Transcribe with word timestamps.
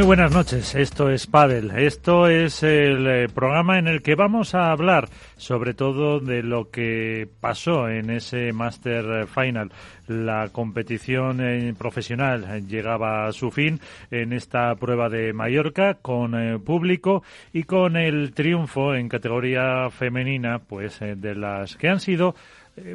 Muy 0.00 0.06
buenas 0.06 0.32
noches, 0.32 0.74
esto 0.76 1.10
es 1.10 1.26
Padel. 1.26 1.72
Esto 1.72 2.26
es 2.26 2.62
el 2.62 3.06
eh, 3.06 3.28
programa 3.28 3.78
en 3.78 3.86
el 3.86 4.00
que 4.00 4.14
vamos 4.14 4.54
a 4.54 4.70
hablar 4.72 5.10
sobre 5.36 5.74
todo 5.74 6.20
de 6.20 6.42
lo 6.42 6.70
que 6.70 7.28
pasó 7.40 7.86
en 7.86 8.08
ese 8.08 8.54
Master 8.54 9.26
Final. 9.26 9.70
La 10.06 10.48
competición 10.52 11.42
eh, 11.42 11.74
profesional 11.76 12.66
llegaba 12.66 13.26
a 13.26 13.32
su 13.32 13.50
fin 13.50 13.78
en 14.10 14.32
esta 14.32 14.74
prueba 14.76 15.10
de 15.10 15.34
Mallorca 15.34 15.98
con 16.00 16.34
eh, 16.34 16.58
público 16.58 17.22
y 17.52 17.64
con 17.64 17.98
el 17.98 18.32
triunfo 18.32 18.94
en 18.94 19.10
categoría 19.10 19.90
femenina, 19.90 20.60
pues 20.60 20.98
de 21.00 21.34
las 21.34 21.76
que 21.76 21.90
han 21.90 22.00
sido 22.00 22.34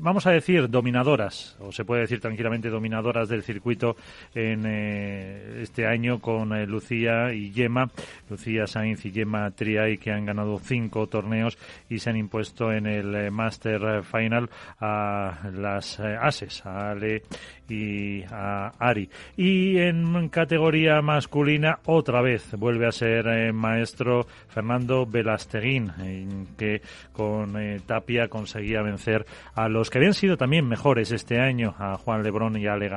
vamos 0.01 0.25
a 0.27 0.31
decir, 0.31 0.69
dominadoras, 0.69 1.55
o 1.59 1.71
se 1.71 1.85
puede 1.85 2.01
decir 2.01 2.19
tranquilamente 2.19 2.69
dominadoras 2.69 3.29
del 3.29 3.43
circuito 3.43 3.95
en 4.33 4.63
eh, 4.65 5.61
este 5.61 5.85
año 5.85 6.19
con 6.19 6.53
eh, 6.53 6.65
Lucía 6.65 7.33
y 7.33 7.51
Yema, 7.51 7.89
Lucía 8.29 8.67
Sainz 8.67 9.05
y 9.05 9.11
Yema 9.11 9.51
Triay, 9.51 9.97
que 9.97 10.11
han 10.11 10.25
ganado 10.25 10.59
cinco 10.59 11.07
torneos 11.07 11.57
y 11.89 11.99
se 11.99 12.09
han 12.09 12.17
impuesto 12.17 12.71
en 12.71 12.87
el 12.87 13.31
Master 13.31 14.03
Final 14.03 14.49
a 14.79 15.49
las 15.53 15.99
Ases, 15.99 16.65
a 16.65 16.91
Ale 16.91 17.23
y 17.69 18.23
a 18.23 18.73
Ari. 18.79 19.09
Y 19.37 19.77
en 19.77 20.29
categoría 20.29 21.01
masculina, 21.01 21.79
otra 21.85 22.21
vez 22.21 22.51
vuelve 22.57 22.87
a 22.87 22.91
ser 22.91 23.53
maestro 23.53 24.25
Fernando 24.47 25.05
Velasteguín, 25.05 26.47
que 26.57 26.81
con 27.11 27.55
Tapia 27.85 28.27
conseguía 28.27 28.81
vencer 28.81 29.25
a 29.53 29.69
los 29.75 29.89
que 29.89 29.97
habían 29.97 30.13
sido 30.13 30.37
también 30.37 30.67
mejores 30.67 31.11
este 31.11 31.39
año, 31.39 31.75
a 31.77 31.97
Juan 31.97 32.23
Lebrón 32.23 32.57
y 32.57 32.65
a 32.65 32.73
Ale. 32.73 32.89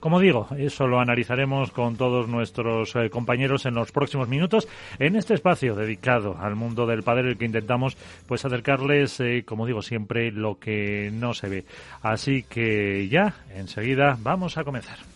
Como 0.00 0.20
digo, 0.20 0.48
eso 0.58 0.86
lo 0.86 1.00
analizaremos 1.00 1.70
con 1.70 1.96
todos 1.96 2.28
nuestros 2.28 2.94
eh, 2.96 3.08
compañeros 3.08 3.64
en 3.64 3.74
los 3.74 3.90
próximos 3.90 4.28
minutos 4.28 4.68
en 4.98 5.16
este 5.16 5.34
espacio 5.34 5.74
dedicado 5.74 6.36
al 6.38 6.56
mundo 6.56 6.86
del 6.86 7.02
padre, 7.02 7.30
el 7.30 7.38
que 7.38 7.46
intentamos 7.46 7.96
pues 8.26 8.44
acercarles, 8.44 9.18
eh, 9.20 9.44
como 9.46 9.66
digo 9.66 9.80
siempre, 9.80 10.30
lo 10.30 10.58
que 10.58 11.10
no 11.12 11.32
se 11.32 11.48
ve. 11.48 11.64
Así 12.02 12.42
que 12.42 13.08
ya, 13.08 13.34
enseguida, 13.54 14.18
vamos 14.20 14.58
a 14.58 14.64
comenzar. 14.64 15.09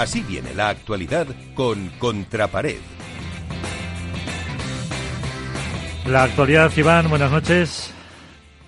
Así 0.00 0.22
viene 0.22 0.54
la 0.54 0.70
actualidad 0.70 1.26
con 1.54 1.90
Contrapared. 1.98 2.80
La 6.06 6.22
actualidad, 6.22 6.72
Iván, 6.74 7.10
buenas 7.10 7.30
noches. 7.30 7.92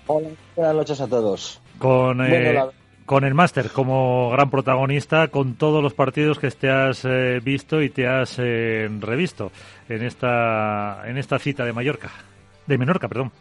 Hola, 0.08 0.28
buenas 0.54 0.74
noches 0.74 1.00
a 1.00 1.06
todos. 1.08 1.62
Con, 1.78 2.20
eh, 2.20 2.62
con 3.06 3.24
el 3.24 3.32
máster 3.32 3.70
como 3.70 4.28
gran 4.28 4.50
protagonista, 4.50 5.28
con 5.28 5.54
todos 5.54 5.82
los 5.82 5.94
partidos 5.94 6.38
que 6.38 6.50
te 6.50 6.68
has 6.68 7.06
eh, 7.06 7.40
visto 7.42 7.80
y 7.80 7.88
te 7.88 8.06
has 8.06 8.38
eh, 8.38 8.90
revisto 9.00 9.52
en 9.88 10.02
esta, 10.02 11.00
en 11.06 11.16
esta 11.16 11.38
cita 11.38 11.64
de 11.64 11.72
Mallorca. 11.72 12.10
De 12.66 12.76
Menorca, 12.76 13.08
perdón. 13.08 13.32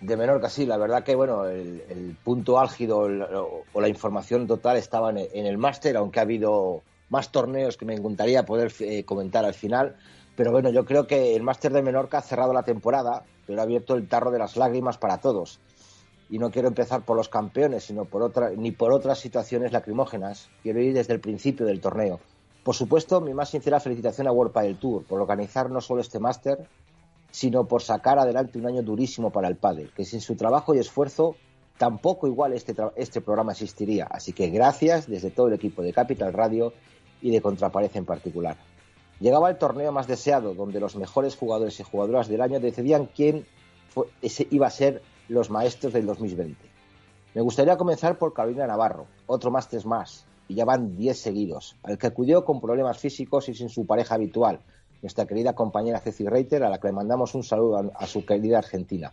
De 0.00 0.16
Menorca, 0.16 0.48
sí, 0.48 0.66
la 0.66 0.76
verdad 0.76 1.04
que 1.04 1.14
bueno, 1.14 1.46
el, 1.46 2.16
punto 2.24 2.58
álgido 2.58 3.06
o, 3.72 3.80
la 3.80 3.88
información 3.88 4.48
total 4.48 4.76
estaba 4.76 5.10
en 5.10 5.46
el 5.46 5.56
máster, 5.56 5.96
aunque 5.96 6.18
ha 6.18 6.22
habido 6.22 6.82
más 7.08 7.30
torneos 7.30 7.76
que 7.76 7.84
me 7.84 7.94
encantaría 7.94 8.44
poder 8.44 8.72
eh, 8.80 9.04
comentar 9.04 9.44
al 9.44 9.54
final. 9.54 9.96
Pero 10.36 10.52
bueno, 10.52 10.70
yo 10.70 10.84
creo 10.84 11.06
que 11.06 11.34
el 11.34 11.42
Máster 11.42 11.72
de 11.72 11.82
Menorca 11.82 12.18
ha 12.18 12.22
cerrado 12.22 12.52
la 12.52 12.62
temporada, 12.62 13.24
pero 13.46 13.60
ha 13.60 13.64
abierto 13.64 13.94
el 13.94 14.08
tarro 14.08 14.30
de 14.30 14.38
las 14.38 14.56
lágrimas 14.56 14.98
para 14.98 15.18
todos. 15.18 15.60
Y 16.28 16.38
no 16.38 16.50
quiero 16.50 16.68
empezar 16.68 17.04
por 17.04 17.16
los 17.16 17.28
campeones, 17.28 17.84
sino 17.84 18.04
por 18.04 18.22
otra, 18.22 18.50
ni 18.50 18.72
por 18.72 18.92
otras 18.92 19.18
situaciones 19.18 19.72
lacrimógenas. 19.72 20.50
Quiero 20.62 20.80
ir 20.80 20.92
desde 20.92 21.14
el 21.14 21.20
principio 21.20 21.64
del 21.64 21.80
torneo. 21.80 22.20
Por 22.64 22.74
supuesto, 22.74 23.20
mi 23.20 23.32
más 23.32 23.50
sincera 23.50 23.78
felicitación 23.78 24.26
a 24.26 24.32
World 24.32 24.52
Padel 24.52 24.76
Tour 24.76 25.04
por 25.04 25.20
organizar 25.20 25.70
no 25.70 25.80
solo 25.80 26.00
este 26.00 26.18
máster, 26.18 26.68
sino 27.30 27.66
por 27.66 27.82
sacar 27.82 28.18
adelante 28.18 28.58
un 28.58 28.66
año 28.66 28.82
durísimo 28.82 29.30
para 29.30 29.46
el 29.46 29.56
pádel, 29.56 29.92
que 29.94 30.04
sin 30.04 30.20
su 30.20 30.36
trabajo 30.36 30.74
y 30.74 30.78
esfuerzo 30.78 31.36
tampoco 31.78 32.26
igual 32.26 32.52
este, 32.54 32.74
este 32.96 33.20
programa 33.20 33.52
existiría. 33.52 34.06
Así 34.10 34.32
que 34.32 34.48
gracias 34.50 35.06
desde 35.06 35.30
todo 35.30 35.48
el 35.48 35.54
equipo 35.54 35.82
de 35.82 35.92
Capital 35.92 36.32
Radio 36.32 36.72
y 37.26 37.30
de 37.32 37.40
Contrapared 37.40 37.90
en 37.94 38.04
particular. 38.04 38.56
Llegaba 39.18 39.50
el 39.50 39.58
torneo 39.58 39.90
más 39.90 40.06
deseado, 40.06 40.54
donde 40.54 40.78
los 40.78 40.94
mejores 40.94 41.34
jugadores 41.34 41.80
y 41.80 41.82
jugadoras 41.82 42.28
del 42.28 42.40
año 42.40 42.60
decidían 42.60 43.06
quién 43.06 43.44
iba 44.50 44.66
a 44.68 44.70
ser 44.70 45.02
los 45.28 45.50
maestros 45.50 45.92
del 45.92 46.06
2020. 46.06 46.56
Me 47.34 47.40
gustaría 47.40 47.76
comenzar 47.76 48.16
por 48.16 48.32
Carolina 48.32 48.68
Navarro, 48.68 49.06
otro 49.26 49.50
máster 49.50 49.84
más, 49.84 50.24
y 50.46 50.54
ya 50.54 50.64
van 50.64 50.96
10 50.96 51.18
seguidos, 51.18 51.76
al 51.82 51.98
que 51.98 52.06
acudió 52.06 52.44
con 52.44 52.60
problemas 52.60 52.98
físicos 52.98 53.48
y 53.48 53.54
sin 53.54 53.70
su 53.70 53.86
pareja 53.86 54.14
habitual, 54.14 54.60
nuestra 55.02 55.26
querida 55.26 55.52
compañera 55.52 55.98
Ceci 55.98 56.28
Reiter, 56.28 56.62
a 56.62 56.70
la 56.70 56.78
que 56.78 56.86
le 56.86 56.92
mandamos 56.92 57.34
un 57.34 57.42
saludo 57.42 57.76
a, 57.78 58.04
a, 58.04 58.06
su 58.06 58.24
querida 58.24 58.58
Argentina. 58.58 59.12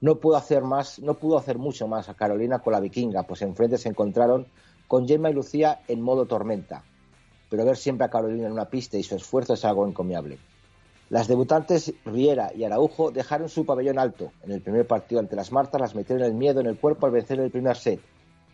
No 0.00 0.20
pudo 0.20 0.36
hacer 0.36 0.62
más, 0.62 1.00
no 1.00 1.18
pudo 1.18 1.36
hacer 1.36 1.58
mucho 1.58 1.86
más 1.86 2.08
a 2.08 2.14
Carolina 2.14 2.60
con 2.60 2.72
la 2.72 2.80
vikinga, 2.80 3.24
pues 3.24 3.42
enfrente 3.42 3.76
se 3.76 3.90
encontraron 3.90 4.46
con 4.88 5.06
Gemma 5.06 5.28
y 5.28 5.34
Lucía 5.34 5.82
en 5.88 6.00
modo 6.00 6.26
tormenta, 6.26 6.84
pero 7.52 7.66
ver 7.66 7.76
siempre 7.76 8.06
a 8.06 8.08
Carolina 8.08 8.46
en 8.46 8.52
una 8.52 8.70
pista 8.70 8.96
y 8.96 9.02
su 9.02 9.14
esfuerzo 9.14 9.52
es 9.52 9.66
algo 9.66 9.86
encomiable. 9.86 10.38
Las 11.10 11.28
debutantes 11.28 11.92
Riera 12.06 12.50
y 12.56 12.64
Araujo 12.64 13.10
dejaron 13.10 13.50
su 13.50 13.66
pabellón 13.66 13.98
alto. 13.98 14.32
En 14.42 14.52
el 14.52 14.62
primer 14.62 14.86
partido 14.86 15.20
ante 15.20 15.36
las 15.36 15.52
Martas 15.52 15.78
las 15.78 15.94
metieron 15.94 16.24
el 16.24 16.32
miedo 16.32 16.60
en 16.60 16.66
el 16.66 16.78
cuerpo 16.78 17.04
al 17.04 17.12
vencer 17.12 17.38
el 17.40 17.50
primer 17.50 17.76
set, 17.76 18.00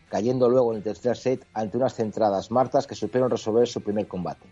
cayendo 0.09 0.49
luego 0.49 0.73
en 0.73 0.79
el 0.79 0.83
tercer 0.83 1.17
set 1.17 1.47
ante 1.55 1.77
unas 1.77 1.95
centradas 1.95 2.51
Martas 2.51 2.89
que 2.89 2.97
supieron 2.97 3.31
resolver 3.31 3.69
su 3.69 3.83
primer 3.83 4.09
combate. 4.09 4.49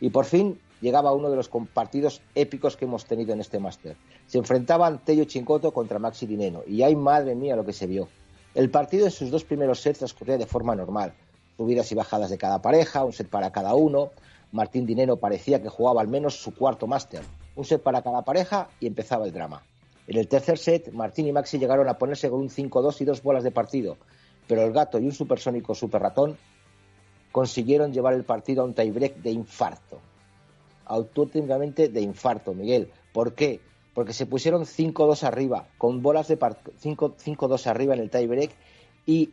Y 0.00 0.10
por 0.10 0.24
fin 0.24 0.58
llegaba 0.80 1.12
uno 1.12 1.30
de 1.30 1.36
los 1.36 1.48
partidos 1.72 2.22
épicos 2.34 2.76
que 2.76 2.86
hemos 2.86 3.04
tenido 3.04 3.34
en 3.34 3.40
este 3.40 3.60
máster. 3.60 3.96
Se 4.26 4.38
enfrentaban 4.38 5.04
Tello 5.04 5.26
Chincoto 5.26 5.70
contra 5.70 6.00
Maxi 6.00 6.26
Dineno 6.26 6.62
y 6.66 6.82
ay 6.82 6.96
madre 6.96 7.36
mía 7.36 7.54
lo 7.54 7.64
que 7.64 7.72
se 7.72 7.86
vio. 7.86 8.08
El 8.56 8.68
partido 8.68 9.04
en 9.04 9.12
sus 9.12 9.30
dos 9.30 9.44
primeros 9.44 9.80
sets 9.80 9.98
transcurría 9.98 10.38
de 10.38 10.46
forma 10.46 10.74
normal, 10.74 11.14
subidas 11.56 11.90
y 11.92 11.94
bajadas 11.94 12.30
de 12.30 12.38
cada 12.38 12.60
pareja, 12.60 13.04
un 13.04 13.12
set 13.12 13.28
para 13.28 13.50
cada 13.50 13.74
uno. 13.74 14.10
Martín 14.52 14.86
Dinero 14.86 15.16
parecía 15.16 15.62
que 15.62 15.68
jugaba 15.68 16.00
al 16.00 16.08
menos 16.08 16.36
su 16.36 16.54
cuarto 16.54 16.86
máster, 16.86 17.22
un 17.56 17.64
set 17.64 17.82
para 17.82 18.02
cada 18.02 18.22
pareja 18.22 18.68
y 18.80 18.86
empezaba 18.86 19.24
el 19.24 19.32
drama. 19.32 19.62
En 20.06 20.18
el 20.18 20.28
tercer 20.28 20.58
set, 20.58 20.92
Martín 20.92 21.26
y 21.26 21.32
Maxi 21.32 21.58
llegaron 21.58 21.88
a 21.88 21.98
ponerse 21.98 22.30
con 22.30 22.40
un 22.40 22.48
5-2 22.48 23.00
y 23.00 23.04
dos 23.04 23.22
bolas 23.22 23.42
de 23.42 23.50
partido, 23.50 23.96
pero 24.46 24.62
el 24.62 24.72
gato 24.72 24.98
y 24.98 25.06
un 25.06 25.12
supersónico 25.12 25.74
super 25.74 26.00
ratón 26.00 26.36
consiguieron 27.32 27.92
llevar 27.92 28.14
el 28.14 28.24
partido 28.24 28.62
a 28.62 28.64
un 28.64 28.74
tiebreak 28.74 29.16
de 29.16 29.30
infarto. 29.30 30.00
Auténticamente 30.84 31.88
de 31.88 32.00
infarto, 32.00 32.54
Miguel. 32.54 32.90
¿Por 33.12 33.34
qué? 33.34 33.60
Porque 33.94 34.12
se 34.12 34.26
pusieron 34.26 34.62
5-2 34.62 35.24
arriba, 35.24 35.66
con 35.76 36.02
bolas 36.02 36.28
de 36.28 36.38
5-2 36.38 37.66
arriba 37.66 37.94
en 37.94 38.00
el 38.00 38.10
tiebreak 38.10 38.52
y 39.06 39.30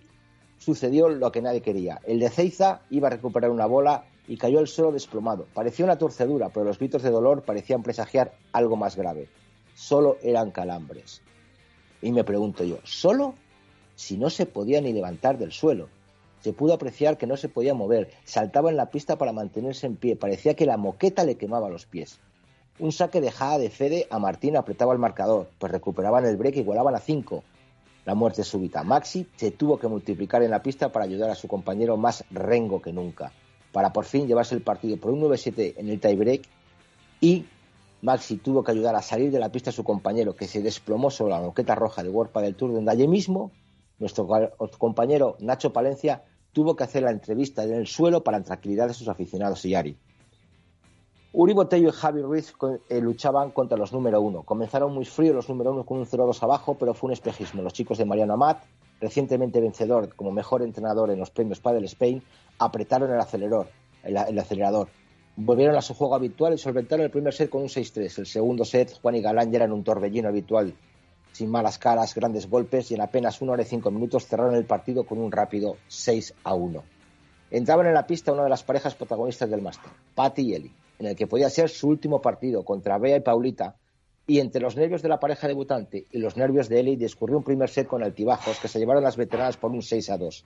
sucedió 0.63 1.09
lo 1.09 1.31
que 1.31 1.41
nadie 1.41 1.61
quería. 1.61 1.99
El 2.05 2.19
de 2.19 2.29
Ceiza 2.29 2.81
iba 2.89 3.07
a 3.07 3.11
recuperar 3.11 3.51
una 3.51 3.65
bola 3.65 4.05
y 4.27 4.37
cayó 4.37 4.59
al 4.59 4.67
suelo 4.67 4.91
desplomado. 4.91 5.45
Parecía 5.53 5.85
una 5.85 5.97
torcedura, 5.97 6.49
pero 6.49 6.65
los 6.65 6.79
gritos 6.79 7.03
de 7.03 7.09
dolor 7.09 7.43
parecían 7.43 7.83
presagiar 7.83 8.33
algo 8.53 8.77
más 8.77 8.95
grave. 8.95 9.27
Solo 9.75 10.17
eran 10.23 10.51
calambres. 10.51 11.21
Y 12.01 12.11
me 12.11 12.23
pregunto 12.23 12.63
yo, 12.63 12.77
¿solo? 12.83 13.35
Si 13.95 14.17
no 14.17 14.29
se 14.29 14.45
podía 14.45 14.79
ni 14.81 14.93
levantar 14.93 15.37
del 15.37 15.51
suelo. 15.51 15.89
Se 16.41 16.53
pudo 16.53 16.73
apreciar 16.73 17.17
que 17.17 17.27
no 17.27 17.37
se 17.37 17.49
podía 17.49 17.73
mover, 17.73 18.11
saltaba 18.25 18.69
en 18.69 18.77
la 18.77 18.89
pista 18.89 19.17
para 19.17 19.31
mantenerse 19.31 19.87
en 19.87 19.95
pie, 19.95 20.17
parecía 20.17 20.55
que 20.55 20.65
la 20.65 20.75
moqueta 20.75 21.23
le 21.23 21.35
quemaba 21.35 21.69
los 21.69 21.85
pies. 21.85 22.19
Un 22.79 22.91
saque 22.91 23.21
de 23.21 23.31
Jada 23.31 23.59
de 23.59 23.69
Fede 23.69 24.07
a 24.09 24.19
Martín 24.19 24.57
apretaba 24.57 24.91
el 24.91 24.99
marcador, 24.99 25.49
pues 25.57 25.71
recuperaban 25.71 26.25
el 26.25 26.35
break 26.35 26.57
y 26.57 26.59
igualaban 26.59 26.95
a 26.95 26.99
cinco 26.99 27.43
la 28.05 28.15
muerte 28.15 28.43
súbita. 28.43 28.83
Maxi 28.83 29.27
se 29.35 29.51
tuvo 29.51 29.77
que 29.77 29.87
multiplicar 29.87 30.43
en 30.43 30.51
la 30.51 30.61
pista 30.61 30.91
para 30.91 31.05
ayudar 31.05 31.29
a 31.29 31.35
su 31.35 31.47
compañero 31.47 31.97
más 31.97 32.23
rengo 32.31 32.81
que 32.81 32.93
nunca, 32.93 33.31
para 33.71 33.93
por 33.93 34.05
fin 34.05 34.27
llevarse 34.27 34.55
el 34.55 34.61
partido 34.61 34.97
por 34.97 35.11
un 35.11 35.21
9-7 35.21 35.75
en 35.77 35.89
el 35.89 35.99
tiebreak 35.99 36.43
y 37.21 37.45
Maxi 38.01 38.35
tuvo 38.35 38.63
que 38.63 38.71
ayudar 38.71 38.95
a 38.97 39.01
salir 39.01 39.31
de 39.31 39.39
la 39.39 39.49
pista 39.49 39.69
a 39.69 39.73
su 39.73 39.85
compañero, 39.85 40.35
que 40.35 40.45
se 40.45 40.61
desplomó 40.61 41.09
sobre 41.09 41.33
la 41.33 41.39
moqueta 41.39 41.73
roja 41.73 42.03
de 42.03 42.09
World 42.09 42.33
del 42.33 42.55
Tour, 42.55 42.73
donde 42.73 42.91
allí 42.91 43.07
mismo 43.07 43.51
nuestro 43.97 44.27
compañero 44.77 45.37
Nacho 45.39 45.71
Palencia 45.71 46.23
tuvo 46.51 46.75
que 46.75 46.83
hacer 46.83 47.03
la 47.03 47.11
entrevista 47.11 47.63
en 47.63 47.73
el 47.73 47.87
suelo 47.87 48.21
para 48.21 48.39
la 48.39 48.43
tranquilidad 48.43 48.89
de 48.89 48.93
sus 48.93 49.07
aficionados 49.07 49.63
y 49.63 49.75
Ari. 49.75 49.97
Uri 51.35 51.53
Botello 51.53 51.89
y 51.89 51.91
Javi 51.91 52.21
Ruiz 52.21 52.53
eh, 52.89 53.01
luchaban 53.01 53.49
contra 53.49 53.75
los 53.75 53.91
número 53.91 54.21
uno. 54.21 54.43
Comenzaron 54.43 54.93
muy 54.93 55.03
fríos 55.03 55.33
los 55.33 55.49
número 55.49 55.71
uno 55.71 55.83
con 55.83 55.97
un 55.97 56.05
0-2 56.05 56.43
abajo, 56.43 56.75
pero 56.77 56.93
fue 56.93 57.07
un 57.07 57.13
espejismo. 57.13 57.63
Los 57.63 57.73
chicos 57.73 57.97
de 57.97 58.05
Mariano 58.05 58.35
Amat, 58.35 58.63
recientemente 59.01 59.59
vencedor 59.59 60.13
como 60.13 60.31
mejor 60.31 60.61
entrenador 60.61 61.09
en 61.09 61.17
los 61.17 61.31
premios 61.31 61.59
Padel 61.59 61.85
Spain, 61.85 62.21
apretaron 62.59 63.11
el 63.11 63.19
acelerador, 63.19 63.67
el, 64.03 64.37
acelerador. 64.37 64.89
Volvieron 65.35 65.75
a 65.75 65.81
su 65.81 65.95
juego 65.95 66.13
habitual 66.13 66.53
y 66.53 66.59
solventaron 66.59 67.03
el 67.03 67.09
primer 67.09 67.33
set 67.33 67.49
con 67.49 67.63
un 67.63 67.67
6-3. 67.67 68.19
El 68.19 68.27
segundo 68.27 68.63
set, 68.63 68.95
Juan 69.01 69.15
y 69.15 69.21
Galán 69.21 69.51
ya 69.51 69.55
eran 69.55 69.71
un 69.71 69.83
torbellino 69.83 70.29
habitual, 70.29 70.75
sin 71.31 71.49
malas 71.49 71.79
caras, 71.79 72.13
grandes 72.13 72.47
golpes 72.47 72.91
y 72.91 72.93
en 72.93 73.01
apenas 73.01 73.41
una 73.41 73.53
hora 73.53 73.63
y 73.63 73.65
cinco 73.65 73.89
minutos 73.89 74.27
cerraron 74.27 74.53
el 74.53 74.65
partido 74.65 75.03
con 75.03 75.17
un 75.17 75.31
rápido 75.31 75.77
6-1. 75.89 76.83
Entraban 77.49 77.87
en 77.87 77.95
la 77.95 78.05
pista 78.05 78.31
una 78.31 78.43
de 78.43 78.49
las 78.51 78.63
parejas 78.63 78.93
protagonistas 78.93 79.49
del 79.49 79.63
máster, 79.63 79.91
Patty 80.13 80.41
y 80.43 80.53
Eli 80.53 80.82
en 81.03 81.11
el 81.11 81.15
que 81.15 81.27
podía 81.27 81.49
ser 81.49 81.69
su 81.69 81.89
último 81.89 82.21
partido 82.21 82.63
contra 82.63 82.97
Bea 82.97 83.17
y 83.17 83.21
Paulita, 83.21 83.75
y 84.25 84.39
entre 84.39 84.61
los 84.61 84.77
nervios 84.77 85.01
de 85.01 85.09
la 85.09 85.19
pareja 85.19 85.47
debutante 85.47 86.07
y 86.09 86.19
los 86.19 86.37
nervios 86.37 86.69
de 86.69 86.79
Eli 86.79 86.95
discurrió 86.95 87.37
un 87.37 87.43
primer 87.43 87.69
set 87.69 87.87
con 87.87 88.03
altibajos 88.03 88.57
que 88.59 88.69
se 88.69 88.79
llevaron 88.79 89.03
las 89.03 89.17
veteranas 89.17 89.57
por 89.57 89.71
un 89.71 89.81
6 89.81 90.09
a 90.09 90.17
2. 90.17 90.45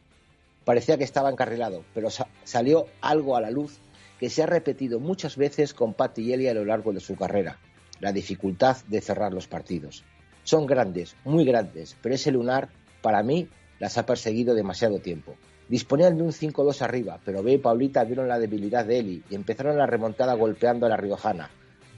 Parecía 0.65 0.97
que 0.97 1.03
estaba 1.03 1.29
encarrilado, 1.29 1.83
pero 1.93 2.09
salió 2.43 2.87
algo 3.01 3.35
a 3.35 3.41
la 3.41 3.51
luz 3.51 3.77
que 4.19 4.31
se 4.31 4.41
ha 4.41 4.47
repetido 4.47 4.99
muchas 4.99 5.37
veces 5.37 5.75
con 5.75 5.93
Pat 5.93 6.17
y 6.17 6.33
Eli 6.33 6.47
a 6.47 6.55
lo 6.55 6.65
largo 6.65 6.91
de 6.91 6.99
su 6.99 7.15
carrera, 7.15 7.59
la 7.99 8.11
dificultad 8.11 8.77
de 8.87 9.01
cerrar 9.01 9.33
los 9.33 9.47
partidos. 9.47 10.03
Son 10.43 10.65
grandes, 10.65 11.15
muy 11.23 11.45
grandes, 11.45 11.95
pero 12.01 12.15
ese 12.15 12.31
lunar, 12.31 12.69
para 13.03 13.21
mí, 13.21 13.47
las 13.79 13.99
ha 13.99 14.07
perseguido 14.07 14.55
demasiado 14.55 14.99
tiempo. 14.99 15.35
Disponían 15.69 16.17
de 16.17 16.23
un 16.23 16.31
5-2 16.31 16.81
arriba, 16.81 17.19
pero 17.23 17.43
B 17.43 17.53
y 17.53 17.57
Paulita 17.57 18.03
vieron 18.05 18.27
la 18.27 18.39
debilidad 18.39 18.85
de 18.85 18.99
Eli 18.99 19.23
y 19.29 19.35
empezaron 19.35 19.77
la 19.77 19.85
remontada 19.85 20.33
golpeando 20.33 20.85
a 20.85 20.89
la 20.89 20.97
riojana. 20.97 21.49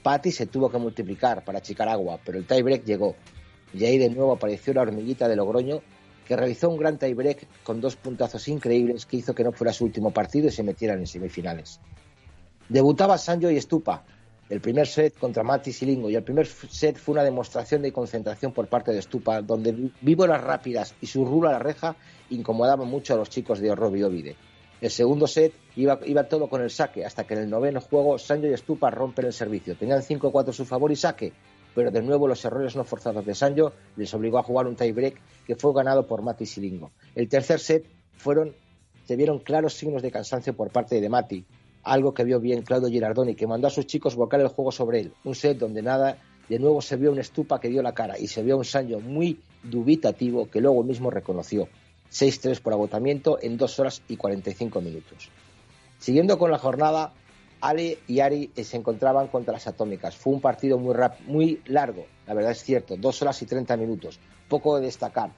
Patty 0.02 0.32
se 0.32 0.46
tuvo 0.46 0.70
que 0.70 0.78
multiplicar 0.78 1.44
para 1.44 1.58
achicar 1.58 1.88
agua, 1.88 2.18
pero 2.24 2.38
el 2.38 2.46
tiebreak 2.46 2.84
llegó. 2.84 3.14
Y 3.72 3.84
ahí 3.84 3.98
de 3.98 4.10
nuevo 4.10 4.32
apareció 4.32 4.74
la 4.74 4.82
hormiguita 4.82 5.28
de 5.28 5.36
Logroño, 5.36 5.82
que 6.26 6.36
realizó 6.36 6.68
un 6.68 6.78
gran 6.78 6.98
tiebreak 6.98 7.46
con 7.62 7.80
dos 7.80 7.96
puntazos 7.96 8.48
increíbles 8.48 9.06
que 9.06 9.18
hizo 9.18 9.34
que 9.34 9.44
no 9.44 9.52
fuera 9.52 9.72
su 9.72 9.84
último 9.84 10.10
partido 10.10 10.48
y 10.48 10.52
se 10.52 10.62
metieran 10.62 10.98
en 10.98 11.06
semifinales. 11.06 11.80
Debutaba 12.68 13.18
Sanjo 13.18 13.50
y 13.50 13.56
Estupa, 13.56 14.04
el 14.50 14.60
primer 14.60 14.88
set 14.88 15.16
contra 15.16 15.44
Mati 15.44 15.72
Silingo 15.72 16.10
y 16.10 16.16
el 16.16 16.24
primer 16.24 16.46
set 16.46 16.98
fue 16.98 17.12
una 17.12 17.22
demostración 17.22 17.82
de 17.82 17.92
concentración 17.92 18.52
por 18.52 18.66
parte 18.66 18.92
de 18.92 19.00
Stupa, 19.00 19.42
donde 19.42 19.92
víboras 20.00 20.42
rápidas 20.42 20.94
y 21.00 21.06
su 21.06 21.24
rulo 21.24 21.48
a 21.48 21.52
la 21.52 21.58
reja 21.60 21.94
incomodaban 22.30 22.88
mucho 22.88 23.14
a 23.14 23.16
los 23.16 23.30
chicos 23.30 23.60
de 23.60 23.74
Robbie 23.74 24.04
Ovide. 24.04 24.36
El 24.80 24.90
segundo 24.90 25.26
set 25.26 25.52
iba, 25.76 26.00
iba, 26.06 26.24
todo 26.24 26.48
con 26.48 26.62
el 26.62 26.70
saque, 26.70 27.04
hasta 27.04 27.24
que 27.24 27.34
en 27.34 27.40
el 27.40 27.50
noveno 27.50 27.82
juego 27.82 28.18
Sancho 28.18 28.46
y 28.46 28.56
Stupa 28.56 28.90
rompen 28.90 29.26
el 29.26 29.32
servicio. 29.32 29.76
Tenían 29.76 30.00
5-4 30.00 30.48
a 30.48 30.52
su 30.52 30.64
favor 30.64 30.90
y 30.90 30.96
saque, 30.96 31.34
pero 31.74 31.90
de 31.90 32.00
nuevo 32.02 32.26
los 32.26 32.42
errores 32.44 32.76
no 32.76 32.84
forzados 32.84 33.26
de 33.26 33.34
Sancho 33.34 33.72
les 33.96 34.12
obligó 34.14 34.38
a 34.38 34.42
jugar 34.42 34.66
un 34.66 34.76
tiebreak 34.76 35.20
que 35.46 35.56
fue 35.56 35.74
ganado 35.74 36.06
por 36.06 36.22
Mati 36.22 36.46
Silingo. 36.46 36.92
El 37.14 37.28
tercer 37.28 37.60
set 37.60 37.84
fueron, 38.16 38.54
se 39.04 39.16
vieron 39.16 39.40
claros 39.40 39.74
signos 39.74 40.02
de 40.02 40.10
cansancio 40.10 40.56
por 40.56 40.70
parte 40.70 40.98
de 40.98 41.08
Mati, 41.10 41.44
algo 41.82 42.14
que 42.14 42.24
vio 42.24 42.40
bien 42.40 42.62
Claudio 42.62 42.88
Girardoni, 42.88 43.34
que 43.34 43.46
mandó 43.46 43.68
a 43.68 43.70
sus 43.70 43.86
chicos 43.86 44.16
volcar 44.16 44.40
el 44.40 44.48
juego 44.48 44.72
sobre 44.72 45.00
él. 45.00 45.12
Un 45.24 45.34
set 45.34 45.58
donde 45.58 45.82
nada, 45.82 46.16
de 46.48 46.58
nuevo 46.58 46.80
se 46.80 46.96
vio 46.96 47.12
un 47.12 47.18
estupa 47.18 47.60
que 47.60 47.68
dio 47.68 47.82
la 47.82 47.92
cara 47.92 48.18
y 48.18 48.26
se 48.28 48.42
vio 48.42 48.56
un 48.56 48.64
Sancho 48.64 48.98
muy 49.00 49.40
dubitativo 49.62 50.48
que 50.50 50.60
luego 50.60 50.82
mismo 50.82 51.10
reconoció. 51.10 51.68
6-3 52.10 52.60
por 52.60 52.72
agotamiento 52.72 53.38
en 53.40 53.56
2 53.56 53.80
horas 53.80 54.02
y 54.08 54.16
45 54.16 54.80
minutos. 54.80 55.30
Siguiendo 55.98 56.38
con 56.38 56.50
la 56.50 56.58
jornada, 56.58 57.12
Ali 57.60 57.98
y 58.06 58.20
Ari 58.20 58.50
se 58.54 58.76
encontraban 58.76 59.28
contra 59.28 59.52
las 59.52 59.66
atómicas. 59.66 60.16
Fue 60.16 60.32
un 60.32 60.40
partido 60.40 60.78
muy, 60.78 60.94
muy 61.26 61.62
largo, 61.66 62.06
la 62.26 62.34
verdad 62.34 62.52
es 62.52 62.62
cierto, 62.62 62.96
2 62.96 63.22
horas 63.22 63.42
y 63.42 63.46
30 63.46 63.76
minutos. 63.76 64.18
Poco 64.48 64.76
de 64.76 64.86
destacar. 64.86 65.30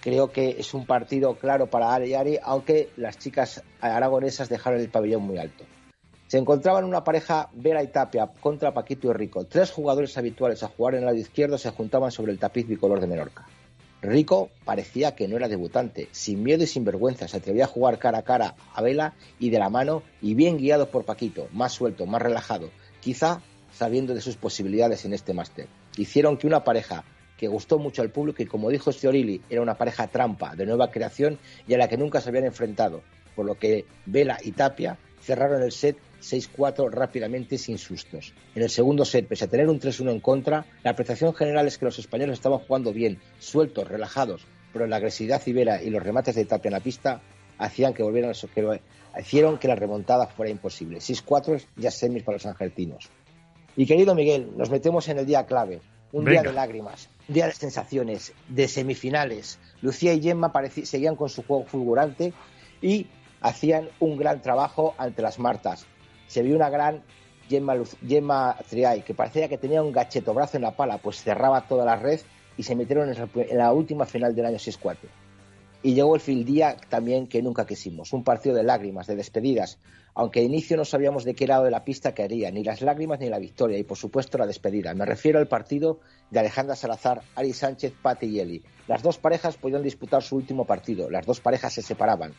Creo 0.00 0.30
que 0.30 0.56
es 0.58 0.74
un 0.74 0.86
partido 0.86 1.34
claro 1.36 1.66
para 1.68 1.94
Ari 1.94 2.10
y 2.10 2.14
Ari, 2.14 2.38
aunque 2.42 2.90
las 2.96 3.18
chicas 3.18 3.62
aragonesas 3.80 4.48
dejaron 4.48 4.80
el 4.80 4.90
pabellón 4.90 5.22
muy 5.22 5.38
alto. 5.38 5.64
Se 6.26 6.38
encontraban 6.38 6.84
una 6.84 7.04
pareja 7.04 7.48
Vera 7.52 7.82
y 7.82 7.88
Tapia 7.88 8.30
contra 8.40 8.72
Paquito 8.72 9.10
y 9.10 9.12
Rico. 9.12 9.44
Tres 9.44 9.70
jugadores 9.70 10.16
habituales 10.18 10.62
a 10.62 10.68
jugar 10.68 10.94
en 10.94 11.00
el 11.00 11.06
lado 11.06 11.18
izquierdo 11.18 11.58
se 11.58 11.70
juntaban 11.70 12.10
sobre 12.10 12.32
el 12.32 12.38
tapiz 12.38 12.66
bicolor 12.66 13.00
de 13.00 13.06
Menorca. 13.06 13.46
Rico 14.04 14.50
parecía 14.64 15.14
que 15.14 15.28
no 15.28 15.36
era 15.36 15.48
debutante, 15.48 16.08
sin 16.12 16.42
miedo 16.42 16.62
y 16.64 16.66
sin 16.66 16.84
vergüenza, 16.84 17.26
se 17.26 17.38
atrevía 17.38 17.64
a 17.64 17.68
jugar 17.68 17.98
cara 17.98 18.18
a 18.18 18.22
cara 18.22 18.54
a 18.74 18.82
Vela 18.82 19.14
y 19.38 19.48
de 19.48 19.58
la 19.58 19.70
mano 19.70 20.02
y 20.20 20.34
bien 20.34 20.58
guiado 20.58 20.90
por 20.90 21.04
Paquito, 21.04 21.48
más 21.52 21.72
suelto, 21.72 22.04
más 22.04 22.20
relajado, 22.20 22.70
quizá 23.00 23.40
sabiendo 23.72 24.14
de 24.14 24.20
sus 24.20 24.36
posibilidades 24.36 25.04
en 25.04 25.14
este 25.14 25.32
máster. 25.32 25.68
Hicieron 25.96 26.36
que 26.36 26.46
una 26.46 26.64
pareja 26.64 27.04
que 27.38 27.48
gustó 27.48 27.78
mucho 27.78 28.02
al 28.02 28.10
público 28.10 28.42
y 28.42 28.46
como 28.46 28.70
dijo 28.70 28.92
Stiorili, 28.92 29.40
era 29.48 29.62
una 29.62 29.76
pareja 29.76 30.06
trampa 30.06 30.54
de 30.54 30.66
nueva 30.66 30.90
creación 30.90 31.38
y 31.66 31.74
a 31.74 31.78
la 31.78 31.88
que 31.88 31.96
nunca 31.96 32.20
se 32.20 32.28
habían 32.28 32.44
enfrentado, 32.44 33.02
por 33.34 33.46
lo 33.46 33.58
que 33.58 33.86
Vela 34.04 34.38
y 34.42 34.52
Tapia 34.52 34.98
cerraron 35.22 35.62
el 35.62 35.72
set 35.72 35.96
6-4 36.24 36.90
rápidamente 36.90 37.58
sin 37.58 37.78
sustos. 37.78 38.32
En 38.54 38.62
el 38.62 38.70
segundo 38.70 39.04
set, 39.04 39.28
pese 39.28 39.44
a 39.44 39.48
tener 39.48 39.68
un 39.68 39.78
3-1 39.78 40.10
en 40.10 40.20
contra, 40.20 40.66
la 40.82 40.92
apreciación 40.92 41.34
general 41.34 41.66
es 41.66 41.78
que 41.78 41.84
los 41.84 41.98
españoles 41.98 42.34
estaban 42.34 42.60
jugando 42.60 42.92
bien, 42.92 43.20
sueltos, 43.38 43.88
relajados, 43.88 44.46
pero 44.72 44.86
la 44.86 44.96
agresividad 44.96 45.42
Vela 45.46 45.82
y 45.82 45.90
los 45.90 46.02
remates 46.02 46.34
de 46.34 46.44
Tapia 46.46 46.68
en 46.68 46.74
la 46.74 46.80
pista 46.80 47.20
hacían 47.58 47.94
que 47.94 48.02
volvieran 48.02 48.32
a 48.32 48.54
que 48.54 48.80
hicieron 49.20 49.58
que 49.58 49.68
la 49.68 49.76
remontada 49.76 50.26
fuera 50.26 50.50
imposible. 50.50 50.98
6-4 50.98 51.64
ya 51.76 51.90
semis 51.90 52.22
para 52.22 52.36
los 52.36 52.46
argentinos. 52.46 53.08
Y 53.76 53.86
querido 53.86 54.14
Miguel, 54.14 54.52
nos 54.56 54.70
metemos 54.70 55.08
en 55.08 55.18
el 55.18 55.26
día 55.26 55.46
clave, 55.46 55.80
un 56.12 56.24
día 56.24 56.42
de 56.42 56.52
lágrimas, 56.52 57.08
un 57.28 57.34
día 57.34 57.46
de 57.46 57.52
sensaciones, 57.52 58.32
de 58.48 58.68
semifinales. 58.68 59.58
Lucía 59.82 60.12
y 60.12 60.22
Gemma 60.22 60.52
seguían 60.84 61.16
con 61.16 61.28
su 61.28 61.42
juego 61.42 61.64
fulgurante 61.64 62.32
y 62.80 63.06
hacían 63.40 63.88
un 64.00 64.16
gran 64.16 64.40
trabajo 64.40 64.94
ante 64.96 65.22
las 65.22 65.38
Martas. 65.38 65.86
Se 66.34 66.42
vio 66.42 66.56
una 66.56 66.68
gran 66.68 67.04
Gemma, 67.48 67.76
Gemma 68.04 68.56
Triay, 68.68 69.02
que 69.02 69.14
parecía 69.14 69.48
que 69.48 69.56
tenía 69.56 69.84
un 69.84 69.92
gacheto 69.92 70.34
brazo 70.34 70.56
en 70.56 70.64
la 70.64 70.74
pala, 70.74 70.98
pues 70.98 71.22
cerraba 71.22 71.68
toda 71.68 71.84
la 71.84 71.94
red 71.94 72.18
y 72.56 72.64
se 72.64 72.74
metieron 72.74 73.08
en 73.08 73.56
la 73.56 73.72
última 73.72 74.04
final 74.04 74.34
del 74.34 74.46
año 74.46 74.56
6-4. 74.56 74.96
Y 75.84 75.94
llegó 75.94 76.16
el 76.16 76.44
día 76.44 76.76
también 76.88 77.28
que 77.28 77.40
nunca 77.40 77.64
quisimos, 77.64 78.12
un 78.12 78.24
partido 78.24 78.56
de 78.56 78.64
lágrimas, 78.64 79.06
de 79.06 79.14
despedidas, 79.14 79.78
aunque 80.12 80.40
de 80.40 80.46
inicio 80.46 80.76
no 80.76 80.84
sabíamos 80.84 81.22
de 81.22 81.36
qué 81.36 81.46
lado 81.46 81.62
de 81.62 81.70
la 81.70 81.84
pista 81.84 82.14
caería, 82.14 82.50
ni 82.50 82.64
las 82.64 82.82
lágrimas 82.82 83.20
ni 83.20 83.28
la 83.28 83.38
victoria, 83.38 83.78
y 83.78 83.84
por 83.84 83.96
supuesto 83.96 84.36
la 84.36 84.48
despedida. 84.48 84.92
Me 84.92 85.04
refiero 85.04 85.38
al 85.38 85.46
partido 85.46 86.00
de 86.32 86.40
Alejandra 86.40 86.74
Salazar, 86.74 87.22
Ari 87.36 87.52
Sánchez, 87.52 87.92
Pati 88.02 88.26
y 88.26 88.40
Eli. 88.40 88.64
Las 88.88 89.04
dos 89.04 89.18
parejas 89.18 89.56
podían 89.56 89.84
disputar 89.84 90.24
su 90.24 90.34
último 90.34 90.64
partido, 90.64 91.08
las 91.10 91.26
dos 91.26 91.38
parejas 91.38 91.74
se 91.74 91.82
separaban. 91.82 92.32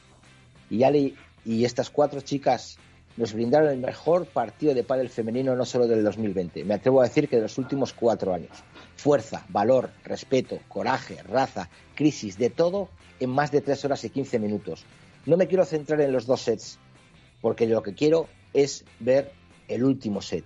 Y 0.69 0.83
Ali 0.83 1.15
y 1.45 1.63
estas 1.63 1.89
cuatro 1.89 2.19
chicas 2.19 2.77
nos 3.17 3.33
brindaron 3.33 3.69
el 3.69 3.79
mejor 3.79 4.25
partido 4.25 4.73
de 4.73 4.83
pádel 4.83 5.09
femenino 5.09 5.55
no 5.55 5.65
solo 5.65 5.87
del 5.87 6.03
2020, 6.03 6.63
me 6.65 6.73
atrevo 6.73 7.01
a 7.01 7.05
decir 7.05 7.29
que 7.29 7.37
de 7.37 7.43
los 7.43 7.57
últimos 7.57 7.93
cuatro 7.93 8.33
años. 8.33 8.51
Fuerza, 8.95 9.45
valor, 9.49 9.89
respeto, 10.03 10.59
coraje, 10.67 11.21
raza, 11.23 11.69
crisis, 11.95 12.37
de 12.37 12.49
todo 12.49 12.89
en 13.19 13.29
más 13.29 13.51
de 13.51 13.61
tres 13.61 13.85
horas 13.85 14.03
y 14.03 14.09
quince 14.09 14.39
minutos. 14.39 14.85
No 15.25 15.37
me 15.37 15.47
quiero 15.47 15.65
centrar 15.65 16.01
en 16.01 16.11
los 16.11 16.25
dos 16.25 16.41
sets, 16.41 16.77
porque 17.41 17.67
lo 17.67 17.81
que 17.81 17.93
quiero 17.93 18.27
es 18.53 18.85
ver 18.99 19.31
el 19.67 19.83
último 19.83 20.21
set. 20.21 20.43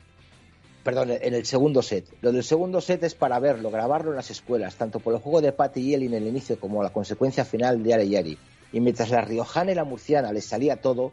Perdón, 0.84 1.12
en 1.12 1.34
el 1.34 1.46
segundo 1.46 1.82
set. 1.82 2.06
Lo 2.22 2.32
del 2.32 2.44
segundo 2.44 2.80
set 2.80 3.04
es 3.04 3.14
para 3.14 3.40
verlo, 3.40 3.70
grabarlo 3.70 4.12
en 4.12 4.16
las 4.16 4.32
escuelas, 4.32 4.76
tanto 4.76 5.00
por 5.00 5.14
el 5.14 5.20
juego 5.20 5.42
de 5.42 5.52
Patty 5.52 5.82
y 5.82 5.94
Eli 5.94 6.06
en 6.06 6.14
el 6.14 6.28
inicio 6.28 6.60
como 6.60 6.82
la 6.82 6.92
consecuencia 6.92 7.44
final 7.44 7.84
de 7.84 7.94
Ari 7.94 8.04
y 8.06 8.16
Ari. 8.16 8.38
Y 8.72 8.80
mientras 8.80 9.10
la 9.10 9.22
riojana 9.22 9.72
y 9.72 9.76
la 9.76 9.84
murciana 9.84 10.32
les 10.32 10.46
salía 10.46 10.78
todo, 10.78 11.12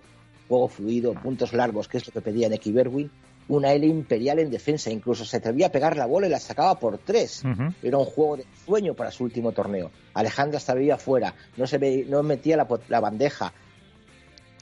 juego 0.49 0.69
fluido, 0.69 1.15
puntos 1.15 1.53
largos, 1.53 1.88
que 1.88 1.99
es 1.99 2.07
lo 2.07 2.12
que 2.12 2.21
pedía 2.21 2.49
Neki 2.49 2.73
Berwin, 2.73 3.11
una 3.49 3.73
L 3.73 3.87
imperial 3.87 4.38
en 4.41 4.50
defensa, 4.50 4.91
incluso 4.91 5.25
se 5.25 5.37
atrevía 5.37 5.69
a 5.69 5.73
pegar 5.73 5.97
la 5.97 6.07
bola 6.07 6.26
y 6.26 6.31
la 6.31 6.41
sacaba 6.41 6.79
por 6.79 6.99
tres. 6.99 7.43
Era 7.83 7.99
un 7.99 8.05
juego 8.05 8.38
de 8.38 8.47
sueño 8.65 8.95
para 8.95 9.11
su 9.11 9.25
último 9.25 9.53
torneo. 9.53 9.91
Alejandra 10.15 10.59
estaba 10.59 10.81
afuera, 10.93 11.35
no, 11.57 11.67
se 11.67 12.05
no 12.07 12.23
metía 12.23 12.57
la, 12.57 13.00
bandeja. 13.00 13.53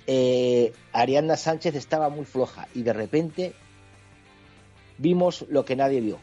Eh, 0.07 0.73
Arianda 0.93 1.37
Sánchez 1.37 1.75
estaba 1.76 2.11
muy 2.11 2.26
floja 2.26 2.69
y 2.75 2.83
de 2.83 2.93
repente 2.93 3.55
vimos 4.99 5.47
lo 5.49 5.64
que 5.64 5.76
nadie 5.76 6.00
vio. 6.00 6.19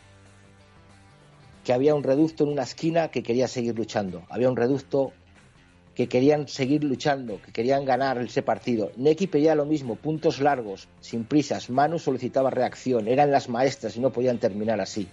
Que 1.64 1.74
había 1.74 1.96
un 1.96 2.04
reducto 2.04 2.44
en 2.44 2.52
una 2.52 2.64
esquina 2.64 3.10
que 3.10 3.24
quería 3.24 3.48
seguir 3.48 3.76
luchando. 3.76 4.24
Había 4.30 4.50
un 4.50 4.56
reducto 4.56 5.14
que 5.96 6.08
querían 6.08 6.48
seguir 6.48 6.84
luchando, 6.84 7.42
que 7.42 7.52
querían 7.52 7.86
ganar 7.86 8.18
ese 8.20 8.42
partido. 8.42 8.92
Neki 8.96 9.28
pedía 9.28 9.56
lo 9.56 9.66
mismo, 9.66 9.96
puntos 9.96 10.40
largos, 10.40 10.88
sin 11.02 11.26
prisas. 11.26 11.70
Manu 11.70 12.00
solicitaba 12.00 12.50
reacción, 12.50 13.08
eran 13.08 13.32
las 13.32 13.50
maestras 13.50 13.98
y 13.98 14.00
no 14.00 14.12
podían 14.12 14.38
terminar 14.38 14.80
así. 14.80 15.08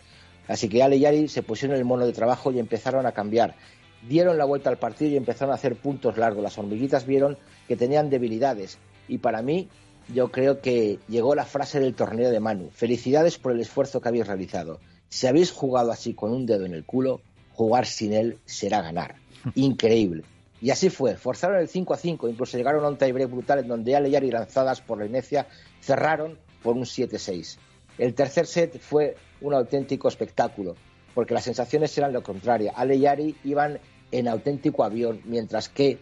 Así 0.46 0.68
que 0.68 0.82
Ale 0.82 0.96
y 0.96 1.04
Ari 1.04 1.28
se 1.28 1.42
pusieron 1.42 1.76
el 1.76 1.84
mono 1.84 2.06
de 2.06 2.12
trabajo 2.12 2.52
y 2.52 2.58
empezaron 2.58 3.06
a 3.06 3.12
cambiar. 3.12 3.54
Dieron 4.08 4.38
la 4.38 4.44
vuelta 4.44 4.70
al 4.70 4.78
partido 4.78 5.10
y 5.10 5.16
empezaron 5.16 5.52
a 5.52 5.56
hacer 5.56 5.76
puntos 5.76 6.16
largos. 6.16 6.42
Las 6.42 6.56
hormiguitas 6.56 7.06
vieron 7.06 7.36
que 7.66 7.76
tenían 7.76 8.08
debilidades. 8.08 8.78
Y 9.08 9.18
para 9.18 9.42
mí, 9.42 9.68
yo 10.14 10.30
creo 10.30 10.60
que 10.60 10.98
llegó 11.08 11.34
la 11.34 11.44
frase 11.44 11.80
del 11.80 11.94
torneo 11.94 12.30
de 12.30 12.40
Manu. 12.40 12.70
Felicidades 12.72 13.38
por 13.38 13.52
el 13.52 13.60
esfuerzo 13.60 14.00
que 14.00 14.08
habéis 14.08 14.26
realizado. 14.26 14.80
Si 15.08 15.26
habéis 15.26 15.50
jugado 15.50 15.90
así 15.90 16.14
con 16.14 16.32
un 16.32 16.46
dedo 16.46 16.64
en 16.64 16.74
el 16.74 16.84
culo, 16.84 17.20
jugar 17.52 17.86
sin 17.86 18.12
él 18.12 18.38
será 18.46 18.80
ganar. 18.80 19.16
Increíble. 19.54 20.22
Y 20.60 20.70
así 20.70 20.90
fue. 20.90 21.16
Forzaron 21.16 21.58
el 21.58 21.68
5 21.68 21.94
a 21.94 21.96
5, 21.96 22.28
incluso 22.28 22.56
llegaron 22.56 22.84
a 22.84 22.88
un 22.88 22.98
tiebreak 22.98 23.30
brutal 23.30 23.60
en 23.60 23.68
donde 23.68 23.94
Ale 23.94 24.08
y 24.08 24.30
lanzadas 24.30 24.80
por 24.80 24.98
la 24.98 25.06
inercia 25.06 25.46
cerraron 25.80 26.38
por 26.62 26.76
un 26.76 26.84
7-6. 26.84 27.58
El 27.98 28.14
tercer 28.14 28.46
set 28.46 28.78
fue 28.80 29.16
un 29.40 29.54
auténtico 29.54 30.08
espectáculo, 30.08 30.76
porque 31.14 31.34
las 31.34 31.44
sensaciones 31.44 31.96
eran 31.98 32.12
lo 32.12 32.22
contrario. 32.22 32.72
Ale 32.74 32.96
y 32.96 33.06
Ari 33.06 33.36
iban 33.44 33.78
en 34.10 34.28
auténtico 34.28 34.84
avión, 34.84 35.20
mientras 35.24 35.68
que 35.68 35.98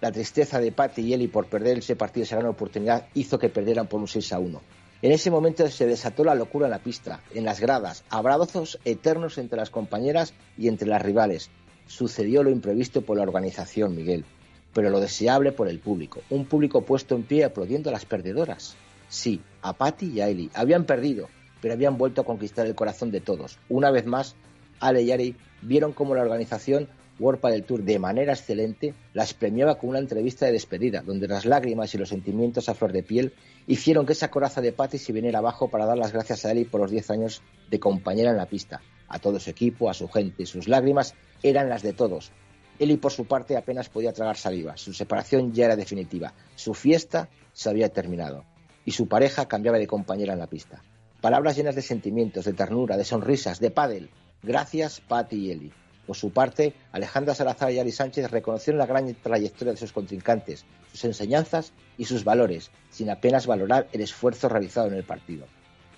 la 0.00 0.12
tristeza 0.12 0.60
de 0.60 0.72
Patty 0.72 1.02
y 1.02 1.14
Eli 1.14 1.28
por 1.28 1.46
perder 1.46 1.78
ese 1.78 1.96
partido, 1.96 2.24
esa 2.24 2.36
gran 2.36 2.48
oportunidad, 2.50 3.08
hizo 3.14 3.38
que 3.38 3.48
perdieran 3.48 3.86
por 3.86 4.00
un 4.00 4.08
6 4.08 4.32
a 4.32 4.38
1. 4.38 4.60
En 5.02 5.12
ese 5.12 5.30
momento 5.30 5.68
se 5.68 5.86
desató 5.86 6.24
la 6.24 6.34
locura 6.34 6.66
en 6.66 6.70
la 6.70 6.78
pista, 6.78 7.20
en 7.34 7.44
las 7.44 7.60
gradas, 7.60 8.04
abrazos 8.08 8.78
eternos 8.84 9.38
entre 9.38 9.58
las 9.58 9.70
compañeras 9.70 10.34
y 10.56 10.68
entre 10.68 10.88
las 10.88 11.02
rivales. 11.02 11.50
Sucedió 11.86 12.42
lo 12.42 12.50
imprevisto 12.50 13.02
por 13.02 13.16
la 13.16 13.22
organización, 13.22 13.94
Miguel, 13.94 14.24
pero 14.72 14.90
lo 14.90 15.00
deseable 15.00 15.52
por 15.52 15.68
el 15.68 15.78
público. 15.78 16.20
Un 16.30 16.46
público 16.46 16.82
puesto 16.82 17.14
en 17.14 17.22
pie 17.22 17.44
aplaudiendo 17.44 17.90
a 17.90 17.92
las 17.92 18.04
perdedoras. 18.04 18.76
Sí, 19.08 19.40
a 19.62 19.72
Patty 19.72 20.06
y 20.06 20.20
a 20.20 20.28
Eli. 20.28 20.50
Habían 20.54 20.84
perdido, 20.84 21.28
pero 21.60 21.74
habían 21.74 21.96
vuelto 21.96 22.20
a 22.20 22.24
conquistar 22.24 22.66
el 22.66 22.74
corazón 22.74 23.10
de 23.10 23.20
todos. 23.20 23.58
Una 23.68 23.90
vez 23.90 24.06
más, 24.06 24.34
Ale 24.80 25.02
y 25.02 25.12
Ari 25.12 25.36
vieron 25.62 25.92
cómo 25.92 26.14
la 26.14 26.22
organización 26.22 26.88
World 27.18 27.40
del 27.40 27.64
Tour 27.64 27.82
de 27.82 27.98
manera 27.98 28.32
excelente 28.32 28.94
las 29.14 29.32
premiaba 29.32 29.78
con 29.78 29.90
una 29.90 29.98
entrevista 29.98 30.46
de 30.46 30.52
despedida, 30.52 31.00
donde 31.00 31.28
las 31.28 31.46
lágrimas 31.46 31.94
y 31.94 31.98
los 31.98 32.10
sentimientos 32.10 32.68
a 32.68 32.74
flor 32.74 32.92
de 32.92 33.02
piel 33.02 33.32
hicieron 33.66 34.04
que 34.04 34.12
esa 34.12 34.30
coraza 34.30 34.60
de 34.60 34.72
Patty 34.72 34.98
se 34.98 35.12
viniera 35.12 35.38
abajo 35.38 35.68
para 35.68 35.86
dar 35.86 35.96
las 35.96 36.12
gracias 36.12 36.44
a 36.44 36.52
Eli 36.52 36.64
por 36.64 36.80
los 36.80 36.90
10 36.90 37.10
años 37.10 37.42
de 37.70 37.80
compañera 37.80 38.30
en 38.30 38.36
la 38.36 38.46
pista, 38.46 38.82
a 39.08 39.18
todo 39.18 39.40
su 39.40 39.50
equipo, 39.50 39.90
a 39.90 39.94
su 39.94 40.08
gente. 40.08 40.46
Sus 40.46 40.68
lágrimas 40.68 41.14
eran 41.42 41.68
las 41.68 41.82
de 41.82 41.92
todos. 41.92 42.32
Eli, 42.78 42.96
por 42.96 43.12
su 43.12 43.26
parte, 43.26 43.56
apenas 43.56 43.88
podía 43.88 44.12
tragar 44.12 44.36
saliva. 44.36 44.76
Su 44.76 44.92
separación 44.92 45.52
ya 45.52 45.66
era 45.66 45.76
definitiva. 45.76 46.34
Su 46.54 46.74
fiesta 46.74 47.28
se 47.52 47.70
había 47.70 47.88
terminado. 47.88 48.44
Y 48.84 48.92
su 48.92 49.08
pareja 49.08 49.48
cambiaba 49.48 49.78
de 49.78 49.86
compañera 49.86 50.34
en 50.34 50.38
la 50.38 50.46
pista. 50.46 50.82
Palabras 51.20 51.56
llenas 51.56 51.74
de 51.74 51.82
sentimientos, 51.82 52.44
de 52.44 52.52
ternura, 52.52 52.96
de 52.96 53.04
sonrisas, 53.04 53.58
de 53.58 53.70
pádel. 53.70 54.10
Gracias, 54.42 55.00
Patty 55.00 55.36
y 55.36 55.50
Eli. 55.50 55.72
Por 56.06 56.14
su 56.14 56.30
parte, 56.30 56.74
Alejandra 56.92 57.34
Salazar 57.34 57.72
y 57.72 57.80
Ari 57.80 57.90
Sánchez 57.90 58.30
reconocieron 58.30 58.78
la 58.78 58.86
gran 58.86 59.12
trayectoria 59.14 59.72
de 59.72 59.78
sus 59.78 59.92
contrincantes, 59.92 60.64
sus 60.92 61.04
enseñanzas 61.04 61.72
y 61.98 62.04
sus 62.04 62.22
valores, 62.22 62.70
sin 62.90 63.10
apenas 63.10 63.46
valorar 63.46 63.88
el 63.92 64.02
esfuerzo 64.02 64.48
realizado 64.48 64.86
en 64.86 64.94
el 64.94 65.02
partido. 65.02 65.46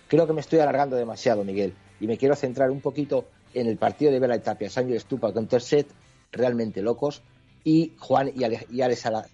Creo 0.09 0.27
que 0.27 0.33
me 0.33 0.41
estoy 0.41 0.59
alargando 0.59 0.97
demasiado, 0.97 1.45
Miguel, 1.45 1.75
y 2.01 2.07
me 2.07 2.17
quiero 2.17 2.35
centrar 2.35 2.71
un 2.71 2.81
poquito 2.81 3.27
en 3.55 3.67
el 3.67 3.77
partido 3.77 4.11
de 4.11 4.19
Vela 4.19 4.37
y 4.37 4.41
Tapia, 4.41 4.71
Sánchez 4.71 4.97
Estupa 4.97 5.33
con 5.33 5.49
set 5.61 5.89
realmente 6.33 6.83
locos, 6.83 7.23
y 7.65 7.93
Juan 7.99 8.31
y 8.35 8.45
Ale, 8.45 8.67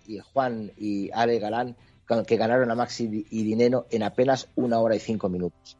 y 0.07 0.19
Juan 0.19 0.73
y 0.77 1.11
Ale 1.13 1.39
Galán, 1.39 1.77
que 2.27 2.37
ganaron 2.37 2.71
a 2.71 2.75
Maxi 2.75 3.27
y 3.31 3.43
Dineno 3.45 3.87
en 3.91 4.03
apenas 4.03 4.49
una 4.57 4.81
hora 4.81 4.97
y 4.97 5.01
cinco 5.01 5.29
minutos. 5.29 5.79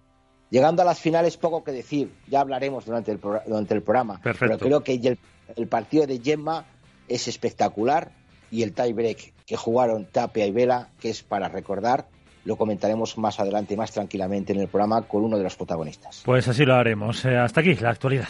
Llegando 0.51 0.83
a 0.83 0.85
las 0.85 1.01
finales, 1.01 1.37
poco 1.37 1.65
que 1.65 1.73
decir, 1.73 2.13
ya 2.29 2.41
hablaremos 2.41 2.85
durante 2.85 3.11
el, 3.11 3.21
durante 3.21 3.75
el 3.75 3.83
programa, 3.83 4.21
pero 4.23 4.59
creo 4.59 4.85
que 4.85 5.19
el, 5.57 5.69
partido 5.69 6.07
de 6.07 6.21
Gemma 6.21 6.67
es 7.09 7.27
espectacular 7.27 8.13
y 8.51 8.63
el 8.63 8.73
tie-break 8.73 9.33
que 9.47 9.57
jugaron 9.57 10.07
Tapia 10.07 10.47
y 10.47 10.53
Vela, 10.53 10.91
que 11.01 11.11
es 11.11 11.23
para 11.23 11.49
recordar, 11.49 12.07
lo 12.45 12.57
comentaremos 12.57 13.19
más 13.19 13.41
adelante, 13.41 13.77
más 13.77 13.93
tranquilamente 13.93 14.53
en 14.53 14.61
el 14.61 14.69
programa 14.69 15.03
con 15.03 15.25
uno 15.25 15.37
de 15.37 15.45
los 15.45 15.57
protagonistas. 15.57 16.23
Pues 16.25 16.47
así 16.49 16.65
lo 16.65 16.75
haremos. 16.75 17.25
Eh, 17.25 17.37
hasta 17.37 17.61
aquí 17.61 17.75
la 17.75 17.91
actualidad. 17.91 18.29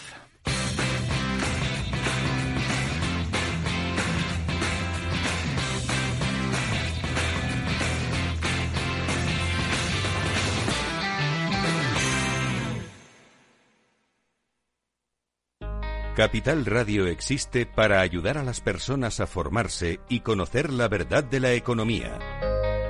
Capital 16.14 16.64
Radio 16.64 17.09
existe 17.09 17.66
para 17.66 18.00
ayudar 18.00 18.38
a 18.38 18.44
las 18.44 18.61
personas 18.61 19.18
a 19.18 19.26
formarse 19.26 19.99
y 20.09 20.21
conocer 20.21 20.73
la 20.73 20.87
verdad 20.87 21.25
de 21.25 21.40
la 21.40 21.54
economía. 21.54 22.53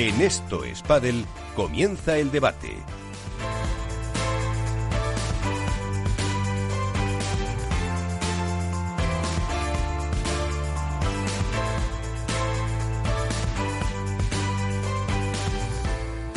En 0.00 0.20
Esto 0.20 0.62
es 0.62 0.80
comienza 1.56 2.16
el 2.16 2.30
debate. 2.30 2.68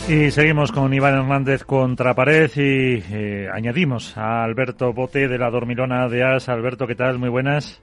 Y 0.10 0.32
seguimos 0.32 0.72
con 0.72 0.92
Iván 0.92 1.14
Hernández 1.14 1.64
contra 1.64 2.16
pared 2.16 2.50
y 2.56 3.04
eh, 3.14 3.48
añadimos 3.54 4.18
a 4.18 4.44
Alberto 4.44 4.92
Bote 4.92 5.28
de 5.28 5.38
la 5.38 5.52
Dormilona 5.52 6.10
de 6.10 6.24
As. 6.24 6.50
Alberto, 6.50 6.88
¿qué 6.88 6.96
tal? 6.96 7.20
Muy 7.20 7.30
buenas. 7.30 7.80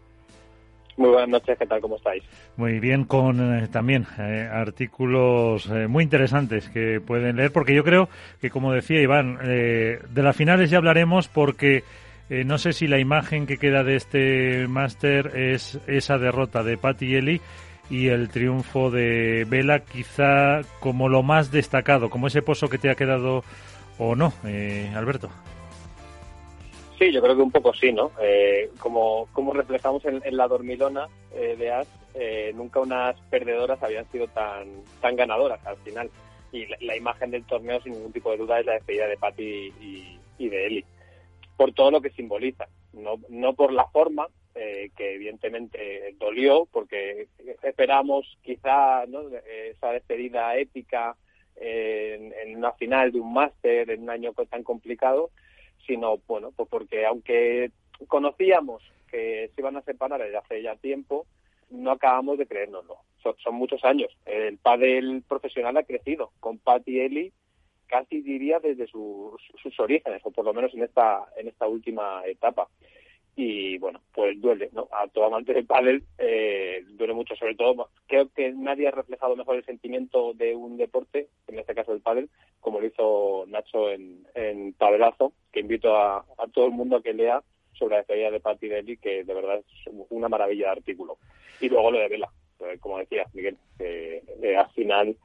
Muy 0.98 1.10
buenas 1.10 1.28
noches, 1.28 1.56
¿qué 1.56 1.64
tal? 1.64 1.80
¿Cómo 1.80 1.96
estáis? 1.96 2.24
Muy 2.56 2.80
bien, 2.80 3.04
con 3.04 3.40
eh, 3.40 3.68
también 3.68 4.04
eh, 4.18 4.48
artículos 4.52 5.70
eh, 5.70 5.86
muy 5.86 6.02
interesantes 6.02 6.68
que 6.68 7.00
pueden 7.00 7.36
leer, 7.36 7.52
porque 7.52 7.72
yo 7.72 7.84
creo 7.84 8.08
que, 8.40 8.50
como 8.50 8.72
decía 8.72 9.00
Iván, 9.00 9.38
de 9.38 10.22
las 10.22 10.36
finales 10.36 10.70
ya 10.70 10.78
hablaremos 10.78 11.28
porque 11.28 11.84
no 12.28 12.58
sé 12.58 12.72
si 12.72 12.88
la 12.88 12.98
imagen 12.98 13.46
que 13.46 13.56
queda 13.56 13.84
de 13.84 13.96
este 13.96 14.66
máster 14.68 15.32
es 15.34 15.80
esa 15.86 16.18
derrota 16.18 16.62
de 16.62 16.76
Patti 16.76 17.14
Eli 17.14 17.40
y 17.90 18.08
el 18.08 18.28
triunfo 18.28 18.90
de 18.90 19.46
Vela 19.48 19.80
quizá 19.80 20.60
como 20.80 21.08
lo 21.08 21.22
más 21.22 21.50
destacado, 21.50 22.10
como 22.10 22.26
ese 22.26 22.42
pozo 22.42 22.68
que 22.68 22.78
te 22.78 22.90
ha 22.90 22.94
quedado 22.94 23.44
o 23.98 24.14
no, 24.14 24.32
eh, 24.44 24.92
Alberto. 24.94 25.30
Sí, 26.98 27.12
yo 27.12 27.22
creo 27.22 27.36
que 27.36 27.42
un 27.42 27.52
poco 27.52 27.72
sí, 27.74 27.92
¿no? 27.92 28.10
Eh, 28.20 28.70
como, 28.80 29.28
como 29.32 29.52
reflejamos 29.52 30.04
en, 30.04 30.20
la 30.36 30.48
dormilona 30.48 31.08
eh, 31.32 31.54
de 31.56 31.70
As, 31.70 31.88
eh, 32.14 32.50
nunca 32.56 32.80
unas 32.80 33.14
perdedoras 33.30 33.80
habían 33.80 34.10
sido 34.10 34.26
tan, 34.26 34.82
tan 35.00 35.14
ganadoras 35.14 35.64
al 35.64 35.76
final. 35.78 36.10
Y 36.50 36.66
la, 36.84 36.96
imagen 36.96 37.30
del 37.30 37.44
torneo, 37.44 37.80
sin 37.82 37.92
ningún 37.92 38.12
tipo 38.12 38.32
de 38.32 38.38
duda, 38.38 38.58
es 38.58 38.66
la 38.66 38.72
despedida 38.72 39.06
de 39.06 39.16
Patti 39.16 39.72
y, 40.38 40.48
de 40.48 40.66
Eli. 40.66 40.84
Por 41.56 41.72
todo 41.72 41.92
lo 41.92 42.00
que 42.00 42.10
simboliza. 42.10 42.66
No, 42.92 43.20
no 43.28 43.52
por 43.52 43.72
la 43.72 43.86
forma, 43.86 44.26
que 44.54 45.14
evidentemente 45.14 46.16
dolió, 46.18 46.66
porque 46.72 47.28
esperamos 47.62 48.38
quizá 48.42 49.06
¿no? 49.06 49.20
esa 49.70 49.92
despedida 49.92 50.56
épica 50.56 51.14
en, 51.54 52.32
en 52.32 52.56
una 52.56 52.72
final 52.72 53.12
de 53.12 53.20
un 53.20 53.32
máster, 53.32 53.88
en 53.88 54.02
un 54.02 54.10
año 54.10 54.32
tan 54.50 54.64
complicado, 54.64 55.30
sino, 55.88 56.18
bueno, 56.28 56.52
pues 56.54 56.68
porque 56.68 57.04
aunque 57.04 57.72
conocíamos 58.06 58.82
que 59.10 59.50
se 59.52 59.60
iban 59.60 59.76
a 59.76 59.82
separar 59.82 60.20
desde 60.20 60.36
hace 60.36 60.62
ya 60.62 60.76
tiempo, 60.76 61.26
no 61.70 61.90
acabamos 61.90 62.38
de 62.38 62.46
creérnoslo. 62.46 62.98
Son, 63.42 63.54
muchos 63.54 63.84
años. 63.84 64.16
El 64.24 64.58
pádel 64.58 65.22
profesional 65.28 65.76
ha 65.76 65.82
crecido 65.82 66.30
con 66.38 66.58
Pat 66.58 66.86
y 66.86 67.00
Eli 67.00 67.32
casi 67.88 68.20
diría 68.20 68.60
desde 68.60 68.86
sus, 68.86 69.40
sus 69.60 69.80
orígenes, 69.80 70.20
o 70.24 70.30
por 70.30 70.44
lo 70.44 70.54
menos 70.54 70.72
en 70.74 70.82
esta, 70.82 71.26
en 71.36 71.48
esta 71.48 71.66
última 71.66 72.22
etapa 72.26 72.68
y 73.40 73.78
bueno, 73.78 74.00
pues 74.12 74.40
duele, 74.40 74.68
¿no? 74.72 74.88
A 74.90 75.06
todo 75.06 75.26
amante 75.26 75.54
del 75.54 75.64
pádel 75.64 76.02
eh, 76.18 76.82
duele 76.88 77.14
mucho, 77.14 77.36
sobre 77.36 77.54
todo, 77.54 77.88
creo 78.08 78.28
que 78.34 78.50
nadie 78.52 78.88
ha 78.88 78.90
reflejado 78.90 79.36
mejor 79.36 79.54
el 79.54 79.64
sentimiento 79.64 80.34
de 80.34 80.56
un 80.56 80.76
deporte, 80.76 81.28
en 81.46 81.60
este 81.60 81.72
caso 81.72 81.92
el 81.92 82.00
pádel, 82.00 82.28
como 82.58 82.80
lo 82.80 82.88
hizo 82.88 83.44
Nacho 83.46 83.90
en, 83.90 84.26
en 84.34 84.72
Padelazo, 84.72 85.34
que 85.52 85.60
invito 85.60 85.96
a, 85.96 86.24
todo 86.52 86.66
el 86.66 86.72
mundo 86.72 86.96
a 86.96 87.02
que 87.02 87.14
lea 87.14 87.40
sobre 87.74 87.92
la 87.92 87.98
despedida 87.98 88.32
de 88.32 88.40
Patti 88.40 88.66
Deli, 88.66 88.96
que 88.96 89.22
de 89.22 89.34
verdad 89.34 89.58
es 89.60 89.92
una 90.10 90.28
maravilla 90.28 90.64
de 90.64 90.72
artículo. 90.72 91.18
Y 91.60 91.68
luego 91.68 91.92
lo 91.92 92.00
de 92.00 92.08
Vela, 92.08 92.32
pues, 92.56 92.80
como 92.80 92.98
decía 92.98 93.24
Miguel, 93.34 93.56
eh, 93.78 94.56
al 94.58 94.70
final 94.70 95.16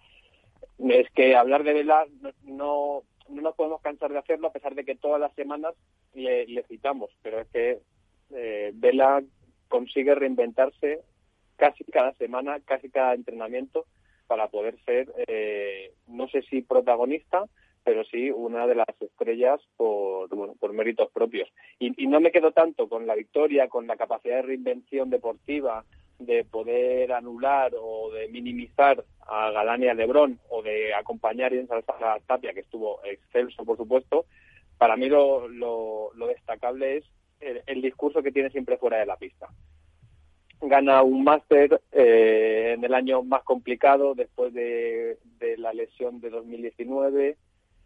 es 0.78 1.10
que 1.16 1.36
hablar 1.36 1.64
de 1.64 1.74
Vela 1.74 2.06
no, 2.44 3.02
no 3.28 3.42
nos 3.42 3.56
podemos 3.56 3.82
cansar 3.82 4.12
de 4.12 4.20
hacerlo 4.20 4.50
a 4.50 4.54
pesar 4.54 4.76
de 4.76 4.86
que 4.86 4.94
todas 4.94 5.20
las 5.20 5.34
semanas 5.34 5.74
le, 6.14 6.46
le 6.46 6.62
citamos, 6.66 7.10
pero 7.24 7.40
es 7.40 7.48
que 7.48 7.80
eh, 8.36 8.72
Vela 8.74 9.24
consigue 9.68 10.16
reinventarse 10.16 11.02
casi 11.56 11.84
cada 11.86 12.14
semana, 12.14 12.60
casi 12.66 12.90
cada 12.90 13.14
entrenamiento 13.14 13.86
para 14.28 14.48
poder 14.48 14.78
ser, 14.86 15.12
eh, 15.28 15.94
no 16.08 16.28
sé 16.28 16.42
si 16.44 16.62
protagonista, 16.62 17.46
pero 17.84 18.04
sí 18.06 18.32
una 18.32 18.66
de 18.68 18.76
las 18.76 19.02
estrellas 19.02 19.60
por, 19.76 20.30
por 20.58 20.74
méritos 20.74 21.12
propios. 21.12 21.50
Y, 21.80 22.08
no 22.08 22.20
me 22.20 22.32
quedo 22.32 22.52
tanto 22.52 22.88
con 22.88 23.06
la 23.06 23.16
victoria, 23.16 23.68
con 23.68 23.88
la 23.88 23.98
capacidad 23.98 24.38
de 24.38 24.42
reinvención 24.44 25.10
deportiva, 25.10 25.84
de 26.20 26.46
poder 26.46 27.12
anular 27.12 27.74
o 27.78 28.12
de 28.12 28.30
minimizar 28.30 29.04
a 29.22 29.52
Galán 29.52 29.84
y 29.84 29.88
a 29.88 29.94
Lebrón 29.94 30.40
o 30.50 30.62
de 30.62 30.94
acompañar 30.94 31.54
y 31.54 31.58
ensalzar 31.58 32.02
a 32.04 32.20
Tapia, 32.20 32.54
que 32.54 32.62
estuvo 32.62 33.04
excelso, 33.04 33.66
por 33.66 33.78
supuesto. 33.78 34.26
Para 34.78 34.96
mí 34.96 35.10
lo, 35.10 35.48
lo 35.48 36.28
destacable 36.28 36.98
es 36.98 37.06
el, 37.66 37.82
discurso 37.82 38.22
que 38.22 38.32
tiene 38.32 38.50
siempre 38.50 38.78
fuera 38.78 38.98
de 38.98 39.06
la 39.06 39.18
pista. 39.18 39.48
Gana 40.62 41.04
un 41.04 41.24
máster 41.24 41.82
eh, 41.92 42.74
en 42.76 42.84
el 42.84 42.94
año 42.94 43.22
más 43.24 43.44
complicado 43.44 44.16
después 44.16 44.54
de, 44.54 45.18
la 45.58 45.74
lesión 45.74 46.22
de 46.22 46.30
2019 46.30 47.38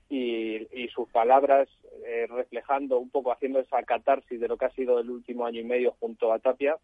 y, 0.10 0.84
y 0.84 0.88
sus 0.90 1.10
palabras 1.10 1.68
eh, 2.06 2.28
reflejando 2.28 3.00
un 3.00 3.10
poco, 3.10 3.32
haciendo 3.32 3.60
esa 3.60 3.82
catarsis 3.84 4.40
de 4.40 4.48
lo 4.48 4.58
que 4.58 4.66
ha 4.66 4.70
sido 4.72 5.00
el 5.00 5.10
último 5.10 5.46
año 5.46 5.60
y 5.60 5.66
medio 5.66 5.96
junto 6.00 6.32
a 6.32 6.40
Tapia, 6.40 6.78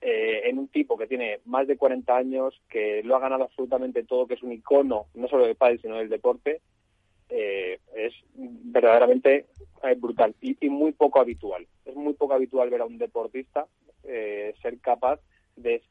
eh, 0.00 0.42
en 0.48 0.58
un 0.58 0.68
tipo 0.68 0.96
que 0.96 1.08
tiene 1.08 1.40
más 1.44 1.66
de 1.66 1.76
40 1.76 2.16
años, 2.16 2.60
que 2.68 3.02
lo 3.02 3.16
ha 3.16 3.20
ganado 3.20 3.44
absolutamente 3.44 4.04
todo, 4.04 4.26
que 4.26 4.34
es 4.34 4.42
un 4.42 4.52
icono 4.52 5.06
no 5.14 5.28
solo 5.28 5.46
del 5.46 5.56
pádel 5.56 5.80
sino 5.80 5.96
del 5.96 6.08
deporte, 6.08 6.60
eh, 7.28 7.78
es 7.94 8.14
verdaderamente 8.34 9.46
eh, 9.82 9.94
brutal 9.96 10.34
y, 10.40 10.68
muy 10.68 10.92
poco 10.92 11.20
habitual. 11.20 11.66
Es 11.84 11.94
muy 11.94 12.14
poco 12.14 12.34
habitual 12.34 12.70
ver 12.70 12.80
a 12.80 12.86
un 12.86 12.98
deportista 12.98 13.66
eh, 14.04 14.54
ser 14.62 14.78
capaz 14.80 15.20
de, 15.56 15.82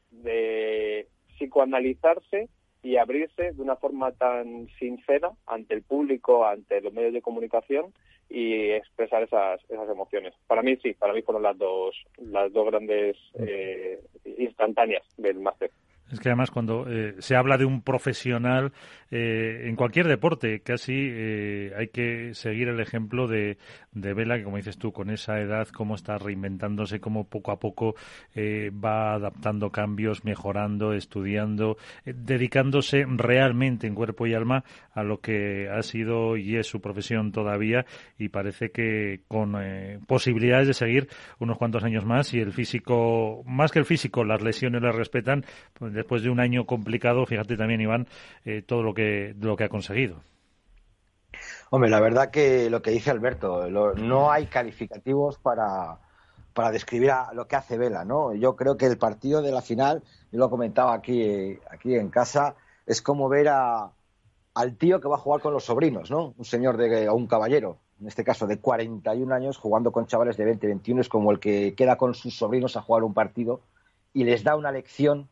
psicoanalizarse 1.36 2.48
y 2.82 2.96
abrirse 2.96 3.52
de 3.52 3.62
una 3.62 3.76
forma 3.76 4.10
tan 4.10 4.68
sincera 4.78 5.30
ante 5.46 5.74
el 5.74 5.82
público, 5.82 6.44
ante 6.44 6.80
los 6.80 6.92
medios 6.92 7.12
de 7.12 7.22
comunicación 7.22 7.92
y 8.28 8.70
expresar 8.70 9.22
esas, 9.22 9.60
esas 9.68 9.88
emociones. 9.88 10.34
Para 10.48 10.62
mí 10.62 10.76
sí, 10.82 10.94
para 10.94 11.12
mí 11.12 11.22
fueron 11.22 11.44
las 11.44 11.56
dos, 11.56 11.94
las 12.16 12.52
dos 12.52 12.66
grandes 12.66 13.16
instantáneas 14.24 15.04
del 15.16 15.38
máster. 15.38 15.70
Es 16.10 16.20
que 16.20 16.30
además 16.30 16.50
cuando 16.50 16.86
eh, 16.88 17.16
se 17.18 17.36
habla 17.36 17.58
de 17.58 17.66
un 17.66 17.82
profesional 17.82 18.72
eh, 19.10 19.64
en 19.66 19.76
cualquier 19.76 20.08
deporte, 20.08 20.60
casi 20.60 20.94
eh, 20.96 21.72
hay 21.76 21.88
que 21.88 22.34
seguir 22.34 22.68
el 22.68 22.80
ejemplo 22.80 23.26
de, 23.26 23.58
de 23.92 24.14
Vela, 24.14 24.38
que 24.38 24.44
como 24.44 24.56
dices 24.56 24.78
tú, 24.78 24.92
con 24.92 25.10
esa 25.10 25.38
edad, 25.38 25.68
cómo 25.68 25.94
está 25.94 26.16
reinventándose, 26.16 27.00
cómo 27.00 27.28
poco 27.28 27.52
a 27.52 27.58
poco 27.58 27.94
va 28.36 29.14
adaptando 29.14 29.70
cambios, 29.70 30.24
mejorando, 30.24 30.92
estudiando, 30.92 31.76
dedicándose 32.04 33.04
realmente 33.06 33.86
en 33.86 33.94
cuerpo 33.94 34.26
y 34.26 34.34
alma 34.34 34.64
a 34.92 35.02
lo 35.02 35.20
que 35.20 35.68
ha 35.68 35.82
sido 35.82 36.36
y 36.36 36.56
es 36.56 36.66
su 36.66 36.80
profesión 36.80 37.32
todavía. 37.32 37.84
Y 38.18 38.28
parece 38.28 38.70
que 38.70 39.22
con 39.28 39.56
posibilidades 40.06 40.68
de 40.68 40.74
seguir 40.74 41.08
unos 41.38 41.58
cuantos 41.58 41.84
años 41.84 42.04
más 42.04 42.32
y 42.34 42.40
el 42.40 42.52
físico, 42.52 43.42
más 43.46 43.72
que 43.72 43.80
el 43.80 43.84
físico, 43.84 44.24
las 44.24 44.42
lesiones 44.42 44.82
le 44.82 44.92
respetan, 44.92 45.44
pues 45.74 45.92
después 45.98 46.22
de 46.22 46.30
un 46.30 46.40
año 46.40 46.64
complicado, 46.64 47.26
fíjate 47.26 47.56
también, 47.56 47.80
Iván, 47.80 48.06
eh, 48.44 48.62
todo 48.62 48.82
lo 48.82 48.94
que, 48.94 49.34
lo 49.40 49.56
que 49.56 49.64
ha 49.64 49.68
conseguido. 49.68 50.22
Hombre, 51.70 51.90
la 51.90 52.00
verdad 52.00 52.30
que 52.30 52.70
lo 52.70 52.80
que 52.80 52.90
dice 52.90 53.10
Alberto, 53.10 53.68
no 53.96 54.30
hay 54.30 54.46
calificativos 54.46 55.38
para, 55.38 55.98
para 56.54 56.70
describir 56.70 57.10
a 57.10 57.32
lo 57.34 57.46
que 57.46 57.56
hace 57.56 57.76
Vela, 57.76 58.04
¿no? 58.04 58.34
Yo 58.34 58.56
creo 58.56 58.76
que 58.76 58.86
el 58.86 58.96
partido 58.96 59.42
de 59.42 59.52
la 59.52 59.60
final, 59.60 60.02
yo 60.32 60.38
lo 60.38 60.48
comentaba 60.48 60.94
aquí, 60.94 61.58
aquí 61.70 61.94
en 61.94 62.08
casa, 62.08 62.54
es 62.86 63.02
como 63.02 63.28
ver 63.28 63.48
a, 63.48 63.90
al 64.54 64.76
tío 64.76 65.00
que 65.00 65.08
va 65.08 65.16
a 65.16 65.20
jugar 65.20 65.42
con 65.42 65.52
los 65.52 65.64
sobrinos, 65.64 66.10
¿no? 66.10 66.34
Un 66.38 66.44
señor 66.44 66.78
de, 66.78 67.08
o 67.08 67.14
un 67.14 67.26
caballero, 67.26 67.78
en 68.00 68.06
este 68.06 68.24
caso 68.24 68.46
de 68.46 68.60
41 68.60 69.34
años, 69.34 69.58
jugando 69.58 69.92
con 69.92 70.06
chavales 70.06 70.36
de 70.36 70.44
20, 70.44 70.66
21, 70.66 71.00
es 71.02 71.08
como 71.08 71.32
el 71.32 71.38
que 71.38 71.74
queda 71.74 71.96
con 71.96 72.14
sus 72.14 72.36
sobrinos 72.36 72.76
a 72.76 72.82
jugar 72.82 73.04
un 73.04 73.12
partido 73.12 73.60
y 74.14 74.24
les 74.24 74.42
da 74.42 74.56
una 74.56 74.72
lección 74.72 75.28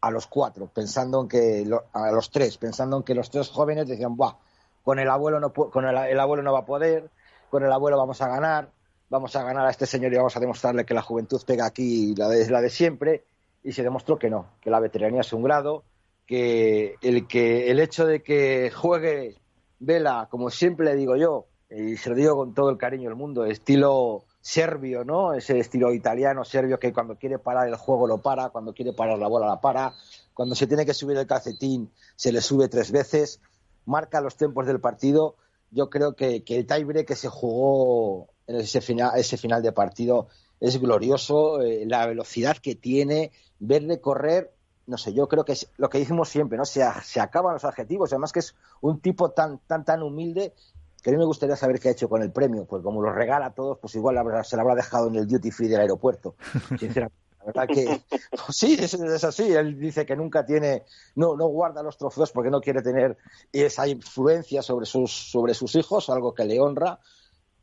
a 0.00 0.10
los 0.10 0.26
cuatro, 0.26 0.66
pensando 0.72 1.20
en 1.22 1.28
que 1.28 1.66
a 1.92 2.10
los 2.10 2.30
tres, 2.30 2.56
pensando 2.56 2.96
en 2.96 3.02
que 3.02 3.14
los 3.14 3.30
tres 3.30 3.48
jóvenes 3.48 3.86
decían, 3.86 4.16
Buah, 4.16 4.34
con 4.82 4.98
el 4.98 5.08
abuelo 5.08 5.40
no 5.40 5.52
con 5.52 5.84
el, 5.84 6.18
abuelo 6.18 6.42
no 6.42 6.52
va 6.52 6.60
a 6.60 6.64
poder, 6.66 7.10
con 7.50 7.64
el 7.64 7.72
abuelo 7.72 7.98
vamos 7.98 8.20
a 8.22 8.28
ganar, 8.28 8.70
vamos 9.10 9.36
a 9.36 9.42
ganar 9.42 9.66
a 9.66 9.70
este 9.70 9.86
señor 9.86 10.12
y 10.12 10.16
vamos 10.16 10.36
a 10.36 10.40
demostrarle 10.40 10.86
que 10.86 10.94
la 10.94 11.02
juventud 11.02 11.40
pega 11.46 11.66
aquí 11.66 12.14
la 12.14 12.28
de, 12.28 12.48
la 12.48 12.60
de 12.60 12.70
siempre 12.70 13.24
y 13.62 13.72
se 13.72 13.82
demostró 13.82 14.18
que 14.18 14.30
no, 14.30 14.46
que 14.60 14.70
la 14.70 14.80
veteranía 14.80 15.20
es 15.20 15.32
un 15.32 15.42
grado, 15.42 15.84
que 16.26 16.94
el 17.02 17.26
que 17.26 17.70
el 17.70 17.80
hecho 17.80 18.06
de 18.06 18.22
que 18.22 18.70
juegue 18.70 19.36
Vela, 19.80 20.28
como 20.30 20.50
siempre 20.50 20.86
le 20.86 20.94
digo 20.94 21.16
yo, 21.16 21.46
y 21.70 21.96
se 21.96 22.10
lo 22.10 22.16
digo 22.16 22.36
con 22.36 22.54
todo 22.54 22.70
el 22.70 22.78
cariño 22.78 23.08
del 23.08 23.16
mundo, 23.16 23.44
estilo 23.44 24.24
serbio, 24.40 25.04
¿no? 25.04 25.34
Ese 25.34 25.58
estilo 25.58 25.92
italiano, 25.92 26.44
serbio, 26.44 26.78
que 26.78 26.92
cuando 26.92 27.16
quiere 27.16 27.38
parar 27.38 27.68
el 27.68 27.76
juego 27.76 28.06
lo 28.06 28.18
para, 28.18 28.48
cuando 28.50 28.72
quiere 28.72 28.92
parar 28.92 29.18
la 29.18 29.28
bola 29.28 29.46
la 29.46 29.60
para, 29.60 29.94
cuando 30.34 30.54
se 30.54 30.66
tiene 30.66 30.86
que 30.86 30.94
subir 30.94 31.16
el 31.16 31.26
calcetín 31.26 31.90
se 32.16 32.32
le 32.32 32.40
sube 32.40 32.68
tres 32.68 32.90
veces, 32.90 33.40
marca 33.84 34.20
los 34.20 34.36
tiempos 34.36 34.66
del 34.66 34.80
partido. 34.80 35.36
Yo 35.70 35.90
creo 35.90 36.14
que, 36.14 36.42
el 36.46 36.66
tiebreak 36.66 37.06
que 37.06 37.16
se 37.16 37.28
jugó 37.28 38.28
en 38.46 38.56
ese 38.56 38.80
final, 38.80 39.12
ese 39.16 39.36
final 39.36 39.62
de 39.62 39.72
partido 39.72 40.28
es 40.58 40.80
glorioso, 40.80 41.60
eh, 41.60 41.84
la 41.86 42.06
velocidad 42.06 42.56
que 42.56 42.74
tiene, 42.74 43.32
verle 43.58 44.00
correr, 44.00 44.52
no 44.86 44.98
sé, 44.98 45.12
yo 45.12 45.28
creo 45.28 45.44
que 45.44 45.52
es 45.52 45.70
lo 45.76 45.88
que 45.88 45.98
decimos 45.98 46.28
siempre, 46.28 46.58
¿no? 46.58 46.64
Se, 46.64 46.82
se 47.04 47.20
acaban 47.20 47.54
los 47.54 47.64
adjetivos, 47.64 48.12
además 48.12 48.32
que 48.32 48.40
es 48.40 48.54
un 48.80 49.00
tipo 49.00 49.30
tan, 49.30 49.58
tan, 49.66 49.84
tan 49.84 50.02
humilde 50.02 50.52
que 51.02 51.10
a 51.10 51.12
mí 51.12 51.18
me 51.18 51.24
gustaría 51.24 51.56
saber 51.56 51.80
qué 51.80 51.88
ha 51.88 51.92
hecho 51.92 52.08
con 52.08 52.22
el 52.22 52.30
premio, 52.30 52.64
pues 52.64 52.82
como 52.82 53.00
lo 53.02 53.12
regala 53.12 53.46
a 53.46 53.54
todos, 53.54 53.78
pues 53.78 53.94
igual 53.94 54.16
se 54.44 54.56
lo 54.56 54.62
habrá 54.62 54.74
dejado 54.74 55.08
en 55.08 55.16
el 55.16 55.26
duty 55.26 55.50
free 55.50 55.68
del 55.68 55.80
aeropuerto. 55.80 56.34
Sinceramente, 56.78 57.30
la 57.40 57.46
verdad 57.46 57.68
que 57.68 58.02
pues 58.30 58.42
sí, 58.56 58.76
es, 58.78 59.24
así. 59.24 59.52
Él 59.52 59.78
dice 59.78 60.04
que 60.04 60.14
nunca 60.14 60.44
tiene, 60.44 60.84
no, 61.14 61.36
no 61.36 61.46
guarda 61.46 61.82
los 61.82 61.96
trofeos 61.96 62.30
porque 62.32 62.50
no 62.50 62.60
quiere 62.60 62.82
tener 62.82 63.16
esa 63.52 63.88
influencia 63.88 64.62
sobre 64.62 64.86
sus, 64.86 65.10
sobre 65.10 65.54
sus 65.54 65.74
hijos, 65.74 66.10
algo 66.10 66.34
que 66.34 66.44
le 66.44 66.60
honra. 66.60 66.98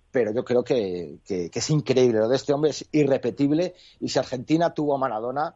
Pero 0.09 0.31
yo 0.31 0.43
creo 0.43 0.63
que, 0.63 1.19
es 1.27 1.69
increíble. 1.69 2.19
Lo 2.19 2.29
de 2.29 2.37
este 2.37 2.53
hombre 2.53 2.71
es 2.71 2.85
irrepetible. 2.91 3.75
Y 3.99 4.09
si 4.09 4.17
Argentina 4.17 4.73
tuvo 4.73 4.95
a 4.95 4.97
Maradona, 4.97 5.55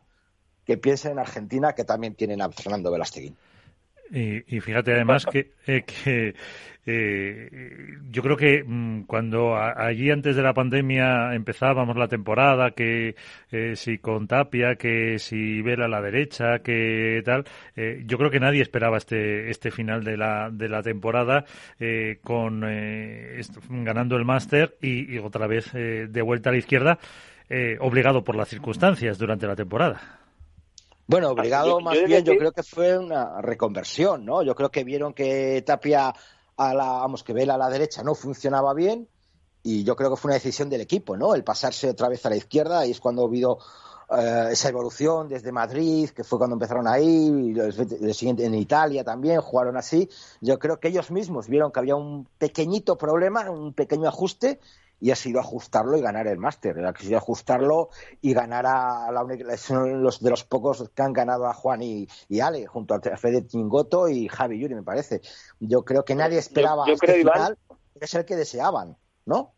que 0.65 0.77
piensen 0.77 1.13
en 1.13 1.19
Argentina, 1.19 1.73
que 1.73 1.83
también 1.83 2.13
tienen 2.13 2.41
a 2.41 2.51
Fernando 2.51 2.91
Velasteguín. 2.91 3.35
Y, 4.11 4.59
fíjate 4.59 4.91
además 4.93 5.25
que, 5.25 5.51
eh, 5.65 6.33
eh, 6.83 7.49
yo 8.09 8.23
creo 8.23 8.35
que 8.35 8.63
mm, 8.65 9.03
cuando 9.03 9.55
allí 9.55 10.09
antes 10.09 10.35
de 10.35 10.41
la 10.41 10.53
pandemia 10.53 11.35
empezábamos 11.35 11.95
la 11.95 12.07
temporada, 12.07 12.71
que 12.71 13.15
eh, 13.51 13.75
si 13.75 13.99
con 13.99 14.27
Tapia, 14.27 14.75
que 14.75 15.19
si 15.19 15.61
Vela 15.61 15.85
a 15.85 15.87
la 15.87 16.01
derecha, 16.01 16.59
que 16.59 17.21
tal, 17.23 17.45
eh, 17.75 18.01
yo 18.05 18.17
creo 18.17 18.31
que 18.31 18.39
nadie 18.39 18.63
esperaba 18.63 18.97
este 18.97 19.49
este 19.51 19.69
final 19.69 20.03
de 20.03 20.17
la 20.17 20.49
de 20.51 20.69
la 20.69 20.81
temporada 20.81 21.45
con 22.23 22.61
ganando 22.61 24.15
el 24.15 24.25
máster 24.25 24.77
y, 24.81 25.13
y, 25.15 25.17
otra 25.19 25.47
vez 25.47 25.71
de 25.73 26.21
vuelta 26.21 26.49
a 26.49 26.53
la 26.53 26.59
izquierda, 26.59 26.99
obligado 27.79 28.23
por 28.23 28.35
las 28.35 28.49
circunstancias 28.49 29.17
durante 29.17 29.47
la 29.47 29.55
temporada. 29.55 30.20
Bueno, 31.11 31.31
obligado 31.31 31.81
más 31.81 32.01
bien, 32.05 32.23
yo 32.23 32.37
creo 32.37 32.53
que 32.53 32.63
fue 32.63 32.97
una 32.97 33.41
reconversión, 33.41 34.23
¿no? 34.23 34.43
Yo 34.43 34.55
creo 34.55 34.71
que 34.71 34.85
vieron 34.85 35.13
que 35.13 35.61
Tapia 35.65 36.13
a 36.55 36.73
la, 36.73 36.85
vamos, 36.85 37.21
que 37.25 37.33
Vela 37.33 37.55
a 37.55 37.57
la 37.57 37.69
derecha 37.69 38.01
no 38.01 38.15
funcionaba 38.15 38.73
bien 38.73 39.09
y 39.61 39.83
yo 39.83 39.97
creo 39.97 40.09
que 40.09 40.15
fue 40.15 40.29
una 40.29 40.35
decisión 40.35 40.69
del 40.69 40.79
equipo, 40.79 41.17
¿no? 41.17 41.35
El 41.35 41.43
pasarse 41.43 41.89
otra 41.89 42.07
vez 42.07 42.25
a 42.25 42.29
la 42.29 42.37
izquierda 42.37 42.85
y 42.85 42.91
es 42.91 43.01
cuando 43.01 43.23
ha 43.23 43.25
habido 43.25 43.59
eh, 44.09 44.47
esa 44.51 44.69
evolución 44.69 45.27
desde 45.27 45.51
Madrid, 45.51 46.09
que 46.11 46.23
fue 46.23 46.37
cuando 46.37 46.55
empezaron 46.55 46.87
ahí, 46.87 47.53
y 47.55 47.59
el 47.59 48.13
siguiente 48.13 48.45
en 48.45 48.55
Italia 48.55 49.03
también 49.03 49.41
jugaron 49.41 49.75
así. 49.75 50.09
Yo 50.39 50.59
creo 50.59 50.79
que 50.79 50.87
ellos 50.87 51.11
mismos 51.11 51.49
vieron 51.49 51.73
que 51.73 51.79
había 51.79 51.97
un 51.97 52.25
pequeñito 52.37 52.97
problema, 52.97 53.51
un 53.51 53.73
pequeño 53.73 54.07
ajuste 54.07 54.61
y 55.01 55.09
ha 55.09 55.15
sido 55.15 55.39
ajustarlo 55.39 55.97
y 55.97 56.01
ganar 56.01 56.27
el 56.27 56.37
máster. 56.37 56.77
Ha 56.85 56.93
sido 56.95 57.17
ajustarlo 57.17 57.89
y 58.21 58.33
ganar 58.33 58.67
a 58.67 59.11
la 59.11 59.57
son 59.57 60.03
los 60.03 60.21
de 60.21 60.29
los 60.29 60.43
pocos 60.43 60.89
que 60.95 61.01
han 61.01 61.11
ganado 61.11 61.47
a 61.47 61.53
Juan 61.53 61.81
y, 61.81 62.07
Ale, 62.39 62.67
junto 62.67 62.93
a 62.93 63.01
Fede 63.17 63.45
Chingoto 63.47 64.07
y 64.07 64.27
Javi 64.27 64.59
Yuri, 64.59 64.75
me 64.75 64.83
parece. 64.83 65.21
Yo 65.59 65.83
creo 65.83 66.05
que 66.05 66.13
nadie 66.13 66.37
esperaba 66.37 66.85
yo, 66.85 66.93
este 66.93 67.15
final, 67.15 67.57
es 67.99 68.13
el 68.13 68.25
que 68.25 68.35
deseaban, 68.35 68.95
¿no? 69.25 69.53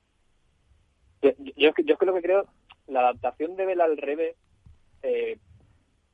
Yo, 1.21 1.31
yo, 1.57 1.73
creo 1.73 2.13
que 2.13 2.21
creo 2.21 2.45
la 2.87 3.01
adaptación 3.01 3.57
de 3.57 3.65
Vela 3.65 3.83
al 3.83 3.97
revés. 3.97 4.37
Eh, 5.03 5.39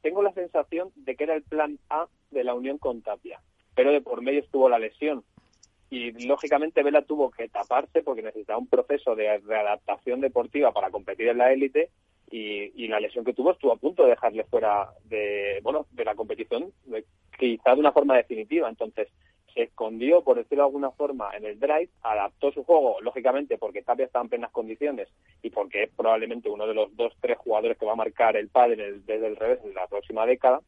tengo 0.02 0.24
la 0.24 0.34
sensación 0.34 0.92
de 0.96 1.16
que 1.16 1.26
era 1.26 1.36
el 1.36 1.44
plan 1.44 1.78
A 1.90 2.08
de 2.32 2.44
la 2.44 2.56
unión 2.56 2.80
con 2.80 3.04
Tapia, 3.04 3.42
pero 3.76 3.92
de 3.92 4.02
por 4.02 4.24
medio 4.24 4.40
estuvo 4.40 4.70
la 4.70 4.80
lesión 4.80 5.24
y 5.90 6.12
lógicamente 6.28 6.84
Vela 6.84 7.02
tuvo 7.02 7.32
que 7.32 7.50
taparse 7.50 8.04
porque 8.04 8.22
necesitaba 8.22 8.60
un 8.60 8.68
proceso 8.68 9.16
de 9.16 9.40
readaptación 9.40 10.22
deportiva 10.22 10.72
para 10.72 10.92
competir 10.92 11.30
en 11.30 11.40
la 11.40 11.52
élite 11.52 11.90
y, 12.32 12.88
la 12.88 13.00
lesión 13.00 13.24
que 13.24 13.34
tuvo 13.34 13.52
estuvo 13.52 13.72
a 13.72 13.78
punto 13.78 14.04
de 14.04 14.12
dejarle 14.12 14.44
fuera 14.46 14.90
de 15.06 15.60
bueno 15.62 15.86
de 15.92 16.06
la 16.06 16.16
competición 16.16 16.72
quizá 17.38 17.74
de 17.74 17.80
una 17.80 17.92
forma 17.92 18.18
definitiva. 18.18 18.68
Entonces 18.68 19.10
se 19.54 19.64
escondió 19.64 20.24
por 20.24 20.38
decirlo 20.38 20.64
de 20.64 20.68
alguna 20.68 20.92
forma 20.92 21.36
en 21.36 21.46
el 21.46 21.60
drive 21.60 21.90
adaptó 22.04 22.52
su 22.52 22.64
juego 22.64 23.02
lógicamente 23.02 23.58
porque 23.58 23.82
Tapia 23.82 24.06
estaba 24.06 24.24
en 24.24 24.30
plenas 24.30 24.52
condiciones 24.52 25.08
y 25.42 25.50
porque 25.50 25.84
es 25.84 25.90
probablemente 25.96 26.50
uno 26.50 26.68
de 26.68 26.74
los 26.76 26.96
dos 26.96 27.14
tres 27.20 27.38
jugadores 27.40 27.78
que 27.78 27.86
va 27.86 27.94
a 27.94 27.96
marcar 27.96 28.38
el 28.38 28.50
padre 28.50 29.00
desde 29.00 29.28
el 29.28 29.36
revés 29.36 29.60
en 29.64 29.74
la 29.74 29.88
próxima 29.88 30.26
década 30.26 30.62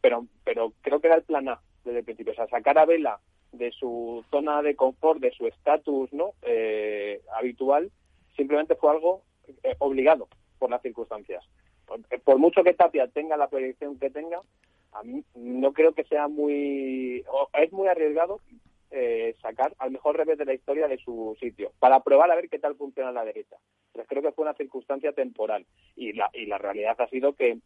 pero 0.00 0.26
pero 0.44 0.72
creo 0.82 1.00
que 1.00 1.06
era 1.06 1.16
el 1.16 1.22
plan 1.22 1.48
A 1.48 1.60
desde 1.84 2.00
el 2.00 2.04
principio. 2.04 2.32
O 2.32 2.36
sea 2.36 2.46
sacar 2.48 2.78
a 2.78 2.84
Vela 2.84 3.18
de 3.52 3.70
su 3.72 4.24
zona 4.30 4.62
de 4.62 4.76
confort, 4.76 5.20
de 5.20 5.32
su 5.32 5.46
estatus 5.46 6.12
no 6.12 6.32
eh, 6.42 7.22
habitual, 7.36 7.90
simplemente 8.36 8.76
fue 8.76 8.90
algo 8.90 9.22
eh, 9.62 9.74
obligado 9.78 10.28
por 10.58 10.70
las 10.70 10.82
circunstancias. 10.82 11.44
Por, 12.24 12.38
mucho 12.38 12.62
que 12.62 12.74
Tapia 12.74 13.08
tenga 13.08 13.36
la 13.36 13.48
proyección 13.48 13.98
que 13.98 14.10
tenga, 14.10 14.40
a 14.92 15.02
mí 15.02 15.24
no 15.34 15.72
creo 15.72 15.92
que 15.92 16.04
sea 16.04 16.28
muy 16.28 17.24
es 17.54 17.72
muy 17.72 17.88
arriesgado 17.88 18.40
eh, 18.90 19.34
sacar 19.40 19.74
al 19.78 19.90
mejor 19.90 20.16
revés 20.16 20.38
de 20.38 20.44
la 20.44 20.54
historia 20.54 20.88
de 20.88 20.98
su 20.98 21.36
sitio 21.40 21.72
para 21.78 22.00
probar 22.00 22.30
a 22.30 22.36
ver 22.36 22.48
qué 22.48 22.58
tal 22.58 22.76
funciona 22.76 23.12
la 23.12 23.24
derecha. 23.24 23.56
Pero 23.92 24.04
creo 24.06 24.22
que 24.22 24.32
fue 24.32 24.44
una 24.44 24.54
circunstancia 24.54 25.12
temporal 25.12 25.66
y 25.96 26.12
la 26.12 26.30
y 26.34 26.46
la 26.46 26.58
realidad 26.58 27.00
ha 27.00 27.08
sido 27.08 27.32
que 27.32 27.58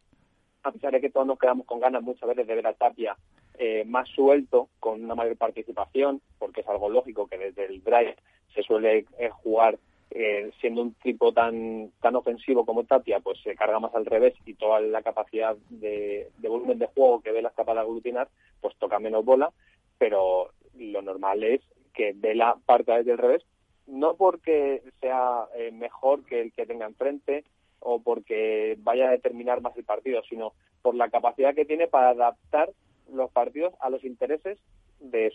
a 0.63 0.73
pesar 0.73 0.93
de 0.93 1.01
que 1.01 1.11
todos 1.11 1.27
nos 1.27 1.39
quedamos 1.39 1.67
con 1.67 1.81
ganas 1.81 2.03
muchas 2.03 2.29
veces 2.29 2.47
de 2.47 2.55
ver 2.55 2.67
a 2.67 2.75
Tapia 2.75 3.17
eh, 3.59 3.85
más 3.85 4.09
suelto, 4.09 4.69
con 4.81 5.05
una 5.05 5.15
mayor 5.15 5.37
participación, 5.37 6.21
porque 6.39 6.63
es 6.63 6.69
algo 6.69 6.89
lógico 6.89 7.27
que 7.27 7.39
desde 7.39 7.67
el 7.67 7.83
drive 7.83 8.17
se 8.55 8.63
suele 8.63 9.07
eh, 9.19 9.29
jugar 9.31 9.79
eh, 10.11 10.51
siendo 10.61 10.83
un 10.83 10.95
tipo 10.95 11.33
tan 11.33 11.91
tan 12.01 12.17
ofensivo 12.17 12.65
como 12.65 12.85
Tapia, 12.85 13.21
pues 13.21 13.41
se 13.43 13.55
carga 13.55 13.81
más 13.81 13.95
al 13.95 14.07
revés 14.07 14.35
y 14.47 14.55
toda 14.55 14.81
la 14.81 15.03
capacidad 15.03 15.57
de, 15.71 16.31
volumen 16.39 16.79
de 16.79 16.87
juego 16.87 17.21
que 17.21 17.33
Vela 17.33 17.49
es 17.49 17.55
capaz 17.55 17.75
de 17.75 17.81
aglutinar, 17.81 18.29
pues 18.61 18.77
toca 18.77 18.99
menos 18.99 19.25
bola, 19.25 19.51
pero 19.99 20.51
lo 20.77 21.03
normal 21.03 21.43
es 21.45 21.61
que 21.95 22.13
Vela 22.15 22.57
parta 22.67 22.97
desde 22.97 23.13
el 23.13 23.19
revés, 23.19 23.43
no 23.87 24.17
porque 24.17 24.83
sea 25.01 25.47
mejor 25.73 26.25
que 26.25 26.41
el 26.41 26.53
que 26.53 26.67
tenga 26.67 26.87
enfrente 26.87 27.45
o 27.83 28.03
porque 28.03 28.77
vaya 28.81 29.09
a 29.09 29.13
determinar 29.13 29.61
más 29.61 29.77
el 29.77 29.85
partido, 29.85 30.23
sino 30.29 30.53
por 30.83 30.95
la 30.95 31.11
capacidad 31.11 31.55
que 31.55 31.65
tiene 31.65 31.89
para 31.89 32.11
adaptar 32.11 32.71
los 33.13 33.31
partidos 33.31 33.75
a 33.81 33.91
los 33.91 34.05
intereses 34.05 34.59
de, 35.01 35.33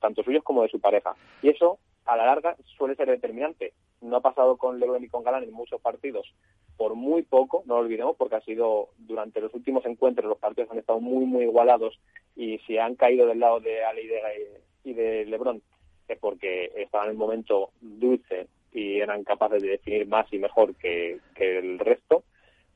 tanto 0.00 0.22
suyos 0.22 0.44
como 0.44 0.62
de 0.62 0.68
su 0.68 0.80
pareja. 0.80 1.14
Y 1.42 1.48
eso, 1.48 1.78
a 2.04 2.16
la 2.16 2.26
larga, 2.26 2.56
suele 2.76 2.94
ser 2.94 3.08
determinante. 3.08 3.72
No 4.00 4.16
ha 4.16 4.20
pasado 4.20 4.56
con 4.56 4.78
Lebron 4.78 5.02
y 5.02 5.08
con 5.08 5.24
Galán 5.24 5.44
en 5.44 5.52
muchos 5.52 5.80
partidos 5.80 6.32
por 6.78 6.94
muy 6.94 7.22
poco, 7.22 7.64
no 7.66 7.74
lo 7.74 7.80
olvidemos, 7.80 8.16
porque 8.16 8.36
ha 8.36 8.40
sido 8.40 8.90
durante 8.98 9.40
los 9.40 9.52
últimos 9.52 9.84
encuentros 9.84 10.28
los 10.28 10.38
partidos 10.38 10.70
han 10.70 10.78
estado 10.78 11.00
muy, 11.00 11.26
muy 11.26 11.42
igualados 11.42 11.98
y 12.36 12.58
si 12.60 12.78
han 12.78 12.94
caído 12.94 13.26
del 13.26 13.40
lado 13.40 13.58
de 13.58 13.84
Ale 13.84 14.62
y 14.84 14.94
de, 14.94 15.26
Lebron 15.26 15.60
es 16.06 16.18
porque 16.18 16.70
estaban 16.76 17.08
en 17.08 17.12
el 17.12 17.18
momento 17.18 17.70
dulce 17.80 18.46
y 18.72 19.00
eran 19.00 19.24
capaces 19.24 19.62
de 19.62 19.70
definir 19.70 20.06
más 20.06 20.32
y 20.32 20.38
mejor 20.38 20.74
que, 20.76 21.18
el 21.36 21.78
resto, 21.78 22.24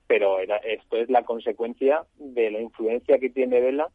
pero 0.07 0.41
esto 0.41 0.97
es 0.97 1.09
la 1.11 1.25
consecuencia 1.25 2.03
de 2.17 2.51
la 2.51 2.61
influencia 2.61 3.19
que 3.19 3.31
tiene 3.31 3.61
Vela 3.61 3.89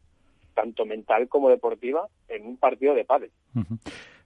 tanto 0.58 0.84
mental 0.84 1.28
como 1.28 1.50
deportiva, 1.50 2.08
en 2.28 2.44
un 2.44 2.56
partido 2.56 2.92
de 2.92 3.04
pádel. 3.04 3.30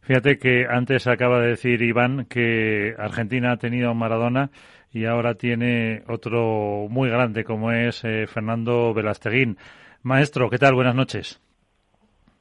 Fíjate 0.01 0.39
que 0.39 0.65
antes 0.67 1.07
acaba 1.07 1.41
de 1.41 1.49
decir 1.49 1.83
Iván 1.83 2.25
que 2.25 2.95
Argentina 2.97 3.53
ha 3.53 3.59
tenido 3.59 3.93
Maradona 3.93 4.51
y 4.91 5.05
ahora 5.05 5.35
tiene 5.35 6.03
otro 6.09 6.87
muy 6.89 7.11
grande 7.11 7.45
como 7.45 7.71
es 7.71 8.03
eh, 8.05 8.27
Fernando 8.27 8.95
Velasteguín. 8.95 9.59
Maestro, 10.03 10.49
¿qué 10.49 10.57
tal? 10.57 10.75
Buenas 10.75 10.95
noches. 10.95 11.39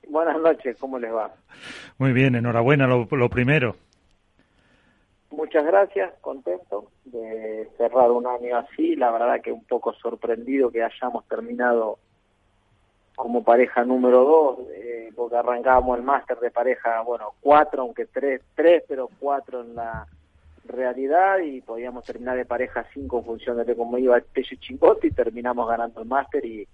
Buenas 0.07 0.39
noches, 0.41 0.77
¿cómo 0.79 0.97
les 0.97 1.13
va? 1.13 1.29
Muy 1.97 2.13
bien, 2.13 2.35
enhorabuena, 2.35 2.87
lo, 2.87 3.07
lo 3.11 3.29
primero. 3.29 3.75
Muchas 5.31 5.65
gracias, 5.65 6.13
contento 6.19 6.91
de 7.05 7.69
cerrar 7.77 8.11
un 8.11 8.27
año 8.27 8.57
así, 8.57 8.97
la 8.97 9.11
verdad 9.11 9.41
que 9.41 9.53
un 9.53 9.63
poco 9.63 9.93
sorprendido 9.93 10.69
que 10.69 10.83
hayamos 10.83 11.25
terminado 11.25 11.99
como 13.15 13.41
pareja 13.41 13.85
número 13.85 14.25
dos, 14.25 14.59
eh, 14.73 15.09
porque 15.15 15.37
arrancábamos 15.37 15.97
el 15.97 16.03
máster 16.03 16.37
de 16.39 16.51
pareja, 16.51 17.01
bueno, 17.01 17.33
cuatro, 17.39 17.83
aunque 17.83 18.07
tres, 18.07 18.41
tres, 18.55 18.83
pero 18.87 19.09
cuatro 19.19 19.61
en 19.61 19.75
la 19.75 20.05
realidad 20.65 21.39
y 21.39 21.61
podíamos 21.61 22.03
terminar 22.03 22.35
de 22.35 22.45
pareja 22.45 22.85
cinco 22.93 23.19
en 23.19 23.25
función 23.25 23.65
de 23.65 23.75
cómo 23.75 23.97
iba 23.97 24.17
el 24.17 24.23
pecho 24.23 24.55
chingote 24.59 25.07
y 25.07 25.11
terminamos 25.11 25.67
ganando 25.67 26.01
el 26.01 26.07
máster 26.07 26.45
y 26.45 26.67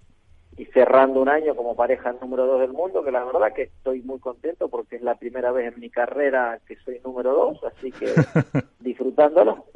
y 0.58 0.64
cerrando 0.66 1.22
un 1.22 1.28
año 1.28 1.54
como 1.54 1.76
pareja 1.76 2.12
número 2.20 2.44
dos 2.44 2.60
del 2.60 2.72
mundo, 2.72 3.04
que 3.04 3.12
la 3.12 3.24
verdad 3.24 3.52
que 3.54 3.62
estoy 3.62 4.02
muy 4.02 4.18
contento 4.18 4.68
porque 4.68 4.96
es 4.96 5.02
la 5.02 5.14
primera 5.14 5.52
vez 5.52 5.72
en 5.72 5.80
mi 5.80 5.88
carrera 5.88 6.58
que 6.66 6.74
soy 6.84 7.00
número 7.04 7.32
dos, 7.32 7.58
así 7.64 7.92
que 7.92 8.06
disfrutándolo. 8.80 9.66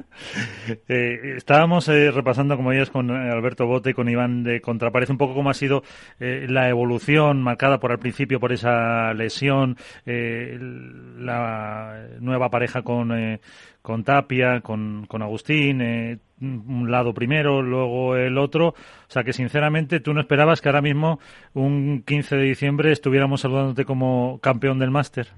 Eh, 0.89 1.35
estábamos 1.37 1.89
eh, 1.89 2.11
repasando, 2.11 2.57
como 2.57 2.73
ellos, 2.73 2.91
con 2.91 3.13
Alberto 3.13 3.67
Bote 3.67 3.91
y 3.91 3.95
con 3.95 4.09
Iván 4.09 4.43
de 4.43 4.61
Contraparece, 4.61 5.13
un 5.13 5.19
poco 5.19 5.35
cómo 5.35 5.51
ha 5.51 5.55
sido 5.55 5.85
eh, 6.19 6.47
la 6.49 6.69
evolución 6.69 7.43
marcada 7.43 7.79
por 7.79 7.93
al 7.93 8.01
principio 8.01 8.41
por 8.41 8.53
esa 8.53 9.15
lesión, 9.15 9.77
la 10.05 12.09
nueva 12.19 12.51
pareja 12.51 12.83
con, 12.83 13.39
con 13.83 14.03
Tapia, 14.03 14.63
con, 14.63 15.07
con 15.07 15.23
Agustín, 15.23 16.21
un 16.43 16.91
lado 16.91 17.15
primero, 17.15 17.63
luego 17.63 18.17
el 18.17 18.37
otro. 18.39 18.69
O 18.69 18.75
sea 19.09 19.25
que 19.25 19.33
sinceramente 19.33 20.01
tú 20.01 20.13
no 20.13 20.21
esperabas 20.21 20.61
que 20.61 20.69
ahora 20.69 20.83
mismo, 20.83 21.19
un 21.55 22.03
15 22.07 22.37
de 22.37 22.43
diciembre, 22.43 22.93
estuviéramos 22.93 23.41
saludándote 23.41 23.85
como 23.85 24.39
campeón 24.43 24.79
del 24.79 24.91
máster. 24.91 25.29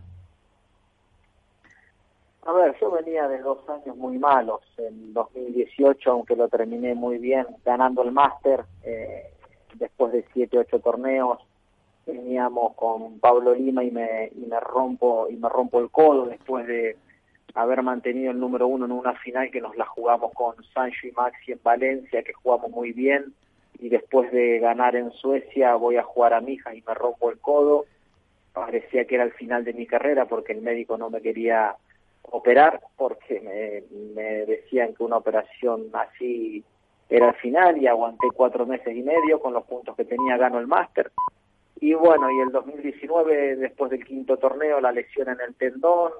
A 2.46 2.52
ver, 2.52 2.76
yo 2.80 2.90
venía 2.90 3.26
de 3.26 3.38
dos 3.38 3.58
años 3.68 3.96
muy 3.96 4.18
malos. 4.18 4.60
En 4.76 5.14
2018, 5.14 6.10
aunque 6.10 6.36
lo 6.36 6.48
terminé 6.48 6.94
muy 6.94 7.18
bien, 7.18 7.46
ganando 7.64 8.02
el 8.02 8.12
máster, 8.12 8.64
eh, 8.82 9.30
después 9.74 10.12
de 10.12 10.24
siete, 10.32 10.58
ocho 10.58 10.78
torneos, 10.80 11.38
veníamos 12.06 12.74
con 12.74 13.18
Pablo 13.18 13.54
Lima 13.54 13.82
y 13.82 13.90
me, 13.90 14.30
y 14.34 14.46
me 14.46 14.60
rompo 14.60 15.26
y 15.30 15.36
me 15.36 15.48
rompo 15.48 15.80
el 15.80 15.90
codo 15.90 16.26
después 16.26 16.66
de 16.66 16.96
haber 17.54 17.82
mantenido 17.82 18.30
el 18.30 18.40
número 18.40 18.66
uno 18.66 18.86
en 18.86 18.92
una 18.92 19.14
final 19.14 19.50
que 19.50 19.60
nos 19.60 19.76
la 19.76 19.86
jugamos 19.86 20.32
con 20.32 20.54
Sancho 20.72 21.06
y 21.06 21.12
Maxi 21.12 21.52
en 21.52 21.60
Valencia, 21.62 22.22
que 22.22 22.32
jugamos 22.32 22.70
muy 22.70 22.92
bien, 22.92 23.34
y 23.78 23.88
después 23.88 24.30
de 24.32 24.58
ganar 24.58 24.96
en 24.96 25.10
Suecia 25.12 25.74
voy 25.74 25.96
a 25.96 26.02
jugar 26.02 26.34
a 26.34 26.40
Mija 26.40 26.74
y 26.74 26.82
me 26.86 26.94
rompo 26.94 27.30
el 27.30 27.38
codo, 27.38 27.86
parecía 28.52 29.04
que 29.04 29.16
era 29.16 29.24
el 29.24 29.32
final 29.32 29.64
de 29.64 29.72
mi 29.72 29.86
carrera 29.86 30.26
porque 30.26 30.52
el 30.52 30.62
médico 30.62 30.96
no 30.96 31.10
me 31.10 31.20
quería 31.20 31.76
operar 32.22 32.80
porque 32.96 33.40
me, 33.40 33.82
me 34.14 34.46
decían 34.46 34.94
que 34.94 35.02
una 35.02 35.16
operación 35.16 35.88
así 35.92 36.64
era 37.08 37.28
el 37.28 37.34
final 37.34 37.76
y 37.78 37.86
aguanté 37.86 38.28
cuatro 38.34 38.64
meses 38.64 38.96
y 38.96 39.02
medio 39.02 39.40
con 39.40 39.52
los 39.52 39.64
puntos 39.64 39.94
que 39.96 40.04
tenía 40.04 40.36
gano 40.36 40.58
el 40.58 40.66
máster. 40.66 41.10
Y 41.80 41.94
bueno 41.94 42.30
y 42.30 42.40
el 42.40 42.50
2019 42.50 43.56
después 43.56 43.90
del 43.90 44.04
quinto 44.04 44.36
torneo 44.36 44.80
la 44.80 44.92
lesión 44.92 45.28
en 45.28 45.40
el 45.46 45.54
tendón 45.54 46.12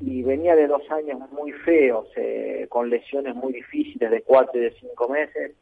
y 0.00 0.22
venía 0.22 0.56
de 0.56 0.66
dos 0.66 0.82
años 0.90 1.20
muy 1.30 1.52
feos 1.52 2.06
eh, 2.16 2.66
con 2.68 2.90
lesiones 2.90 3.34
muy 3.34 3.52
difíciles 3.52 4.10
de 4.10 4.22
cuatro 4.22 4.60
y 4.60 4.64
de 4.64 4.70
cinco 4.72 5.08
meses. 5.08 5.52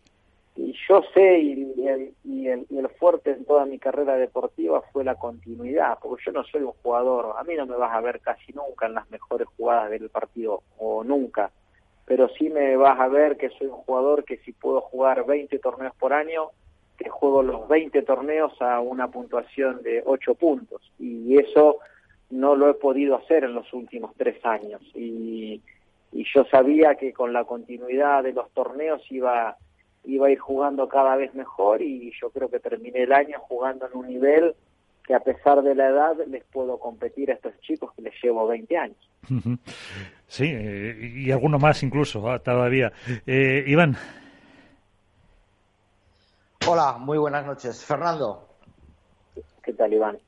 Y 0.55 0.75
yo 0.87 1.03
sé 1.14 1.38
y, 1.38 1.87
el, 1.87 2.14
y, 2.25 2.47
el, 2.49 2.88
fuerte 2.99 3.31
en 3.31 3.45
toda 3.47 3.64
mi 3.64 3.79
carrera 3.79 4.16
deportiva 4.16 4.83
fue 4.92 5.03
la 5.03 5.14
continuidad, 5.14 5.99
porque 6.01 6.25
yo 6.27 6.33
no 6.33 6.45
soy 6.45 6.62
un 6.62 6.73
jugador, 6.83 7.35
a 7.38 7.45
mí 7.45 7.55
no 7.55 7.66
me 7.66 7.77
vas 7.77 7.95
a 7.95 8.01
ver 8.01 8.21
casi 8.21 8.53
nunca 8.53 8.87
en 8.87 8.95
las 8.95 9.11
mejores 9.11 9.49
jugadas 9.57 9.90
del 9.90 10.11
partido 10.11 10.62
o 10.77 11.05
nunca, 11.05 11.51
pero 12.05 12.29
sí 12.29 12.51
me 12.51 12.77
vas 12.77 13.01
a 13.01 13.09
ver 13.09 13.38
que 13.38 13.49
soy 13.51 13.68
un 13.68 13.79
jugador 13.79 14.25
que 14.25 14.37
si 14.38 14.53
puedo 14.53 14.83
jugar 14.83 15.25
20 15.25 15.59
torneos 15.59 15.95
por 15.97 16.12
año, 16.12 16.51
que 16.99 17.09
juego 17.09 17.42
los 17.42 17.66
20 17.68 18.03
torneos 18.03 18.53
a 18.61 18.81
una 18.81 19.09
puntuación 19.09 19.83
de 19.83 20.03
8 20.05 20.35
puntos. 20.35 20.92
Y 20.99 21.38
eso 21.38 21.79
no 22.33 22.57
lo 22.57 22.71
he 22.71 22.75
podido 22.75 23.16
hacer 23.16 23.45
en 23.45 23.55
los 23.55 23.73
últimos 23.75 24.12
tres 24.16 24.45
años 24.45 24.81
y, 24.95 25.61
y 26.12 26.25
yo 26.35 26.45
sabía 26.51 26.95
que 26.95 27.12
con 27.12 27.33
la 27.33 27.45
continuidad 27.45 28.23
de 28.23 28.33
los 28.33 28.51
torneos 28.53 29.03
iba 29.11 29.57
iba 30.05 30.27
a 30.27 30.31
ir 30.31 30.38
jugando 30.38 30.88
cada 30.88 31.14
vez 31.14 31.33
mejor 31.35 31.83
y 31.83 32.11
yo 32.21 32.31
creo 32.31 32.49
que 32.49 32.59
terminé 32.59 33.03
el 33.03 33.12
año 33.12 33.38
jugando 33.40 33.87
en 33.87 33.97
un 33.97 34.09
nivel 34.09 34.55
que 35.07 35.14
a 35.14 35.21
pesar 35.21 35.62
de 35.62 35.75
la 35.75 35.88
edad 35.88 36.16
les 36.27 36.42
puedo 36.45 36.79
competir 36.79 37.31
a 37.31 37.35
estos 37.35 37.53
chicos 37.61 37.92
que 37.95 38.03
les 38.03 38.14
llevo 38.23 38.47
20 38.47 38.77
años. 38.77 39.11
Sí, 40.27 40.47
y 40.47 41.31
alguno 41.31 41.59
más 41.59 41.83
incluso 41.83 42.29
ah, 42.31 42.38
todavía. 42.38 42.90
Eh, 43.27 43.64
Iván. 43.66 43.95
Hola, 46.66 46.97
muy 46.99 47.18
buenas 47.18 47.45
noches. 47.45 47.85
Fernando. 47.85 48.49
¿Qué 49.62 49.75
tal, 49.75 49.92
Iván? 49.92 50.18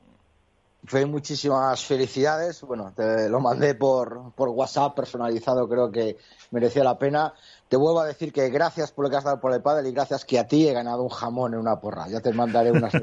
Fue 0.87 1.07
muchísimas 1.07 1.85
felicidades. 1.85 2.61
Bueno, 2.63 2.93
te 2.95 3.29
lo 3.29 3.41
mandé 3.41 3.75
por, 3.75 4.33
por 4.35 4.51
WhatsApp 4.51 4.95
personalizado, 4.95 5.69
creo 5.69 5.91
que 5.91 6.19
mereció 6.51 6.85
la 6.85 6.99
pena. 6.99 7.33
Te 7.69 7.77
vuelvo 7.77 8.01
a 8.01 8.07
decir 8.07 8.33
que 8.33 8.51
gracias 8.51 8.93
por 8.93 9.05
lo 9.05 9.11
que 9.11 9.17
has 9.17 9.25
dado 9.25 9.41
por 9.41 9.53
el 9.53 9.63
pádel 9.63 9.87
y 9.87 9.93
gracias 9.93 10.25
que 10.25 10.39
a 10.39 10.47
ti 10.47 10.69
he 10.69 10.73
ganado 10.73 11.03
un 11.03 11.09
jamón 11.09 11.55
en 11.55 11.61
una 11.61 11.81
porra. 11.81 12.09
Ya 12.09 12.21
te 12.21 12.33
mandaré 12.33 12.71
unas. 12.71 12.93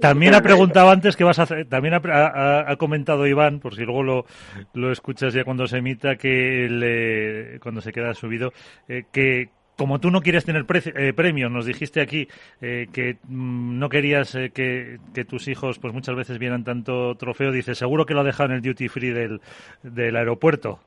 también 0.00 0.34
ha 0.34 0.42
preguntado 0.42 0.90
antes 0.90 1.16
que 1.16 1.24
vas 1.24 1.38
a 1.38 1.44
hacer, 1.44 1.68
también 1.68 1.94
ha, 1.94 2.76
comentado 2.78 3.26
Iván, 3.26 3.60
por 3.60 3.74
si 3.74 3.82
luego 3.82 4.02
lo, 4.02 4.26
lo 4.74 4.92
escuchas 4.92 5.32
ya 5.32 5.44
cuando 5.44 5.66
se 5.66 5.78
emita, 5.78 6.16
que 6.16 6.68
le, 6.70 7.58
cuando 7.60 7.80
se 7.80 7.92
queda 7.92 8.12
subido, 8.14 8.52
eh, 8.88 9.04
que 9.10 9.50
como 9.76 9.98
tú 9.98 10.10
no 10.10 10.20
quieres 10.20 10.44
tener 10.44 10.64
eh, 10.68 11.12
premios, 11.14 11.50
nos 11.50 11.66
dijiste 11.66 12.00
aquí 12.00 12.28
eh, 12.60 12.86
que 12.92 13.16
mm, 13.24 13.78
no 13.78 13.88
querías 13.88 14.34
eh, 14.34 14.50
que, 14.50 14.98
tus 15.24 15.48
hijos 15.48 15.78
pues 15.78 15.92
muchas 15.92 16.14
veces 16.16 16.38
vieran 16.38 16.64
tanto 16.64 17.16
trofeo, 17.16 17.50
dice, 17.50 17.74
seguro 17.74 18.06
que 18.06 18.14
lo 18.14 18.20
ha 18.20 18.24
dejado 18.24 18.50
en 18.50 18.56
el 18.56 18.62
duty 18.62 18.88
free 18.88 19.10
del, 19.10 19.40
del 19.82 20.16
aeropuerto. 20.16 20.80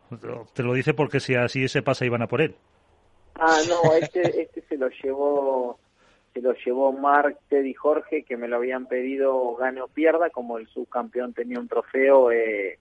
Te 0.54 0.63
lo 0.63 0.73
dice 0.73 0.93
porque 0.93 1.19
si 1.19 1.36
así 1.36 1.67
se 1.67 1.82
pasa 1.82 2.06
iban 2.06 2.21
a 2.21 2.28
por 2.28 2.41
él. 2.41 2.56
Ah, 3.36 3.58
no, 3.67 3.93
este, 3.93 4.41
este 4.41 4.62
se 4.67 4.78
lo 4.78 4.89
llevó 4.89 5.80
se 6.34 6.41
lo 6.41 6.54
llevó 6.54 6.91
Mark, 6.91 7.38
Teddy 7.50 7.73
Jorge, 7.73 8.23
que 8.23 8.38
me 8.38 8.47
lo 8.47 8.58
habían 8.58 8.86
pedido 8.86 9.56
gane 9.56 9.82
o 9.82 9.88
pierda, 9.88 10.30
como 10.30 10.60
el 10.60 10.67
subcampeón 10.67 11.34
tenía 11.34 11.60
un 11.60 11.67
trofeo, 11.67 12.32
eh, 12.32 12.78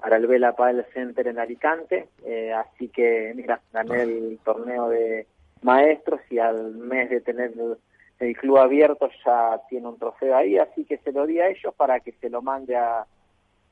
para 0.00 0.16
el 0.16 0.26
Vela 0.26 0.54
Padel 0.54 0.84
Center 0.92 1.26
en 1.28 1.38
Alicante, 1.38 2.08
eh, 2.24 2.52
así 2.52 2.88
que 2.88 3.32
mira, 3.34 3.60
gané 3.72 4.02
el 4.02 4.38
torneo 4.44 4.88
de 4.88 5.26
maestros 5.62 6.20
y 6.30 6.38
al 6.38 6.74
mes 6.74 7.10
de 7.10 7.20
tener 7.20 7.52
el, 8.18 8.36
club 8.36 8.58
abierto 8.58 9.08
ya 9.24 9.60
tiene 9.68 9.88
un 9.88 9.98
trofeo 9.98 10.36
ahí, 10.36 10.58
así 10.58 10.84
que 10.84 10.98
se 10.98 11.12
lo 11.12 11.26
di 11.26 11.40
a 11.40 11.48
ellos 11.48 11.74
para 11.74 12.00
que 12.00 12.12
se 12.12 12.30
lo 12.30 12.42
mande 12.42 12.76
a, 12.76 13.06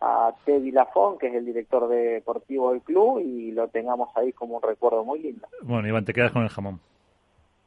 a 0.00 0.34
Teddy 0.44 0.70
Lafón, 0.70 1.18
que 1.18 1.28
es 1.28 1.34
el 1.34 1.44
director 1.44 1.88
deportivo 1.88 2.72
del 2.72 2.82
club, 2.82 3.20
y 3.20 3.52
lo 3.52 3.68
tengamos 3.68 4.08
ahí 4.16 4.32
como 4.32 4.56
un 4.56 4.62
recuerdo 4.62 5.04
muy 5.04 5.20
lindo. 5.20 5.46
Bueno, 5.62 5.88
Iván, 5.88 6.04
te 6.04 6.12
quedas 6.12 6.32
con 6.32 6.42
el 6.42 6.48
jamón. 6.48 6.80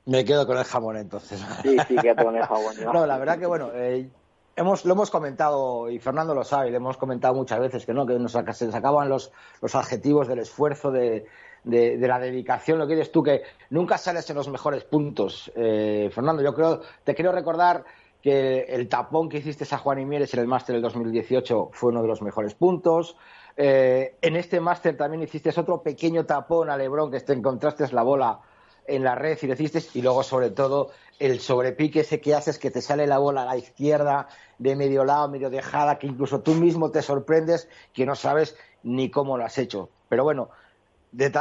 Me 0.05 0.25
quedo 0.25 0.47
con 0.47 0.57
el 0.57 0.63
jamón 0.63 0.97
entonces. 0.97 1.39
Sí, 1.61 1.77
sí, 1.87 1.95
quedo 1.97 2.25
con 2.25 2.35
el 2.35 2.43
jamón. 2.43 2.73
no, 2.93 3.05
la 3.05 3.17
verdad 3.17 3.37
que 3.37 3.45
bueno, 3.45 3.69
eh, 3.73 4.09
hemos, 4.55 4.85
lo 4.85 4.93
hemos 4.93 5.09
comentado, 5.09 5.89
y 5.89 5.99
Fernando 5.99 6.35
lo 6.35 6.43
sabe, 6.43 6.71
le 6.71 6.77
hemos 6.77 6.97
comentado 6.97 7.33
muchas 7.33 7.59
veces 7.59 7.85
que 7.85 7.93
no, 7.93 8.05
que 8.05 8.13
nos, 8.13 8.31
se 8.31 8.71
sacaban 8.71 9.09
los, 9.09 9.31
los 9.61 9.75
adjetivos 9.75 10.27
del 10.27 10.39
esfuerzo, 10.39 10.91
de, 10.91 11.25
la 11.63 12.19
dedicación, 12.19 12.79
lo 12.79 12.87
que 12.87 12.95
dices 12.95 13.11
tú, 13.11 13.23
que 13.23 13.43
nunca 13.69 13.97
sales 13.97 14.29
en 14.29 14.35
los 14.35 14.49
mejores 14.49 14.83
puntos. 14.83 15.51
Eh, 15.55 16.09
Fernando, 16.13 16.41
yo 16.41 16.53
creo, 16.53 16.81
te 17.03 17.13
quiero 17.13 17.31
recordar 17.31 17.85
que 18.21 18.61
el 18.69 18.87
tapón 18.87 19.29
que 19.29 19.37
hiciste 19.37 19.65
a 19.73 19.77
Juan 19.77 19.99
y 19.99 20.05
Mieres 20.05 20.33
en 20.33 20.41
el 20.41 20.47
máster 20.47 20.73
del 20.73 20.83
2018 20.83 21.69
fue 21.73 21.91
uno 21.91 22.01
de 22.01 22.07
los 22.07 22.21
mejores 22.21 22.53
puntos. 22.53 23.15
Eh, 23.57 24.15
en 24.21 24.35
este 24.35 24.59
máster 24.59 24.95
también 24.95 25.23
hiciste 25.23 25.51
otro 25.55 25.81
pequeño 25.81 26.25
tapón 26.25 26.69
a 26.69 26.77
Lebron, 26.77 27.11
que 27.11 27.19
te 27.19 27.33
encontraste 27.33 27.87
la 27.91 28.03
bola 28.03 28.39
en 28.87 29.03
la 29.03 29.15
red 29.15 29.37
y 29.41 29.47
lo 29.47 29.53
hiciste, 29.53 29.81
y 29.93 30.01
luego 30.01 30.23
sobre 30.23 30.51
todo 30.51 30.91
el 31.21 31.39
sobrepique 31.39 31.99
ese 31.99 32.19
que 32.19 32.33
haces 32.33 32.57
que 32.57 32.71
te 32.71 32.81
sale 32.81 33.05
la 33.05 33.19
bola 33.19 33.43
a 33.43 33.45
la 33.45 33.57
izquierda 33.57 34.27
de 34.57 34.75
medio 34.75 35.05
lado, 35.05 35.29
medio 35.29 35.51
dejada, 35.51 35.99
que 35.99 36.07
incluso 36.07 36.41
tú 36.41 36.55
mismo 36.55 36.89
te 36.89 37.01
sorprendes 37.01 37.69
que 37.93 38.05
no 38.05 38.15
sabes 38.15 38.55
ni 38.81 39.11
cómo 39.11 39.37
lo 39.37 39.45
has 39.45 39.57
hecho. 39.59 39.89
Pero 40.09 40.23
bueno, 40.23 40.49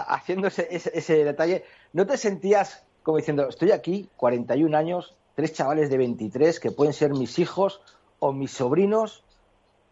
haciendo 0.07 0.49
ese, 0.49 0.69
ese, 0.71 1.25
detalle, 1.25 1.65
¿no 1.95 2.07
te 2.07 2.19
sentías 2.19 2.85
como 3.03 3.17
diciendo, 3.17 3.49
estoy 3.49 3.73
aquí, 3.73 4.11
41 4.17 4.77
años, 4.77 5.17
tres 5.35 5.55
chavales 5.55 5.89
de 5.89 5.97
23 5.97 6.61
que 6.61 6.71
pueden 6.71 6.93
ser 6.93 7.13
mis 7.13 7.39
hijos 7.39 7.81
o 8.19 8.33
mis 8.33 8.51
sobrinos, 8.51 9.25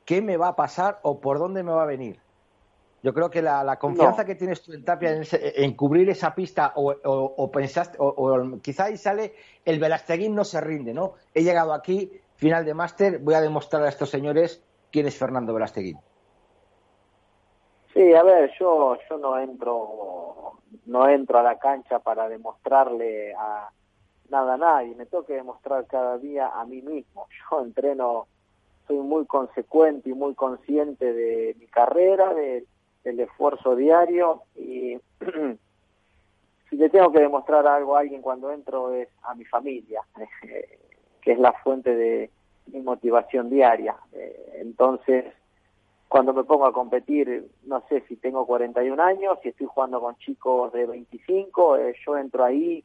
¿qué 0.05 0.21
me 0.21 0.37
va 0.37 0.49
a 0.49 0.57
pasar 0.57 1.01
o 1.03 1.21
por 1.21 1.39
dónde 1.39 1.63
me 1.63 1.73
va 1.73 1.85
a 1.85 1.87
venir? 1.87 2.21
Yo 3.03 3.15
creo 3.15 3.31
que 3.31 3.43
la, 3.43 3.77
confianza 3.79 4.25
que 4.25 4.35
tienes 4.35 4.63
tú 4.63 4.73
en 4.73 4.85
Tapia 4.85 5.21
en, 5.31 5.75
cubrir 5.75 6.11
esa 6.11 6.35
pista 6.35 6.73
o, 6.75 6.93
o, 7.05 7.51
pensaste, 7.51 7.97
o, 8.01 8.59
quizá 8.61 8.85
ahí 8.85 8.97
sale 8.97 9.35
el 9.65 9.79
Velasteguín 9.79 10.35
no 10.35 10.45
se 10.45 10.61
rinde, 10.61 10.93
¿no? 10.93 11.15
He 11.33 11.45
llegado 11.45 11.73
aquí, 11.73 12.11
final 12.35 12.65
de 12.65 12.75
máster, 12.75 13.19
voy 13.21 13.35
a 13.35 13.41
demostrar 13.41 13.85
a 13.85 13.89
estos 13.89 14.11
señores 14.11 14.65
quién 14.91 15.07
es 15.07 15.17
Fernando 15.17 15.55
Velasteguín. 15.55 15.99
Sí, 17.95 18.15
a 18.15 18.23
ver, 18.23 18.51
yo, 18.59 18.97
yo 19.09 19.19
no 19.19 19.39
entro, 19.39 20.55
no 20.87 21.09
entro 21.09 21.39
a 21.39 21.43
la 21.43 21.59
cancha 21.59 22.01
para 22.01 22.29
demostrarle 22.29 23.33
a 23.35 23.71
nada 24.29 24.55
a 24.55 24.59
nadie, 24.59 24.95
me 24.95 25.07
tengo 25.07 25.25
que 25.25 25.35
demostrar 25.35 25.87
cada 25.87 26.19
día 26.19 26.49
a 26.49 26.65
mí 26.65 26.83
mismo. 26.83 27.27
Yo 27.51 27.61
entreno, 27.63 28.27
soy 28.87 28.99
muy 28.99 29.27
consecuente 29.27 30.11
y 30.11 30.15
muy 30.15 30.35
consciente 30.35 31.13
de 31.13 31.57
mi 31.59 31.67
carrera, 31.67 32.35
de 32.35 32.65
el 33.05 33.21
esfuerzo 33.21 33.77
diario 33.77 34.43
y 34.57 34.99
si 36.71 36.77
le 36.77 36.91
tengo 36.91 37.11
que 37.13 37.21
demostrar 37.21 37.67
algo 37.67 37.97
a 37.97 38.01
alguien 38.01 38.23
cuando 38.23 38.53
entro 38.53 38.93
es 38.93 39.09
a 39.23 39.35
mi 39.35 39.45
familia, 39.45 40.03
que 41.23 41.33
es 41.33 41.39
la 41.39 41.53
fuente 41.53 41.95
de 41.95 42.31
mi 42.73 42.81
motivación 42.81 43.51
diaria. 43.51 43.97
Eh, 44.13 44.59
entonces, 44.61 45.25
cuando 46.09 46.33
me 46.33 46.45
pongo 46.45 46.67
a 46.67 46.73
competir, 46.73 47.51
no 47.65 47.83
sé 47.89 48.03
si 48.09 48.17
tengo 48.17 48.47
41 48.47 49.03
años, 49.03 49.39
si 49.43 49.51
estoy 49.51 49.67
jugando 49.67 50.01
con 50.01 50.17
chicos 50.17 50.73
de 50.73 50.87
25, 50.87 51.77
eh, 51.77 51.95
yo 52.05 52.17
entro 52.17 52.45
ahí 52.45 52.85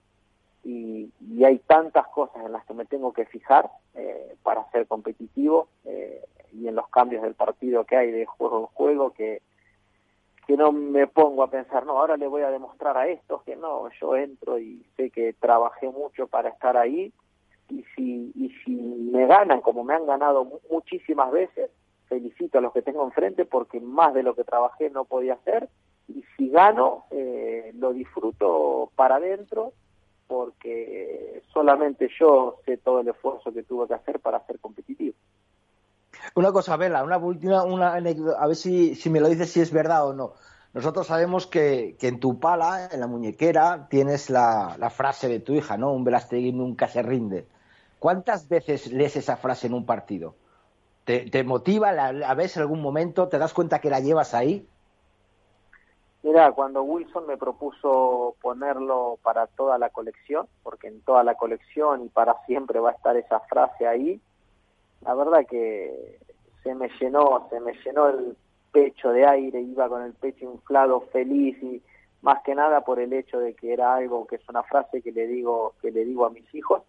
y, 0.64 1.12
hay 1.44 1.60
tantas 1.60 2.08
cosas 2.08 2.46
en 2.46 2.54
las 2.54 2.64
que 2.66 2.74
me 2.74 2.86
tengo 2.86 3.12
que 3.12 3.26
fijar 3.26 3.70
eh, 3.96 4.36
para 4.44 4.70
ser 4.72 4.88
competitivo 4.88 5.68
y 6.54 6.68
en 6.68 6.76
los 6.76 6.88
cambios 6.88 7.24
del 7.24 7.34
partido 7.34 7.84
que 7.84 7.98
hay 7.98 8.12
de 8.12 8.26
juego 8.26 8.60
en 8.62 8.66
juego 8.68 9.12
que 9.12 9.42
que 10.46 10.58
no 10.58 10.72
me 10.72 11.08
pongo 11.08 11.44
a 11.44 11.50
pensar, 11.50 11.86
no, 11.86 12.00
ahora 12.00 12.18
le 12.18 12.28
voy 12.28 12.42
a 12.42 12.52
demostrar 12.52 12.98
a 12.98 13.08
estos 13.08 13.44
que 13.44 13.56
no, 13.56 13.90
yo 14.00 14.16
entro 14.16 14.60
y 14.60 14.86
sé 14.98 15.10
que 15.10 15.34
trabajé 15.34 15.90
mucho 15.90 16.28
para 16.28 16.50
estar 16.50 16.78
ahí 16.78 17.14
y 17.70 17.84
si, 17.96 18.32
y 18.36 18.50
si 18.64 18.72
me 18.72 19.26
ganan 19.26 19.62
como 19.62 19.84
me 19.84 19.94
han 19.94 20.06
ganado 20.06 20.60
muchísimas 20.70 21.32
veces, 21.32 21.72
felicito 22.08 22.58
a 22.58 22.62
los 22.62 22.74
que 22.74 22.82
tengo 22.82 23.04
enfrente 23.04 23.46
porque 23.46 23.80
más 23.80 24.14
de 24.14 24.24
lo 24.24 24.36
que 24.36 24.44
trabajé 24.44 24.90
no 24.90 25.06
podía 25.06 25.34
hacer 25.36 25.70
y 26.08 26.24
si 26.36 26.50
gano 26.50 27.06
eh, 27.12 27.72
lo 27.76 27.94
disfruto 27.94 28.92
para 28.96 29.16
adentro 29.16 29.74
porque 30.28 31.42
solamente 31.54 32.10
yo 32.20 32.58
sé 32.66 32.78
todo 32.78 33.00
el 33.02 33.08
esfuerzo 33.08 33.54
que 33.54 33.64
tuve 33.64 33.88
que 33.88 33.94
hacer 33.94 34.20
para 34.20 34.46
ser 34.46 34.60
competitivo. 34.60 35.16
Una 36.36 36.52
cosa, 36.52 36.78
Vela, 36.78 37.04
una 37.04 37.18
última, 37.18 37.64
una 37.64 37.94
anécdota, 37.94 38.42
a 38.42 38.48
ver 38.48 38.56
si, 38.56 38.98
me 39.10 39.20
lo 39.20 39.30
dices 39.30 39.52
si 39.52 39.62
es 39.62 39.72
verdad 39.72 40.08
o 40.08 40.14
no. 40.14 40.34
Nosotros 40.74 41.08
sabemos 41.08 41.46
que, 41.46 41.96
en 42.02 42.20
tu 42.20 42.40
pala, 42.40 42.90
en 42.92 43.00
la 43.00 43.08
muñequera, 43.08 43.88
tienes 43.90 44.30
la, 44.30 44.76
la, 44.80 44.90
frase 44.90 45.28
de 45.28 45.40
tu 45.40 45.54
hija, 45.54 45.78
¿no? 45.78 45.92
Un 45.92 46.04
Velastegui 46.04 46.52
nunca 46.52 46.88
se 46.88 47.04
rinde. 47.04 47.48
¿Cuántas 48.00 48.50
veces 48.50 48.92
lees 48.92 49.16
esa 49.16 49.38
frase 49.38 49.68
en 49.68 49.74
un 49.76 49.86
partido? 49.86 50.36
¿Te, 51.06 51.44
motiva? 51.44 51.92
¿La, 51.92 52.14
¿La 52.14 52.34
ves 52.34 52.56
en 52.56 52.62
algún 52.62 52.82
momento? 52.82 53.28
¿Te 53.28 53.38
das 53.38 53.54
cuenta 53.54 53.80
que 53.80 53.90
la 53.90 54.00
llevas 54.00 54.34
ahí? 54.34 54.68
Mira, 56.24 56.54
cuando 56.54 56.84
Wilson 56.84 57.28
me 57.28 57.38
propuso 57.38 58.36
ponerlo 58.42 59.20
para 59.22 59.46
toda 59.48 59.78
la 59.78 59.90
colección, 59.90 60.48
porque 60.64 60.88
en 60.88 61.02
toda 61.02 61.24
la 61.24 61.36
colección 61.36 62.06
y 62.06 62.08
para 62.08 62.42
siempre 62.46 62.80
va 62.80 62.92
a 62.92 62.94
estar 62.94 63.18
esa 63.18 63.42
frase 63.42 63.86
ahí, 63.86 64.22
la 65.06 65.14
verdad 65.14 65.46
que 65.46 66.20
se 66.64 66.74
me 66.76 66.90
llenó, 67.00 67.48
se 67.50 67.60
me 67.60 67.74
llenó 67.84 68.10
el 68.10 68.36
pecho 68.72 69.10
de 69.10 69.26
aire, 69.26 69.62
iba 69.62 69.90
con 69.90 70.04
el 70.04 70.14
pecho 70.14 70.46
inflado, 70.46 71.02
feliz 71.12 71.62
y 71.62 71.82
más 72.22 72.42
que 72.44 72.56
nada 72.56 72.82
por 72.82 73.00
el 73.00 73.14
hecho 73.14 73.40
de 73.40 73.54
que 73.54 73.74
era 73.74 73.96
algo 73.96 74.26
que 74.26 74.38
es 74.38 74.50
una 74.50 74.64
frase 74.64 75.02
que 75.02 75.12
le 75.12 75.28
digo 75.28 75.74
que 75.82 75.92
le 75.92 76.06
digo 76.06 76.26
a 76.26 76.30
mis 76.30 76.54
hijos. 76.56 76.82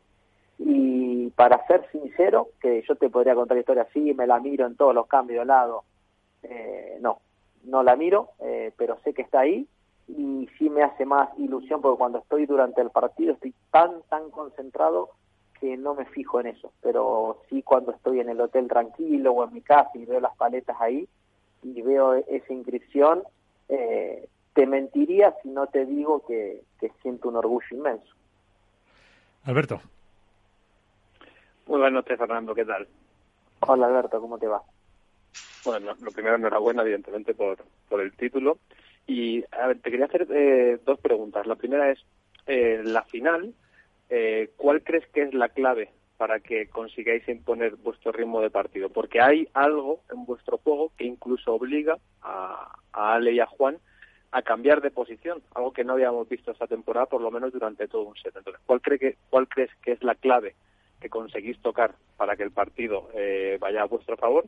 Y 0.58 1.30
para 1.30 1.66
ser 1.66 1.88
sincero, 1.90 2.48
que 2.60 2.82
yo 2.88 2.94
te 2.94 3.10
podría 3.10 3.34
contar 3.34 3.58
historia 3.58 3.82
así, 3.82 4.14
me 4.14 4.26
la 4.26 4.38
miro 4.38 4.66
en 4.66 4.76
todos 4.76 4.94
los 4.94 5.08
cambios 5.08 5.40
de 5.40 5.46
lado, 5.46 5.82
eh, 6.44 6.98
no, 7.00 7.18
no 7.64 7.82
la 7.82 7.96
miro, 7.96 8.30
eh, 8.40 8.72
pero 8.76 8.96
sé 9.02 9.12
que 9.12 9.22
está 9.22 9.40
ahí 9.40 9.66
y 10.06 10.48
sí 10.58 10.70
me 10.70 10.82
hace 10.82 11.04
más 11.04 11.30
ilusión 11.38 11.80
porque 11.80 11.98
cuando 11.98 12.18
estoy 12.18 12.46
durante 12.46 12.80
el 12.82 12.90
partido 12.90 13.32
estoy 13.32 13.54
tan, 13.70 14.02
tan 14.08 14.30
concentrado 14.30 15.10
que 15.64 15.78
no 15.78 15.94
me 15.94 16.04
fijo 16.04 16.40
en 16.40 16.48
eso, 16.48 16.74
pero 16.82 17.40
sí 17.48 17.62
cuando 17.62 17.92
estoy 17.92 18.20
en 18.20 18.28
el 18.28 18.38
hotel 18.38 18.68
tranquilo 18.68 19.32
o 19.32 19.44
en 19.44 19.54
mi 19.54 19.62
casa 19.62 19.88
y 19.94 20.04
veo 20.04 20.20
las 20.20 20.36
paletas 20.36 20.76
ahí 20.78 21.08
y 21.62 21.80
veo 21.80 22.12
esa 22.16 22.52
inscripción, 22.52 23.22
eh, 23.70 24.28
te 24.52 24.66
mentiría 24.66 25.34
si 25.42 25.48
no 25.48 25.66
te 25.68 25.86
digo 25.86 26.22
que, 26.26 26.60
que 26.78 26.92
siento 27.00 27.30
un 27.30 27.36
orgullo 27.36 27.66
inmenso. 27.70 28.14
Alberto. 29.44 29.80
Muy 31.66 31.78
buenas 31.78 31.94
noches, 31.94 32.18
Fernando, 32.18 32.54
¿qué 32.54 32.66
tal? 32.66 32.86
Hola, 33.60 33.86
Alberto, 33.86 34.20
¿cómo 34.20 34.36
te 34.36 34.46
va? 34.46 34.60
Bueno, 35.64 35.94
lo 35.98 36.12
primero, 36.12 36.36
enhorabuena, 36.36 36.82
evidentemente, 36.82 37.32
por, 37.32 37.56
por 37.88 38.02
el 38.02 38.12
título. 38.12 38.58
Y, 39.06 39.42
a 39.50 39.68
ver, 39.68 39.80
te 39.80 39.90
quería 39.90 40.04
hacer 40.04 40.26
eh, 40.30 40.78
dos 40.84 41.00
preguntas. 41.00 41.46
La 41.46 41.54
primera 41.54 41.90
es, 41.90 42.04
eh, 42.46 42.82
la 42.84 43.02
final, 43.04 43.54
eh, 44.10 44.50
¿cuál 44.56 44.82
crees 44.82 45.06
que 45.08 45.22
es 45.22 45.34
la 45.34 45.48
clave 45.48 45.90
para 46.16 46.40
que 46.40 46.68
consigáis 46.68 47.28
imponer 47.28 47.76
vuestro 47.76 48.12
ritmo 48.12 48.40
de 48.40 48.50
partido? 48.50 48.88
Porque 48.88 49.20
hay 49.20 49.48
algo 49.54 50.00
en 50.12 50.24
vuestro 50.24 50.58
juego 50.58 50.92
que 50.96 51.04
incluso 51.04 51.54
obliga 51.54 51.98
a, 52.22 52.76
a 52.92 53.14
Ale 53.14 53.32
y 53.32 53.40
a 53.40 53.46
Juan 53.46 53.78
a 54.34 54.42
cambiar 54.42 54.80
de 54.80 54.90
posición, 54.90 55.42
algo 55.54 55.72
que 55.72 55.84
no 55.84 55.92
habíamos 55.92 56.28
visto 56.28 56.50
esta 56.50 56.66
temporada, 56.66 57.06
por 57.06 57.20
lo 57.20 57.30
menos 57.30 57.52
durante 57.52 57.86
todo 57.86 58.02
un 58.02 58.16
set. 58.16 58.34
Entonces, 58.36 58.60
¿cuál, 58.66 58.80
cree 58.80 58.98
que, 58.98 59.16
cuál 59.30 59.46
crees 59.46 59.70
que 59.80 59.92
es 59.92 60.02
la 60.02 60.16
clave 60.16 60.56
que 61.00 61.08
conseguís 61.08 61.56
tocar 61.60 61.94
para 62.16 62.34
que 62.34 62.42
el 62.42 62.50
partido 62.50 63.10
eh, 63.14 63.58
vaya 63.60 63.82
a 63.82 63.86
vuestro 63.86 64.16
favor? 64.16 64.46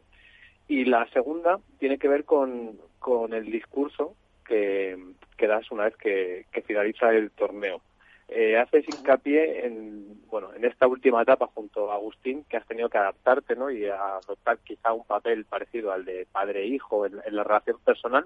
Y 0.66 0.86
la 0.86 1.08
segunda 1.10 1.60
tiene 1.78 1.98
que 1.98 2.08
ver 2.08 2.24
con, 2.24 2.76
con 2.98 3.32
el 3.32 3.48
discurso 3.48 4.16
que, 4.44 4.98
das 5.38 5.70
una 5.70 5.84
vez 5.84 5.96
que 5.96 6.64
finaliza 6.66 7.12
el 7.12 7.30
torneo. 7.30 7.80
Eh, 8.28 8.56
haces 8.58 8.84
hincapié 8.88 9.66
en 9.66 10.20
bueno 10.28 10.52
en 10.52 10.64
esta 10.64 10.88
última 10.88 11.22
etapa 11.22 11.46
junto 11.46 11.92
a 11.92 11.94
Agustín 11.94 12.44
que 12.48 12.56
has 12.56 12.66
tenido 12.66 12.88
que 12.88 12.98
adaptarte 12.98 13.54
¿no? 13.54 13.70
y 13.70 13.86
adoptar 13.86 14.58
quizá 14.58 14.92
un 14.92 15.04
papel 15.04 15.44
parecido 15.44 15.92
al 15.92 16.04
de 16.04 16.26
padre 16.32 16.62
e 16.62 16.66
hijo 16.66 17.06
en, 17.06 17.20
la 17.30 17.44
relación 17.44 17.78
personal 17.84 18.24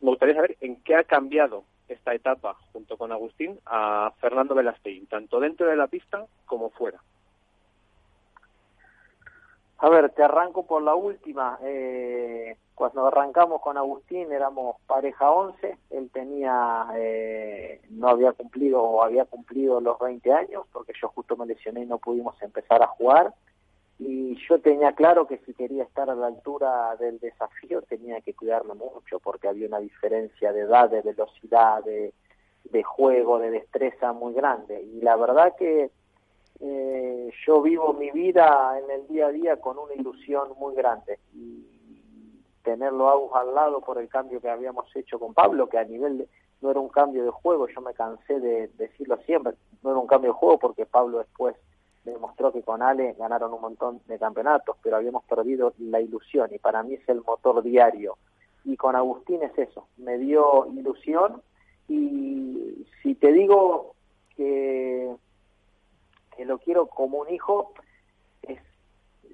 me 0.00 0.10
gustaría 0.10 0.34
saber 0.34 0.56
en 0.60 0.82
qué 0.82 0.96
ha 0.96 1.04
cambiado 1.04 1.62
esta 1.86 2.12
etapa 2.12 2.54
junto 2.72 2.96
con 2.96 3.12
Agustín 3.12 3.60
a 3.66 4.12
Fernando 4.18 4.56
Velasteguín 4.56 5.06
tanto 5.06 5.38
dentro 5.38 5.68
de 5.68 5.76
la 5.76 5.86
pista 5.86 6.26
como 6.44 6.70
fuera 6.70 7.00
a 9.78 9.88
ver, 9.90 10.10
te 10.10 10.22
arranco 10.22 10.66
por 10.66 10.82
la 10.82 10.94
última. 10.94 11.58
Eh, 11.62 12.56
cuando 12.74 13.06
arrancamos 13.06 13.60
con 13.60 13.76
Agustín 13.76 14.32
éramos 14.32 14.76
pareja 14.86 15.30
11, 15.30 15.76
él 15.90 16.10
tenía, 16.12 16.86
eh, 16.96 17.80
no 17.90 18.08
había 18.08 18.32
cumplido 18.32 18.82
o 18.82 19.02
había 19.02 19.26
cumplido 19.26 19.80
los 19.80 19.98
20 19.98 20.32
años, 20.32 20.66
porque 20.72 20.92
yo 21.00 21.08
justo 21.08 21.36
me 21.36 21.46
lesioné 21.46 21.82
y 21.82 21.86
no 21.86 21.98
pudimos 21.98 22.40
empezar 22.42 22.82
a 22.82 22.86
jugar. 22.86 23.34
Y 23.98 24.36
yo 24.46 24.60
tenía 24.60 24.92
claro 24.92 25.26
que 25.26 25.38
si 25.38 25.54
quería 25.54 25.84
estar 25.84 26.08
a 26.10 26.14
la 26.14 26.26
altura 26.26 26.96
del 26.96 27.18
desafío 27.18 27.80
tenía 27.82 28.20
que 28.20 28.34
cuidarme 28.34 28.74
mucho, 28.74 29.20
porque 29.20 29.48
había 29.48 29.68
una 29.68 29.80
diferencia 29.80 30.52
de 30.52 30.60
edad, 30.60 30.90
de 30.90 31.02
velocidad, 31.02 31.82
de, 31.84 32.12
de 32.64 32.82
juego, 32.82 33.38
de 33.38 33.50
destreza 33.50 34.12
muy 34.12 34.34
grande. 34.34 34.82
Y 34.82 35.00
la 35.00 35.16
verdad 35.16 35.54
que 35.58 35.90
eh, 36.60 37.30
yo 37.46 37.62
vivo 37.62 37.92
mi 37.92 38.10
vida 38.10 38.78
en 38.78 38.90
el 38.90 39.06
día 39.08 39.26
a 39.26 39.32
día 39.32 39.56
con 39.60 39.78
una 39.78 39.94
ilusión 39.94 40.48
muy 40.58 40.74
grande 40.74 41.18
y 41.34 41.64
tenerlo 42.62 43.34
a 43.34 43.40
al 43.40 43.54
lado 43.54 43.80
por 43.80 43.98
el 43.98 44.08
cambio 44.08 44.40
que 44.40 44.48
habíamos 44.48 44.94
hecho 44.96 45.18
con 45.18 45.34
Pablo, 45.34 45.68
que 45.68 45.78
a 45.78 45.84
nivel 45.84 46.28
no 46.60 46.70
era 46.70 46.80
un 46.80 46.88
cambio 46.88 47.24
de 47.24 47.30
juego, 47.30 47.68
yo 47.68 47.80
me 47.80 47.94
cansé 47.94 48.40
de 48.40 48.68
decirlo 48.78 49.18
siempre, 49.18 49.54
no 49.82 49.90
era 49.90 50.00
un 50.00 50.06
cambio 50.06 50.32
de 50.32 50.38
juego 50.38 50.58
porque 50.58 50.86
Pablo 50.86 51.18
después 51.18 51.54
demostró 52.04 52.52
que 52.52 52.62
con 52.62 52.82
Ale 52.82 53.14
ganaron 53.18 53.52
un 53.52 53.60
montón 53.60 54.00
de 54.06 54.18
campeonatos, 54.18 54.76
pero 54.82 54.96
habíamos 54.96 55.24
perdido 55.24 55.74
la 55.78 56.00
ilusión 56.00 56.48
y 56.52 56.58
para 56.58 56.82
mí 56.82 56.94
es 56.94 57.08
el 57.08 57.22
motor 57.22 57.62
diario. 57.62 58.16
Y 58.64 58.76
con 58.76 58.96
Agustín 58.96 59.42
es 59.42 59.56
eso, 59.58 59.86
me 59.96 60.18
dio 60.18 60.66
ilusión 60.66 61.42
y 61.88 62.84
si 63.02 63.14
te 63.14 63.32
digo 63.32 63.94
que 64.36 65.14
que 66.36 66.44
lo 66.44 66.58
quiero 66.58 66.86
como 66.86 67.18
un 67.18 67.30
hijo 67.30 67.72
es, 68.42 68.58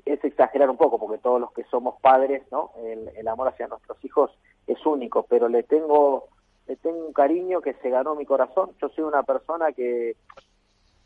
exagerar 0.04 0.70
un 0.70 0.76
poco, 0.76 0.98
porque 0.98 1.18
todos 1.18 1.40
los 1.40 1.52
que 1.52 1.64
somos 1.64 2.00
padres, 2.00 2.42
¿no? 2.52 2.70
El, 2.84 3.26
amor 3.26 3.48
hacia 3.48 3.66
nuestros 3.66 4.02
hijos 4.04 4.30
es 4.66 4.84
único, 4.86 5.24
pero 5.24 5.48
le 5.48 5.62
tengo 5.62 6.28
le 6.68 6.76
tengo 6.76 7.04
un 7.04 7.12
cariño 7.12 7.60
que 7.60 7.74
se 7.74 7.90
ganó 7.90 8.14
mi 8.14 8.24
corazón. 8.24 8.70
Yo 8.80 8.88
soy 8.90 9.04
una 9.04 9.22
persona 9.24 9.72
que 9.72 10.16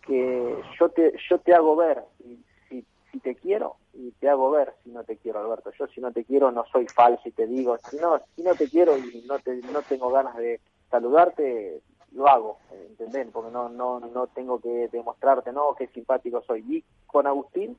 que 0.02 0.62
yo 0.78 0.88
te 0.90 1.14
yo 1.28 1.38
te 1.38 1.54
hago 1.54 1.76
ver 1.76 2.04
si, 2.18 2.84
si, 3.10 3.20
te 3.20 3.34
quiero 3.34 3.76
y 3.94 4.10
te 4.12 4.28
hago 4.28 4.50
ver 4.50 4.74
si 4.84 4.90
no 4.90 5.02
te 5.04 5.16
quiero, 5.16 5.40
Alberto. 5.40 5.70
Yo 5.78 5.86
si 5.86 6.00
no 6.00 6.12
te 6.12 6.24
quiero 6.24 6.50
no 6.50 6.64
soy 6.66 6.86
falso 6.88 7.22
y 7.26 7.32
te 7.32 7.46
digo, 7.46 7.78
si 7.78 7.96
no 7.96 8.20
si 8.34 8.42
no 8.42 8.54
te 8.54 8.68
quiero 8.68 8.98
y 8.98 9.24
no 9.26 9.38
te 9.38 9.56
no 9.56 9.80
tengo 9.82 10.10
ganas 10.10 10.36
de 10.36 10.60
saludarte, 10.90 11.80
lo 12.16 12.28
hago, 12.28 12.58
¿entendés? 12.72 13.28
Porque 13.32 13.50
no, 13.50 13.68
no, 13.68 14.00
no 14.00 14.26
tengo 14.28 14.58
que 14.58 14.88
demostrarte, 14.88 15.52
no, 15.52 15.74
qué 15.76 15.86
simpático 15.88 16.42
soy. 16.42 16.64
Y 16.68 16.84
con 17.06 17.26
Agustín 17.26 17.76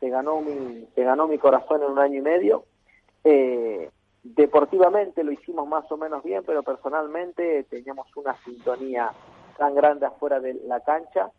se 0.00 0.08
ganó 0.08 0.40
mi, 0.40 0.86
se 0.94 1.04
ganó 1.04 1.28
mi 1.28 1.38
corazón 1.38 1.82
en 1.82 1.90
un 1.90 1.98
año 1.98 2.18
y 2.18 2.22
medio. 2.22 2.64
Eh, 3.24 3.90
deportivamente 4.22 5.24
lo 5.24 5.32
hicimos 5.32 5.68
más 5.68 5.90
o 5.90 5.96
menos 5.96 6.22
bien, 6.22 6.42
pero 6.44 6.62
personalmente 6.62 7.64
teníamos 7.64 8.06
una 8.16 8.36
sintonía 8.44 9.12
tan 9.56 9.74
grande 9.74 10.06
afuera 10.06 10.40
de 10.40 10.54
la 10.66 10.80
cancha 10.80 11.30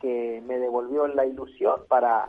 que 0.00 0.42
me 0.46 0.58
devolvió 0.58 1.06
la 1.08 1.26
ilusión 1.26 1.80
para, 1.88 2.28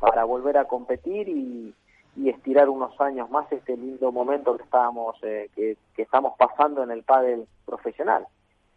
para 0.00 0.24
volver 0.24 0.58
a 0.58 0.66
competir 0.66 1.28
y, 1.28 1.74
y 2.16 2.28
estirar 2.28 2.68
unos 2.68 2.98
años 3.00 3.30
más 3.30 3.50
este 3.52 3.76
lindo 3.76 4.10
momento 4.12 4.56
que 4.56 4.64
estábamos 4.64 5.16
eh, 5.22 5.48
que, 5.54 5.76
estamos 5.96 6.34
pasando 6.38 6.82
en 6.82 6.90
el 6.90 7.02
pádel 7.02 7.46
profesional. 7.66 8.26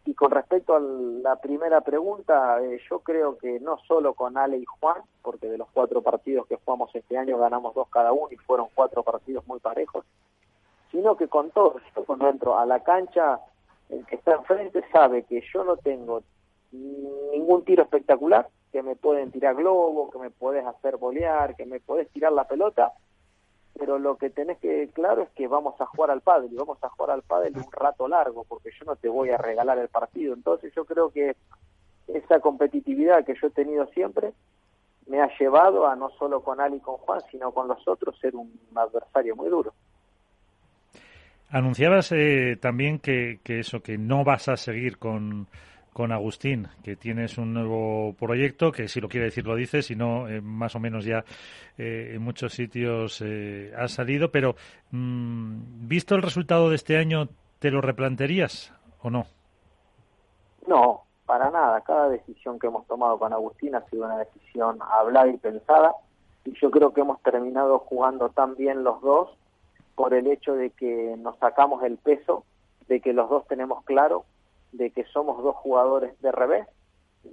Y 0.05 0.13
con 0.15 0.31
respecto 0.31 0.75
a 0.75 0.79
la 0.81 1.37
primera 1.37 1.79
pregunta, 1.81 2.61
eh, 2.61 2.79
yo 2.89 2.99
creo 2.99 3.37
que 3.37 3.59
no 3.61 3.77
solo 3.87 4.13
con 4.13 4.37
Ale 4.37 4.57
y 4.57 4.65
Juan, 4.65 5.01
porque 5.21 5.47
de 5.47 5.57
los 5.57 5.69
cuatro 5.71 6.01
partidos 6.01 6.45
que 6.47 6.57
jugamos 6.57 6.93
este 6.93 7.17
año 7.17 7.37
ganamos 7.37 7.73
dos 7.73 7.87
cada 7.89 8.11
uno 8.11 8.27
y 8.31 8.35
fueron 8.35 8.67
cuatro 8.75 9.03
partidos 9.03 9.47
muy 9.47 9.59
parejos, 9.59 10.05
sino 10.91 11.15
que 11.15 11.29
con 11.29 11.51
todos. 11.51 11.81
Yo 11.95 12.03
cuando 12.03 12.27
entro 12.27 12.59
a 12.59 12.65
la 12.65 12.83
cancha, 12.83 13.39
el 13.89 14.05
que 14.05 14.15
está 14.15 14.33
enfrente 14.33 14.83
sabe 14.91 15.23
que 15.23 15.41
yo 15.53 15.63
no 15.63 15.77
tengo 15.77 16.21
ningún 16.73 17.63
tiro 17.63 17.83
espectacular, 17.83 18.49
que 18.71 18.83
me 18.83 18.95
pueden 18.95 19.31
tirar 19.31 19.55
globo, 19.55 20.09
que 20.09 20.17
me 20.17 20.31
puedes 20.31 20.65
hacer 20.65 20.97
bolear, 20.97 21.55
que 21.55 21.65
me 21.65 21.79
puedes 21.79 22.09
tirar 22.09 22.33
la 22.33 22.45
pelota, 22.45 22.91
pero 23.77 23.97
lo 23.97 24.17
que 24.17 24.29
tenés 24.29 24.59
que 24.59 24.89
claro 24.93 25.23
es 25.23 25.29
que 25.31 25.47
vamos 25.47 25.79
a 25.81 25.85
jugar 25.85 26.11
al 26.11 26.21
pádel 26.21 26.53
y 26.53 26.55
vamos 26.55 26.77
a 26.83 26.89
jugar 26.89 27.11
al 27.11 27.23
pádel 27.23 27.57
un 27.57 27.71
rato 27.71 28.07
largo 28.07 28.43
porque 28.43 28.69
yo 28.77 28.85
no 28.85 28.95
te 28.95 29.09
voy 29.09 29.29
a 29.29 29.37
regalar 29.37 29.77
el 29.79 29.87
partido. 29.87 30.33
Entonces 30.33 30.73
yo 30.75 30.85
creo 30.85 31.09
que 31.09 31.35
esa 32.07 32.39
competitividad 32.39 33.25
que 33.25 33.35
yo 33.39 33.47
he 33.47 33.51
tenido 33.51 33.87
siempre 33.87 34.33
me 35.07 35.21
ha 35.21 35.29
llevado 35.37 35.87
a 35.87 35.95
no 35.95 36.09
solo 36.11 36.41
con 36.41 36.61
Ali 36.61 36.77
y 36.77 36.81
con 36.81 36.97
Juan 36.97 37.21
sino 37.31 37.51
con 37.51 37.67
los 37.67 37.85
otros 37.87 38.17
ser 38.19 38.35
un 38.35 38.51
adversario 38.75 39.35
muy 39.35 39.49
duro. 39.49 39.73
Anunciabas 41.49 42.11
eh, 42.11 42.57
también 42.59 42.99
que, 42.99 43.39
que 43.43 43.59
eso 43.59 43.81
que 43.81 43.97
no 43.97 44.23
vas 44.23 44.49
a 44.49 44.57
seguir 44.57 44.97
con 44.97 45.47
con 45.93 46.11
Agustín, 46.11 46.67
que 46.83 46.95
tienes 46.95 47.37
un 47.37 47.53
nuevo 47.53 48.13
proyecto, 48.19 48.71
que 48.71 48.87
si 48.87 48.99
lo 48.99 49.07
quiere 49.07 49.27
decir 49.27 49.45
lo 49.45 49.55
dice, 49.55 49.81
si 49.81 49.95
no, 49.95 50.27
eh, 50.27 50.41
más 50.41 50.75
o 50.75 50.79
menos 50.79 51.05
ya 51.05 51.23
eh, 51.77 52.13
en 52.15 52.21
muchos 52.21 52.53
sitios 52.53 53.21
eh, 53.23 53.71
ha 53.77 53.87
salido, 53.87 54.31
pero 54.31 54.55
mm, 54.91 55.87
visto 55.87 56.15
el 56.15 56.23
resultado 56.23 56.69
de 56.69 56.75
este 56.75 56.97
año, 56.97 57.29
¿te 57.59 57.71
lo 57.71 57.79
replantearías 57.79 58.73
o 59.01 59.09
no? 59.09 59.25
No, 60.67 61.03
para 61.25 61.51
nada. 61.51 61.81
Cada 61.81 62.09
decisión 62.09 62.57
que 62.57 62.67
hemos 62.67 62.87
tomado 62.87 63.17
con 63.19 63.31
Agustín 63.31 63.75
ha 63.75 63.81
sido 63.89 64.05
una 64.05 64.17
decisión 64.17 64.79
hablada 64.81 65.27
y 65.27 65.37
pensada 65.37 65.93
y 66.45 66.53
yo 66.59 66.71
creo 66.71 66.93
que 66.93 67.01
hemos 67.01 67.21
terminado 67.21 67.79
jugando 67.79 68.29
tan 68.29 68.55
bien 68.55 68.83
los 68.83 69.01
dos 69.01 69.29
por 69.95 70.13
el 70.13 70.27
hecho 70.27 70.55
de 70.55 70.71
que 70.71 71.15
nos 71.17 71.37
sacamos 71.37 71.83
el 71.83 71.97
peso, 71.97 72.43
de 72.87 72.99
que 72.99 73.13
los 73.13 73.29
dos 73.29 73.45
tenemos 73.47 73.83
claro, 73.85 74.25
de 74.73 74.91
que 74.91 75.05
somos 75.05 75.41
dos 75.41 75.55
jugadores 75.55 76.19
de 76.21 76.31
revés 76.31 76.67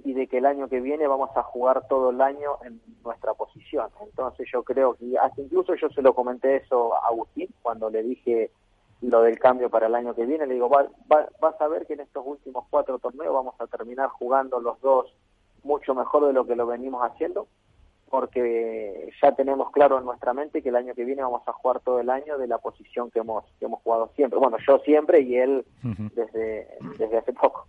y 0.05 0.13
de 0.13 0.27
que 0.27 0.37
el 0.37 0.45
año 0.45 0.69
que 0.69 0.79
viene 0.79 1.07
vamos 1.07 1.29
a 1.35 1.43
jugar 1.43 1.87
todo 1.87 2.11
el 2.11 2.21
año 2.21 2.57
en 2.63 2.81
nuestra 3.03 3.33
posición. 3.33 3.89
Entonces 4.01 4.47
yo 4.51 4.63
creo 4.63 4.95
que, 4.95 5.17
hasta 5.17 5.41
incluso 5.41 5.75
yo 5.75 5.89
se 5.89 6.01
lo 6.01 6.13
comenté 6.13 6.57
eso 6.57 6.95
a 6.95 7.07
Agustín 7.07 7.49
cuando 7.61 7.89
le 7.89 8.03
dije 8.03 8.51
lo 9.01 9.23
del 9.23 9.39
cambio 9.39 9.69
para 9.69 9.87
el 9.87 9.95
año 9.95 10.13
que 10.13 10.25
viene, 10.25 10.45
le 10.45 10.53
digo, 10.53 10.69
va, 10.69 10.87
vas 11.07 11.59
a 11.59 11.67
ver 11.67 11.87
que 11.87 11.93
en 11.93 12.01
estos 12.01 12.23
últimos 12.25 12.65
cuatro 12.69 12.99
torneos 12.99 13.33
vamos 13.33 13.55
a 13.59 13.67
terminar 13.67 14.09
jugando 14.09 14.59
los 14.59 14.79
dos 14.79 15.11
mucho 15.63 15.93
mejor 15.95 16.27
de 16.27 16.33
lo 16.33 16.45
que 16.45 16.55
lo 16.55 16.67
venimos 16.67 17.03
haciendo, 17.03 17.47
porque 18.11 19.09
ya 19.21 19.31
tenemos 19.31 19.71
claro 19.71 19.97
en 19.97 20.05
nuestra 20.05 20.33
mente 20.33 20.61
que 20.61 20.69
el 20.69 20.75
año 20.75 20.93
que 20.93 21.05
viene 21.05 21.23
vamos 21.23 21.41
a 21.47 21.53
jugar 21.53 21.79
todo 21.79 22.01
el 22.01 22.09
año 22.09 22.37
de 22.37 22.45
la 22.45 22.57
posición 22.57 23.09
que 23.09 23.19
hemos, 23.19 23.45
que 23.57 23.65
hemos 23.65 23.81
jugado 23.81 24.11
siempre. 24.15 24.37
Bueno, 24.37 24.57
yo 24.67 24.79
siempre 24.79 25.21
y 25.21 25.37
él 25.37 25.65
desde, 25.81 26.67
desde 26.97 27.17
hace 27.17 27.31
poco. 27.31 27.65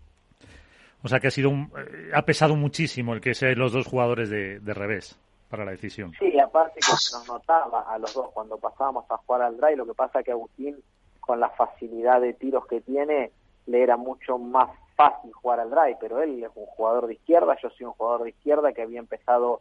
O 1.05 1.09
sea 1.09 1.21
que 1.21 1.29
ha 1.29 1.31
sido 1.31 1.49
un, 1.49 1.73
eh, 1.77 2.11
ha 2.13 2.23
pesado 2.23 2.57
muchísimo 2.57 3.15
el 3.15 3.21
que 3.21 3.35
sean 3.35 3.59
los 3.59 3.73
dos 3.73 3.87
jugadores 3.87 4.31
de, 4.31 4.59
de, 4.61 4.75
revés 4.75 5.19
para 5.49 5.65
la 5.65 5.71
decisión. 5.71 6.13
Sí, 6.19 6.39
aparte 6.39 6.81
que 6.81 6.93
nos 6.93 7.25
notaba 7.29 7.83
a 7.83 7.99
los 7.99 8.13
dos 8.13 8.31
cuando 8.33 8.59
pasábamos 8.59 9.05
a 9.11 9.17
jugar 9.19 9.43
al 9.43 9.57
drive, 9.57 9.77
lo 9.77 9.87
que 9.87 9.95
pasa 9.95 10.23
que 10.23 10.33
Agustín 10.33 10.77
con 11.21 11.39
la 11.39 11.51
facilidad 11.51 12.21
de 12.21 12.35
tiros 12.35 12.67
que 12.67 12.81
tiene 12.81 13.31
le 13.67 13.83
era 13.83 13.97
mucho 13.97 14.39
más 14.39 14.71
fácil 14.97 15.33
jugar 15.33 15.61
al 15.61 15.71
drive, 15.71 15.97
pero 16.01 16.21
él 16.21 16.43
es 16.43 16.51
un 16.55 16.67
jugador 16.67 17.07
de 17.07 17.15
izquierda, 17.15 17.57
yo 17.63 17.71
soy 17.71 17.87
un 17.87 17.93
jugador 17.93 18.25
de 18.25 18.31
izquierda 18.31 18.73
que 18.73 18.83
había 18.83 18.99
empezado 18.99 19.61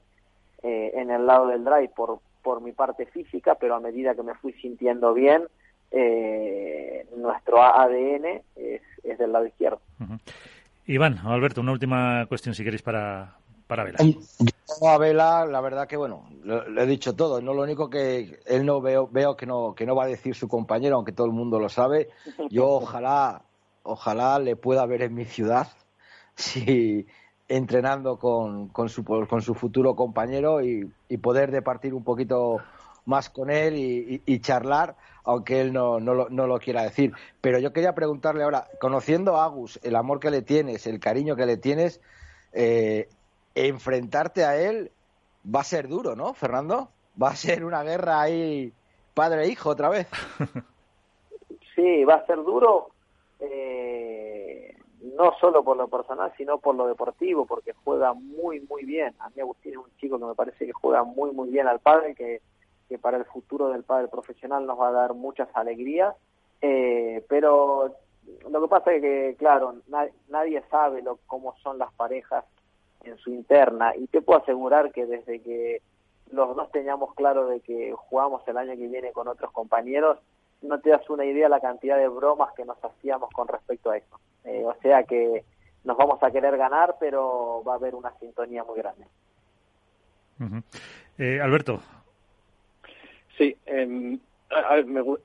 eh, 0.64 0.92
en 0.96 1.12
el 1.12 1.26
lado 1.26 1.48
del 1.48 1.64
drive 1.64 1.90
por, 1.96 2.20
por 2.42 2.62
mi 2.62 2.72
parte 2.72 3.06
física, 3.06 3.56
pero 3.56 3.76
a 3.76 3.80
medida 3.80 4.16
que 4.16 4.24
me 4.24 4.36
fui 4.36 4.54
sintiendo 4.54 5.14
bien, 5.14 5.44
eh, 5.92 7.06
nuestro 7.18 7.62
ADN 7.62 8.42
es, 8.56 8.82
es, 9.04 9.18
del 9.18 9.32
lado 9.32 9.46
izquierdo. 9.46 9.82
Iván, 10.86 11.20
Alberto, 11.26 11.62
una 11.62 11.72
última 11.72 12.26
cuestión 12.28 12.56
si 12.56 12.64
queréis 12.64 12.82
para, 12.82 13.36
para 13.72 13.86
Vela. 13.86 14.00
Yo 14.02 14.88
a 14.90 14.98
Vela, 14.98 15.46
la 15.46 15.62
verdad 15.62 15.88
que 15.88 15.96
bueno, 15.96 16.30
le 16.44 16.84
he 16.84 16.86
dicho 16.86 17.16
todo, 17.16 17.42
no 17.42 17.54
lo 17.54 17.64
único 17.64 17.90
que 17.90 18.40
él 18.46 18.66
no 18.66 18.82
veo, 18.82 19.08
veo 19.08 19.38
que 19.38 19.46
no, 19.46 19.74
que 19.76 19.86
no 19.86 19.96
va 19.96 20.04
a 20.04 20.08
decir 20.08 20.36
su 20.36 20.50
compañero, 20.50 20.98
aunque 20.98 21.14
todo 21.14 21.28
el 21.28 21.34
mundo 21.34 21.58
lo 21.58 21.70
sabe. 21.70 22.10
Yo 22.50 22.68
ojalá, 22.82 23.44
ojalá 23.84 24.40
le 24.40 24.58
pueda 24.58 24.86
ver 24.86 25.04
en 25.04 25.16
mi 25.16 25.26
ciudad. 25.26 25.68
Si, 26.34 27.06
entrenando 27.52 28.18
con, 28.18 28.70
con, 28.70 28.88
su, 28.88 29.04
con 29.04 29.42
su 29.42 29.54
futuro 29.54 29.96
compañero 29.96 30.62
y, 30.62 30.90
poder 31.22 31.52
departir 31.52 31.94
un 31.94 32.04
poquito 32.04 32.62
más 33.06 33.30
con 33.30 33.52
él 33.52 33.76
y, 33.76 34.40
charlar, 34.40 34.96
aunque 35.26 35.60
él 35.60 35.74
no, 35.74 36.00
no, 36.00 36.14
lo, 36.14 36.30
no, 36.30 36.48
lo, 36.48 36.60
quiera 36.60 36.84
decir. 36.84 37.12
Pero 37.42 37.60
yo 37.60 37.74
quería 37.74 37.94
preguntarle 37.94 38.44
ahora, 38.44 38.68
conociendo 38.80 39.36
a 39.36 39.44
Agus, 39.44 39.80
el 39.84 39.98
amor 39.98 40.20
que 40.22 40.32
le 40.32 40.42
tienes, 40.42 40.88
el 40.88 41.00
cariño 41.00 41.36
que 41.36 41.46
le 41.46 41.58
tienes, 41.58 42.00
eh, 42.54 43.10
enfrentarte 43.54 44.46
a 44.46 44.58
él 44.58 44.92
va 45.44 45.60
a 45.60 45.66
ser 45.66 45.90
duro, 45.90 46.16
¿no, 46.16 46.34
Fernando? 46.34 46.90
Va 47.22 47.32
a 47.32 47.36
ser 47.36 47.66
una 47.66 47.84
guerra 47.84 48.22
ahí 48.22 48.72
padre-hijo 49.14 49.70
otra 49.70 49.90
vez. 49.90 50.08
Sí, 51.74 52.04
va 52.04 52.16
a 52.16 52.26
ser 52.26 52.36
duro. 52.36 52.90
Eh, 53.40 54.31
no 55.02 55.34
solo 55.40 55.64
por 55.64 55.78
lo 55.78 55.88
personal, 55.88 56.32
sino 56.38 56.60
por 56.60 56.76
lo 56.76 56.88
deportivo, 56.88 57.46
porque 57.46 57.74
juega 57.84 58.14
muy, 58.14 58.60
muy 58.62 58.86
bien. 58.86 59.14
A 59.20 59.30
mí 59.30 59.42
Agustín 59.42 59.74
es 59.74 59.78
un 59.78 59.96
chico 59.98 60.20
que 60.20 60.26
me 60.26 60.36
parece 60.36 60.66
que 60.66 60.74
juega 60.74 61.04
muy, 61.04 61.32
muy 61.32 61.50
bien 61.50 61.68
al 61.68 61.80
padre, 61.80 62.14
que, 62.16 62.42
que 62.88 63.00
para 63.00 63.18
el 63.18 63.26
futuro 63.26 63.70
del 63.70 63.84
padre 63.84 64.08
profesional 64.08 64.66
nos 64.66 64.80
va 64.80 64.90
a 64.90 64.94
dar 64.94 65.14
muchas 65.14 65.50
alegrías. 65.56 66.16
Eh, 66.62 67.26
pero 67.28 67.96
lo 68.50 68.62
que 68.62 68.68
pasa 68.68 68.94
es 68.94 69.02
que, 69.02 69.36
claro, 69.38 69.76
nadie 70.30 70.64
sabe 70.70 71.02
lo, 71.02 71.18
cómo 71.26 71.56
son 71.64 71.78
las 71.78 71.92
parejas 71.94 72.46
en 73.04 73.18
su 73.18 73.32
interna 73.32 73.96
y 73.96 74.08
te 74.08 74.22
puedo 74.22 74.42
asegurar 74.42 74.92
que 74.92 75.06
desde 75.06 75.42
que 75.42 75.82
los 76.32 76.56
dos 76.56 76.72
teníamos 76.72 77.14
claro 77.16 77.48
de 77.48 77.60
que 77.62 77.94
jugamos 77.94 78.48
el 78.48 78.58
año 78.58 78.76
que 78.76 78.88
viene 78.88 79.12
con 79.12 79.28
otros 79.28 79.52
compañeros, 79.52 80.20
no 80.62 80.80
te 80.80 80.90
das 80.90 81.10
una 81.10 81.26
idea 81.26 81.50
la 81.50 81.60
cantidad 81.60 81.98
de 81.98 82.08
bromas 82.08 82.54
que 82.54 82.66
nos 82.66 82.78
hacíamos 82.84 83.30
con 83.32 83.48
respecto 83.48 83.92
a 83.92 83.98
eso. 83.98 84.20
Eh, 84.44 84.64
o 84.66 84.76
sea 84.82 85.04
que 85.04 85.44
nos 85.84 85.98
vamos 85.98 86.22
a 86.22 86.32
querer 86.32 86.58
ganar, 86.58 86.96
pero 87.00 87.64
va 87.68 87.74
a 87.74 87.76
haber 87.78 87.96
una 87.96 88.12
sintonía 88.20 88.64
muy 88.64 88.78
grande. 88.78 89.06
eh, 91.18 91.40
Alberto. 91.42 91.82
Sí, 93.38 93.56
eh, 93.66 94.18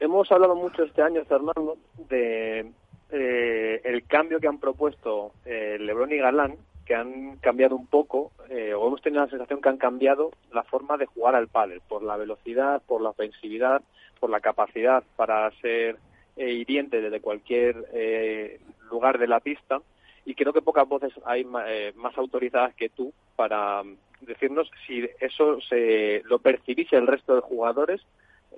hemos 0.01 0.33
hablado 0.33 0.55
mucho 0.55 0.85
este 0.85 1.03
año, 1.03 1.25
Fernando, 1.25 1.77
de 2.09 2.71
eh, 3.11 3.81
el 3.85 4.07
cambio 4.07 4.41
que 4.41 4.49
han 4.49 4.59
propuesto 4.59 5.33
eh, 5.45 5.77
Lebron 5.81 6.13
y 6.13 6.17
Galán, 6.19 6.57
que 6.87 6.95
han 6.95 7.37
cambiado 7.37 7.77
un 7.77 7.87
poco, 7.87 8.33
eh, 8.49 8.73
o 8.73 8.87
hemos 8.87 9.03
tenido 9.03 9.23
la 9.23 9.31
sensación 9.31 9.61
que 9.61 9.69
han 9.69 9.77
cambiado 9.77 10.31
la 10.53 10.63
forma 10.63 10.97
de 10.97 11.07
jugar 11.07 11.35
al 11.35 11.49
pádel, 11.49 11.83
por 11.87 12.03
la 12.03 12.17
velocidad, 12.17 12.81
por 12.87 13.03
la 13.03 13.11
ofensividad, 13.11 13.83
por 14.21 14.31
la 14.31 14.41
capacidad 14.41 15.05
para 15.17 15.51
ser 15.61 15.97
eh, 16.37 16.53
hiriente 16.53 17.01
desde 17.01 17.21
cualquier 17.21 17.87
eh, 17.93 18.61
lugar 18.91 19.19
de 19.19 19.27
la 19.27 19.41
pista. 19.41 19.81
Y 20.25 20.35
creo 20.35 20.53
que 20.53 20.63
pocas 20.63 20.89
voces 20.89 21.13
hay 21.25 21.47
eh, 21.67 21.93
más 21.97 22.17
autorizadas 22.17 22.75
que 22.75 22.89
tú 22.89 23.13
para 23.35 23.83
mm, 23.83 23.97
decirnos 24.23 24.71
si 24.87 25.09
eso 25.21 25.61
se 25.61 26.23
lo 26.25 26.39
percibís 26.39 26.93
el 26.93 27.07
resto 27.07 27.35
de 27.35 27.43
jugadores 27.43 28.01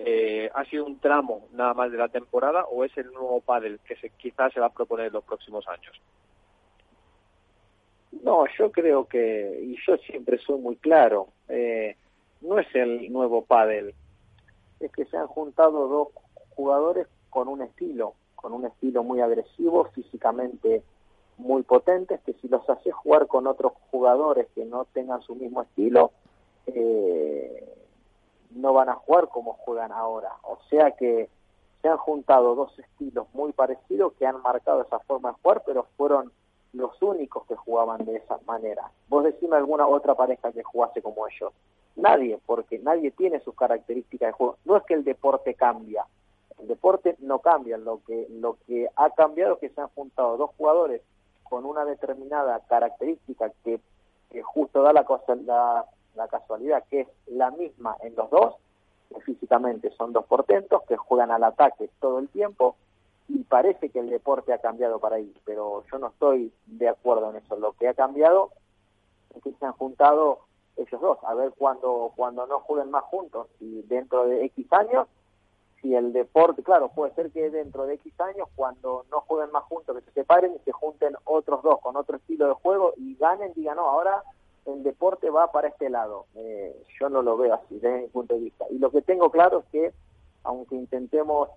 eh, 0.01 0.49
ha 0.55 0.63
sido 0.65 0.85
un 0.85 0.97
tramo 0.99 1.49
nada 1.51 1.73
más 1.73 1.91
de 1.91 1.97
la 1.97 2.07
temporada 2.07 2.63
o 2.71 2.85
es 2.85 2.97
el 2.97 3.07
nuevo 3.07 3.41
pádel 3.41 3.81
que 3.85 3.97
se, 3.97 4.09
quizás 4.11 4.53
se 4.53 4.61
va 4.61 4.67
a 4.67 4.73
proponer 4.73 5.07
en 5.07 5.13
los 5.13 5.25
próximos 5.25 5.67
años 5.67 5.93
no 8.23 8.45
yo 8.57 8.71
creo 8.71 9.05
que 9.05 9.59
y 9.63 9.75
yo 9.85 9.97
siempre 9.97 10.37
soy 10.39 10.59
muy 10.59 10.75
claro 10.77 11.29
eh, 11.47 11.95
no 12.41 12.59
es 12.59 12.67
el 12.75 13.11
nuevo 13.11 13.43
pádel 13.43 13.93
es 14.79 14.91
que 14.91 15.05
se 15.05 15.17
han 15.17 15.27
juntado 15.27 15.87
dos 15.87 16.07
jugadores 16.55 17.07
con 17.29 17.47
un 17.47 17.61
estilo, 17.61 18.15
con 18.35 18.53
un 18.53 18.65
estilo 18.65 19.03
muy 19.03 19.21
agresivo, 19.21 19.85
físicamente 19.93 20.83
muy 21.37 21.63
potentes, 21.63 22.19
que 22.21 22.33
si 22.33 22.47
los 22.49 22.69
haces 22.69 22.93
jugar 22.93 23.27
con 23.27 23.47
otros 23.47 23.73
jugadores 23.91 24.47
que 24.55 24.65
no 24.65 24.85
tengan 24.85 25.21
su 25.21 25.35
mismo 25.35 25.61
estilo, 25.61 26.11
eh, 26.65 27.65
no 28.51 28.73
van 28.73 28.89
a 28.89 28.95
jugar 28.95 29.29
como 29.29 29.53
juegan 29.53 29.91
ahora. 29.91 30.33
O 30.43 30.59
sea 30.69 30.91
que 30.91 31.29
se 31.81 31.87
han 31.87 31.97
juntado 31.97 32.55
dos 32.55 32.77
estilos 32.77 33.27
muy 33.33 33.53
parecidos 33.53 34.13
que 34.13 34.25
han 34.25 34.41
marcado 34.41 34.81
esa 34.81 34.99
forma 34.99 35.29
de 35.29 35.35
jugar, 35.41 35.63
pero 35.65 35.87
fueron 35.95 36.31
los 36.73 37.01
únicos 37.01 37.45
que 37.47 37.55
jugaban 37.55 38.05
de 38.05 38.17
esa 38.17 38.39
manera. 38.45 38.91
Vos 39.07 39.23
decime 39.23 39.55
alguna 39.57 39.87
otra 39.87 40.15
pareja 40.15 40.51
que 40.51 40.63
jugase 40.63 41.01
como 41.01 41.27
ellos. 41.27 41.53
Nadie, 41.95 42.39
porque 42.45 42.79
nadie 42.79 43.11
tiene 43.11 43.39
sus 43.41 43.55
características 43.55 44.29
de 44.29 44.33
juego. 44.33 44.57
No 44.65 44.77
es 44.77 44.83
que 44.83 44.93
el 44.93 45.03
deporte 45.03 45.55
cambia, 45.55 46.05
el 46.59 46.67
deporte 46.67 47.15
no 47.19 47.39
cambia, 47.39 47.77
lo 47.77 48.01
que, 48.05 48.27
lo 48.29 48.57
que 48.67 48.87
ha 48.95 49.09
cambiado 49.11 49.53
es 49.53 49.59
que 49.59 49.69
se 49.69 49.81
han 49.81 49.87
juntado 49.89 50.37
dos 50.37 50.51
jugadores 50.57 51.01
con 51.43 51.65
una 51.65 51.85
determinada 51.85 52.59
característica 52.67 53.51
que, 53.63 53.79
justo 54.43 54.83
da 54.83 54.93
la, 54.93 55.05
la, 55.45 55.85
la 56.15 56.27
casualidad 56.27 56.83
que 56.89 57.01
es 57.01 57.07
la 57.27 57.49
misma 57.51 57.97
en 58.01 58.15
los 58.15 58.29
dos, 58.29 58.55
que 59.09 59.19
físicamente 59.21 59.89
son 59.91 60.13
dos 60.13 60.25
portentos, 60.25 60.83
que 60.83 60.97
juegan 60.97 61.31
al 61.31 61.43
ataque 61.43 61.89
todo 61.99 62.19
el 62.19 62.29
tiempo, 62.29 62.75
y 63.29 63.43
parece 63.43 63.89
que 63.89 63.99
el 63.99 64.09
deporte 64.09 64.51
ha 64.51 64.57
cambiado 64.57 64.99
para 64.99 65.17
ahí, 65.17 65.33
pero 65.45 65.83
yo 65.91 65.99
no 65.99 66.07
estoy 66.07 66.51
de 66.65 66.89
acuerdo 66.89 67.29
en 67.29 67.37
eso. 67.37 67.55
Lo 67.57 67.73
que 67.73 67.87
ha 67.87 67.93
cambiado 67.93 68.51
es 69.35 69.43
que 69.43 69.53
se 69.53 69.65
han 69.65 69.73
juntado 69.73 70.39
ellos 70.75 70.99
dos, 70.99 71.17
a 71.23 71.33
ver 71.33 71.51
cuando, 71.57 72.11
cuando 72.15 72.47
no 72.47 72.59
jueguen 72.59 72.89
más 72.89 73.03
juntos 73.03 73.47
y 73.59 73.83
dentro 73.83 74.25
de 74.25 74.45
X 74.45 74.65
años 74.71 75.07
si 75.81 75.95
el 75.95 76.11
deporte, 76.11 76.63
claro, 76.63 76.89
puede 76.89 77.13
ser 77.13 77.31
que 77.31 77.49
dentro 77.49 77.85
de 77.85 77.93
X 77.95 78.19
años, 78.19 78.49
cuando 78.55 79.05
no 79.11 79.21
jueguen 79.21 79.51
más 79.51 79.63
juntos, 79.63 79.95
que 79.95 80.01
se 80.03 80.11
separen 80.11 80.53
y 80.55 80.59
se 80.59 80.71
junten 80.71 81.15
otros 81.23 81.63
dos 81.63 81.79
con 81.79 81.95
otro 81.95 82.17
estilo 82.17 82.47
de 82.47 82.53
juego 82.55 82.93
y 82.97 83.15
ganen, 83.15 83.53
digan, 83.53 83.77
no, 83.77 83.87
ahora 83.87 84.23
el 84.65 84.83
deporte 84.83 85.29
va 85.29 85.51
para 85.51 85.69
este 85.69 85.89
lado. 85.89 86.25
Eh, 86.35 86.83
yo 86.99 87.09
no 87.09 87.21
lo 87.21 87.37
veo 87.37 87.53
así, 87.53 87.79
desde 87.79 88.01
mi 88.01 88.07
punto 88.07 88.35
de 88.35 88.41
vista. 88.41 88.65
Y 88.69 88.77
lo 88.77 88.91
que 88.91 89.01
tengo 89.01 89.31
claro 89.31 89.59
es 89.59 89.65
que, 89.71 89.93
aunque 90.43 90.75
intentemos 90.75 91.49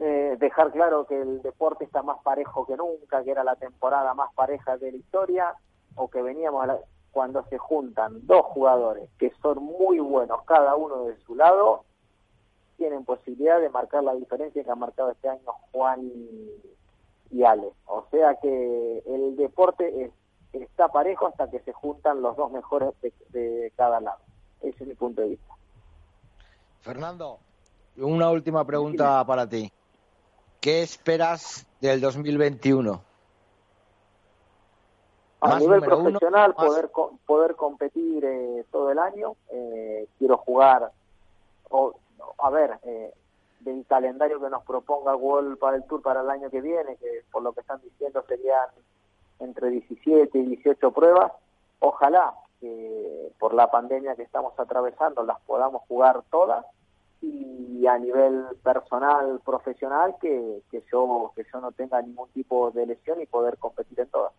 eh, 0.00 0.36
dejar 0.38 0.70
claro 0.72 1.06
que 1.06 1.20
el 1.20 1.42
deporte 1.42 1.84
está 1.84 2.02
más 2.02 2.18
parejo 2.22 2.66
que 2.66 2.76
nunca, 2.76 3.22
que 3.24 3.30
era 3.30 3.44
la 3.44 3.56
temporada 3.56 4.14
más 4.14 4.32
pareja 4.34 4.76
de 4.76 4.92
la 4.92 4.98
historia, 4.98 5.54
o 5.94 6.08
que 6.08 6.22
veníamos 6.22 6.66
cuando 7.10 7.42
se 7.44 7.58
juntan 7.58 8.26
dos 8.26 8.44
jugadores 8.46 9.10
que 9.18 9.32
son 9.42 9.62
muy 9.64 9.98
buenos 9.98 10.42
cada 10.44 10.76
uno 10.76 11.04
de 11.04 11.16
su 11.18 11.34
lado, 11.34 11.84
tienen 12.76 13.04
posibilidad 13.04 13.60
de 13.60 13.70
marcar 13.70 14.04
la 14.04 14.14
diferencia 14.14 14.62
que 14.62 14.70
ha 14.70 14.76
marcado 14.76 15.10
este 15.10 15.28
año 15.28 15.52
Juan 15.72 16.10
y 17.30 17.42
Ale. 17.42 17.72
O 17.86 18.04
sea 18.10 18.36
que 18.36 19.02
el 19.06 19.36
deporte 19.36 20.12
está 20.52 20.88
parejo 20.88 21.26
hasta 21.26 21.50
que 21.50 21.60
se 21.60 21.72
juntan 21.72 22.22
los 22.22 22.36
dos 22.36 22.50
mejores 22.52 22.94
de, 23.30 23.72
cada 23.76 24.00
lado. 24.00 24.20
Ese 24.60 24.84
es 24.84 24.88
mi 24.88 24.94
punto 24.94 25.22
de 25.22 25.30
vista. 25.30 25.54
Fernando, 26.80 27.38
una 27.96 28.30
última 28.30 28.64
pregunta 28.64 29.24
para 29.26 29.48
ti. 29.48 29.70
¿Qué 30.60 30.82
esperas 30.82 31.66
del 31.80 32.00
2021? 32.00 33.00
A 35.40 35.58
nivel 35.60 35.80
profesional, 35.82 36.52
poder 36.54 36.90
poder 37.24 37.54
competir 37.54 38.24
eh, 38.24 38.64
todo 38.72 38.90
el 38.90 38.98
año. 38.98 39.36
Eh, 39.50 40.08
quiero 40.18 40.36
jugar, 40.38 40.90
o, 41.70 41.94
a 42.38 42.50
ver, 42.50 42.80
eh, 42.82 43.12
del 43.60 43.86
calendario 43.86 44.40
que 44.40 44.50
nos 44.50 44.64
proponga 44.64 45.14
World 45.14 45.58
para 45.58 45.76
el 45.76 45.84
Tour 45.84 46.02
para 46.02 46.22
el 46.22 46.30
año 46.30 46.50
que 46.50 46.60
viene, 46.60 46.96
que 46.96 47.22
por 47.30 47.42
lo 47.42 47.52
que 47.52 47.60
están 47.60 47.80
diciendo 47.80 48.24
serían 48.26 48.66
entre 49.38 49.70
17 49.70 50.36
y 50.36 50.42
18 50.42 50.90
pruebas. 50.90 51.32
Ojalá 51.78 52.34
que 52.60 53.32
por 53.38 53.54
la 53.54 53.70
pandemia 53.70 54.16
que 54.16 54.22
estamos 54.22 54.58
atravesando 54.58 55.22
las 55.22 55.38
podamos 55.42 55.82
jugar 55.86 56.22
todas 56.32 56.66
y 57.20 57.86
a 57.86 57.98
nivel 57.98 58.44
personal, 58.62 59.40
profesional, 59.44 60.14
que, 60.20 60.62
que, 60.70 60.82
yo, 60.92 61.32
que 61.34 61.44
yo 61.52 61.60
no 61.60 61.72
tenga 61.72 62.00
ningún 62.02 62.28
tipo 62.30 62.70
de 62.70 62.86
lesión 62.86 63.20
y 63.20 63.26
poder 63.26 63.58
competir 63.58 63.98
en 64.00 64.08
todas. 64.08 64.32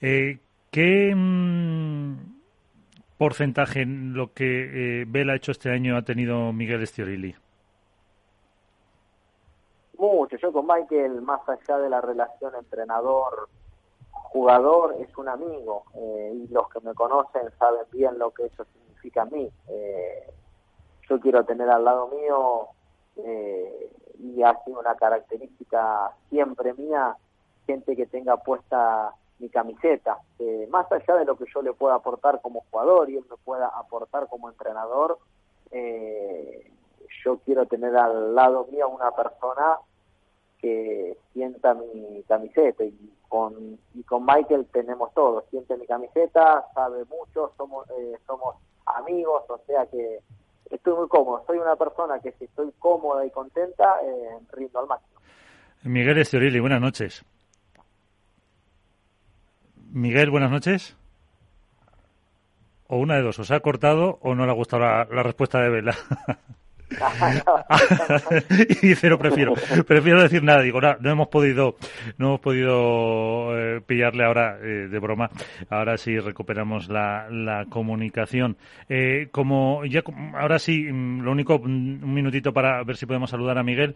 Eh, 0.00 0.38
¿Qué 0.70 1.12
mm, 1.14 2.16
porcentaje 3.18 3.82
en 3.82 4.14
lo 4.14 4.32
que 4.32 5.02
eh, 5.02 5.04
Bell 5.06 5.28
ha 5.30 5.36
hecho 5.36 5.52
este 5.52 5.70
año 5.70 5.96
ha 5.96 6.02
tenido 6.02 6.52
Miguel 6.52 6.82
Estiorilli? 6.82 7.36
Mucho. 9.98 10.36
Yo 10.36 10.52
con 10.52 10.66
Michael, 10.66 11.22
más 11.22 11.40
allá 11.48 11.78
de 11.78 11.88
la 11.88 12.00
relación 12.00 12.56
entrenador-jugador, 12.56 14.96
es 15.00 15.16
un 15.16 15.28
amigo. 15.28 15.84
Eh, 15.94 16.32
y 16.34 16.48
los 16.52 16.68
que 16.68 16.80
me 16.80 16.92
conocen 16.94 17.48
saben 17.58 17.86
bien 17.92 18.18
lo 18.18 18.32
que 18.32 18.46
eso 18.46 18.64
significa 18.64 19.22
a 19.22 19.26
mí. 19.26 19.48
Eh, 19.68 20.34
yo 21.08 21.20
quiero 21.20 21.44
tener 21.44 21.68
al 21.70 21.84
lado 21.84 22.08
mío, 22.08 22.68
y 24.18 24.42
ha 24.42 24.58
sido 24.64 24.80
una 24.80 24.94
característica 24.96 26.10
siempre 26.30 26.74
mía, 26.74 27.16
gente 27.66 27.94
que 27.94 28.06
tenga 28.06 28.36
puesta 28.38 29.12
mi 29.38 29.48
camiseta. 29.48 30.18
más 30.70 30.90
allá 30.90 31.16
de 31.16 31.24
lo 31.24 31.36
que 31.36 31.44
yo 31.52 31.62
le 31.62 31.72
pueda 31.72 31.94
aportar 31.94 32.40
como 32.40 32.64
jugador 32.70 33.10
y 33.10 33.16
él 33.16 33.24
me 33.30 33.36
pueda 33.36 33.68
aportar 33.68 34.28
como 34.28 34.48
entrenador, 34.48 35.18
eh, 35.70 36.70
yo 37.24 37.38
quiero 37.38 37.66
tener 37.66 37.96
al 37.96 38.34
lado 38.34 38.66
mío 38.70 38.88
una 38.88 39.10
persona 39.10 39.78
que 40.58 41.18
sienta 41.32 41.74
mi 41.74 42.22
camiseta 42.28 42.84
y 42.84 43.12
con 43.28 43.78
y 43.94 44.02
con 44.04 44.24
Michael 44.24 44.66
tenemos 44.72 45.12
todo 45.12 45.44
siente 45.50 45.76
mi 45.76 45.86
camiseta 45.86 46.64
sabe 46.74 47.04
mucho 47.06 47.52
somos 47.56 47.90
eh, 47.90 48.16
somos 48.26 48.56
amigos 48.86 49.42
o 49.48 49.58
sea 49.66 49.86
que 49.86 50.20
estoy 50.70 50.94
muy 50.94 51.08
cómodo 51.08 51.44
soy 51.46 51.58
una 51.58 51.76
persona 51.76 52.18
que 52.20 52.32
si 52.32 52.44
estoy 52.44 52.72
cómoda 52.78 53.24
y 53.24 53.30
contenta 53.30 53.96
eh, 54.04 54.38
rindo 54.52 54.80
al 54.80 54.86
máximo 54.86 55.20
Miguel 55.84 56.18
Estiorili 56.18 56.60
buenas 56.60 56.80
noches 56.80 57.24
Miguel, 59.94 60.28
buenas 60.28 60.50
noches. 60.50 60.96
O 62.88 62.98
una 62.98 63.14
de 63.14 63.22
dos, 63.22 63.38
o 63.38 63.44
se 63.44 63.54
ha 63.54 63.60
cortado 63.60 64.18
o 64.22 64.34
no 64.34 64.44
le 64.44 64.50
ha 64.50 64.54
gustado 64.54 64.82
la, 64.82 65.04
la 65.04 65.22
respuesta 65.22 65.60
de 65.60 65.70
Vela. 65.70 65.94
y 68.82 68.88
dice 68.88 69.08
no 69.08 69.18
prefiero 69.18 69.54
prefiero 69.86 70.22
decir 70.22 70.42
nada 70.42 70.60
digo 70.62 70.80
no, 70.80 71.10
hemos 71.10 71.28
podido 71.28 71.76
no 72.18 72.26
hemos 72.26 72.40
podido 72.40 73.58
eh, 73.58 73.80
pillarle 73.84 74.24
ahora 74.24 74.58
eh, 74.60 74.88
de 74.88 74.98
broma. 74.98 75.30
Ahora 75.70 75.96
sí 75.96 76.18
recuperamos 76.18 76.88
la, 76.88 77.28
la 77.30 77.66
comunicación 77.66 78.56
eh, 78.88 79.28
como 79.30 79.84
ya 79.84 80.02
ahora 80.34 80.58
sí 80.58 80.84
mm, 80.90 81.22
lo 81.22 81.32
único 81.32 81.58
mm, 81.58 82.04
un 82.04 82.14
minutito 82.14 82.52
para 82.52 82.82
ver 82.84 82.96
si 82.96 83.06
podemos 83.06 83.30
saludar 83.30 83.58
a 83.58 83.62
Miguel. 83.62 83.94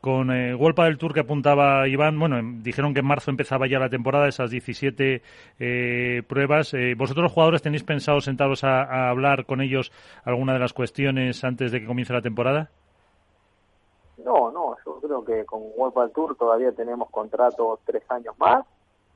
Con 0.00 0.30
eh, 0.30 0.54
Golpa 0.54 0.84
del 0.84 0.98
Tour 0.98 1.14
que 1.14 1.20
apuntaba 1.20 1.86
Iván 1.88 2.18
bueno 2.18 2.38
em, 2.38 2.62
dijeron 2.62 2.94
que 2.94 3.00
en 3.00 3.06
marzo 3.06 3.30
empezaba 3.30 3.66
ya 3.66 3.78
la 3.78 3.88
temporada 3.88 4.28
esas 4.28 4.50
17 4.50 5.22
pruebas. 6.26 6.74
Vosotros 6.96 7.24
los 7.24 7.32
jugadores 7.32 7.62
tenéis 7.62 7.84
pensado 7.84 8.20
sentaros 8.20 8.64
a, 8.64 8.82
a 8.82 9.10
hablar 9.10 9.44
con 9.46 9.60
ellos 9.60 9.92
alguna 10.24 10.52
de 10.54 10.58
las 10.58 10.72
cuestiones 10.72 11.42
antes 11.44 11.59
de 11.68 11.80
que 11.80 11.86
comience 11.86 12.12
la 12.12 12.22
temporada? 12.22 12.70
No, 14.24 14.50
no, 14.50 14.76
yo 14.84 15.00
creo 15.00 15.24
que 15.24 15.44
con 15.44 15.62
World 15.76 16.12
Tour 16.12 16.36
todavía 16.36 16.72
tenemos 16.72 17.10
contrato 17.10 17.78
tres 17.84 18.02
años 18.10 18.34
más 18.38 18.64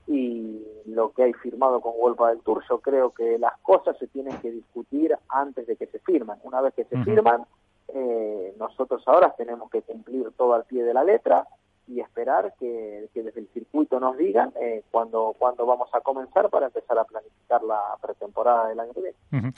y 0.07 0.63
lo 0.87 1.13
que 1.13 1.25
hay 1.25 1.33
firmado 1.35 1.81
con 1.81 1.93
World 1.97 2.19
del 2.29 2.41
Tour, 2.41 2.63
yo 2.69 2.79
creo 2.79 3.11
que 3.11 3.39
las 3.39 3.59
cosas 3.61 3.97
se 3.99 4.07
tienen 4.09 4.37
que 4.39 4.51
discutir 4.51 5.17
antes 5.29 5.67
de 5.67 5.77
que 5.77 5.87
se 5.87 5.99
firman. 6.01 6.39
Una 6.43 6.61
vez 6.61 6.75
que 6.75 6.85
se 6.85 7.03
firman, 7.05 7.45
eh, 7.89 8.55
nosotros 8.59 9.03
ahora 9.07 9.35
tenemos 9.37 9.71
que 9.71 9.83
cumplir 9.83 10.31
todo 10.37 10.55
al 10.55 10.65
pie 10.65 10.85
de 10.85 10.95
la 10.95 11.05
letra 11.05 11.47
y 11.87 12.01
esperar 12.01 12.55
que, 12.59 13.09
desde 13.15 13.41
el 13.41 13.49
circuito 13.49 14.01
nos 14.01 14.17
digan 14.17 14.53
eh, 14.61 14.83
cuándo, 14.91 15.35
cuando 15.39 15.67
vamos 15.67 15.89
a 15.93 16.01
comenzar 16.01 16.49
para 16.49 16.67
empezar 16.67 16.99
a 16.99 17.05
planificar 17.05 17.63
la 17.63 17.81
pretemporada 18.01 18.69
del 18.69 18.81
año 18.81 18.93
que 18.93 19.01
viene. 19.01 19.53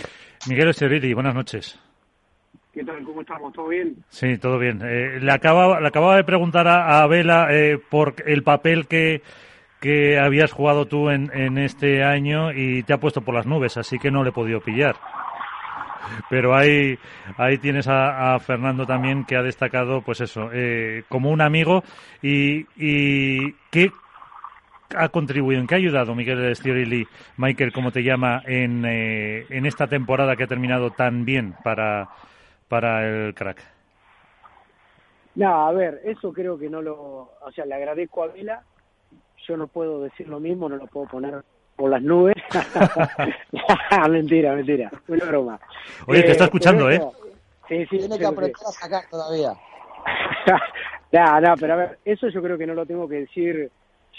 Miguel 0.49 0.69
Esterili, 0.69 1.15
buenas 1.15 1.35
noches. 1.35 1.79
¿Cómo 2.85 3.23
estamos? 3.23 3.53
¿Todo 3.55 3.69
bien? 3.69 3.97
Sí, 4.11 4.37
todo 4.37 4.59
bien. 4.59 4.83
Eh, 4.85 5.19
le, 5.21 5.33
acababa, 5.33 5.81
le 5.81 5.89
acababa 5.89 6.17
de 6.17 6.25
preguntar 6.25 6.69
a, 6.69 7.07
Vela 7.07 7.49
eh, 7.51 7.79
por 7.79 8.17
el 8.27 8.43
papel 8.43 8.87
que, 8.87 9.23
que 9.81 10.19
habías 10.19 10.53
jugado 10.53 10.87
tú 10.87 11.09
en, 11.09 11.31
en 11.33 11.57
este 11.57 12.05
año 12.05 12.53
y 12.53 12.83
te 12.83 12.93
ha 12.93 13.01
puesto 13.01 13.23
por 13.23 13.35
las 13.35 13.47
nubes, 13.47 13.79
así 13.79 13.99
que 13.99 14.11
no 14.11 14.23
le 14.23 14.31
he 14.31 14.33
podido 14.33 14.61
pillar. 14.61 14.97
Pero 16.29 16.55
ahí, 16.55 16.99
ahí 17.39 17.57
tienes 17.59 17.89
a, 17.89 18.39
Fernando 18.41 18.85
también 18.85 19.25
que 19.25 19.37
ha 19.37 19.43
destacado, 19.43 20.03
pues 20.03 20.21
eso, 20.21 20.51
eh, 20.53 21.05
como 21.09 21.31
un 21.31 21.41
amigo 21.41 21.83
y, 22.23 22.67
y 22.77 23.53
¿qué 23.71 23.91
ha 24.95 25.09
contribuido, 25.09 25.61
en 25.61 25.67
qué 25.67 25.75
ha 25.75 25.79
ayudado 25.79 26.15
Miguel 26.15 26.45
Estiorilli, 26.45 27.09
Michael, 27.39 27.73
como 27.73 27.91
te 27.91 28.03
llama, 28.03 28.43
en, 28.47 28.85
eh, 28.85 29.47
en 29.49 29.67
esta 29.67 29.87
temporada 29.87 30.37
que 30.37 30.45
ha 30.45 30.47
terminado 30.47 30.91
tan 30.91 31.25
bien 31.25 31.55
para, 31.65 32.09
para 32.69 33.07
el 33.07 33.35
crack? 33.35 33.63
No, 35.35 35.67
a 35.67 35.73
ver, 35.73 36.01
eso 36.05 36.33
creo 36.33 36.59
que 36.59 36.71
no 36.71 36.81
lo, 36.81 36.95
o 37.41 37.53
sea, 37.55 37.67
le 37.67 37.75
agradezco 37.75 38.23
a 38.23 38.29
Vela, 38.29 38.63
yo 39.47 39.57
no 39.57 39.67
puedo 39.67 40.03
decir 40.03 40.29
lo 40.29 40.41
mismo, 40.41 40.69
no 40.69 40.77
lo 40.77 40.87
puedo 40.87 41.07
poner 41.07 41.43
por 41.77 41.91
las 41.91 42.03
nubes. 42.03 42.37
mentira, 44.11 44.55
mentira, 44.55 44.91
una 45.09 45.25
broma. 45.27 45.61
Oye, 46.07 46.23
te 46.23 46.33
está 46.33 46.45
eh, 46.45 46.47
escuchando, 46.47 46.91
¿eh? 46.91 47.01
Sí, 47.69 47.85
sí, 47.87 47.99
Tiene 47.99 48.19
que 48.19 48.27
aprender 48.27 48.55
a 48.67 48.73
sacar 48.73 49.05
todavía. 49.11 49.53
no, 51.13 51.41
no, 51.41 51.55
pero 51.59 51.73
a 51.73 51.77
ver, 51.77 51.99
eso 52.05 52.29
yo 52.29 52.43
creo 52.43 52.57
que 52.57 52.67
no 52.67 52.75
lo 52.75 52.87
tengo 52.87 53.09
que 53.09 53.21
decir 53.21 53.71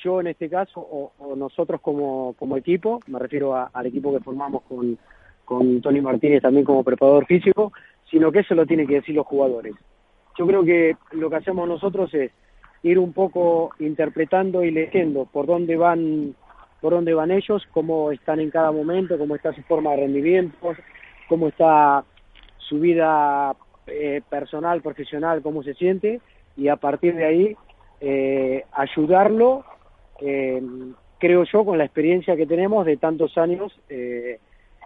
yo 0.04 0.22
en 0.22 0.28
este 0.28 0.50
caso 0.50 0.80
o, 0.80 1.36
nosotros 1.36 1.82
como, 1.82 2.36
como 2.38 2.58
equipo, 2.58 3.00
me 3.08 3.20
refiero 3.20 3.56
al 3.56 3.86
equipo 3.86 4.14
que 4.14 4.24
formamos 4.24 4.64
con, 4.64 4.98
con 5.46 5.82
Tony 5.82 6.02
Martínez 6.02 6.42
también 6.42 6.66
como 6.66 6.84
preparador 6.84 7.26
físico, 7.26 7.72
sino 8.10 8.32
que 8.32 8.40
eso 8.40 8.56
lo 8.56 8.66
tienen 8.66 8.88
que 8.88 8.96
decir 8.96 9.16
los 9.16 9.28
jugadores. 9.28 9.76
Yo 10.38 10.46
creo 10.46 10.64
que 10.64 10.96
lo 11.12 11.30
que 11.30 11.36
hacemos 11.36 11.68
nosotros 11.68 12.14
es 12.14 12.32
ir 12.84 13.00
un 13.00 13.14
poco 13.14 13.72
interpretando 13.80 14.64
y 14.64 14.72
leyendo 14.72 15.26
por 15.26 15.46
dónde 15.46 15.76
van 15.78 16.36
por 16.80 16.94
dónde 16.94 17.16
van 17.16 17.32
ellos, 17.32 17.68
cómo 17.72 18.12
están 18.12 18.40
en 18.40 18.52
cada 18.52 18.72
momento, 18.72 19.18
cómo 19.18 19.36
está 19.36 19.52
su 19.52 19.64
forma 19.64 19.92
de 19.92 19.98
rendimiento, 19.98 20.76
cómo 21.28 21.48
está 21.48 22.04
su 22.60 22.80
vida 22.80 23.56
eh, 23.88 24.22
personal, 24.30 24.82
profesional, 24.84 25.42
cómo 25.42 25.64
se 25.64 25.74
siente, 25.74 26.22
y 26.56 26.68
a 26.68 26.76
partir 26.76 27.16
de 27.16 27.26
ahí 27.26 27.56
eh, 28.00 28.64
ayudarlo, 28.74 29.66
eh, 30.22 30.62
creo 31.18 31.46
yo, 31.46 31.66
con 31.66 31.80
la 31.80 31.86
experiencia 31.86 32.36
que 32.36 32.46
tenemos 32.46 32.86
de 32.86 32.98
tantos 32.98 33.36
años 33.40 33.74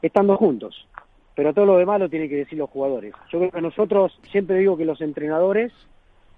estando 0.02 0.38
juntos 0.38 0.88
pero 1.36 1.54
todo 1.54 1.66
lo 1.66 1.78
demás 1.78 2.00
lo 2.00 2.10
tienen 2.10 2.30
que 2.30 2.36
decir 2.36 2.58
los 2.58 2.70
jugadores. 2.70 3.14
Yo 3.32 3.40
creo 3.40 3.52
que 3.52 3.62
nosotros, 3.62 4.20
siempre 4.32 4.58
digo 4.58 4.78
que 4.78 4.86
los 4.86 5.02
entrenadores 5.02 5.72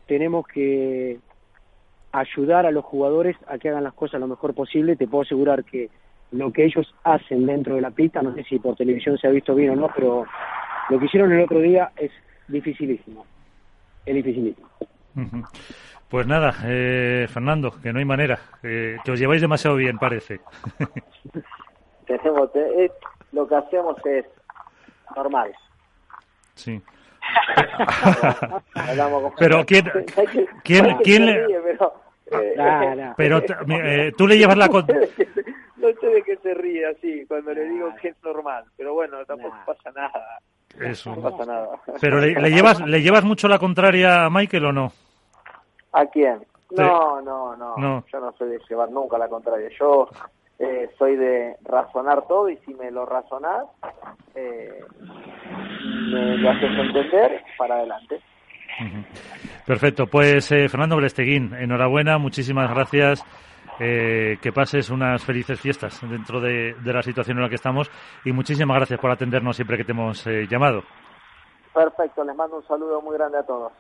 tenemos 0.08 0.46
que 0.48 1.20
ayudar 2.12 2.66
a 2.66 2.72
los 2.72 2.86
jugadores 2.86 3.36
a 3.48 3.58
que 3.58 3.70
hagan 3.70 3.84
las 3.84 3.94
cosas 3.94 4.20
lo 4.20 4.28
mejor 4.28 4.54
posible. 4.54 4.96
Te 4.96 5.08
puedo 5.08 5.24
asegurar 5.24 5.64
que 5.64 5.90
lo 6.32 6.52
que 6.52 6.66
ellos 6.66 6.94
hacen 7.04 7.46
dentro 7.46 7.76
de 7.76 7.82
la 7.82 7.92
pista, 7.92 8.22
no 8.22 8.34
sé 8.36 8.44
si 8.44 8.60
por 8.60 8.76
televisión 8.76 9.18
se 9.18 9.28
ha 9.28 9.32
visto 9.32 9.56
bien 9.56 9.72
o 9.72 9.76
no, 9.76 9.90
pero 9.96 10.26
lo 10.90 11.00
que 11.00 11.06
hicieron 11.06 11.32
el 11.32 11.42
otro 11.42 11.60
día 11.60 11.92
es 11.98 12.12
dificilísimo. 12.48 13.26
Es 14.06 14.16
dificilísimo. 14.16 14.68
Pues 16.10 16.28
nada, 16.28 16.56
eh, 16.66 17.28
Fernando, 17.30 17.72
que 17.82 17.92
no 17.92 18.00
hay 18.00 18.06
manera, 18.06 18.40
que 18.62 19.00
os 19.08 19.20
lleváis 19.20 19.42
demasiado 19.42 19.76
bien, 19.76 19.98
parece. 19.98 20.42
Tenemos, 22.06 22.50
eh, 22.56 22.92
lo 23.32 23.48
que 23.48 23.56
hacemos 23.56 23.96
es 24.06 24.26
normal. 25.16 25.54
Sí. 26.56 26.82
pero 29.38 29.66
quién, 29.66 29.92
quién, 30.64 30.98
quién 31.04 31.26
le... 31.26 31.48
Pero, 33.18 33.42
eh, 33.70 34.12
tú 34.18 34.28
le 34.28 34.38
llevas 34.38 34.58
la... 34.58 34.68
no 34.68 34.86
sé 34.86 36.08
de 36.08 36.24
qué 36.24 36.38
se 36.38 36.54
ríe 36.54 36.88
así 36.88 37.26
cuando 37.28 37.54
le 37.54 37.70
digo 37.70 37.90
que 38.02 38.10
es 38.10 38.24
normal, 38.24 38.66
pero 38.78 38.94
bueno, 38.94 39.24
tampoco 39.26 39.56
pasa 39.66 39.92
nada. 39.92 40.40
Eso. 40.80 41.16
No 41.16 41.22
pasa 41.22 41.46
nada. 41.46 41.70
Pero 42.02 42.20
le, 42.20 42.50
llevas 42.50 42.80
le 42.82 43.02
llevas 43.02 43.24
mucho 43.24 43.48
la 43.48 43.60
contraria 43.60 44.26
a 44.26 44.30
Michael 44.30 44.66
o 44.66 44.72
no? 44.72 44.92
¿A 45.92 46.06
quién? 46.08 46.44
No, 46.72 47.22
no, 47.22 47.56
no, 47.56 48.04
Yo 48.12 48.20
no 48.20 48.32
soy 48.34 48.50
de 48.50 48.60
llevar 48.68 48.90
nunca 48.90 49.18
la 49.20 49.28
contraria. 49.28 49.70
Yo 49.80 50.10
eh, 50.60 50.90
soy 50.98 51.16
de 51.16 51.56
razonar 51.64 52.28
todo 52.28 52.50
y 52.50 52.58
si 52.58 52.74
me 52.74 52.92
lo 52.92 53.06
razonás, 53.06 53.66
eh, 54.36 54.84
me 56.12 56.38
lo 56.38 56.50
haces 56.50 56.72
entender 56.72 57.44
para 57.58 57.76
adelante. 57.76 58.22
Perfecto. 59.66 60.08
Pues 60.08 60.52
eh, 60.52 60.68
Fernando 60.68 60.98
Blesteguín, 60.98 61.54
enhorabuena, 61.54 62.18
muchísimas 62.18 62.70
gracias. 62.70 63.24
Eh, 63.80 64.38
que 64.40 64.52
pases 64.52 64.92
unas 64.92 65.24
felices 65.26 65.60
fiestas 65.60 66.00
dentro 66.08 66.40
de, 66.40 66.76
la 66.86 67.02
situación 67.02 67.38
en 67.38 67.44
la 67.44 67.50
que 67.50 67.56
estamos 67.56 67.90
y 68.24 68.32
muchísimas 68.32 68.78
gracias 68.78 69.00
por 69.00 69.10
atendernos 69.10 69.56
siempre 69.56 69.78
que 69.78 69.84
te 69.84 69.94
hemos 69.94 70.28
eh, 70.28 70.46
llamado. 70.48 70.84
Perfecto, 71.74 72.24
les 72.24 72.36
mando 72.36 72.58
un 72.58 72.68
saludo 72.68 73.02
muy 73.02 73.18
grande 73.18 73.40
a 73.40 73.44
todos. 73.44 73.74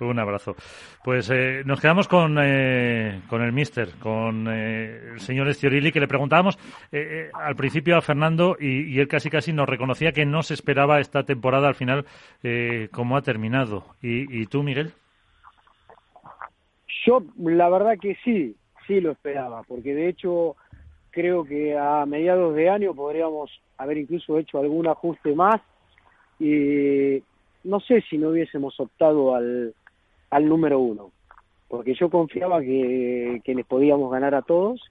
Un 0.00 0.18
abrazo. 0.18 0.56
Pues 1.04 1.30
eh, 1.30 1.62
nos 1.64 1.80
quedamos 1.80 2.08
con, 2.08 2.36
eh, 2.40 3.20
con 3.28 3.42
el 3.42 3.52
mister, 3.52 3.90
con 4.00 4.48
eh, 4.48 5.12
el 5.12 5.20
señor 5.20 5.48
Estiorilli, 5.48 5.92
que 5.92 6.00
le 6.00 6.08
preguntábamos 6.08 6.58
al 7.32 7.56
principio 7.56 7.96
a 7.96 8.02
Fernando 8.02 8.56
y, 8.58 8.98
él 8.98 9.08
casi 9.08 9.30
casi 9.30 9.52
nos 9.52 9.68
reconocía 9.68 10.12
que 10.12 10.26
no 10.26 10.42
se 10.42 10.54
esperaba 10.54 11.00
esta 11.00 11.24
temporada 11.24 11.68
al 11.68 11.74
final 11.74 12.04
como 12.90 13.16
ha 13.16 13.22
terminado. 13.22 13.84
¿Y, 14.02 14.42
¿Y 14.42 14.46
tú, 14.46 14.62
Miguel? 14.62 14.92
Yo, 17.06 17.22
la 17.38 17.68
verdad 17.68 17.98
que 18.00 18.16
sí, 18.24 18.56
sí 18.86 19.00
lo 19.00 19.12
esperaba, 19.12 19.62
porque 19.64 19.94
de 19.94 20.08
hecho 20.08 20.56
creo 21.10 21.44
que 21.44 21.76
a 21.76 22.04
mediados 22.06 22.54
de 22.54 22.68
año 22.68 22.94
podríamos 22.94 23.50
haber 23.78 23.98
incluso 23.98 24.38
hecho 24.38 24.58
algún 24.58 24.86
ajuste 24.86 25.34
más 25.34 25.60
y 26.40 27.22
no 27.62 27.80
sé 27.80 28.02
si 28.08 28.18
no 28.18 28.30
hubiésemos 28.30 28.78
optado 28.80 29.34
al, 29.34 29.74
al 30.34 30.48
número 30.48 30.80
uno, 30.80 31.12
porque 31.68 31.94
yo 31.94 32.10
confiaba 32.10 32.60
que, 32.60 33.40
que 33.44 33.54
les 33.54 33.64
podíamos 33.64 34.10
ganar 34.10 34.34
a 34.34 34.42
todos 34.42 34.82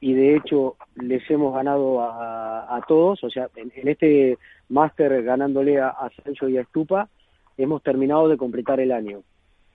y 0.00 0.12
de 0.12 0.36
hecho 0.36 0.76
les 0.96 1.22
hemos 1.30 1.54
ganado 1.54 2.02
a, 2.02 2.76
a 2.76 2.82
todos, 2.82 3.24
o 3.24 3.30
sea, 3.30 3.48
en, 3.56 3.88
este 3.88 4.36
máster 4.68 5.22
ganándole 5.22 5.80
a, 5.80 5.88
a, 5.88 6.10
Sancho 6.10 6.50
y 6.50 6.58
a 6.58 6.60
Estupa, 6.60 7.08
hemos 7.56 7.82
terminado 7.82 8.28
de 8.28 8.36
completar 8.36 8.78
el 8.78 8.92
año. 8.92 9.22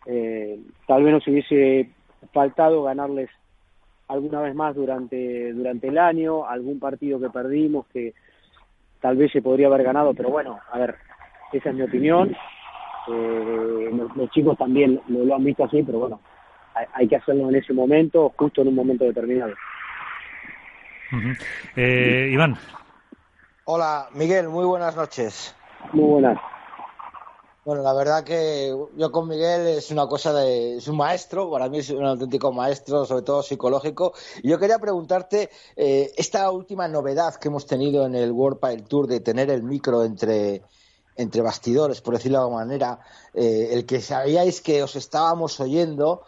Eh, 0.06 0.60
tal 0.86 1.04
vez 1.04 1.14
nos 1.14 1.28
hubiese 1.28 1.90
faltado 2.32 2.84
ganarles 2.84 3.32
alguna 4.08 4.42
vez 4.42 4.54
más 4.54 4.76
durante, 4.76 5.52
durante 5.52 5.88
el 5.88 5.98
año, 5.98 6.46
algún 6.46 6.80
partido 6.80 7.20
que 7.20 7.32
perdimos 7.32 7.88
que 7.88 8.14
tal 9.00 9.18
vez 9.18 9.32
se 9.32 9.42
podría 9.42 9.66
haber 9.66 9.82
ganado, 9.82 10.14
pero 10.14 10.30
bueno, 10.30 10.60
a 10.72 10.78
ver, 10.78 10.94
esa 11.54 11.70
es 11.72 11.76
mi 11.76 11.82
opinión. 11.82 12.36
Eh, 13.08 13.90
los, 14.16 14.30
chicos 14.32 14.58
también 14.58 15.02
lo, 15.08 15.36
han 15.36 15.44
visto 15.44 15.64
así, 15.64 15.84
pero 15.84 16.00
bueno, 16.00 16.20
hay, 16.94 17.08
que 17.08 17.16
hacerlo 17.16 17.50
en 17.50 17.56
ese 17.56 17.74
momento, 17.74 18.32
justo 18.38 18.62
en 18.62 18.70
un 18.70 18.76
momento 18.76 19.06
determinado. 19.06 19.54
eh, 21.76 22.30
Iván. 22.32 22.56
Hola, 23.66 24.08
Miguel, 24.14 24.50
muy 24.50 24.66
buenas 24.66 24.96
noches. 24.96 25.56
Muy 25.94 26.06
buenas. 26.06 26.38
Bueno, 27.64 27.84
la 27.84 27.94
verdad 27.94 28.24
que 28.24 28.76
yo 28.98 29.12
con 29.12 29.28
Miguel 29.28 29.68
es 29.68 29.92
una 29.92 30.08
cosa 30.08 30.34
de. 30.34 30.78
es 30.78 30.88
un 30.88 30.98
maestro, 30.98 31.52
para 31.52 31.70
mí 31.70 31.78
es 31.78 31.92
un 31.92 32.04
auténtico 32.04 32.52
maestro, 32.52 33.06
sobre 33.06 33.22
todo 33.22 33.44
psicológico. 33.44 34.14
Y 34.42 34.50
yo 34.50 34.58
quería 34.58 34.80
preguntarte, 34.80 35.52
eh, 35.76 36.12
esta 36.18 36.50
última 36.50 36.88
novedad 36.88 37.36
que 37.36 37.50
hemos 37.50 37.68
tenido 37.68 38.08
en 38.08 38.16
el 38.16 38.32
World 38.32 38.60
Pile 38.60 38.82
Tour 38.88 39.06
de 39.06 39.20
tener 39.20 39.52
el 39.52 39.62
micro 39.62 40.04
entre, 40.04 40.64
entre 41.22 41.42
bastidores, 41.42 42.02
por 42.02 42.16
decirlo 42.16 42.40
de 42.40 42.44
alguna 42.44 42.66
manera, 42.66 43.00
eh, 43.34 43.70
el 43.72 43.86
que 43.86 44.02
sabíais 44.02 44.62
que 44.62 44.84
os 44.84 44.96
estábamos 44.96 45.60
oyendo. 45.60 46.24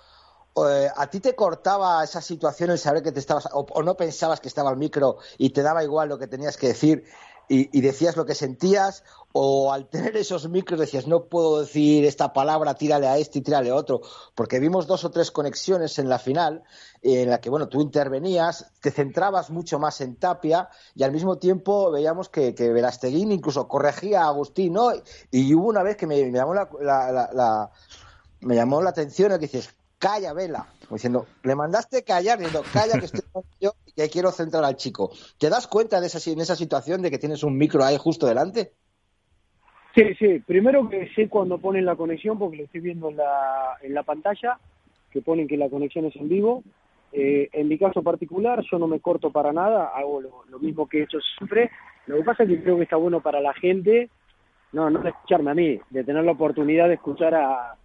Eh, 0.56 0.90
¿A 0.96 1.10
ti 1.10 1.20
te 1.20 1.36
cortaba 1.36 2.04
esa 2.04 2.22
situación 2.22 2.70
el 2.70 2.78
saber 2.78 3.02
que 3.02 3.12
te 3.12 3.20
estabas, 3.20 3.50
o, 3.52 3.84
no 3.84 3.96
pensabas 3.96 4.40
que 4.40 4.48
estaba 4.48 4.70
el 4.70 4.78
micro 4.78 5.18
y 5.38 5.50
te 5.50 5.64
daba 5.64 5.84
igual 5.84 6.10
lo 6.10 6.20
que 6.20 6.28
tenías 6.28 6.58
que 6.58 6.68
decir 6.68 7.06
y, 7.48 7.82
decías 7.82 8.16
lo 8.16 8.26
que 8.26 8.36
sentías 8.36 9.04
o 9.32 9.74
al 9.74 9.90
tener 9.90 10.16
esos 10.16 10.48
micros 10.48 10.80
decías 10.80 11.08
no 11.08 11.26
puedo 11.26 11.62
decir 11.62 12.06
esta 12.06 12.34
palabra, 12.34 12.76
tírale 12.76 13.08
a 13.08 13.18
este 13.18 13.40
y 13.40 13.42
tírale 13.42 13.72
a 13.72 13.76
otro, 13.76 14.02
porque 14.36 14.60
vimos 14.60 14.88
dos 14.88 15.04
o 15.04 15.12
tres 15.12 15.32
conexiones 15.32 16.00
en 16.00 16.10
la 16.10 16.20
final 16.20 16.64
en 17.02 17.30
la 17.30 17.42
que 17.42 17.50
bueno 17.50 17.68
tú 17.68 17.82
intervenías, 17.82 18.72
te 18.80 18.92
centrabas 18.92 19.50
mucho 19.50 19.80
más 19.80 20.02
en 20.02 20.16
Tapia 20.16 20.70
y 20.96 21.04
al 21.04 21.12
mismo 21.12 21.38
tiempo 21.38 21.92
veíamos 21.92 22.30
que, 22.30 22.56
que 22.56 22.72
Verasteguín 22.72 23.32
incluso 23.32 23.68
corregía 23.68 24.24
a 24.24 24.28
Agustín, 24.28 24.74
¿no? 24.74 24.92
Y 25.32 25.54
hubo 25.54 25.68
una 25.68 25.84
vez 25.84 25.98
que 25.98 26.08
me, 26.08 26.32
llamó 26.32 26.54
la, 26.54 27.70
me 28.42 28.56
llamó 28.56 28.82
la 28.82 28.92
atención 28.92 29.32
el 29.32 29.40
que 29.40 29.48
dices 29.48 29.74
calla, 30.04 30.34
Vela, 30.34 30.68
diciendo, 30.92 31.26
le 31.44 31.56
mandaste 31.56 32.04
callar, 32.04 32.38
diciendo, 32.38 32.62
calla 32.74 33.00
que 33.00 33.06
estoy 33.06 33.22
yo 33.62 33.72
y 33.96 34.02
quiero 34.10 34.32
centrar 34.32 34.66
al 34.66 34.76
chico. 34.76 35.12
¿Te 35.40 35.50
das 35.50 35.66
cuenta 35.66 36.02
de 36.02 36.08
esa, 36.08 36.30
en 36.30 36.42
esa 36.42 36.58
situación 36.58 37.02
de 37.02 37.10
que 37.10 37.18
tienes 37.18 37.42
un 37.42 37.58
micro 37.58 37.86
ahí 37.86 37.96
justo 37.98 38.28
delante? 38.28 38.74
Sí, 39.96 40.14
sí. 40.20 40.40
Primero 40.46 40.90
que 40.90 41.10
sé 41.16 41.30
cuando 41.30 41.58
ponen 41.58 41.86
la 41.86 41.96
conexión, 41.96 42.38
porque 42.38 42.58
lo 42.58 42.64
estoy 42.66 42.82
viendo 42.82 43.12
en 43.12 43.16
la, 43.16 43.78
en 43.82 43.94
la 43.94 44.04
pantalla, 44.04 44.60
que 45.10 45.22
ponen 45.22 45.48
que 45.48 45.56
la 45.56 45.70
conexión 45.70 46.04
es 46.04 46.16
en 46.18 46.28
vivo. 46.28 46.64
Eh, 47.14 47.48
en 47.54 47.70
mi 47.70 47.78
caso 47.78 48.04
particular, 48.04 48.62
yo 48.70 48.78
no 48.80 48.88
me 48.88 49.00
corto 49.00 49.32
para 49.32 49.54
nada, 49.54 49.92
hago 49.96 50.20
lo, 50.20 50.60
mismo 50.60 50.86
que 50.90 51.00
he 51.00 51.04
hecho 51.04 51.20
siempre. 51.38 51.72
Lo 52.08 52.18
que 52.18 52.24
pasa 52.24 52.44
es 52.44 52.50
que 52.50 52.62
creo 52.62 52.76
que 52.76 52.84
está 52.84 52.98
bueno 52.98 53.22
para 53.22 53.40
la 53.40 53.54
gente, 53.54 54.10
no, 54.74 54.90
no 54.90 55.00
de 55.00 55.12
escucharme 55.12 55.52
a 55.52 55.54
mí, 55.54 55.80
de 55.92 56.04
tener 56.04 56.26
la 56.26 56.34
oportunidad 56.34 56.90
de 56.90 56.96
escuchar 56.96 57.36
a, 57.36 57.78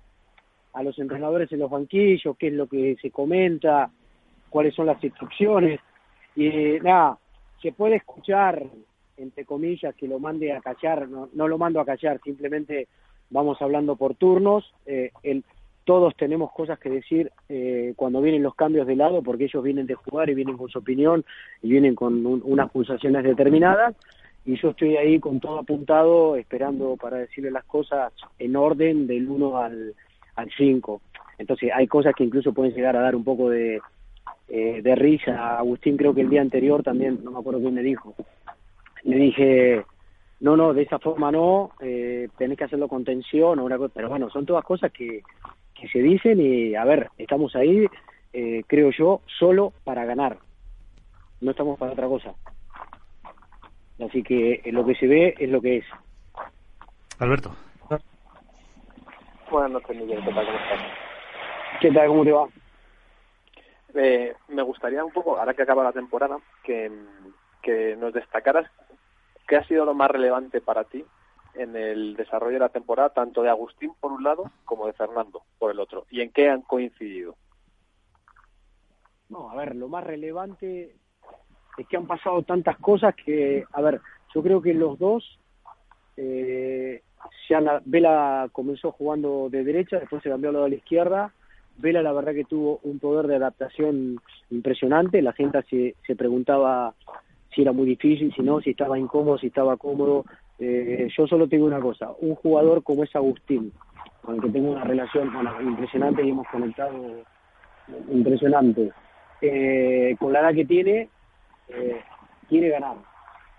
a 0.78 0.82
los 0.84 0.96
entrenadores 1.00 1.50
en 1.50 1.58
los 1.58 1.70
banquillos, 1.70 2.36
qué 2.38 2.46
es 2.46 2.52
lo 2.52 2.68
que 2.68 2.96
se 3.02 3.10
comenta, 3.10 3.90
cuáles 4.48 4.72
son 4.76 4.86
las 4.86 5.02
instrucciones. 5.02 5.80
Y 6.36 6.48
nada, 6.80 7.18
se 7.60 7.72
puede 7.72 7.96
escuchar, 7.96 8.62
entre 9.16 9.44
comillas, 9.44 9.92
que 9.96 10.06
lo 10.06 10.20
mande 10.20 10.52
a 10.52 10.60
callar, 10.60 11.08
no, 11.08 11.30
no 11.32 11.48
lo 11.48 11.58
mando 11.58 11.80
a 11.80 11.84
callar, 11.84 12.20
simplemente 12.22 12.86
vamos 13.28 13.60
hablando 13.60 13.96
por 13.96 14.14
turnos. 14.14 14.72
Eh, 14.86 15.10
el, 15.24 15.42
todos 15.82 16.14
tenemos 16.14 16.52
cosas 16.52 16.78
que 16.78 16.90
decir 16.90 17.32
eh, 17.48 17.92
cuando 17.96 18.20
vienen 18.20 18.44
los 18.44 18.54
cambios 18.54 18.86
de 18.86 18.94
lado, 18.94 19.20
porque 19.20 19.46
ellos 19.46 19.64
vienen 19.64 19.86
de 19.88 19.96
jugar 19.96 20.30
y 20.30 20.34
vienen 20.34 20.56
con 20.56 20.68
su 20.68 20.78
opinión 20.78 21.24
y 21.60 21.70
vienen 21.70 21.96
con 21.96 22.24
unas 22.24 22.70
pulsaciones 22.70 23.24
determinadas. 23.24 23.96
Y 24.46 24.54
yo 24.60 24.70
estoy 24.70 24.96
ahí 24.96 25.18
con 25.18 25.40
todo 25.40 25.58
apuntado, 25.58 26.36
esperando 26.36 26.96
para 26.96 27.16
decirle 27.16 27.50
las 27.50 27.64
cosas 27.64 28.12
en 28.38 28.54
orden 28.54 29.08
del 29.08 29.28
1 29.28 29.58
al, 29.58 29.94
al 30.38 30.50
5. 30.56 31.00
Entonces 31.38 31.70
hay 31.74 31.86
cosas 31.86 32.14
que 32.14 32.24
incluso 32.24 32.52
pueden 32.52 32.72
llegar 32.72 32.96
a 32.96 33.00
dar 33.00 33.14
un 33.14 33.24
poco 33.24 33.50
de, 33.50 33.80
eh, 34.48 34.80
de 34.82 34.94
risa. 34.94 35.58
Agustín 35.58 35.96
creo 35.96 36.14
que 36.14 36.20
el 36.20 36.30
día 36.30 36.40
anterior 36.40 36.82
también, 36.82 37.20
no 37.22 37.32
me 37.32 37.38
acuerdo 37.38 37.60
quién 37.60 37.74
me 37.74 37.82
dijo, 37.82 38.14
le 39.02 39.16
dije, 39.16 39.84
no, 40.40 40.56
no, 40.56 40.72
de 40.72 40.82
esa 40.82 40.98
forma 40.98 41.30
no, 41.32 41.72
eh, 41.80 42.28
tenés 42.36 42.56
que 42.56 42.64
hacerlo 42.64 42.88
con 42.88 43.04
tensión 43.04 43.58
o 43.58 43.64
una 43.64 43.78
cosa, 43.78 43.92
pero 43.94 44.08
bueno, 44.08 44.30
son 44.30 44.46
todas 44.46 44.64
cosas 44.64 44.92
que, 44.92 45.22
que 45.74 45.88
se 45.88 46.00
dicen 46.00 46.40
y 46.40 46.74
a 46.74 46.84
ver, 46.84 47.10
estamos 47.18 47.54
ahí, 47.56 47.86
eh, 48.32 48.62
creo 48.66 48.90
yo, 48.90 49.20
solo 49.38 49.72
para 49.84 50.04
ganar, 50.04 50.38
no 51.40 51.50
estamos 51.50 51.78
para 51.78 51.92
otra 51.92 52.06
cosa. 52.06 52.34
Así 54.04 54.22
que 54.22 54.62
lo 54.72 54.84
que 54.86 54.94
se 54.94 55.08
ve 55.08 55.34
es 55.38 55.50
lo 55.50 55.60
que 55.60 55.78
es. 55.78 55.84
Alberto. 57.18 57.52
Buenas 59.50 59.70
noches, 59.70 59.96
Miguel. 59.96 60.22
¿Qué 60.22 60.32
tal? 60.32 60.46
¿Cómo 60.46 60.58
estás? 60.58 60.80
¿Qué 61.80 61.90
tal? 61.90 62.08
¿Cómo 62.08 62.24
te 62.24 62.32
va? 62.32 62.48
Eh, 63.94 64.34
me 64.48 64.62
gustaría 64.62 65.02
un 65.02 65.12
poco, 65.12 65.38
ahora 65.38 65.54
que 65.54 65.62
acaba 65.62 65.82
la 65.82 65.92
temporada, 65.92 66.38
que, 66.62 66.92
que 67.62 67.96
nos 67.96 68.12
destacaras 68.12 68.70
qué 69.46 69.56
ha 69.56 69.64
sido 69.64 69.86
lo 69.86 69.94
más 69.94 70.10
relevante 70.10 70.60
para 70.60 70.84
ti 70.84 71.04
en 71.54 71.74
el 71.74 72.14
desarrollo 72.14 72.54
de 72.54 72.58
la 72.60 72.68
temporada, 72.68 73.08
tanto 73.08 73.42
de 73.42 73.48
Agustín 73.48 73.92
por 73.98 74.12
un 74.12 74.22
lado 74.22 74.50
como 74.66 74.86
de 74.86 74.92
Fernando 74.92 75.42
por 75.58 75.70
el 75.70 75.80
otro, 75.80 76.04
y 76.10 76.20
en 76.20 76.30
qué 76.30 76.50
han 76.50 76.62
coincidido. 76.62 77.34
No, 79.30 79.50
a 79.50 79.56
ver, 79.56 79.74
lo 79.74 79.88
más 79.88 80.04
relevante 80.04 80.94
es 81.78 81.86
que 81.88 81.96
han 81.96 82.06
pasado 82.06 82.42
tantas 82.42 82.76
cosas 82.76 83.14
que, 83.14 83.64
a 83.72 83.80
ver, 83.80 84.00
yo 84.34 84.42
creo 84.42 84.60
que 84.60 84.74
los 84.74 84.98
dos 84.98 85.40
eh, 86.16 87.02
Vela 87.84 88.48
comenzó 88.52 88.92
jugando 88.92 89.48
de 89.50 89.64
derecha, 89.64 90.00
después 90.00 90.22
se 90.22 90.30
cambió 90.30 90.50
al 90.50 90.54
lado 90.54 90.68
la 90.68 90.74
izquierda. 90.76 91.32
Vela 91.78 92.02
la 92.02 92.12
verdad 92.12 92.34
que 92.34 92.44
tuvo 92.44 92.80
un 92.82 92.98
poder 92.98 93.26
de 93.26 93.36
adaptación 93.36 94.20
impresionante, 94.50 95.22
la 95.22 95.32
gente 95.32 95.62
se, 95.70 95.94
se 96.06 96.16
preguntaba 96.16 96.94
si 97.54 97.62
era 97.62 97.72
muy 97.72 97.86
difícil, 97.86 98.32
si 98.34 98.42
no, 98.42 98.60
si 98.60 98.70
estaba 98.70 98.98
incómodo, 98.98 99.38
si 99.38 99.46
estaba 99.48 99.76
cómodo, 99.76 100.24
Eh, 100.60 101.06
yo 101.16 101.24
solo 101.28 101.46
tengo 101.46 101.66
una 101.66 101.80
cosa, 101.80 102.10
un 102.20 102.34
jugador 102.34 102.82
como 102.82 103.04
es 103.04 103.14
Agustín, 103.14 103.70
con 104.22 104.34
el 104.34 104.40
que 104.42 104.50
tengo 104.50 104.72
una 104.72 104.82
relación 104.82 105.30
impresionante 105.62 106.24
y 106.24 106.30
hemos 106.30 106.48
conectado 106.48 107.22
impresionante, 108.10 108.90
eh, 109.40 110.16
con 110.18 110.32
la 110.32 110.40
edad 110.40 110.54
que 110.54 110.64
tiene, 110.64 111.08
eh, 111.68 112.00
quiere 112.48 112.70
ganar. 112.70 112.96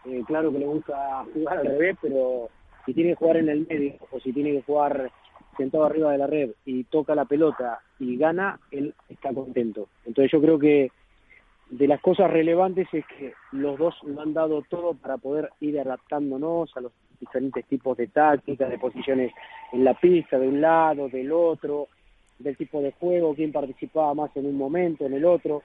Eh, 0.03 0.23
claro 0.27 0.51
que 0.51 0.59
le 0.59 0.65
gusta 0.65 1.23
jugar 1.33 1.59
al 1.59 1.67
revés, 1.67 1.95
pero 2.01 2.49
si 2.85 2.93
tiene 2.93 3.11
que 3.11 3.15
jugar 3.15 3.37
en 3.37 3.49
el 3.49 3.67
medio 3.67 3.95
o 4.11 4.19
si 4.19 4.33
tiene 4.33 4.51
que 4.51 4.61
jugar 4.63 5.11
sentado 5.57 5.85
arriba 5.85 6.11
de 6.11 6.17
la 6.17 6.27
red 6.27 6.51
y 6.65 6.85
toca 6.85 7.15
la 7.15 7.25
pelota 7.25 7.81
y 7.99 8.17
gana, 8.17 8.59
él 8.71 8.93
está 9.09 9.33
contento. 9.33 9.89
Entonces 10.05 10.31
yo 10.31 10.41
creo 10.41 10.57
que 10.57 10.91
de 11.69 11.87
las 11.87 12.01
cosas 12.01 12.31
relevantes 12.31 12.87
es 12.93 13.05
que 13.05 13.33
los 13.51 13.77
dos 13.77 13.95
lo 14.03 14.21
han 14.21 14.33
dado 14.33 14.63
todo 14.63 14.93
para 14.93 15.17
poder 15.17 15.49
ir 15.59 15.79
adaptándonos 15.79 16.75
a 16.75 16.81
los 16.81 16.91
diferentes 17.19 17.65
tipos 17.65 17.97
de 17.97 18.07
tácticas, 18.07 18.69
de 18.69 18.79
posiciones 18.79 19.31
en 19.71 19.83
la 19.83 19.93
pista, 19.93 20.39
de 20.39 20.47
un 20.47 20.61
lado, 20.61 21.09
del 21.09 21.31
otro, 21.31 21.89
del 22.39 22.57
tipo 22.57 22.81
de 22.81 22.93
juego, 22.93 23.35
quién 23.35 23.51
participaba 23.51 24.13
más 24.13 24.35
en 24.35 24.45
un 24.45 24.57
momento, 24.57 25.05
en 25.05 25.13
el 25.13 25.25
otro. 25.25 25.61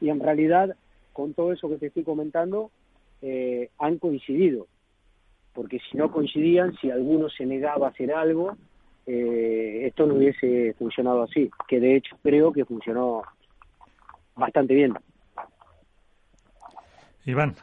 Y 0.00 0.08
en 0.08 0.20
realidad, 0.20 0.74
con 1.12 1.34
todo 1.34 1.52
eso 1.52 1.68
que 1.68 1.76
te 1.76 1.86
estoy 1.86 2.04
comentando, 2.04 2.70
eh, 3.20 3.68
han 3.78 3.98
coincidido. 3.98 4.66
Porque 5.52 5.78
si 5.90 5.96
no 5.96 6.10
coincidían, 6.10 6.74
si 6.80 6.90
alguno 6.90 7.28
se 7.28 7.44
negaba 7.44 7.88
a 7.88 7.90
hacer 7.90 8.12
algo, 8.12 8.56
eh, 9.06 9.86
esto 9.86 10.06
no 10.06 10.14
hubiese 10.14 10.74
funcionado 10.78 11.22
así. 11.22 11.50
Que 11.68 11.80
de 11.80 11.96
hecho 11.96 12.16
creo 12.22 12.52
que 12.52 12.64
funcionó 12.64 13.22
bastante 14.34 14.74
bien. 14.74 14.94
Iván. 17.24 17.54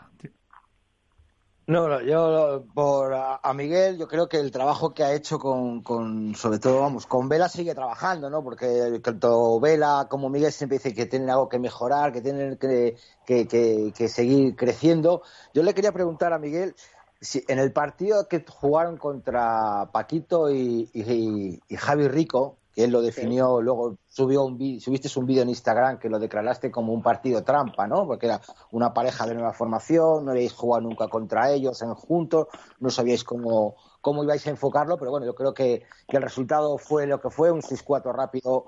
No, 1.69 2.01
yo 2.01 2.65
por 2.73 3.13
a, 3.13 3.53
Miguel, 3.53 3.99
yo 3.99 4.07
creo 4.07 4.27
que 4.27 4.37
el 4.37 4.49
trabajo 4.49 4.91
que 4.95 5.03
ha 5.03 5.13
hecho 5.13 5.37
con, 5.37 5.83
con, 5.83 6.33
sobre 6.33 6.57
todo, 6.57 6.79
vamos, 6.79 7.05
con 7.05 7.29
Vela 7.29 7.47
sigue 7.47 7.75
trabajando, 7.75 8.27
¿no? 8.27 8.43
Porque 8.43 8.99
tanto 9.03 9.59
Vela 9.59 10.07
como 10.09 10.29
Miguel 10.29 10.51
siempre 10.51 10.79
dice 10.79 10.95
que 10.95 11.05
tienen 11.05 11.29
algo 11.29 11.47
que 11.47 11.59
mejorar, 11.59 12.11
que 12.11 12.21
tienen 12.21 12.57
que, 12.57 12.95
que, 13.23 13.47
que, 13.95 14.07
seguir 14.07 14.55
creciendo. 14.55 15.21
Yo 15.53 15.61
le 15.61 15.75
quería 15.75 15.91
preguntar 15.91 16.33
a 16.33 16.39
Miguel 16.39 16.73
si 17.21 17.43
en 17.47 17.59
el 17.59 17.71
partido 17.71 18.27
que 18.27 18.45
jugaron 18.47 18.97
contra 18.97 19.89
Paquito 19.91 20.49
y, 20.49 20.89
y, 20.93 21.59
y 21.67 21.75
Javi 21.75 22.07
Rico, 22.07 22.59
él 22.83 22.91
lo 22.91 23.01
definió, 23.01 23.61
luego 23.61 23.97
subió 24.07 24.43
un 24.43 24.79
subiste 24.79 25.09
un 25.19 25.25
vídeo 25.25 25.43
en 25.43 25.49
Instagram 25.49 25.99
que 25.99 26.09
lo 26.09 26.19
declaraste 26.19 26.71
como 26.71 26.93
un 26.93 27.01
partido 27.01 27.43
trampa, 27.43 27.87
¿no? 27.87 28.05
Porque 28.05 28.27
era 28.27 28.41
una 28.71 28.93
pareja 28.93 29.25
de 29.25 29.33
nueva 29.33 29.53
formación, 29.53 30.25
no 30.25 30.31
habíais 30.31 30.53
jugado 30.53 30.81
nunca 30.81 31.07
contra 31.07 31.51
ellos 31.51 31.81
en 31.81 31.93
juntos, 31.93 32.47
no 32.79 32.89
sabíais 32.89 33.23
cómo, 33.23 33.75
cómo 34.01 34.23
ibais 34.23 34.45
a 34.47 34.51
enfocarlo, 34.51 34.97
pero 34.97 35.11
bueno, 35.11 35.25
yo 35.25 35.35
creo 35.35 35.53
que, 35.53 35.83
el 36.07 36.21
resultado 36.21 36.77
fue 36.77 37.05
lo 37.05 37.19
que 37.19 37.29
fue, 37.29 37.51
un 37.51 37.61
6-4 37.61 38.13
rápido. 38.13 38.65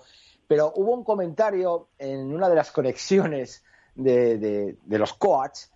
Pero 0.47 0.73
hubo 0.75 0.93
un 0.93 1.03
comentario 1.03 1.87
en 1.97 2.33
una 2.33 2.49
de 2.49 2.55
las 2.55 2.71
conexiones 2.71 3.63
de, 3.95 4.77
los 4.87 5.13
coaches 5.13 5.70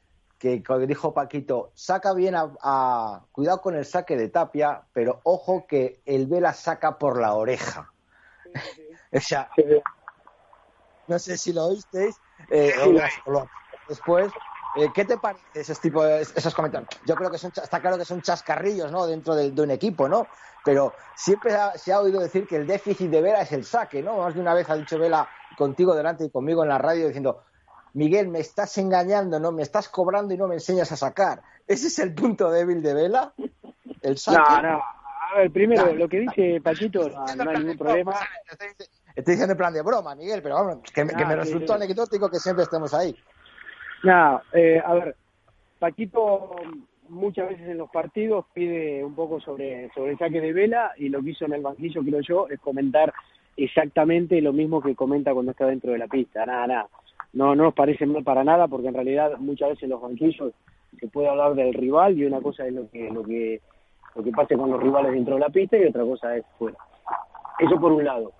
que, 0.45 0.87
dijo 0.87 1.13
Paquito, 1.13 1.71
saca 1.73 2.13
bien 2.13 2.35
a, 2.35 3.21
cuidado 3.31 3.61
con 3.61 3.75
el 3.75 3.85
saque 3.85 4.15
de 4.15 4.29
Tapia, 4.29 4.83
pero 4.93 5.19
ojo 5.23 5.65
que 5.67 6.01
el 6.05 6.27
Vela 6.27 6.53
saca 6.53 6.97
por 6.97 7.19
la 7.19 7.33
oreja. 7.33 7.91
o 9.11 9.19
sea, 9.19 9.49
no 11.07 11.17
sé 11.19 11.37
si 11.37 11.51
lo 11.53 11.65
oísteis 11.65 12.15
eh, 12.49 12.73
después. 13.87 14.31
Eh, 14.77 14.89
¿Qué 14.93 15.05
te 15.05 15.17
parece 15.17 15.43
esos 15.53 15.79
tipos, 15.79 16.05
esos 16.05 16.53
comentarios? 16.53 16.89
Yo 17.05 17.15
creo 17.15 17.31
que 17.31 17.37
son, 17.37 17.51
está 17.55 17.79
claro 17.79 17.97
que 17.97 18.05
son 18.05 18.21
chascarrillos, 18.21 18.91
¿no? 18.91 19.07
Dentro 19.07 19.33
de, 19.33 19.49
un 19.61 19.71
equipo, 19.71 20.09
¿no? 20.09 20.27
Pero 20.65 20.93
siempre 21.15 21.53
se 21.75 21.93
ha 21.93 22.01
oído 22.01 22.19
decir 22.19 22.45
que 22.45 22.57
el 22.57 22.67
déficit 22.67 23.09
de 23.09 23.21
Vela 23.21 23.41
es 23.41 23.51
el 23.53 23.63
saque, 23.63 24.03
¿no? 24.03 24.17
Más 24.17 24.35
de 24.35 24.41
una 24.41 24.53
vez 24.53 24.69
ha 24.69 24.75
dicho 24.75 24.99
Vela 24.99 25.29
contigo 25.57 25.95
delante 25.95 26.25
y 26.25 26.29
conmigo 26.29 26.63
en 26.63 26.69
la 26.69 26.77
radio 26.77 27.07
diciendo, 27.07 27.41
Miguel, 27.95 28.27
me 28.27 28.39
estás 28.39 28.77
engañando, 28.77 29.39
¿no? 29.39 29.53
Me 29.53 29.61
estás 29.61 29.87
cobrando 29.87 30.33
y 30.33 30.37
no 30.37 30.49
me 30.49 30.55
enseñas 30.55 30.91
a 30.91 30.97
sacar. 30.97 31.41
¿Ese 31.65 31.87
es 31.87 31.97
el 31.99 32.13
punto 32.13 32.51
débil 32.51 32.83
de 32.83 32.93
Vela? 32.93 33.33
El 34.01 34.17
saque. 34.17 34.37
No, 34.37 34.61
no, 34.61 34.83
a 35.33 35.37
ver, 35.37 35.51
primero, 35.51 35.95
lo 35.95 36.09
que 36.09 36.19
dice 36.19 36.59
Paquito, 36.61 37.09
no, 37.09 37.49
hay 37.49 37.57
ningún 37.57 37.77
problema. 37.77 38.13
Estoy 39.15 39.33
diciendo 39.33 39.53
en 39.53 39.57
plan 39.57 39.73
de 39.73 39.81
broma, 39.81 40.13
Miguel, 40.13 40.41
pero 40.43 40.55
vamos, 40.55 40.91
que, 40.93 41.05
me 41.05 41.13
ah, 41.13 41.35
resultó 41.37 41.73
anecdótico 41.73 42.29
que 42.29 42.39
siempre 42.39 42.63
estemos 42.63 42.93
ahí. 42.93 43.15
No, 44.03 44.41
eh, 44.51 44.81
a 44.85 44.93
ver, 44.93 45.15
Paquito 45.79 46.53
muchas 47.07 47.47
veces 47.47 47.69
en 47.69 47.77
los 47.77 47.89
partidos 47.89 48.45
pide 48.53 49.05
un 49.05 49.15
poco 49.15 49.39
sobre, 49.39 49.89
sobre 49.93 50.11
el 50.11 50.17
saque 50.17 50.41
de 50.41 50.51
vela 50.51 50.91
y 50.97 51.07
lo 51.07 51.21
que 51.21 51.29
hizo 51.29 51.45
en 51.45 51.53
el 51.53 51.61
banquillo, 51.61 52.03
creo 52.03 52.19
yo, 52.19 52.49
es 52.49 52.59
comentar 52.59 53.13
exactamente 53.55 54.41
lo 54.41 54.51
mismo 54.51 54.81
que 54.81 54.95
comenta 54.95 55.33
cuando 55.33 55.51
está 55.51 55.65
dentro 55.67 55.93
de 55.93 55.99
la 55.99 56.07
pista. 56.07 56.45
Nada, 56.45 56.67
nada. 56.67 56.87
No, 57.35 57.53
no 57.53 57.65
nos 57.65 57.73
parece 57.73 58.05
mal 58.05 58.23
para 58.23 58.43
nada 58.43 58.67
porque 58.67 58.87
en 58.87 58.93
realidad 58.93 59.37
muchas 59.37 59.69
veces 59.69 59.83
en 59.83 59.89
los 59.91 60.01
banquillos 60.01 60.53
se 60.99 61.07
puede 61.07 61.27
hablar 61.27 61.53
del 61.53 61.73
rival 61.73 62.17
y 62.17 62.25
una 62.25 62.41
cosa 62.41 62.65
es 62.65 62.73
lo 62.73 62.89
que, 62.89 63.11
lo 63.11 63.23
que 63.23 63.61
lo 64.15 64.23
que 64.23 64.31
pase 64.31 64.55
con 64.55 64.71
los 64.71 64.81
rivales 64.81 65.11
dentro 65.11 65.35
de 65.35 65.41
la 65.41 65.49
pista 65.49 65.77
y 65.77 65.85
otra 65.85 66.03
cosa 66.03 66.35
es 66.37 66.45
fuera. 66.57 66.77
Eso 67.59 67.77
por 67.79 67.91
un 67.91 68.05
lado. 68.05 68.31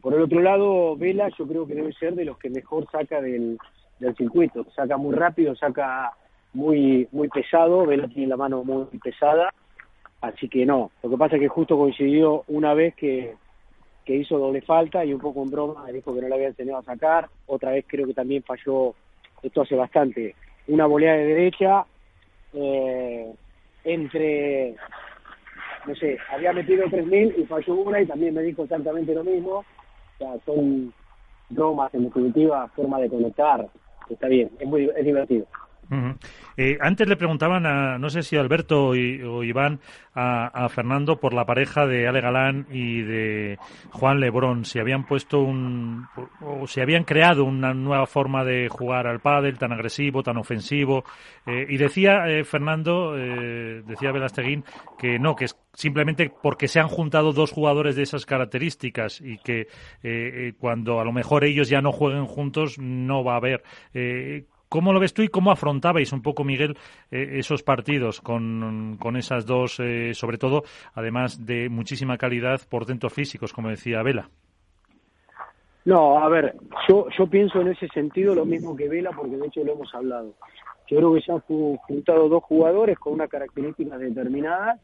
Por 0.00 0.14
el 0.14 0.22
otro 0.22 0.40
lado, 0.40 0.96
Vela 0.96 1.28
yo 1.36 1.46
creo 1.46 1.66
que 1.66 1.74
debe 1.74 1.92
ser 1.94 2.14
de 2.14 2.24
los 2.24 2.38
que 2.38 2.50
mejor 2.50 2.88
saca 2.92 3.20
del, 3.20 3.58
del 3.98 4.14
circuito. 4.14 4.64
Saca 4.76 4.96
muy 4.96 5.14
rápido, 5.14 5.56
saca 5.56 6.12
muy 6.52 7.08
muy 7.10 7.28
pesado, 7.28 7.84
Vela 7.84 8.06
tiene 8.06 8.28
la 8.28 8.36
mano 8.36 8.62
muy 8.62 8.86
pesada, 9.02 9.52
así 10.20 10.48
que 10.48 10.64
no. 10.64 10.92
Lo 11.02 11.10
que 11.10 11.16
pasa 11.16 11.34
es 11.34 11.42
que 11.42 11.48
justo 11.48 11.76
coincidió 11.76 12.44
una 12.46 12.72
vez 12.74 12.94
que, 12.94 13.34
que 14.04 14.16
hizo 14.16 14.38
doble 14.38 14.60
falta 14.60 15.04
y 15.04 15.12
un 15.12 15.20
poco 15.20 15.42
en 15.42 15.50
broma 15.50 15.90
dijo 15.90 16.14
que 16.14 16.20
no 16.20 16.28
le 16.28 16.34
había 16.34 16.48
enseñado 16.48 16.78
a 16.78 16.84
sacar. 16.84 17.28
Otra 17.46 17.72
vez 17.72 17.84
creo 17.88 18.06
que 18.06 18.14
también 18.14 18.42
falló, 18.42 18.94
esto 19.42 19.62
hace 19.62 19.74
bastante, 19.74 20.34
una 20.68 20.86
volea 20.86 21.14
de 21.14 21.24
derecha 21.24 21.84
eh, 22.52 23.32
entre 23.84 24.76
no 25.86 25.94
sé, 25.96 26.18
había 26.30 26.52
metido 26.52 26.84
3.000 26.86 27.34
y 27.38 27.44
falló 27.44 27.74
una 27.74 28.00
y 28.00 28.06
también 28.06 28.34
me 28.34 28.42
dijo 28.42 28.64
exactamente 28.64 29.14
lo 29.14 29.24
mismo. 29.24 29.58
O 29.58 30.18
sea, 30.18 30.34
son 30.46 30.92
bromas, 31.50 31.92
en 31.94 32.04
definitiva, 32.04 32.68
forma 32.68 33.00
de 33.00 33.10
conectar. 33.10 33.68
Está 34.08 34.28
bien, 34.28 34.50
es 34.58 34.66
muy 34.66 34.90
es 34.96 35.04
divertido. 35.04 35.46
Eh, 36.56 36.78
antes 36.80 37.08
le 37.08 37.16
preguntaban, 37.16 37.66
a, 37.66 37.98
no 37.98 38.08
sé 38.10 38.22
si 38.22 38.36
Alberto 38.36 38.88
o, 38.88 38.94
Iván, 39.42 39.80
a, 40.14 40.68
Fernando 40.68 41.18
por 41.18 41.34
la 41.34 41.44
pareja 41.44 41.86
de 41.86 42.06
Ale 42.06 42.20
Galán 42.20 42.66
y 42.70 43.02
de 43.02 43.58
Juan 43.90 44.20
Lebrón, 44.20 44.64
si 44.64 44.78
habían 44.78 45.04
puesto 45.04 45.40
un, 45.40 46.06
o 46.40 46.66
si 46.68 46.80
habían 46.80 47.04
creado 47.04 47.44
una 47.44 47.74
nueva 47.74 48.06
forma 48.06 48.44
de 48.44 48.68
jugar 48.68 49.08
al 49.08 49.20
pádel 49.20 49.58
tan 49.58 49.72
agresivo, 49.72 50.22
tan 50.22 50.36
ofensivo. 50.36 51.04
Eh, 51.46 51.66
y 51.68 51.76
decía 51.76 52.28
eh, 52.28 52.44
Fernando, 52.44 53.12
decía 53.14 54.12
Velasteguín, 54.12 54.64
que 54.98 55.18
no, 55.18 55.34
que 55.34 55.46
es 55.46 55.56
simplemente 55.72 56.32
porque 56.42 56.68
se 56.68 56.78
han 56.78 56.88
juntado 56.88 57.32
dos 57.32 57.50
jugadores 57.50 57.96
de 57.96 58.04
esas 58.04 58.26
características 58.26 59.20
y 59.20 59.38
que 59.38 59.66
cuando 60.58 61.00
a 61.00 61.04
lo 61.04 61.12
mejor 61.12 61.44
ellos 61.44 61.68
ya 61.68 61.80
no 61.80 61.90
jueguen 61.90 62.26
juntos 62.26 62.78
no 62.78 63.24
va 63.24 63.34
a 63.34 63.38
haber. 63.38 63.64
¿Cómo 64.74 64.92
lo 64.92 64.98
ves 64.98 65.14
tú 65.14 65.22
y 65.22 65.28
cómo 65.28 65.52
afrontabais 65.52 66.12
un 66.12 66.20
poco, 66.20 66.42
Miguel, 66.42 66.76
eh, 67.08 67.38
esos 67.38 67.62
partidos 67.62 68.20
con, 68.20 68.96
con 68.98 69.16
esas 69.16 69.46
dos, 69.46 69.78
eh, 69.78 70.14
sobre 70.14 70.36
todo, 70.36 70.64
además 70.94 71.46
de 71.46 71.68
muchísima 71.68 72.18
calidad, 72.18 72.60
por 72.68 72.84
dentro 72.84 73.08
físicos, 73.08 73.52
como 73.52 73.68
decía 73.68 74.02
Vela? 74.02 74.28
No, 75.84 76.18
a 76.18 76.28
ver, 76.28 76.56
yo, 76.88 77.06
yo 77.16 77.28
pienso 77.28 77.60
en 77.60 77.68
ese 77.68 77.86
sentido 77.94 78.34
lo 78.34 78.44
mismo 78.44 78.74
que 78.74 78.88
Vela, 78.88 79.12
porque 79.12 79.36
de 79.36 79.46
hecho 79.46 79.62
lo 79.62 79.74
hemos 79.74 79.94
hablado. 79.94 80.34
Yo 80.88 80.96
creo 80.96 81.14
que 81.14 81.20
se 81.20 81.30
han 81.30 81.38
juntado 81.38 82.28
dos 82.28 82.42
jugadores 82.42 82.98
con 82.98 83.12
unas 83.12 83.30
características 83.30 84.00
determinadas 84.00 84.80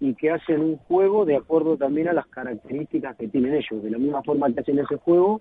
y 0.00 0.12
que 0.14 0.32
hacen 0.32 0.60
un 0.60 0.76
juego 0.76 1.24
de 1.24 1.36
acuerdo 1.36 1.76
también 1.76 2.08
a 2.08 2.14
las 2.14 2.26
características 2.26 3.14
que 3.16 3.28
tienen 3.28 3.54
ellos. 3.54 3.80
De 3.80 3.90
la 3.90 3.98
misma 3.98 4.24
forma 4.24 4.52
que 4.52 4.58
hacen 4.58 4.80
ese 4.80 4.96
juego, 4.96 5.40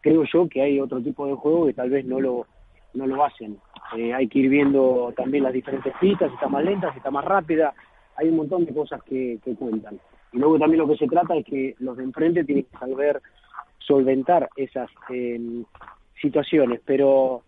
creo 0.00 0.22
yo 0.32 0.48
que 0.48 0.62
hay 0.62 0.78
otro 0.78 1.00
tipo 1.00 1.26
de 1.26 1.34
juego 1.34 1.66
que 1.66 1.72
tal 1.72 1.90
vez 1.90 2.04
no 2.04 2.20
lo 2.20 2.46
no 2.96 3.06
lo 3.06 3.24
hacen. 3.24 3.58
Eh, 3.96 4.12
hay 4.12 4.28
que 4.28 4.40
ir 4.40 4.48
viendo 4.48 5.12
también 5.16 5.44
las 5.44 5.52
diferentes 5.52 5.94
pistas, 6.00 6.28
si 6.28 6.34
está 6.34 6.48
más 6.48 6.64
lenta, 6.64 6.90
si 6.92 6.98
está 6.98 7.10
más 7.10 7.24
rápida, 7.24 7.74
hay 8.16 8.28
un 8.28 8.36
montón 8.36 8.64
de 8.64 8.74
cosas 8.74 9.02
que, 9.04 9.38
cuentan. 9.58 10.00
Y 10.32 10.38
luego 10.38 10.58
también 10.58 10.80
lo 10.80 10.88
que 10.88 10.96
se 10.96 11.06
trata 11.06 11.36
es 11.36 11.44
que 11.44 11.74
los 11.78 11.96
de 11.96 12.04
enfrente 12.04 12.44
tienen 12.44 12.64
que 12.64 12.78
saber 12.78 13.22
solventar 13.78 14.48
esas 14.56 14.90
em, 15.10 15.64
situaciones, 16.20 16.80
pero 16.84 17.42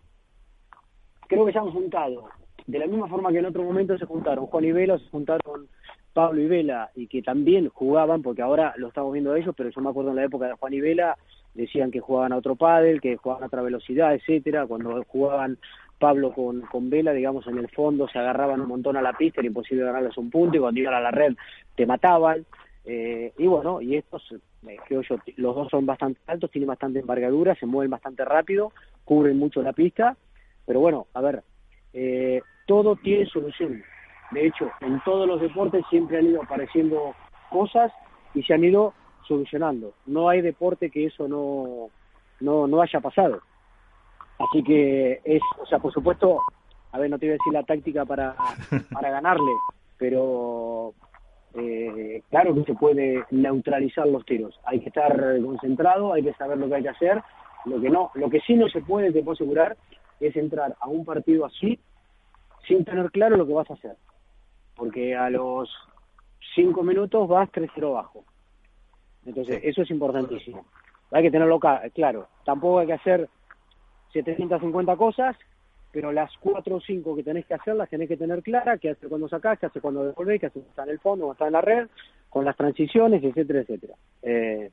creo 1.27 1.45
que 1.45 1.51
se 1.51 1.59
han 1.59 1.71
juntado, 1.71 2.29
de 2.65 2.79
la 2.79 2.87
misma 2.87 3.07
forma 3.07 3.31
que 3.31 3.39
en 3.39 3.45
otro 3.45 3.63
momento 3.63 3.97
se 3.97 4.05
juntaron 4.05 4.45
Juan 4.45 4.63
y 4.63 4.71
Vela, 4.71 4.97
se 4.97 5.09
juntaron 5.09 5.67
Pablo 6.13 6.41
y 6.41 6.47
Vela, 6.47 6.89
y 6.95 7.07
que 7.07 7.21
también 7.21 7.69
jugaban, 7.69 8.21
porque 8.21 8.41
ahora 8.41 8.73
lo 8.77 8.87
estamos 8.87 9.11
viendo 9.11 9.35
ellos, 9.35 9.53
pero 9.57 9.69
yo 9.69 9.81
me 9.81 9.89
acuerdo 9.89 10.11
en 10.11 10.17
la 10.17 10.25
época 10.25 10.47
de 10.47 10.53
Juan 10.53 10.73
y 10.73 10.81
Vela, 10.81 11.17
decían 11.53 11.91
que 11.91 11.99
jugaban 11.99 12.33
a 12.33 12.37
otro 12.37 12.55
pádel, 12.55 13.01
que 13.01 13.17
jugaban 13.17 13.43
a 13.43 13.47
otra 13.47 13.61
velocidad, 13.61 14.13
etcétera, 14.13 14.65
cuando 14.65 15.03
jugaban 15.07 15.57
Pablo 15.99 16.31
con, 16.33 16.61
con 16.61 16.89
Vela, 16.89 17.11
digamos, 17.11 17.45
en 17.47 17.57
el 17.57 17.69
fondo 17.69 18.07
se 18.07 18.17
agarraban 18.17 18.61
un 18.61 18.67
montón 18.67 18.95
a 18.97 19.01
la 19.01 19.13
pista, 19.13 19.41
era 19.41 19.47
imposible 19.47 19.83
ganarles 19.83 20.17
un 20.17 20.29
punto 20.29 20.57
y 20.57 20.59
cuando 20.59 20.79
iban 20.79 20.93
a 20.93 21.01
la 21.01 21.11
red 21.11 21.35
te 21.75 21.85
mataban. 21.85 22.45
Eh, 22.85 23.33
y 23.37 23.45
bueno, 23.45 23.81
y 23.81 23.97
estos, 23.97 24.23
eh, 24.67 24.77
creo 24.87 25.01
yo, 25.01 25.17
los 25.35 25.55
dos 25.55 25.69
son 25.69 25.85
bastante 25.85 26.19
altos, 26.27 26.49
tienen 26.49 26.69
bastante 26.69 26.99
envergadura, 26.99 27.53
se 27.55 27.65
mueven 27.65 27.91
bastante 27.91 28.23
rápido, 28.25 28.71
cubren 29.03 29.37
mucho 29.37 29.61
la 29.61 29.73
pista, 29.73 30.15
pero 30.65 30.79
bueno, 30.79 31.07
a 31.13 31.21
ver, 31.21 31.43
eh, 31.93 32.41
todo 32.65 32.95
tiene 32.95 33.25
solución. 33.25 33.83
De 34.31 34.47
hecho, 34.47 34.71
en 34.81 35.01
todos 35.03 35.27
los 35.27 35.41
deportes 35.41 35.83
siempre 35.89 36.17
han 36.17 36.27
ido 36.27 36.41
apareciendo 36.41 37.13
cosas 37.49 37.91
y 38.33 38.43
se 38.43 38.53
han 38.53 38.63
ido 38.63 38.93
solucionando. 39.29 39.93
No 40.07 40.27
hay 40.27 40.41
deporte 40.41 40.89
que 40.89 41.05
eso 41.05 41.29
no, 41.29 41.89
no, 42.41 42.67
no 42.67 42.81
haya 42.81 42.99
pasado. 42.99 43.39
Así 44.39 44.63
que 44.63 45.21
es, 45.23 45.41
o 45.61 45.65
sea, 45.65 45.79
por 45.79 45.93
supuesto, 45.93 46.41
a 46.91 46.99
ver, 46.99 47.09
no 47.09 47.17
te 47.19 47.27
voy 47.27 47.31
a 47.31 47.37
decir 47.37 47.53
la 47.53 47.63
táctica 47.63 48.05
para, 48.05 48.35
para 48.91 49.11
ganarle, 49.11 49.51
pero 49.97 50.93
eh, 51.53 52.23
claro 52.29 52.55
que 52.55 52.63
se 52.63 52.73
puede 52.73 53.23
neutralizar 53.31 54.07
los 54.07 54.25
tiros. 54.25 54.59
Hay 54.65 54.79
que 54.79 54.89
estar 54.89 55.15
concentrado, 55.43 56.13
hay 56.13 56.23
que 56.23 56.33
saber 56.33 56.57
lo 56.57 56.67
que 56.67 56.75
hay 56.75 56.83
que 56.83 56.89
hacer. 56.89 57.21
Lo 57.65 57.79
que 57.79 57.89
no, 57.89 58.11
lo 58.15 58.29
que 58.29 58.39
sí 58.41 58.55
no 58.55 58.69
se 58.69 58.81
puede, 58.81 59.11
te 59.11 59.21
puedo 59.21 59.33
asegurar, 59.33 59.77
es 60.19 60.35
entrar 60.35 60.75
a 60.79 60.87
un 60.87 61.05
partido 61.05 61.45
así 61.45 61.79
sin 62.67 62.85
tener 62.85 63.11
claro 63.11 63.37
lo 63.37 63.45
que 63.45 63.53
vas 63.53 63.69
a 63.69 63.73
hacer. 63.73 63.95
Porque 64.75 65.15
a 65.15 65.29
los 65.29 65.69
cinco 66.55 66.83
minutos 66.83 67.27
vas 67.27 67.49
3-0 67.51 67.93
bajo. 67.93 68.23
Entonces, 69.25 69.59
eso 69.63 69.81
es 69.81 69.91
importantísimo. 69.91 70.65
Hay 71.11 71.23
que 71.23 71.31
tenerlo 71.31 71.59
claro. 71.93 72.27
Tampoco 72.45 72.79
hay 72.79 72.87
que 72.87 72.93
hacer 72.93 73.29
750 74.13 74.95
cosas, 74.95 75.35
pero 75.91 76.11
las 76.11 76.31
cuatro 76.39 76.75
o 76.75 76.81
cinco 76.81 77.15
que 77.15 77.23
tenés 77.23 77.45
que 77.45 77.55
hacer 77.55 77.75
las 77.75 77.89
tenés 77.89 78.07
que 78.07 78.17
tener 78.17 78.43
claras, 78.43 78.79
qué 78.79 78.91
hacer 78.91 79.09
cuando 79.09 79.27
sacás, 79.27 79.59
qué 79.59 79.65
hacer 79.65 79.81
cuando 79.81 80.05
devolvés, 80.05 80.39
qué 80.39 80.47
hacer 80.47 80.61
cuando 80.61 80.69
está 80.69 80.83
en 80.83 80.89
el 80.89 80.99
fondo, 80.99 81.25
cuando 81.25 81.33
está 81.33 81.47
en 81.47 81.53
la 81.53 81.61
red, 81.61 81.87
con 82.29 82.45
las 82.45 82.55
transiciones, 82.55 83.23
etcétera, 83.23 83.61
etcétera. 83.61 83.93
Eh, 84.21 84.69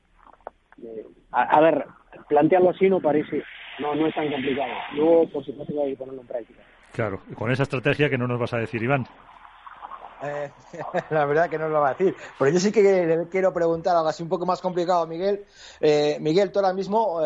eh, 0.83 1.05
a, 1.31 1.59
ver, 1.59 1.85
plantearlo 2.29 2.69
así 2.69 2.89
no 2.89 2.99
parece, 2.99 3.43
no, 3.79 3.95
no 3.95 4.07
es 4.07 4.13
tan 4.13 4.31
complicado. 4.31 4.73
Luego, 4.93 5.29
por 5.29 5.43
supuesto, 5.43 5.83
hay 5.83 5.91
que 5.91 5.97
ponerlo 5.97 6.21
en 6.21 6.27
práctica. 6.27 6.61
Claro, 6.93 7.21
con 7.35 7.51
esa 7.51 7.63
estrategia 7.63 8.09
que 8.09 8.17
no 8.17 8.27
nos 8.27 8.39
vas 8.39 8.53
a 8.53 8.59
decir, 8.59 8.81
Iván. 8.81 9.05
Eh, 10.23 10.51
la 11.09 11.25
verdad 11.25 11.49
que 11.49 11.57
no 11.57 11.69
lo 11.69 11.81
va 11.81 11.89
a 11.89 11.93
decir. 11.93 12.15
Pero 12.37 12.51
yo 12.51 12.59
sí 12.59 12.71
que 12.71 12.81
le 12.81 13.27
quiero 13.29 13.53
preguntar 13.53 13.95
algo 13.95 14.09
así 14.09 14.23
un 14.23 14.29
poco 14.29 14.45
más 14.45 14.61
complicado 14.61 15.03
a 15.03 15.07
Miguel. 15.07 15.45
Miguel, 16.19 16.51
tú 16.51 16.59
ahora 16.59 16.73
mismo 16.73 17.21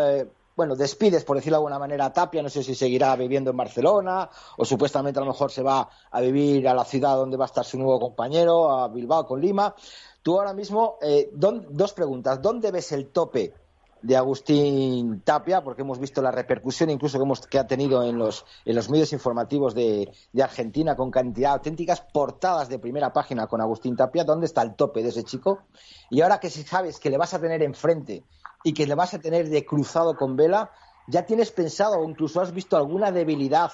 bueno, 0.55 0.75
despides, 0.75 1.23
por 1.23 1.37
decirlo 1.37 1.55
de 1.55 1.59
alguna 1.59 1.79
manera, 1.79 2.05
a 2.05 2.13
Tapia, 2.13 2.43
no 2.43 2.49
sé 2.49 2.61
si 2.63 2.75
seguirá 2.75 3.15
viviendo 3.15 3.51
en 3.51 3.57
Barcelona 3.57 4.29
o 4.57 4.65
supuestamente 4.65 5.19
a 5.19 5.23
lo 5.23 5.31
mejor 5.31 5.51
se 5.51 5.63
va 5.63 5.89
a 6.11 6.21
vivir 6.21 6.67
a 6.67 6.73
la 6.73 6.85
ciudad 6.85 7.15
donde 7.15 7.37
va 7.37 7.45
a 7.45 7.47
estar 7.47 7.65
su 7.65 7.77
nuevo 7.77 7.99
compañero, 7.99 8.69
a 8.69 8.87
Bilbao 8.87 9.25
con 9.25 9.41
Lima. 9.41 9.73
Tú 10.21 10.37
ahora 10.37 10.53
mismo, 10.53 10.97
eh, 11.01 11.31
dos 11.33 11.93
preguntas. 11.93 12.41
¿Dónde 12.41 12.71
ves 12.71 12.91
el 12.91 13.07
tope 13.07 13.53
de 14.01 14.17
Agustín 14.17 15.21
Tapia? 15.21 15.61
Porque 15.63 15.81
hemos 15.81 15.99
visto 15.99 16.21
la 16.21 16.31
repercusión 16.31 16.89
incluso 16.89 17.17
que, 17.17 17.23
hemos, 17.23 17.47
que 17.47 17.59
ha 17.59 17.67
tenido 17.67 18.03
en 18.03 18.17
los, 18.17 18.45
en 18.65 18.75
los 18.75 18.89
medios 18.89 19.13
informativos 19.13 19.73
de, 19.73 20.11
de 20.33 20.43
Argentina 20.43 20.95
con 20.95 21.11
cantidad 21.11 21.53
auténticas 21.53 22.01
portadas 22.01 22.69
de 22.69 22.79
primera 22.79 23.13
página 23.13 23.47
con 23.47 23.61
Agustín 23.61 23.95
Tapia. 23.95 24.23
¿Dónde 24.23 24.45
está 24.45 24.61
el 24.61 24.75
tope 24.75 25.03
de 25.03 25.09
ese 25.09 25.23
chico? 25.23 25.63
Y 26.09 26.21
ahora 26.21 26.39
que 26.39 26.49
si 26.49 26.63
sabes 26.63 26.99
que 26.99 27.09
le 27.09 27.17
vas 27.17 27.33
a 27.33 27.39
tener 27.39 27.61
enfrente 27.63 28.23
y 28.63 28.73
que 28.73 28.87
le 28.87 28.95
vas 28.95 29.13
a 29.13 29.19
tener 29.19 29.49
de 29.49 29.65
cruzado 29.65 30.15
con 30.15 30.35
Vela, 30.35 30.71
¿ya 31.07 31.25
tienes 31.25 31.51
pensado 31.51 31.99
o 31.99 32.09
incluso 32.09 32.41
has 32.41 32.53
visto 32.53 32.77
alguna 32.77 33.11
debilidad 33.11 33.71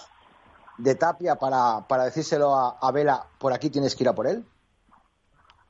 de 0.77 0.95
Tapia 0.95 1.35
para, 1.35 1.87
para 1.87 2.05
decírselo 2.05 2.53
a, 2.55 2.91
Vela, 2.91 3.27
por 3.39 3.53
aquí 3.53 3.69
tienes 3.69 3.95
que 3.95 4.03
ir 4.03 4.09
a 4.09 4.15
por 4.15 4.27
él? 4.27 4.45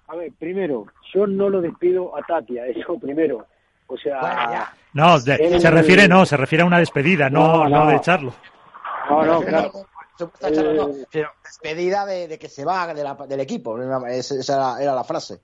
A 0.07 0.15
ver, 0.15 0.31
primero, 0.37 0.85
yo 1.13 1.27
no 1.27 1.49
lo 1.49 1.61
despido 1.61 2.15
a 2.15 2.21
Tapia, 2.21 2.65
eso 2.67 2.97
primero. 2.99 3.45
O 3.87 3.97
sea, 3.97 4.73
no, 4.93 5.17
se 5.19 5.71
refiere 5.71 6.07
no, 6.07 6.25
se 6.25 6.37
refiere 6.37 6.63
a 6.63 6.65
una 6.65 6.79
despedida, 6.79 7.29
no, 7.29 7.67
no, 7.69 7.87
de 7.87 7.95
echarlo. 7.95 8.33
No, 9.09 9.25
no, 9.25 9.41
claro. 9.41 9.71
Eh, 11.13 11.23
despedida 11.43 12.05
de, 12.05 12.37
que 12.39 12.49
se 12.49 12.65
va 12.65 12.93
del 12.93 13.39
equipo, 13.39 13.79
esa 14.07 14.81
era 14.81 14.95
la 14.95 15.03
frase. 15.03 15.39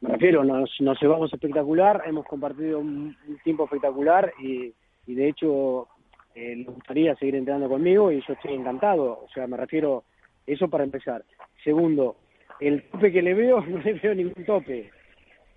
Me 0.00 0.10
refiero, 0.10 0.44
nos, 0.44 0.70
nos 0.80 1.00
llevamos 1.02 1.32
espectacular, 1.32 2.02
hemos 2.06 2.24
compartido 2.24 2.78
un, 2.78 3.16
tiempo 3.44 3.64
espectacular 3.64 4.32
y, 4.40 4.72
y 5.06 5.14
de 5.14 5.28
hecho 5.28 5.88
eh, 6.34 6.56
le 6.56 6.64
gustaría 6.64 7.14
seguir 7.16 7.34
entrenando 7.34 7.68
conmigo 7.68 8.10
y 8.10 8.22
yo 8.26 8.32
estoy 8.32 8.54
encantado. 8.54 9.24
O 9.24 9.28
sea, 9.34 9.46
me 9.46 9.56
refiero, 9.56 10.04
eso 10.46 10.68
para 10.68 10.84
empezar. 10.84 11.24
Segundo, 11.62 12.16
el 12.60 12.88
tope 12.90 13.12
que 13.12 13.22
le 13.22 13.34
veo, 13.34 13.60
no 13.66 13.78
le 13.78 13.94
veo 13.94 14.14
ningún 14.14 14.44
tope. 14.44 14.90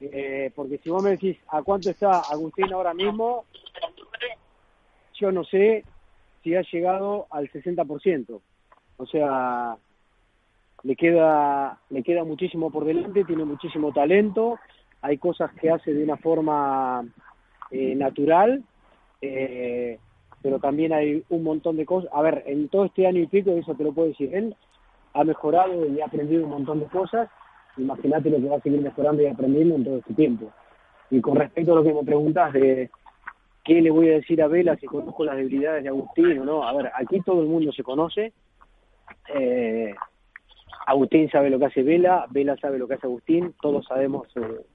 Eh, 0.02 0.52
porque 0.56 0.80
si 0.80 0.90
vos 0.90 1.04
me 1.04 1.12
decís 1.12 1.38
a 1.48 1.62
cuánto 1.62 1.90
está 1.90 2.20
Agustín 2.20 2.74
ahora 2.74 2.94
mismo, 2.94 3.46
yo 5.16 5.32
no 5.32 5.44
sé 5.44 5.86
si 6.44 6.56
ha 6.56 6.62
llegado 6.62 7.28
al 7.30 7.50
60%. 7.50 8.42
O 8.98 9.06
sea, 9.06 9.78
le 10.84 10.96
queda, 10.96 11.80
le 11.90 12.04
queda 12.04 12.24
muchísimo 12.24 12.70
por 12.70 12.86
delante, 12.86 13.24
tiene 13.24 13.46
muchísimo 13.46 13.92
talento, 13.94 14.60
hay 15.02 15.18
cosas 15.18 15.52
que 15.54 15.70
hace 15.70 15.94
de 15.94 16.04
una 16.04 16.18
forma 16.18 17.06
eh, 17.72 17.96
natural, 17.96 18.64
eh, 19.22 19.98
pero 20.42 20.60
también 20.60 20.94
hay 20.94 21.24
un 21.30 21.44
montón 21.44 21.78
de 21.78 21.86
cosas. 21.86 22.10
A 22.14 22.22
ver, 22.22 22.44
en 22.46 22.68
todo 22.68 22.86
este 22.86 23.08
año 23.08 23.22
y 23.22 23.28
pico, 23.28 23.52
eso 23.52 23.74
te 23.76 23.84
lo 23.84 23.94
puedo 23.94 24.10
decir, 24.10 24.34
él 24.36 24.56
ha 25.14 25.24
mejorado 25.24 25.88
y 25.88 26.02
ha 26.02 26.06
aprendido 26.06 26.44
un 26.44 26.50
montón 26.50 26.80
de 26.80 26.88
cosas, 26.88 27.30
imagínate 27.78 28.30
lo 28.30 28.38
que 28.38 28.48
va 28.48 28.58
a 28.58 28.62
seguir 28.62 28.82
mejorando 28.82 29.22
y 29.22 29.28
aprendiendo 29.28 29.76
en 29.76 29.84
todo 29.84 29.98
este 29.98 30.14
tiempo. 30.14 30.52
Y 31.10 31.22
con 31.22 31.36
respecto 31.36 31.74
a 31.74 31.76
lo 31.76 31.84
que 31.84 31.94
me 31.94 32.04
preguntas 32.04 32.54
de 32.54 32.90
qué 33.64 33.82
le 33.82 33.92
voy 33.92 34.10
a 34.10 34.14
decir 34.14 34.42
a 34.42 34.48
Vela 34.48 34.76
si 34.76 34.86
conozco 34.86 35.24
las 35.24 35.38
debilidades 35.38 35.84
de 35.84 35.90
Agustín 35.90 36.40
o 36.40 36.46
no, 36.46 36.64
a 36.64 36.74
ver, 36.74 36.92
aquí 36.96 37.22
todo 37.22 37.42
el 37.42 37.48
mundo 37.48 37.72
se 37.72 37.84
conoce, 37.84 38.34
eh, 39.34 39.94
Agustín 40.86 41.30
sabe 41.30 41.50
lo 41.50 41.60
que 41.60 41.66
hace 41.66 41.84
Vela, 41.84 42.26
Vela 42.30 42.58
sabe 42.58 42.78
lo 42.78 42.88
que 42.88 42.96
hace 42.96 43.08
Agustín, 43.08 43.54
todos 43.62 43.86
sabemos 43.86 44.28
eh, 44.36 44.66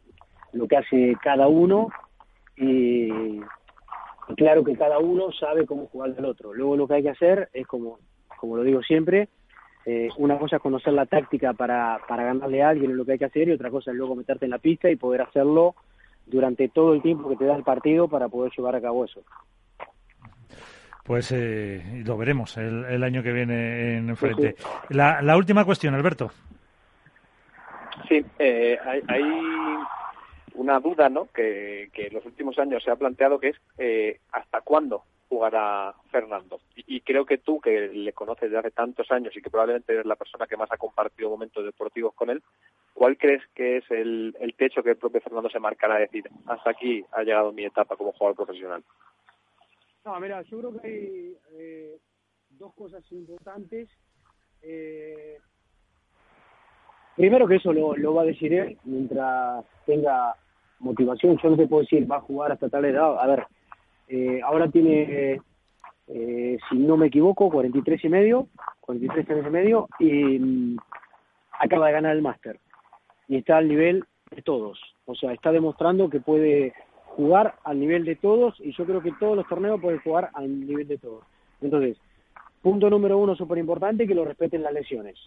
lo 0.52 0.66
que 0.66 0.76
hace 0.76 1.16
cada 1.22 1.48
uno 1.48 1.88
y, 2.56 3.40
claro 4.36 4.64
que 4.64 4.76
cada 4.76 4.98
uno 4.98 5.30
sabe 5.32 5.66
cómo 5.66 5.86
jugar 5.86 6.14
del 6.14 6.24
otro. 6.24 6.52
Luego 6.54 6.76
lo 6.76 6.88
que 6.88 6.94
hay 6.94 7.02
que 7.02 7.10
hacer 7.10 7.48
es 7.52 7.66
como, 7.66 7.98
como 8.38 8.56
lo 8.56 8.62
digo 8.62 8.82
siempre, 8.82 9.28
eh, 9.90 10.10
una 10.18 10.38
cosa 10.38 10.56
es 10.56 10.62
conocer 10.62 10.92
la 10.92 11.06
táctica 11.06 11.54
para, 11.54 11.98
para 12.06 12.22
ganarle 12.24 12.62
a 12.62 12.68
alguien 12.68 12.90
en 12.90 12.98
lo 12.98 13.06
que 13.06 13.12
hay 13.12 13.18
que 13.18 13.24
hacer 13.24 13.48
y 13.48 13.52
otra 13.52 13.70
cosa 13.70 13.90
es 13.90 13.96
luego 13.96 14.14
meterte 14.14 14.44
en 14.44 14.50
la 14.50 14.58
pista 14.58 14.90
y 14.90 14.96
poder 14.96 15.22
hacerlo 15.22 15.76
durante 16.26 16.68
todo 16.68 16.92
el 16.92 17.00
tiempo 17.00 17.30
que 17.30 17.36
te 17.36 17.46
da 17.46 17.56
el 17.56 17.62
partido 17.62 18.06
para 18.06 18.28
poder 18.28 18.52
llevar 18.54 18.76
a 18.76 18.82
cabo 18.82 19.06
eso. 19.06 19.22
Pues 21.04 21.32
eh, 21.32 22.02
lo 22.04 22.18
veremos 22.18 22.58
el, 22.58 23.02
año 23.02 23.22
que 23.22 23.32
viene 23.32 23.96
en 23.96 24.14
frente. 24.14 24.56
La, 24.90 25.22
la, 25.22 25.38
última 25.38 25.64
cuestión, 25.64 25.94
Alberto. 25.94 26.30
Sí, 28.10 28.22
eh, 28.38 28.76
hay, 28.84 29.22
una 30.52 30.80
duda 30.80 31.08
¿no? 31.08 31.28
que, 31.32 31.88
en 31.94 32.12
los 32.12 32.26
últimos 32.26 32.58
años 32.58 32.84
se 32.84 32.90
ha 32.90 32.96
planteado 32.96 33.40
que 33.40 33.48
es 33.48 33.56
eh, 33.78 34.20
hasta 34.32 34.60
cuándo 34.60 35.04
jugará 35.28 35.94
Fernando. 36.10 36.60
Y, 36.74 37.00
creo 37.02 37.26
que 37.26 37.38
tú, 37.38 37.60
que 37.60 37.88
le 37.88 38.12
conoces 38.12 38.50
desde 38.50 38.58
hace 38.58 38.70
tantos 38.70 39.10
años 39.10 39.36
y 39.36 39.42
que 39.42 39.50
probablemente 39.50 39.92
eres 39.92 40.06
la 40.06 40.16
persona 40.16 40.46
que 40.46 40.56
más 40.56 40.70
ha 40.72 40.76
compartido 40.76 41.30
momentos 41.30 41.64
deportivos 41.64 42.14
con 42.14 42.30
él, 42.30 42.42
¿cuál 42.94 43.16
crees 43.18 43.42
que 43.54 43.78
es 43.78 43.90
el, 43.90 44.36
el 44.40 44.54
techo 44.54 44.82
que 44.82 44.90
el 44.90 44.96
propio 44.96 45.20
Fernando 45.20 45.50
se 45.50 45.60
marcará 45.60 45.96
a 45.96 46.00
decir, 46.00 46.24
hasta 46.46 46.70
aquí 46.70 47.04
ha 47.12 47.22
llegado 47.22 47.52
mi 47.52 47.64
etapa 47.64 47.96
como 47.96 48.12
jugador 48.12 48.36
profesional? 48.36 48.82
No, 50.04 50.18
mira, 50.20 50.40
yo 50.42 50.58
creo 50.58 50.80
que 50.80 50.88
hay 50.88 51.36
eh, 51.52 51.98
dos 52.50 52.74
cosas 52.74 53.04
importantes. 53.12 53.90
Eh, 54.62 55.36
primero 57.14 57.46
que 57.46 57.56
eso 57.56 57.72
lo, 57.72 58.14
va 58.14 58.22
a 58.22 58.26
decir 58.26 58.54
él 58.54 58.78
mientras 58.84 59.64
tenga 59.84 60.34
motivación. 60.78 61.36
Yo 61.42 61.50
no 61.50 61.56
te 61.56 61.66
puedo 61.66 61.82
decir, 61.82 62.10
va 62.10 62.16
a 62.16 62.22
jugar 62.22 62.52
hasta 62.52 62.70
tal 62.70 62.86
edad. 62.86 63.18
A 63.20 63.26
ver, 63.26 63.46
eh, 64.08 64.40
ahora 64.44 64.68
tiene, 64.68 65.40
si 66.06 66.78
no 66.78 66.96
me 66.96 67.06
equivoco, 67.06 67.50
43 67.50 68.04
y 68.04 68.08
medio, 68.08 68.48
43 68.80 69.30
años 69.30 69.46
y 69.46 69.50
medio, 69.50 69.88
y 69.98 70.38
mm, 70.38 70.76
acaba 71.60 71.86
de 71.86 71.92
ganar 71.92 72.16
el 72.16 72.22
máster. 72.22 72.58
Y 73.28 73.36
está 73.36 73.58
al 73.58 73.68
nivel 73.68 74.04
de 74.30 74.42
todos. 74.42 74.80
O 75.06 75.14
sea, 75.14 75.32
está 75.32 75.52
demostrando 75.52 76.08
que 76.08 76.20
puede 76.20 76.72
jugar 77.18 77.56
al 77.64 77.80
nivel 77.80 78.04
de 78.04 78.14
todos 78.14 78.54
y 78.60 78.72
yo 78.72 78.84
creo 78.86 79.02
que 79.02 79.12
todos 79.18 79.36
los 79.36 79.48
torneos 79.48 79.80
pueden 79.80 79.98
jugar 80.00 80.30
al 80.34 80.66
nivel 80.66 80.86
de 80.86 80.98
todos. 80.98 81.24
Entonces, 81.60 81.98
punto 82.62 82.88
número 82.88 83.18
uno 83.18 83.34
súper 83.34 83.58
importante, 83.58 84.06
que 84.06 84.14
lo 84.14 84.24
respeten 84.24 84.62
las 84.62 84.72
lesiones. 84.72 85.18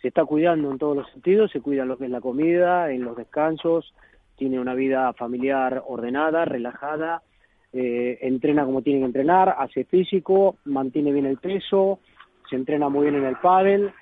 Se 0.00 0.08
está 0.08 0.24
cuidando 0.24 0.70
en 0.70 0.78
todos 0.78 0.96
los 0.96 1.10
sentidos, 1.10 1.50
se 1.50 1.60
cuida 1.60 1.84
lo 1.84 1.98
que 1.98 2.04
es 2.04 2.10
la 2.10 2.20
comida, 2.20 2.92
en 2.92 3.02
los 3.02 3.16
descansos, 3.16 3.92
tiene 4.36 4.60
una 4.60 4.74
vida 4.74 5.12
familiar 5.14 5.82
ordenada, 5.86 6.44
relajada, 6.44 7.22
eh, 7.72 8.18
entrena 8.22 8.64
como 8.64 8.82
tiene 8.82 9.00
que 9.00 9.06
entrenar, 9.06 9.56
hace 9.58 9.84
físico, 9.84 10.56
mantiene 10.64 11.12
bien 11.12 11.26
el 11.26 11.38
peso, 11.38 12.00
se 12.48 12.56
entrena 12.56 12.88
muy 12.88 13.02
bien 13.02 13.16
en 13.16 13.24
el 13.24 13.36
pádel, 13.36 13.92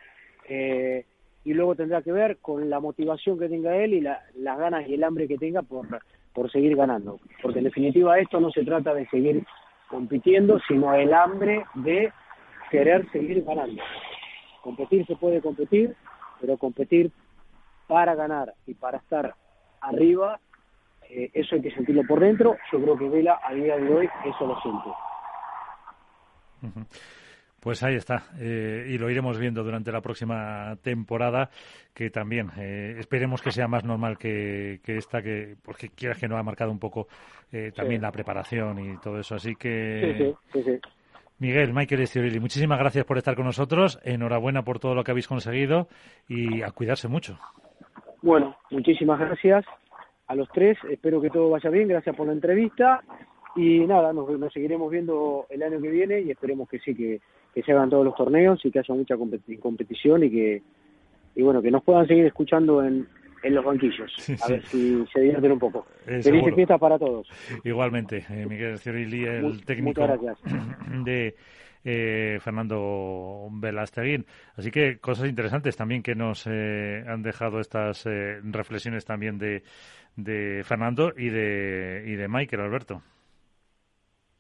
eh, 0.49 1.05
y 1.45 1.53
luego 1.53 1.75
tendrá 1.75 2.03
que 2.03 2.13
ver 2.13 2.39
con 2.39 2.71
la 2.71 2.81
motivación 2.81 3.39
que 3.39 3.49
tenga 3.49 3.77
él 3.77 3.95
y 3.95 4.01
las 4.01 4.59
ganas 4.59 4.89
y 4.89 4.95
el 4.95 5.05
hambre 5.05 5.29
que 5.29 5.37
tenga 5.37 5.63
por, 5.63 5.87
por 6.33 6.51
seguir 6.51 6.75
ganando. 6.77 7.21
Porque 7.43 7.59
en 7.59 7.65
definitiva 7.65 8.19
esto 8.19 8.41
no 8.41 8.51
se 8.51 8.65
trata 8.65 8.95
de 8.95 9.07
seguir 9.09 9.45
compitiendo, 9.89 10.59
sino 10.67 10.95
el 10.95 11.13
hambre 11.13 11.65
de 11.75 12.13
querer 12.71 13.11
seguir 13.13 13.45
ganando. 13.45 13.83
Competir 14.63 15.07
se 15.07 15.17
puede 15.17 15.41
competir, 15.41 15.95
pero 16.41 16.57
competir 16.57 17.11
para 17.87 18.15
ganar 18.15 18.55
y 18.67 18.75
para 18.75 18.99
estar 18.99 19.35
arriba, 19.81 20.41
eh, 21.11 21.31
eso 21.35 21.57
hay 21.57 21.63
que 21.63 21.71
sentirlo 21.71 22.03
por 22.07 22.21
dentro. 22.21 22.57
Yo 22.73 22.81
creo 22.81 22.99
que 22.99 23.09
Vela 23.09 23.41
a 23.43 23.55
día 23.55 23.77
de 23.77 23.95
hoy 23.95 24.09
eso 24.25 24.47
lo 24.47 24.61
siente. 24.61 24.91
Pues 27.65 27.83
ahí 27.83 27.95
está, 27.95 28.25
eh, 28.39 28.85
y 28.91 28.99
lo 28.99 29.09
iremos 29.09 29.39
viendo 29.39 29.65
durante 29.65 29.91
la 29.91 30.03
próxima 30.03 30.77
temporada, 30.83 31.49
que 31.95 32.11
también 32.11 32.51
eh, 32.59 32.97
esperemos 32.99 33.41
que 33.41 33.53
sea 33.53 33.67
más 33.67 33.85
normal 33.85 34.19
que, 34.19 34.81
esta, 34.85 35.23
que 35.23 35.57
porque 35.65 35.89
quieras 35.89 36.19
que 36.19 36.29
no 36.29 36.37
ha 36.37 36.43
marcado 36.43 36.71
un 36.71 36.79
poco 36.79 37.09
eh, 37.51 37.73
también 37.75 38.03
la 38.03 38.13
preparación 38.13 38.79
y 38.81 38.99
todo 38.99 39.19
eso. 39.19 39.37
Así 39.37 39.57
que, 39.57 40.37
sí, 40.53 40.63
sí, 40.63 40.79
Miguel, 41.39 41.73
Michael 41.73 42.03
Estiorelli, 42.03 42.39
muchísimas 42.39 42.79
gracias 42.79 43.07
por 43.07 43.17
estar 43.17 43.35
con 43.35 43.47
nosotros, 43.47 43.99
enhorabuena 44.05 44.63
por 44.63 44.79
todo 44.79 44.95
lo 44.95 45.03
que 45.03 45.13
habéis 45.13 45.27
conseguido 45.27 45.89
y 46.29 46.61
a 46.61 46.71
cuidarse 46.71 47.09
mucho. 47.09 47.39
Bueno, 48.21 48.59
muchísimas 48.71 49.19
gracias 49.19 49.65
a 50.27 50.35
los 50.35 50.49
tres, 50.51 50.79
espero 50.91 51.21
que 51.21 51.31
todo 51.31 51.51
vaya 51.51 51.71
bien, 51.71 51.89
gracias 51.89 52.17
por 52.17 52.27
la 52.27 52.33
entrevista. 52.33 53.03
Y 53.57 53.81
nada, 53.87 54.13
nos, 54.13 54.53
seguiremos 54.53 54.91
viendo 54.91 55.47
el 55.49 55.63
año 55.63 55.81
que 55.81 55.89
viene 55.89 56.21
y 56.21 56.31
esperemos 56.31 56.69
que 56.69 56.81
sí, 56.81 56.95
que, 56.95 57.21
se 57.63 57.73
hagan 57.73 57.89
todos 57.89 58.05
los 58.05 58.17
torneos 58.17 58.65
y 58.65 58.71
que 58.71 58.81
haya 58.81 58.95
mucha 58.95 59.17
competición 59.17 60.25
y 60.25 60.31
que 60.31 60.63
y 61.37 61.43
bueno 61.43 61.63
que 61.63 61.71
nos 61.71 61.83
puedan 61.83 62.07
seguir 62.07 62.27
escuchando 62.27 62.85
en, 62.85 63.07
en 63.45 63.55
los 63.55 63.65
banquillos, 63.65 64.13
a 64.43 64.49
ver 64.49 64.65
si 64.67 65.05
se 65.13 65.21
divierten 65.21 65.53
un 65.53 65.59
poco. 65.59 65.87
Eh, 66.07 66.23
Felices 66.23 66.55
fiestas 66.55 66.81
para 66.81 66.99
todos. 66.99 67.29
Igualmente, 67.63 68.25
eh, 68.31 68.47
Miguel 68.49 68.79
Cirilli, 68.79 69.25
el 69.25 69.65
técnico 69.65 70.01
de 71.05 71.35
eh, 71.85 72.39
Fernando 72.41 73.49
Velasteguín. 73.51 74.27
Así 74.57 74.71
que 74.71 74.99
cosas 74.99 75.29
interesantes 75.29 75.77
también 75.77 76.03
que 76.03 76.15
nos 76.15 76.47
eh, 76.47 77.05
han 77.07 77.23
dejado 77.23 77.61
estas 77.61 78.05
reflexiones 78.43 79.05
también 79.05 79.39
de, 79.39 79.63
de 80.17 80.63
Fernando 80.65 81.13
y 81.17 81.29
de, 81.29 82.05
y 82.07 82.15
de 82.15 82.29
Michael 82.29 82.63
Alberto. 82.63 83.03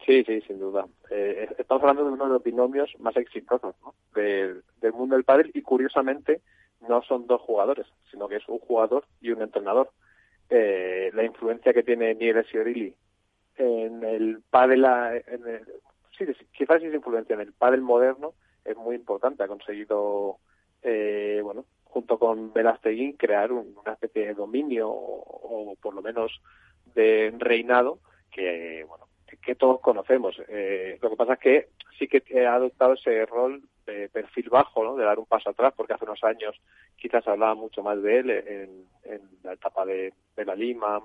Sí, 0.05 0.22
sí, 0.24 0.40
sin 0.42 0.59
duda. 0.59 0.86
Eh, 1.11 1.49
estamos 1.59 1.82
hablando 1.82 2.05
de 2.05 2.12
uno 2.12 2.24
de 2.24 2.32
los 2.34 2.42
binomios 2.42 2.92
más 2.99 3.16
exitosos 3.16 3.74
del 4.14 4.62
mundo 4.92 5.16
del 5.16 5.24
pádel 5.24 5.51
y 5.55 5.62
curiosamente 5.62 6.42
no 6.86 7.03
son 7.03 7.26
dos 7.26 7.40
jugadores, 7.40 7.86
sino 8.11 8.28
que 8.28 8.36
es 8.36 8.49
un 8.49 8.59
jugador 8.59 9.05
y 9.20 9.30
un 9.30 9.40
entrenador. 9.40 9.90
Eh, 10.51 11.11
la 11.14 11.24
influencia 11.24 11.72
que 11.72 11.82
tiene 11.82 12.14
Miguel 12.14 12.45
Siorilli 12.47 12.95
en 13.57 14.05
el 14.05 14.42
pádel, 14.51 14.84
en 14.84 15.47
sí, 16.16 16.24
quizás 16.52 16.82
es 16.82 16.94
influencia 16.94 17.34
en 17.34 17.40
el 17.40 17.52
pádel 17.52 17.82
moderno 17.82 18.34
es 18.64 18.76
muy 18.76 18.96
importante. 18.96 19.42
Ha 19.42 19.48
conseguido, 19.48 20.38
eh, 20.82 21.40
bueno, 21.42 21.64
junto 21.84 22.18
con 22.18 22.52
Velasteguín, 22.52 23.12
crear 23.12 23.52
una 23.52 23.92
especie 23.92 24.26
de 24.26 24.34
dominio 24.34 24.90
o, 24.90 25.76
por 25.80 25.94
lo 25.94 26.02
menos 26.02 26.40
de 26.94 27.32
reinado 27.38 27.98
que, 28.30 28.84
bueno, 28.88 29.06
que 29.42 29.54
todos 29.54 29.80
conocemos. 29.80 30.40
Eh, 30.48 30.98
lo 31.00 31.10
que 31.10 31.16
pasa 31.16 31.34
es 31.34 31.38
que 31.38 31.68
sí 31.98 32.08
que 32.08 32.46
ha 32.46 32.54
adoptado 32.54 32.94
ese 32.94 33.26
rol 33.26 33.62
de 33.86 34.08
perfil 34.08 34.48
bajo, 34.48 34.82
¿no? 34.82 34.96
de 34.96 35.04
dar 35.04 35.18
un 35.18 35.26
paso 35.26 35.50
atrás, 35.50 35.72
porque 35.76 35.92
hace 35.92 36.04
unos 36.04 36.22
años 36.24 36.60
quizás 36.96 37.26
hablaba 37.28 37.54
mucho 37.54 37.82
más 37.82 38.02
de 38.02 38.18
él 38.18 38.30
en, 38.30 38.86
la 39.42 39.52
etapa 39.52 39.84
de, 39.84 40.12
la 40.36 40.54
Lima 40.54 41.02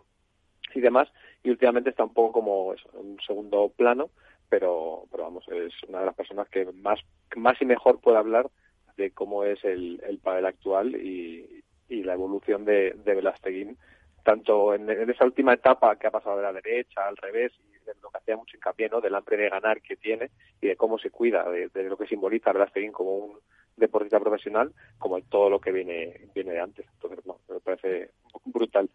y 0.74 0.80
demás, 0.80 1.10
y 1.44 1.50
últimamente 1.50 1.90
está 1.90 2.04
un 2.04 2.14
poco 2.14 2.32
como 2.32 2.74
en 2.74 2.80
un 2.94 3.20
segundo 3.26 3.70
plano, 3.76 4.10
pero, 4.50 5.04
pero 5.12 5.24
vamos, 5.24 5.46
es 5.50 5.74
una 5.88 6.00
de 6.00 6.06
las 6.08 6.16
personas 6.16 6.50
que 6.50 6.66
más, 6.74 7.00
más 7.36 7.62
y 7.62 7.66
mejor 7.66 8.00
puede 8.00 8.18
hablar 8.18 8.50
de 8.98 9.12
cómo 9.12 9.44
es 9.44 9.64
el, 9.64 10.02
el 10.08 10.20
papel 10.20 10.46
actual 10.46 10.96
y, 10.96 11.64
y 11.88 12.04
la 12.04 12.14
evolución 12.14 12.66
de, 12.66 12.94
de 13.06 13.16
Velasteguín, 13.16 13.78
tanto 14.24 14.74
en, 14.74 14.90
en, 14.90 15.10
esa 15.10 15.26
última 15.26 15.54
etapa 15.54 15.96
que 15.96 16.08
ha 16.08 16.12
pasado 16.12 16.38
de 16.38 16.44
la 16.44 16.54
derecha 16.54 17.08
al 17.08 17.18
revés 17.18 17.54
lo 18.02 18.10
que 18.10 18.18
hacía 18.18 18.38
mucho 18.38 18.58
hincapié, 18.58 18.90
¿no? 18.90 19.02
Del 19.02 19.16
hambre 19.16 19.38
de 19.38 19.50
ganar 19.50 19.82
que 19.82 19.96
tiene 19.96 20.30
y 20.62 20.68
de 20.68 20.76
cómo 20.76 20.98
se 21.00 21.10
cuida, 21.10 21.50
de, 21.50 21.70
lo 21.84 21.98
que 21.98 22.08
simboliza 22.08 22.52
Blastegin 22.52 22.92
como 22.92 23.16
un 23.16 23.40
deportista 23.78 24.20
profesional, 24.20 24.74
como 24.98 25.20
todo 25.22 25.50
lo 25.50 25.60
que 25.60 25.72
viene, 25.72 26.30
viene 26.34 26.52
de 26.52 26.60
antes. 26.60 26.86
Entonces, 26.94 27.26
me 27.26 27.60
parece 27.60 28.12
brutal. 28.46 28.90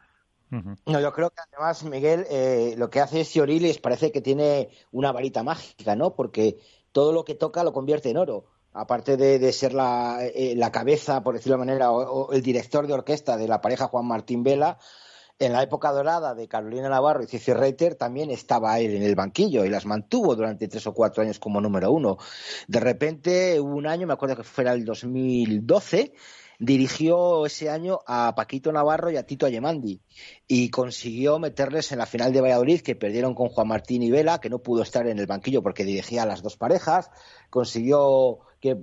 No, 0.87 1.01
yo 1.01 1.13
creo 1.13 1.31
que 1.31 1.41
además, 1.53 1.83
Miguel, 1.85 2.27
eh, 2.31 2.75
lo 2.77 2.91
que 2.91 3.01
hace 3.01 3.25
Siorilis 3.25 3.79
parece 3.79 4.13
que 4.13 4.21
tiene 4.21 4.69
una 4.93 5.13
varita 5.13 5.43
mágica, 5.43 5.97
¿no? 5.97 6.15
Porque 6.15 6.59
todo 6.93 7.13
lo 7.13 7.25
que 7.25 7.35
toca 7.35 7.65
lo 7.65 7.73
convierte 7.73 8.11
en 8.11 8.19
oro. 8.19 8.47
Aparte 8.73 9.17
de, 9.17 9.53
ser 9.53 9.73
la, 9.73 10.19
eh, 10.23 10.55
la, 10.57 10.73
cabeza, 10.73 11.23
por 11.23 11.35
decirlo 11.35 11.55
de 11.55 11.65
manera, 11.65 11.93
o, 11.93 12.33
el 12.33 12.43
director 12.43 12.87
de 12.87 12.93
orquesta 12.93 13.37
de 13.37 13.47
la 13.47 13.61
pareja 13.61 13.87
Juan 13.87 14.07
Martín 14.07 14.43
Vela, 14.43 14.79
en 15.39 15.53
la 15.53 15.63
época 15.63 15.93
dorada 15.93 16.35
de 16.35 16.49
Carolina 16.49 16.89
Navarro 16.89 17.23
y 17.23 17.27
Cici 17.27 17.53
Reiter 17.53 17.97
también 17.97 18.31
estaba 18.31 18.79
él 18.79 18.95
en 18.95 19.03
el 19.03 19.15
banquillo 19.17 19.65
y 19.65 19.69
las 19.69 19.85
mantuvo 19.85 20.37
durante 20.37 20.69
tres 20.69 20.87
o 20.87 20.95
cuatro 20.95 21.23
años 21.23 21.39
como 21.39 21.61
número 21.61 21.91
uno. 21.91 22.19
De 22.69 22.81
repente, 22.81 23.61
hubo 23.61 23.75
un 23.75 23.87
año, 23.87 24.07
me 24.07 24.13
acuerdo 24.13 24.37
que 24.37 24.45
fuera 24.45 24.73
el 24.73 24.85
2012, 24.85 26.15
dirigió 26.59 27.47
ese 27.47 27.71
año 27.71 28.01
a 28.07 28.35
Paquito 28.35 28.73
Navarro 28.73 29.11
y 29.11 29.17
a 29.17 29.27
Tito 29.27 29.47
Ayemandi 29.47 30.01
y 30.47 30.71
consiguió 30.71 31.39
meterles 31.39 31.93
en 31.93 31.99
la 31.99 32.07
final 32.07 32.33
de 32.33 32.41
Valladolid 32.41 32.81
que 32.81 32.97
perdieron 32.97 33.35
con 33.35 33.49
Juan 33.49 33.69
Martín 33.69 34.03
y 34.03 34.11
Vela, 34.11 34.41
que 34.41 34.51
no 34.51 34.61
pudo 34.61 34.83
estar 34.83 35.07
en 35.07 35.19
el 35.19 35.27
banquillo 35.27 35.63
porque 35.63 35.85
dirigía 35.85 36.23
a 36.23 36.27
las 36.27 36.43
dos 36.43 36.57
parejas, 36.57 37.11
consiguió 37.51 38.41
que 38.61 38.77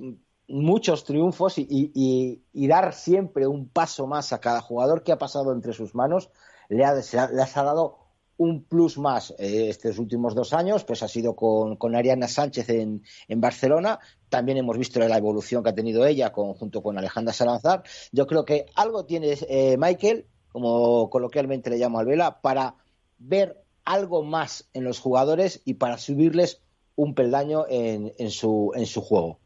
muchos 0.48 1.06
triunfos 1.06 1.56
y, 1.58 2.42
dar 2.54 2.94
siempre 2.94 3.48
un 3.48 3.70
paso 3.70 4.06
más 4.08 4.34
a 4.34 4.40
cada 4.40 4.62
jugador 4.62 5.04
que 5.04 5.12
ha 5.12 5.18
pasado 5.18 5.54
entre 5.54 5.74
sus 5.74 5.96
manos. 5.96 6.30
Le 6.70 6.86
ha, 6.86 6.94
les 6.94 7.58
ha 7.58 7.64
dado 7.64 8.01
un 8.38 8.64
plus 8.64 8.98
más 8.98 9.32
eh, 9.38 9.70
estos 9.70 10.00
últimos 10.00 10.34
dos 10.34 10.54
años, 10.54 10.84
pues 10.84 11.04
ha 11.04 11.08
sido 11.08 11.36
con, 11.36 11.96
Ariana 11.96 12.28
Sánchez 12.28 12.70
en, 12.70 13.02
Barcelona. 13.30 14.00
También 14.30 14.58
hemos 14.58 14.78
visto 14.78 15.00
la 15.00 15.18
evolución 15.18 15.64
que 15.64 15.70
ha 15.70 15.76
tenido 15.76 16.06
ella 16.06 16.32
junto 16.34 16.82
con 16.82 16.98
Alejandra 16.98 17.34
Salazar. 17.34 17.84
Yo 18.12 18.26
creo 18.28 18.46
que 18.46 18.66
algo 18.76 19.06
tiene 19.06 19.38
eh, 19.48 19.76
Michael, 19.78 20.26
como 20.52 21.10
coloquialmente 21.10 21.70
le 21.70 21.78
llamo 21.78 22.00
al 22.00 22.06
Vela, 22.06 22.42
para 22.42 22.76
ver 23.20 23.62
algo 23.86 24.24
más 24.24 24.70
en 24.74 24.84
los 24.84 25.00
jugadores 25.00 25.62
y 25.66 25.76
para 25.76 25.98
subirles 25.98 26.62
un 26.96 27.14
peldaño 27.14 27.66
en, 27.70 28.12
en, 28.18 28.32
su, 28.32 28.72
en 28.76 28.86
su 28.86 29.02
juego. 29.02 29.40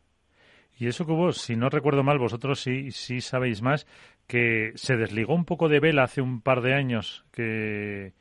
Y 0.78 0.88
eso 0.88 1.06
que 1.06 1.14
vos, 1.14 1.38
si 1.38 1.56
no 1.56 1.70
recuerdo 1.70 2.04
mal, 2.04 2.20
vosotros 2.20 2.60
sí, 2.60 2.92
sí 2.92 3.22
sabéis 3.22 3.62
más, 3.62 3.88
que 4.28 4.74
se 4.76 4.98
desligó 4.98 5.34
un 5.34 5.46
poco 5.46 5.70
de 5.70 5.80
Vela 5.80 6.04
hace 6.04 6.22
un 6.22 6.42
par 6.42 6.62
de 6.62 6.74
años, 6.74 7.26
que 7.32 8.14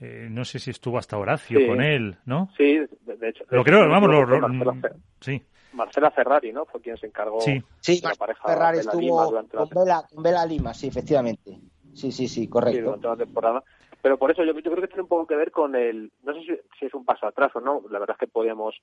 eh, 0.00 0.28
no 0.30 0.44
sé 0.44 0.58
si 0.58 0.70
estuvo 0.70 0.98
hasta 0.98 1.16
Horacio 1.16 1.66
con 1.66 1.80
él, 1.80 2.16
¿no? 2.24 2.50
Sí, 2.56 2.78
de 3.00 3.28
hecho. 3.28 3.44
Lo 3.50 3.62
creo, 3.62 3.88
vamos, 3.88 4.10
lo, 4.10 4.76
sí. 5.20 5.42
Marcela 5.72 6.10
Ferrari, 6.10 6.52
¿no? 6.52 6.64
Fue 6.66 6.80
quien 6.80 6.96
se 6.96 7.06
encargó 7.06 7.40
sí. 7.40 7.62
sí, 7.80 8.00
la 8.02 8.14
pareja 8.14 8.46
Ferrari 8.46 8.78
estuvo 8.78 9.46
con, 9.50 9.68
Vela, 9.70 10.04
con 10.12 10.22
Vela 10.22 10.46
Lima, 10.46 10.72
sí, 10.72 10.88
efectivamente. 10.88 11.58
Sí, 11.94 12.10
sí, 12.12 12.28
sí, 12.28 12.48
correcto. 12.48 12.78
Sí, 12.78 12.84
durante 12.84 13.06
la 13.06 13.16
temporada. 13.16 13.64
Pero 14.02 14.18
por 14.18 14.30
eso 14.30 14.44
yo, 14.44 14.52
yo, 14.52 14.70
creo 14.70 14.82
que 14.82 14.88
tiene 14.88 15.02
un 15.02 15.08
poco 15.08 15.26
que 15.26 15.36
ver 15.36 15.50
con 15.50 15.74
el, 15.74 16.12
no 16.22 16.34
sé 16.34 16.40
si, 16.40 16.46
si, 16.78 16.86
es 16.86 16.94
un 16.94 17.04
paso 17.04 17.26
atrás 17.26 17.50
o 17.54 17.60
no, 17.60 17.82
la 17.90 17.98
verdad 17.98 18.16
es 18.16 18.26
que 18.26 18.30
podíamos, 18.30 18.74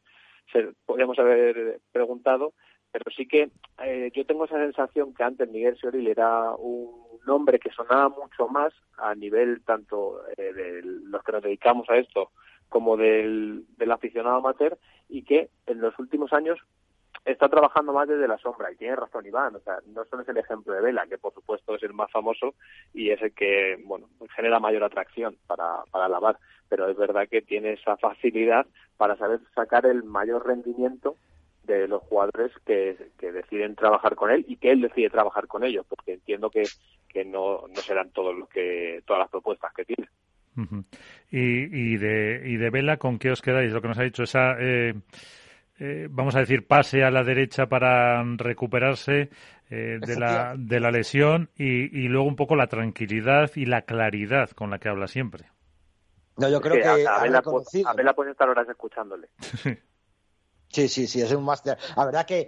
ser, 0.51 0.73
podíamos 0.85 1.19
haber 1.19 1.79
preguntado, 1.91 2.53
pero 2.91 3.09
sí 3.15 3.27
que 3.27 3.49
eh, 3.83 4.11
yo 4.13 4.25
tengo 4.25 4.45
esa 4.45 4.57
sensación 4.57 5.13
que 5.13 5.23
antes 5.23 5.49
Miguel 5.49 5.77
Sioril 5.77 6.07
era 6.07 6.51
un 6.55 6.91
nombre 7.25 7.59
que 7.59 7.71
sonaba 7.71 8.09
mucho 8.09 8.47
más 8.47 8.73
a 8.97 9.15
nivel 9.15 9.61
tanto 9.63 10.21
eh, 10.37 10.53
de 10.53 10.81
los 10.83 11.23
que 11.23 11.31
nos 11.31 11.43
dedicamos 11.43 11.89
a 11.89 11.97
esto 11.97 12.31
como 12.69 12.97
del, 12.97 13.65
del 13.77 13.91
aficionado 13.91 14.37
amateur 14.37 14.77
y 15.09 15.23
que 15.23 15.49
en 15.67 15.81
los 15.81 15.97
últimos 15.99 16.31
años 16.33 16.59
está 17.25 17.49
trabajando 17.49 17.93
más 17.93 18.07
desde 18.07 18.27
la 18.27 18.37
sombra. 18.37 18.71
Y 18.71 18.77
tiene 18.77 18.95
razón 18.95 19.25
Iván, 19.25 19.55
o 19.55 19.59
sea, 19.59 19.79
no 19.87 20.05
solo 20.05 20.23
es 20.23 20.29
el 20.29 20.37
ejemplo 20.37 20.73
de 20.73 20.81
Vela, 20.81 21.05
que 21.07 21.17
por 21.17 21.33
supuesto 21.33 21.75
es 21.75 21.83
el 21.83 21.93
más 21.93 22.11
famoso 22.11 22.55
y 22.93 23.09
es 23.11 23.21
el 23.21 23.33
que, 23.33 23.77
bueno, 23.85 24.07
genera 24.35 24.59
mayor 24.59 24.83
atracción 24.83 25.37
para, 25.47 25.83
para 25.91 26.09
lavar, 26.09 26.37
pero 26.69 26.87
es 26.89 26.97
verdad 26.97 27.27
que 27.29 27.41
tiene 27.41 27.73
esa 27.73 27.97
facilidad 27.97 28.65
para 28.97 29.17
saber 29.17 29.39
sacar 29.53 29.85
el 29.85 30.03
mayor 30.03 30.45
rendimiento 30.45 31.15
de 31.63 31.87
los 31.87 32.01
jugadores 32.03 32.51
que, 32.65 32.97
deciden 33.19 33.75
trabajar 33.75 34.15
con 34.15 34.31
él 34.31 34.45
y 34.47 34.57
que 34.57 34.71
él 34.71 34.81
decide 34.81 35.09
trabajar 35.09 35.47
con 35.47 35.63
ellos, 35.63 35.85
porque 35.87 36.13
entiendo 36.13 36.49
que, 36.49 36.63
que 37.07 37.23
no, 37.23 37.67
no 37.67 37.81
serán 37.81 38.11
todos 38.11 38.35
los 38.35 38.49
que 38.49 39.01
todas 39.05 39.21
las 39.21 39.29
propuestas 39.29 39.73
que 39.73 39.85
tiene. 39.85 40.09
y, 41.29 41.93
y, 41.93 41.97
de, 41.97 42.41
y 42.45 42.57
de 42.57 42.69
Vela, 42.69 42.97
¿con 42.97 43.19
qué 43.19 43.31
os 43.31 43.41
quedáis? 43.41 43.71
Lo 43.71 43.81
que 43.81 43.87
nos 43.87 43.99
ha 43.99 44.03
dicho, 44.03 44.23
esa, 44.23 44.55
eh, 44.59 44.93
eh, 45.79 46.07
vamos 46.09 46.35
a 46.35 46.39
decir, 46.39 46.67
pase 46.67 47.03
a 47.03 47.11
la 47.11 47.23
derecha 47.23 47.67
para 47.67 48.23
recuperarse 48.37 49.29
eh, 49.69 49.99
de, 49.99 50.19
la, 50.19 50.55
de 50.57 50.79
la 50.79 50.91
lesión 50.91 51.49
y, 51.55 51.85
y 51.97 52.07
luego 52.07 52.27
un 52.27 52.35
poco 52.35 52.55
la 52.55 52.67
tranquilidad 52.67 53.51
y 53.55 53.65
la 53.65 53.83
claridad 53.83 54.49
con 54.51 54.69
la 54.69 54.79
que 54.79 54.89
habla 54.89 55.07
siempre. 55.07 55.45
No, 56.37 56.49
yo 56.49 56.61
creo 56.61 56.73
que, 56.75 57.07
a, 57.07 57.19
Vela, 57.93 58.13
puede 58.13 58.31
estar 58.31 58.49
horas 58.49 58.67
escuchándole. 58.67 59.29
Sí, 60.71 60.87
sí, 60.87 61.05
sí, 61.05 61.21
es 61.21 61.31
un 61.33 61.43
máster. 61.43 61.77
La 61.97 62.05
verdad 62.05 62.25
que, 62.25 62.47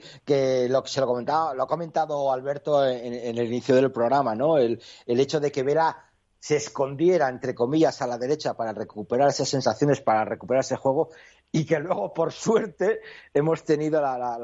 lo 0.69 0.81
que 0.81 0.89
se 0.89 1.01
lo 1.01 1.07
comentaba, 1.07 1.53
lo 1.53 1.63
ha 1.63 1.67
comentado 1.67 2.31
Alberto 2.31 2.85
en, 2.85 3.13
el 3.13 3.45
inicio 3.45 3.75
del 3.75 3.91
programa, 3.91 4.33
¿no? 4.33 4.57
El, 4.57 4.79
hecho 5.05 5.39
de 5.39 5.51
que 5.51 5.63
Vera 5.63 6.09
se 6.39 6.55
escondiera, 6.55 7.27
entre 7.29 7.53
comillas, 7.53 8.01
a 8.01 8.07
la 8.07 8.17
derecha 8.17 8.53
para 8.53 8.71
recuperar 8.71 9.29
esas 9.29 9.49
sensaciones, 9.49 10.01
para 10.01 10.23
recuperar 10.23 10.61
ese 10.61 10.77
juego, 10.77 11.09
y 11.51 11.65
que 11.65 11.79
luego, 11.79 12.13
por 12.13 12.31
suerte, 12.31 13.01
hemos 13.33 13.63
tenido 13.63 14.01
la, 14.01 14.17
la, 14.17 14.37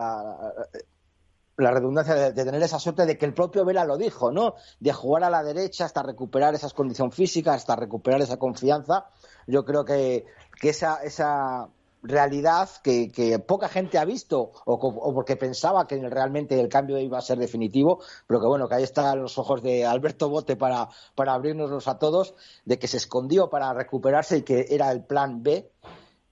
la, 1.56 1.72
redundancia 1.72 2.16
de, 2.16 2.34
tener 2.34 2.62
esa 2.62 2.80
suerte 2.80 3.06
de 3.06 3.18
que 3.18 3.26
el 3.26 3.34
propio 3.34 3.64
Vera 3.64 3.86
lo 3.86 3.98
dijo, 3.98 4.32
¿no? 4.32 4.56
De 4.80 4.92
jugar 4.92 5.24
a 5.24 5.30
la 5.30 5.44
derecha 5.44 5.86
hasta 5.86 6.04
recuperar 6.04 6.54
esa 6.54 6.70
condición 6.72 7.12
física, 7.12 7.54
hasta 7.54 7.78
recuperar 7.78 8.22
esa 8.22 8.38
confianza. 8.38 9.10
Yo 9.48 9.64
creo 9.64 9.86
que, 9.86 10.26
que 10.60 10.70
esa, 10.70 11.02
esa 11.04 11.70
realidad 12.02 12.70
que, 12.84 13.42
poca 13.46 13.68
gente 13.68 13.98
ha 13.98 14.06
visto 14.06 14.52
o, 14.66 15.14
porque 15.14 15.36
pensaba 15.36 15.88
que 15.88 15.98
realmente 16.10 16.60
el 16.60 16.70
cambio 16.70 16.98
iba 17.00 17.18
a 17.18 17.22
ser 17.22 17.38
definitivo, 17.38 18.00
pero 18.28 18.40
que 18.40 18.48
bueno, 18.48 18.68
que 18.68 18.76
ahí 18.76 18.84
están 18.84 19.22
los 19.22 19.38
ojos 19.38 19.62
de 19.62 19.86
Alberto 19.86 20.30
Bote 20.30 20.56
para, 20.56 20.90
para 21.16 21.34
abrirnos 21.34 21.88
a 21.88 22.00
todos, 22.00 22.36
de 22.66 22.80
que 22.80 22.88
se 22.88 22.98
escondió 22.98 23.50
para 23.50 23.74
recuperarse 23.74 24.38
y 24.38 24.42
que 24.44 24.68
era 24.70 24.92
el 24.92 25.04
plan 25.04 25.44
B. 25.44 25.72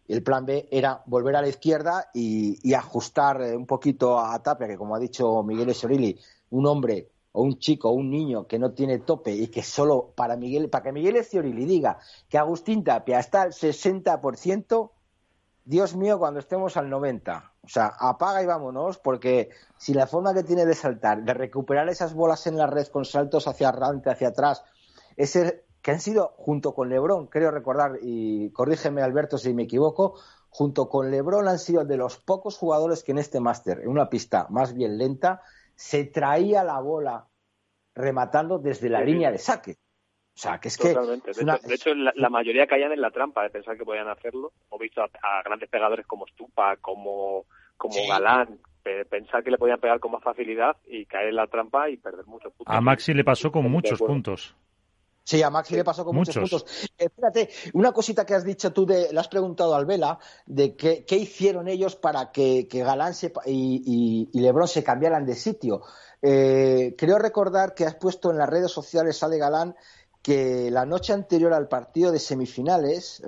El 0.07 0.23
plan 0.23 0.45
B 0.45 0.69
era 0.71 1.03
volver 1.05 1.35
a 1.35 1.41
la 1.41 1.49
izquierda 1.49 2.09
y, 2.13 2.73
ajustar 2.73 3.41
un 3.41 3.65
poquito 3.65 4.17
a 4.17 4.41
Tapia, 4.41 4.67
que 4.67 4.77
como 4.77 4.95
ha 4.95 4.99
dicho 4.99 5.43
Miguel 5.43 5.69
Esorilli, 5.69 6.17
un 6.51 6.65
hombre 6.65 7.09
o 7.33 7.43
un 7.43 7.59
chico 7.59 7.89
o 7.89 7.93
un 7.93 8.09
niño 8.09 8.47
que 8.47 8.57
no 8.57 8.71
tiene 8.71 8.99
tope 8.99 9.31
y 9.31 9.47
que 9.47 9.61
solo 9.61 10.11
para 10.15 10.35
Miguel, 10.37 10.69
para 10.69 10.85
que 10.85 10.91
Miguel 10.91 11.17
Esciorili 11.17 11.65
diga 11.65 11.99
que 12.27 12.37
Agustín 12.37 12.83
Tapia 12.83 13.19
está 13.19 13.43
al 13.43 13.51
60%, 13.51 14.91
Dios 15.67 15.97
mío, 15.97 16.17
cuando 16.17 16.39
estemos 16.39 16.77
al 16.77 16.89
90. 16.89 17.51
O 17.61 17.67
sea, 17.67 17.87
apaga 17.99 18.41
y 18.41 18.45
vámonos, 18.45 18.99
porque 18.99 19.49
si 19.75 19.93
la 19.93 20.07
forma 20.07 20.33
que 20.33 20.43
tiene 20.43 20.65
de 20.65 20.73
saltar, 20.73 21.23
de 21.23 21.33
recuperar 21.33 21.89
esas 21.89 22.13
bolas 22.13 22.47
en 22.47 22.55
la 22.57 22.67
red 22.67 22.87
con 22.87 23.03
saltos 23.03 23.49
hacia 23.49 23.67
adelante, 23.67 24.09
hacia 24.09 24.29
atrás, 24.29 24.63
ese 25.17 25.65
que 25.81 25.91
han 25.91 25.99
sido 25.99 26.35
junto 26.37 26.73
con 26.73 26.87
Lebron, 26.87 27.27
creo 27.27 27.51
recordar, 27.51 27.99
y 28.01 28.49
corrígeme 28.51 29.01
Alberto 29.01 29.37
si 29.37 29.53
me 29.53 29.63
equivoco, 29.63 30.17
junto 30.49 30.87
con 30.87 31.11
Lebron 31.11 31.49
han 31.49 31.59
sido 31.59 31.83
de 31.83 31.97
los 31.97 32.15
pocos 32.15 32.57
jugadores 32.57 33.03
que 33.03 33.11
en 33.11 33.17
este 33.17 33.41
máster, 33.41 33.81
en 33.81 33.89
una 33.89 34.09
pista 34.09 34.47
más 34.49 34.73
bien 34.73 34.97
lenta, 34.97 35.41
se 35.75 36.05
traía 36.05 36.63
la 36.63 36.79
bola 36.79 37.27
rematando 37.93 38.57
desde 38.57 38.87
la 38.87 39.01
línea 39.01 39.31
de 39.31 39.37
saque. 39.37 39.77
O 40.37 40.39
sea, 40.39 40.59
que 40.59 40.67
es 40.67 40.77
que... 40.77 40.89
De, 40.89 41.73
hecho, 41.73 41.95
la, 41.95 42.29
mayoría 42.29 42.67
caían 42.67 42.91
en 42.91 43.01
la 43.01 43.09
trampa 43.09 43.41
de 43.41 43.49
pensar 43.49 43.75
que 43.75 43.83
podían 43.83 44.07
hacerlo. 44.07 44.51
Hemos 44.67 44.79
visto 44.79 45.01
a, 45.01 45.09
grandes 45.43 45.67
pegadores 45.67 46.05
como 46.05 46.27
Stupa, 46.27 46.77
como, 46.77 47.45
como 47.75 47.95
Galán, 48.07 48.59
pensar 49.09 49.43
que 49.43 49.49
le 49.49 49.57
podían 49.57 49.79
pegar 49.79 49.99
con 49.99 50.11
más 50.11 50.21
facilidad 50.21 50.77
y 50.85 51.07
caer 51.07 51.29
en 51.29 51.37
la 51.37 51.47
trampa 51.47 51.89
y 51.89 51.97
perder 51.97 52.27
muchos 52.27 52.53
puntos. 52.53 52.75
A 52.75 52.79
Maxi 52.81 53.15
le 53.15 53.23
pasó 53.23 53.51
con 53.51 53.63
muchos 53.63 53.97
puntos. 53.97 54.55
Sí, 55.23 55.41
a 55.41 55.49
Maxi 55.49 55.75
le 55.75 55.83
pasó 55.83 56.05
con 56.05 56.15
muchos, 56.15 56.37
puntos. 56.37 56.65
Espérate, 56.95 57.49
una 57.73 57.91
cosita 57.91 58.23
que 58.23 58.35
has 58.35 58.45
dicho 58.45 58.71
tú, 58.71 58.85
de, 58.85 59.11
le 59.11 59.19
has 59.19 59.27
preguntado 59.29 59.73
al 59.73 59.87
Vela, 59.87 60.19
de 60.45 60.75
qué, 60.75 61.03
qué 61.03 61.17
hicieron 61.17 61.67
ellos 61.67 61.95
para 61.95 62.31
que, 62.31 62.67
Galán 62.71 63.13
y, 63.47 64.29
y, 64.31 64.39
Lebron 64.39 64.67
se 64.67 64.83
cambiaran 64.83 65.25
de 65.25 65.33
sitio. 65.33 65.81
Eh, 66.21 66.95
creo 66.97 67.19
recordar 67.19 67.73
que 67.73 67.85
has 67.85 67.95
puesto 67.95 68.31
en 68.31 68.37
las 68.37 68.49
redes 68.49 68.71
sociales, 68.71 69.17
sale 69.17 69.37
Galán, 69.37 69.75
que 70.27 70.69
la 70.71 70.85
noche 70.85 71.13
anterior 71.13 71.53
al 71.53 71.69
partido 71.69 72.11
de 72.11 72.19
semifinales, 72.19 73.23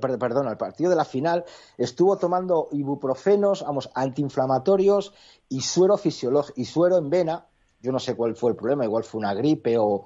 perdón, 0.00 0.48
al 0.48 0.56
partido 0.56 0.90
de 0.90 0.96
la 0.96 1.04
final, 1.04 1.44
estuvo 1.78 2.16
tomando 2.16 2.66
ibuprofenos, 2.72 3.62
vamos, 3.62 3.88
antiinflamatorios 3.94 5.14
y 5.48 5.60
suero 5.60 5.96
fisiológico 5.96 6.60
y 6.60 6.64
suero 6.64 6.98
en 6.98 7.08
vena. 7.08 7.46
Yo 7.80 7.92
no 7.92 8.00
sé 8.00 8.16
cuál 8.16 8.34
fue 8.34 8.50
el 8.50 8.56
problema, 8.56 8.84
igual 8.84 9.04
fue 9.04 9.20
una 9.20 9.32
gripe 9.32 9.76
o, 9.78 10.04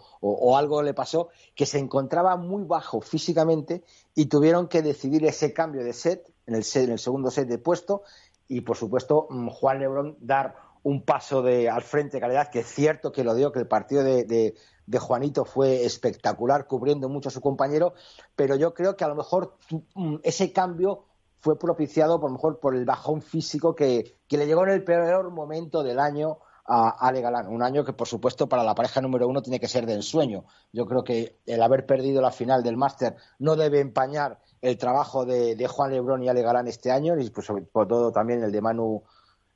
algo 0.55 0.83
le 0.83 0.93
pasó, 0.93 1.31
que 1.55 1.65
se 1.65 1.79
encontraba 1.79 2.37
muy 2.37 2.65
bajo 2.65 3.01
físicamente 3.01 3.83
y 4.15 4.27
tuvieron 4.27 4.69
que 4.69 4.83
decidir 4.83 5.25
ese 5.25 5.55
cambio 5.55 5.83
de 5.83 5.95
set 5.95 6.31
en 6.47 6.57
el, 6.57 6.65
set, 6.65 6.85
en 6.85 6.93
el 6.93 6.99
segundo 6.99 7.31
set 7.31 7.49
de 7.49 7.57
puesto 7.57 8.03
y, 8.49 8.61
por 8.61 8.77
supuesto, 8.77 9.29
mm, 9.31 9.49
Juan 9.49 9.81
Lebrón 9.81 10.19
dar 10.21 10.57
un 10.85 11.05
paso 11.05 11.43
de, 11.43 11.69
al 11.69 11.83
frente 11.83 12.17
de 12.17 12.21
calidad, 12.21 12.49
que 12.49 12.61
es 12.61 12.67
cierto 12.67 13.11
que 13.11 13.25
lo 13.25 13.35
dio, 13.35 13.53
que 13.53 13.59
el 13.59 13.67
partido 13.67 14.05
de, 14.05 14.55
de 14.87 14.99
Juanito 14.99 15.45
fue 15.45 15.85
espectacular, 15.85 16.67
cubriendo 16.67 17.09
mucho 17.09 17.29
a 17.29 17.33
su 17.33 17.41
compañero, 17.41 17.95
pero 18.37 18.57
yo 18.57 18.75
creo 18.75 18.97
que 18.97 19.05
a 19.05 19.09
lo 19.09 19.15
mejor 19.15 19.57
mm, 19.95 20.17
ese 20.23 20.53
cambio 20.53 21.05
fue 21.41 21.59
propiciado 21.59 22.21
por 22.21 22.31
mejor 22.31 22.59
por 22.59 22.75
el 22.75 22.85
bajón 22.85 23.23
físico 23.23 23.75
que, 23.75 24.17
le 24.31 24.47
llegó 24.47 24.65
en 24.65 24.71
el 24.71 24.83
peor 24.83 25.31
momento 25.31 25.83
del 25.83 26.01
año 26.01 26.39
a 26.67 26.89
Ale 27.07 27.21
Galán. 27.21 27.49
Un 27.49 27.63
año 27.63 27.85
que, 27.85 27.93
por 27.93 28.09
supuesto, 28.09 28.49
para 28.49 28.65
la 28.65 28.75
pareja 28.75 29.03
número 29.03 29.29
uno 29.29 29.43
tiene 29.43 29.61
que 29.61 29.69
ser 29.69 29.85
de 29.85 29.93
ensueño. 29.93 30.47
Yo 30.73 30.87
creo 30.87 31.05
que 31.05 31.39
el 31.45 31.63
haber 31.63 31.85
perdido 31.85 32.23
la 32.23 32.31
final 32.31 32.63
del 32.63 32.79
máster 32.79 33.17
no 33.39 33.57
debe 33.57 33.81
empañar 33.81 34.41
el 34.63 34.79
trabajo 34.79 35.27
de, 35.27 35.67
Juan 35.69 35.91
Lebrón 35.93 36.23
y 36.23 36.29
Ale 36.29 36.43
Galán 36.43 36.67
este 36.67 36.91
año, 36.91 37.15
y 37.19 37.29
pues, 37.29 37.47
sobre 37.47 37.67
todo 37.71 38.11
también 38.11 38.43
el 38.43 38.51
de 38.51 38.63
Manu, 38.63 39.03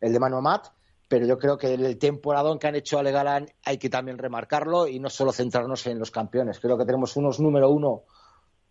el 0.00 0.12
de 0.12 0.20
Manu 0.20 0.36
Amat 0.36 0.68
pero 1.08 1.26
yo 1.26 1.38
creo 1.38 1.56
que 1.56 1.72
el 1.74 1.98
temporadón 1.98 2.58
que 2.58 2.68
han 2.68 2.76
hecho 2.76 2.98
Ale 2.98 3.10
Galán 3.10 3.46
hay 3.64 3.78
que 3.78 3.88
también 3.88 4.18
remarcarlo 4.18 4.86
y 4.86 5.00
no 5.00 5.08
solo 5.08 5.32
centrarnos 5.32 5.86
en 5.86 5.98
los 5.98 6.10
campeones. 6.10 6.60
Creo 6.60 6.76
que 6.76 6.84
tenemos 6.84 7.16
unos 7.16 7.40
número 7.40 7.70
uno, 7.70 8.02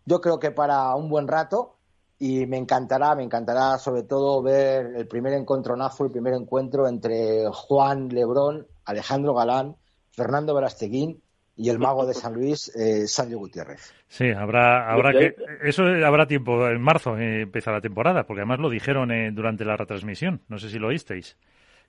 yo 0.06 0.20
creo 0.20 0.38
que 0.38 0.52
para 0.52 0.94
un 0.94 1.10
buen 1.10 1.28
rato 1.28 1.76
y 2.18 2.46
me 2.46 2.56
encantará, 2.56 3.14
me 3.14 3.22
encantará 3.22 3.76
sobre 3.78 4.04
todo 4.04 4.42
ver 4.42 4.94
el 4.96 5.06
primer 5.06 5.34
encontronazo, 5.34 6.04
el 6.04 6.10
primer 6.10 6.34
encuentro 6.34 6.88
entre 6.88 7.44
Juan 7.52 8.08
Lebrón, 8.08 8.66
Alejandro 8.84 9.34
Galán, 9.34 9.76
Fernando 10.12 10.54
Verasteguín 10.54 11.22
y 11.56 11.70
el 11.70 11.78
mago 11.78 12.06
de 12.06 12.14
San 12.14 12.34
Luis, 12.34 12.74
eh, 12.76 13.06
Sancho 13.08 13.38
Gutiérrez. 13.38 13.92
Sí, 14.06 14.30
habrá, 14.30 14.90
habrá 14.90 15.12
que, 15.12 15.34
eso 15.62 15.82
habrá 15.82 16.26
tiempo, 16.26 16.68
en 16.68 16.80
marzo 16.80 17.18
eh, 17.18 17.42
empieza 17.42 17.72
la 17.72 17.80
temporada, 17.80 18.26
porque 18.26 18.40
además 18.40 18.60
lo 18.60 18.70
dijeron 18.70 19.10
eh, 19.10 19.30
durante 19.32 19.64
la 19.64 19.76
retransmisión, 19.76 20.42
no 20.48 20.58
sé 20.58 20.70
si 20.70 20.78
lo 20.78 20.88
oísteis. 20.88 21.36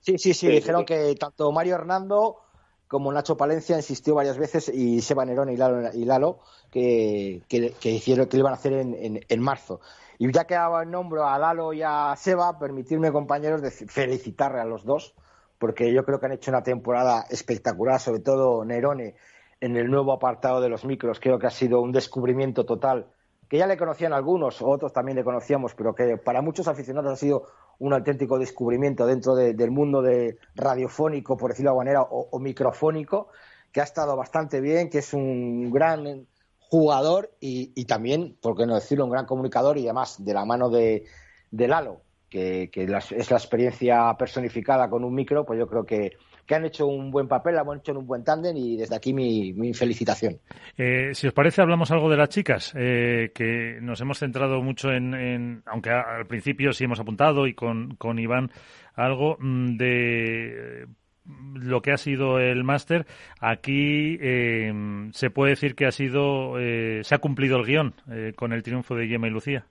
Sí, 0.00 0.18
sí, 0.18 0.34
sí, 0.34 0.48
dijeron 0.48 0.84
que 0.84 1.14
tanto 1.14 1.52
Mario 1.52 1.74
Hernando 1.74 2.38
como 2.90 3.12
Nacho 3.12 3.36
Palencia 3.36 3.76
insistió 3.76 4.16
varias 4.16 4.36
veces 4.36 4.68
y 4.68 5.00
Seba 5.00 5.24
Nerón 5.24 5.48
y 5.50 5.56
Lalo, 5.56 5.90
y 5.94 6.04
Lalo 6.04 6.40
que, 6.72 7.42
que, 7.48 7.90
hicieron 7.90 8.26
que 8.26 8.36
lo 8.36 8.40
iban 8.40 8.52
a 8.52 8.56
hacer 8.56 8.72
en, 8.72 9.20
en, 9.28 9.40
marzo. 9.40 9.80
Y 10.18 10.32
ya 10.32 10.44
que 10.44 10.54
daba 10.54 10.82
el 10.82 10.90
nombre 10.90 11.20
a 11.22 11.38
Lalo 11.38 11.72
y 11.72 11.82
a 11.82 12.16
Seba, 12.16 12.58
permitirme, 12.58 13.12
compañeros, 13.12 13.62
de 13.62 13.70
felicitarle 13.70 14.60
a 14.60 14.64
los 14.64 14.84
dos, 14.84 15.14
porque 15.58 15.92
yo 15.92 16.04
creo 16.04 16.18
que 16.18 16.26
han 16.26 16.32
hecho 16.32 16.50
una 16.50 16.64
temporada 16.64 17.26
espectacular, 17.30 18.00
sobre 18.00 18.22
todo 18.22 18.64
Nerone 18.64 19.14
en 19.60 19.76
el 19.76 19.88
nuevo 19.88 20.12
apartado 20.12 20.60
de 20.60 20.68
los 20.68 20.84
micros. 20.84 21.20
Creo 21.20 21.38
que 21.38 21.46
ha 21.46 21.50
sido 21.50 21.80
un 21.80 21.92
descubrimiento 21.92 22.64
total, 22.64 23.06
que 23.48 23.58
ya 23.58 23.68
le 23.68 23.76
conocían 23.76 24.12
algunos, 24.12 24.62
otros 24.62 24.92
también 24.92 25.16
le 25.16 25.22
conocíamos, 25.22 25.74
pero 25.76 25.94
que 25.94 26.16
para 26.16 26.42
muchos 26.42 26.66
aficionados 26.66 27.12
ha 27.12 27.16
sido 27.16 27.46
un 27.80 27.94
auténtico 27.94 28.38
descubrimiento 28.38 29.06
dentro 29.06 29.34
del 29.34 29.70
mundo 29.70 30.02
de 30.02 30.38
radiofónico, 30.54 31.36
por 31.36 31.50
decirlo 31.50 31.70
de 31.70 31.72
alguna 31.72 31.84
manera, 31.84 32.02
o, 32.02 32.38
microfónico, 32.38 33.28
que 33.72 33.80
ha 33.80 33.84
estado 33.84 34.16
bastante 34.16 34.60
bien, 34.60 34.90
que 34.90 34.98
es 34.98 35.14
un 35.14 35.70
gran 35.72 36.26
jugador 36.58 37.32
y, 37.40 37.84
también, 37.86 38.36
por 38.40 38.56
qué 38.56 38.66
no 38.66 38.74
decirlo, 38.74 39.06
un 39.06 39.10
gran 39.10 39.26
comunicador 39.26 39.78
y 39.78 39.84
además 39.84 40.22
de 40.22 40.34
la 40.34 40.44
mano 40.44 40.68
de, 40.68 41.06
de 41.50 41.68
Lalo, 41.68 42.02
que, 42.28 42.70
es 42.72 43.30
la 43.30 43.36
experiencia 43.36 44.14
personificada 44.18 44.90
con 44.90 45.02
un 45.02 45.14
micro, 45.14 45.46
pues 45.46 45.58
yo 45.58 45.66
creo 45.66 45.84
que, 45.84 46.12
que 46.50 46.56
han 46.56 46.64
hecho 46.64 46.88
un 46.88 47.12
buen 47.12 47.28
papel, 47.28 47.56
han 47.56 47.76
hecho 47.76 47.92
un 47.92 48.08
buen 48.08 48.24
tándem 48.24 48.56
y 48.56 48.76
desde 48.76 48.96
aquí 48.96 49.14
mi, 49.14 49.72
felicitación. 49.72 50.40
Eh, 50.76 51.10
si 51.14 51.28
os 51.28 51.32
parece, 51.32 51.62
hablamos 51.62 51.92
algo 51.92 52.10
de 52.10 52.16
las 52.16 52.28
chicas, 52.28 52.74
eh, 52.76 53.30
que 53.32 53.78
nos 53.80 54.00
hemos 54.00 54.18
centrado 54.18 54.60
mucho 54.60 54.90
en, 54.90 55.62
aunque 55.66 55.90
al 55.90 56.26
principio 56.26 56.72
sí 56.72 56.82
hemos 56.82 56.98
apuntado 56.98 57.46
y 57.46 57.54
con, 57.54 57.94
con 57.94 58.18
Iván, 58.18 58.50
algo 58.94 59.36
mm, 59.38 59.76
de 59.76 60.86
lo 61.54 61.82
que 61.82 61.92
ha 61.92 61.96
sido 61.96 62.40
el 62.40 62.64
máster, 62.64 63.06
aquí 63.38 64.18
eh, 64.20 64.72
se 65.12 65.30
puede 65.30 65.50
decir 65.50 65.76
que 65.76 65.86
ha 65.86 65.92
sido, 65.92 66.56
se 66.58 67.14
ha 67.14 67.18
cumplido 67.18 67.58
el 67.58 67.64
guion 67.64 67.94
con 68.34 68.52
el 68.52 68.64
triunfo 68.64 68.96
de 68.96 69.06
Gemma 69.06 69.28
y 69.28 69.30
Lucía. 69.30 69.66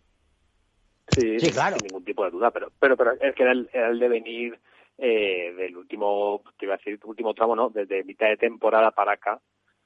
Sí, 1.09 1.51
claro. 1.51 1.75
sin 1.77 1.87
ningún 1.87 2.05
tipo 2.05 2.23
de 2.23 2.31
duda, 2.31 2.51
pero, 2.51 2.71
pero, 2.79 2.95
pero 2.95 3.11
es 3.19 3.35
que 3.35 3.43
era 3.43 3.51
el, 3.51 3.69
era 3.73 3.89
el 3.89 3.99
devenir 3.99 4.57
eh, 5.01 5.53
del 5.55 5.77
último, 5.77 6.43
te 6.57 6.65
iba 6.65 6.75
a 6.75 6.77
decir, 6.77 6.99
último 7.03 7.33
tramo, 7.33 7.55
¿no? 7.55 7.69
Desde 7.69 8.03
mitad 8.03 8.27
de 8.27 8.37
temporada 8.37 8.91
para 8.91 9.13
acá, 9.13 9.39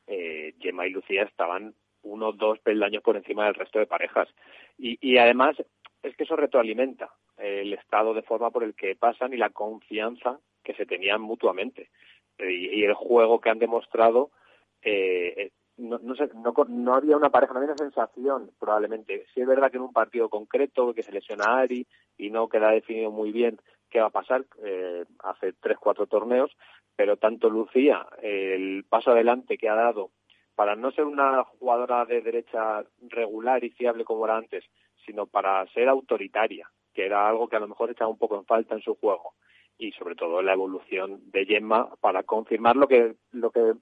eh, 0.08 0.54
Gemma 0.60 0.88
y 0.88 0.92
Lucía 0.92 1.24
estaban 1.24 1.74
uno 2.02 2.30
o 2.30 2.34
dos 2.34 2.60
peldaños 2.60 3.04
por 3.04 3.16
encima 3.16 3.46
del 3.46 3.56
resto 3.56 3.80
de 3.80 3.86
parejas. 3.86 4.28
Y, 4.78 4.98
y 5.02 5.18
además 5.18 5.56
es 6.02 6.16
que 6.16 6.24
eso 6.24 6.36
retroalimenta 6.36 7.12
el 7.38 7.74
estado 7.74 8.14
de 8.14 8.22
forma 8.24 8.52
por 8.52 8.64
el 8.64 8.76
que 8.76 8.96
pasan 8.96 9.34
y 9.34 9.38
la 9.38 9.50
confianza 9.50 10.40
que 10.64 10.74
se 10.74 10.86
tenían 10.86 11.22
mutuamente. 11.22 11.90
Y, 12.40 12.84
el 12.84 12.94
juego 12.94 13.40
que 13.40 13.50
han 13.50 13.60
demostrado, 13.60 14.32
eh, 14.82 15.52
no, 15.78 16.00
no, 16.00 16.16
sé, 16.16 16.30
no, 16.36 16.54
no, 16.68 16.96
había 16.96 17.18
una 17.18 17.30
pareja, 17.30 17.54
no 17.54 17.60
había 17.60 17.72
una 17.72 17.78
sensación 17.78 18.52
probablemente. 18.60 19.26
Sí 19.34 19.42
es 19.42 19.48
verdad 19.48 19.72
que 19.72 19.78
en 19.78 19.84
un 19.84 19.94
partido 19.94 20.30
concreto, 20.30 20.94
que 20.94 21.04
se 21.04 21.12
lesiona 21.12 21.46
a 21.46 21.60
Ari 21.60 21.86
y 22.18 22.30
no 22.30 22.50
queda 22.50 22.72
definido 22.72 23.12
muy 23.12 23.32
bien 23.32 23.60
qué 23.94 24.00
va 24.00 24.08
a 24.08 24.10
pasar 24.10 24.44
eh, 24.66 25.06
hace 25.20 25.54
tres, 25.54 25.78
cuatro 25.80 26.08
torneos, 26.08 26.52
pero 26.96 27.18
tanto 27.18 27.48
Lucía, 27.48 28.08
el 28.24 28.86
paso 28.90 29.12
adelante 29.12 29.56
que 29.56 29.70
ha 29.70 29.76
dado 29.76 30.10
para 30.56 30.76
no 30.76 30.92
ser 30.92 31.06
una 31.06 31.44
jugadora 31.44 32.04
de 32.06 32.22
derecha 32.22 32.84
regular 33.08 33.64
y 33.64 33.70
fiable 33.70 34.04
como 34.04 34.26
era 34.26 34.38
antes, 34.38 34.66
sino 35.06 35.28
para 35.28 35.66
ser 35.68 35.90
autoritaria, 35.90 36.70
que 36.92 37.06
era 37.06 37.30
algo 37.30 37.48
que 37.48 37.56
a 37.56 37.60
lo 37.60 37.68
mejor 37.68 37.92
echaba 37.92 38.10
un 38.10 38.18
poco 38.18 38.36
en 38.36 38.46
falta 38.46 38.74
en 38.74 38.82
su 38.82 38.96
juego 38.96 39.36
y 39.78 39.92
sobre 39.92 40.16
todo 40.16 40.42
la 40.42 40.54
evolución 40.54 41.22
de 41.32 41.46
Gemma 41.46 41.90
para 42.02 42.24
confirmar 42.24 42.76
lo 42.76 42.88
que 42.88 43.16
lo 43.32 43.52
que 43.52 43.74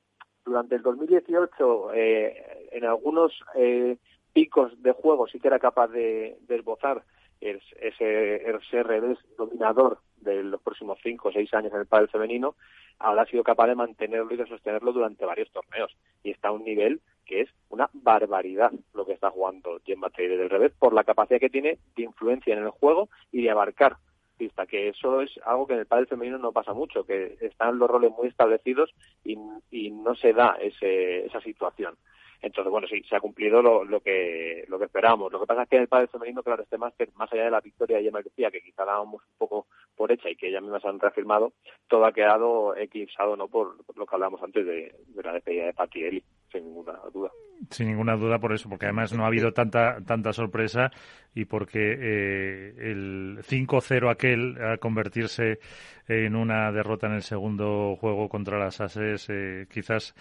durante 0.43 0.75
el 0.75 0.81
2018 0.81 1.93
eh, 1.93 2.69
en 2.71 2.85
algunos 2.85 3.31
eh, 3.55 3.97
picos 4.33 4.81
de 4.81 4.91
juego 4.93 5.27
sí 5.27 5.39
que 5.39 5.47
era 5.47 5.59
capaz 5.59 5.87
de, 5.89 6.37
de 6.41 6.55
esbozar 6.55 7.03
ese, 7.41 8.49
ese 8.49 8.83
revés 8.83 9.17
dominador 9.37 9.99
de 10.17 10.43
los 10.43 10.61
próximos 10.61 10.99
cinco 11.01 11.29
o 11.29 11.31
seis 11.31 11.53
años 11.53 11.73
en 11.73 11.79
el 11.79 11.87
pádel 11.87 12.09
femenino, 12.09 12.55
ahora 12.99 13.23
ha 13.23 13.25
sido 13.25 13.43
capaz 13.43 13.67
de 13.67 13.75
mantenerlo 13.75 14.33
y 14.33 14.37
de 14.37 14.45
sostenerlo 14.45 14.93
durante 14.93 15.25
varios 15.25 15.51
torneos. 15.51 15.95
Y 16.23 16.31
está 16.31 16.49
a 16.49 16.51
un 16.51 16.63
nivel 16.63 17.01
que 17.25 17.41
es 17.41 17.49
una 17.69 17.89
barbaridad 17.93 18.71
lo 18.93 19.05
que 19.05 19.13
está 19.13 19.31
jugando 19.31 19.79
Gemma 19.85 20.09
Teire 20.09 20.37
del 20.37 20.49
revés 20.49 20.71
por 20.77 20.93
la 20.93 21.03
capacidad 21.03 21.39
que 21.39 21.49
tiene 21.49 21.79
de 21.95 22.03
influencia 22.03 22.53
en 22.53 22.63
el 22.63 22.69
juego 22.69 23.09
y 23.31 23.41
de 23.41 23.49
abarcar 23.49 23.97
pista, 24.37 24.65
que 24.65 24.89
eso 24.89 25.21
es 25.21 25.29
algo 25.45 25.67
que 25.67 25.73
en 25.73 25.79
el 25.79 25.85
pádel 25.85 26.07
femenino 26.07 26.39
no 26.39 26.51
pasa 26.51 26.73
mucho, 26.73 27.05
que 27.05 27.37
están 27.41 27.77
los 27.77 27.89
roles 27.89 28.11
muy 28.11 28.27
establecidos 28.27 28.91
y, 29.23 29.37
y 29.69 29.91
no 29.91 30.15
se 30.15 30.33
da 30.33 30.57
ese, 30.59 31.25
esa 31.27 31.39
situación. 31.41 31.95
Entonces, 32.41 32.71
bueno, 32.71 32.87
sí, 32.87 33.03
se 33.07 33.15
ha 33.15 33.19
cumplido 33.19 33.61
lo, 33.61 33.83
lo 33.83 33.99
que 33.99 34.65
lo 34.67 34.79
que 34.79 34.85
esperábamos. 34.85 35.31
Lo 35.31 35.39
que 35.39 35.45
pasa 35.45 35.63
es 35.63 35.69
que 35.69 35.75
en 35.75 35.83
el 35.83 35.87
pádel 35.87 36.07
femenino, 36.07 36.41
claro, 36.41 36.63
este 36.63 36.77
máster, 36.77 37.09
más 37.15 37.31
allá 37.31 37.45
de 37.45 37.51
la 37.51 37.61
victoria 37.61 37.97
de 37.97 38.03
Gemma 38.03 38.21
Lucía, 38.21 38.49
que 38.49 38.61
quizá 38.61 38.83
dábamos 38.83 39.21
un 39.21 39.37
poco 39.37 39.67
por 39.95 40.11
hecha 40.11 40.29
y 40.29 40.35
que 40.35 40.47
ellas 40.47 40.63
mismas 40.63 40.83
han 40.85 40.99
reafirmado, 40.99 41.53
todo 41.87 42.05
ha 42.05 42.13
quedado 42.13 42.75
eclipsado 42.75 43.35
no 43.35 43.47
por, 43.47 43.75
lo 43.95 44.05
que 44.05 44.15
hablábamos 44.15 44.41
antes 44.41 44.65
de, 44.65 44.95
la 45.23 45.33
despedida 45.33 45.65
de 45.65 45.73
Patti 45.73 46.23
sin 46.51 46.65
ninguna 46.65 46.93
duda. 47.13 47.29
Sin 47.69 47.87
ninguna 47.87 48.15
duda 48.15 48.39
por 48.39 48.53
eso, 48.53 48.67
porque 48.69 48.85
además 48.85 49.13
no 49.13 49.23
ha 49.23 49.27
habido 49.27 49.53
tanta 49.53 49.97
tanta 50.05 50.33
sorpresa 50.33 50.91
y 51.33 51.45
porque 51.45 51.79
eh, 51.79 52.91
el 52.91 53.39
5-0 53.43 54.11
aquel 54.11 54.57
a 54.63 54.77
convertirse 54.77 55.59
en 56.07 56.35
una 56.35 56.71
derrota 56.71 57.07
en 57.07 57.13
el 57.13 57.23
segundo 57.23 57.95
juego 57.99 58.27
contra 58.27 58.59
las 58.59 58.81
Ases 58.81 59.27
eh, 59.29 59.67
quizás 59.71 60.13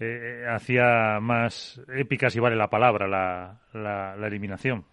eh, 0.00 0.44
hacía 0.50 1.20
más 1.20 1.80
épica, 1.88 2.30
si 2.30 2.40
vale 2.40 2.56
la 2.56 2.70
palabra, 2.70 3.06
la, 3.06 3.60
la 3.72 4.26
eliminación. 4.26 4.84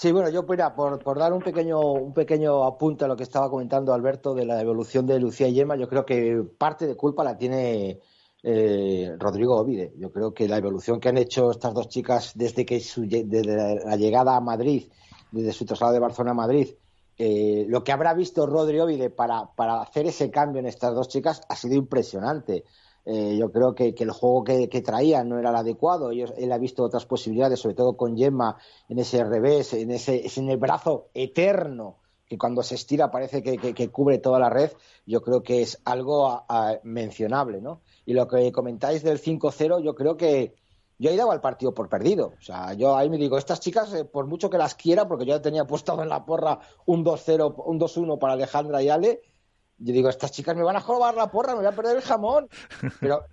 Sí, 0.00 0.12
bueno, 0.12 0.30
yo 0.30 0.44
mira, 0.44 0.76
por, 0.76 1.02
por 1.02 1.18
dar 1.18 1.32
un 1.32 1.42
pequeño, 1.42 1.80
un 1.80 2.14
pequeño 2.14 2.62
apunte 2.62 3.04
a 3.04 3.08
lo 3.08 3.16
que 3.16 3.24
estaba 3.24 3.50
comentando 3.50 3.92
Alberto 3.92 4.32
de 4.32 4.46
la 4.46 4.60
evolución 4.60 5.08
de 5.08 5.18
Lucía 5.18 5.48
y 5.48 5.54
Yema, 5.54 5.74
yo 5.74 5.88
creo 5.88 6.06
que 6.06 6.40
parte 6.56 6.86
de 6.86 6.94
culpa 6.94 7.24
la 7.24 7.36
tiene 7.36 7.98
eh, 8.42 9.14
Rodrigo 9.18 9.56
Ovide. 9.56 9.92
Yo 9.98 10.10
creo 10.12 10.32
que 10.32 10.48
la 10.48 10.58
evolución 10.58 11.00
que 11.00 11.08
han 11.08 11.18
hecho 11.18 11.50
estas 11.50 11.74
dos 11.74 11.88
chicas 11.88 12.32
desde 12.34 12.64
que 12.64 12.76
desde 12.76 13.84
la 13.84 13.96
llegada 13.96 14.36
a 14.36 14.40
Madrid, 14.40 14.84
desde 15.30 15.52
su 15.52 15.64
traslado 15.64 15.92
de 15.92 16.00
Barcelona 16.00 16.30
a 16.30 16.34
Madrid, 16.34 16.68
eh, 17.18 17.66
lo 17.68 17.82
que 17.82 17.90
habrá 17.90 18.14
visto 18.14 18.46
Rodrigo 18.46 18.84
Ovide 18.84 19.10
para, 19.10 19.46
para 19.56 19.82
hacer 19.82 20.06
ese 20.06 20.30
cambio 20.30 20.60
en 20.60 20.66
estas 20.66 20.94
dos 20.94 21.08
chicas 21.08 21.40
ha 21.48 21.56
sido 21.56 21.74
impresionante. 21.74 22.64
Eh, 23.04 23.36
yo 23.38 23.50
creo 23.50 23.74
que, 23.74 23.94
el 23.96 24.10
juego 24.10 24.44
que, 24.44 24.68
que, 24.68 24.82
traían 24.82 25.28
no 25.28 25.38
era 25.38 25.50
el 25.50 25.56
adecuado. 25.56 26.10
él 26.12 26.52
ha 26.52 26.58
visto 26.58 26.84
otras 26.84 27.06
posibilidades, 27.06 27.58
sobre 27.58 27.74
todo 27.74 27.96
con 27.96 28.16
Gemma 28.16 28.56
en 28.88 28.98
ese 28.98 29.24
revés, 29.24 29.72
en 29.72 29.90
ese 29.90 30.30
en 30.36 30.50
el 30.50 30.58
brazo 30.58 31.08
eterno 31.14 31.96
que 32.28 32.36
cuando 32.36 32.62
se 32.62 32.74
estira 32.74 33.10
parece 33.10 33.42
que, 33.42 33.88
cubre 33.88 34.18
toda 34.18 34.38
la 34.38 34.50
red. 34.50 34.70
Yo 35.06 35.22
creo 35.22 35.42
que 35.42 35.62
es 35.62 35.80
algo 35.86 36.44
mencionable, 36.82 37.62
¿no? 37.62 37.80
Y 38.08 38.14
lo 38.14 38.26
que 38.26 38.50
comentáis 38.52 39.02
del 39.02 39.20
5-0, 39.20 39.82
yo 39.82 39.94
creo 39.94 40.16
que 40.16 40.54
yo 40.98 41.10
he 41.10 41.16
dado 41.18 41.30
al 41.30 41.42
partido 41.42 41.74
por 41.74 41.90
perdido. 41.90 42.32
O 42.38 42.42
sea, 42.42 42.72
yo 42.72 42.96
ahí 42.96 43.10
me 43.10 43.18
digo, 43.18 43.36
estas 43.36 43.60
chicas, 43.60 43.92
eh, 43.92 44.06
por 44.06 44.26
mucho 44.26 44.48
que 44.48 44.56
las 44.56 44.74
quiera, 44.74 45.06
porque 45.06 45.26
yo 45.26 45.42
tenía 45.42 45.66
puesto 45.66 46.02
en 46.02 46.08
la 46.08 46.24
porra 46.24 46.58
un 46.86 47.04
2-0, 47.04 47.62
un 47.66 47.78
2-1 47.78 48.18
para 48.18 48.32
Alejandra 48.32 48.82
y 48.82 48.88
Ale, 48.88 49.20
yo 49.76 49.92
digo, 49.92 50.08
estas 50.08 50.32
chicas 50.32 50.56
me 50.56 50.62
van 50.62 50.76
a 50.76 50.80
robar 50.80 51.16
la 51.16 51.30
porra, 51.30 51.52
me 51.52 51.58
voy 51.58 51.66
a 51.66 51.76
perder 51.76 51.96
el 51.96 52.02
jamón. 52.02 52.48
Pero 53.00 53.26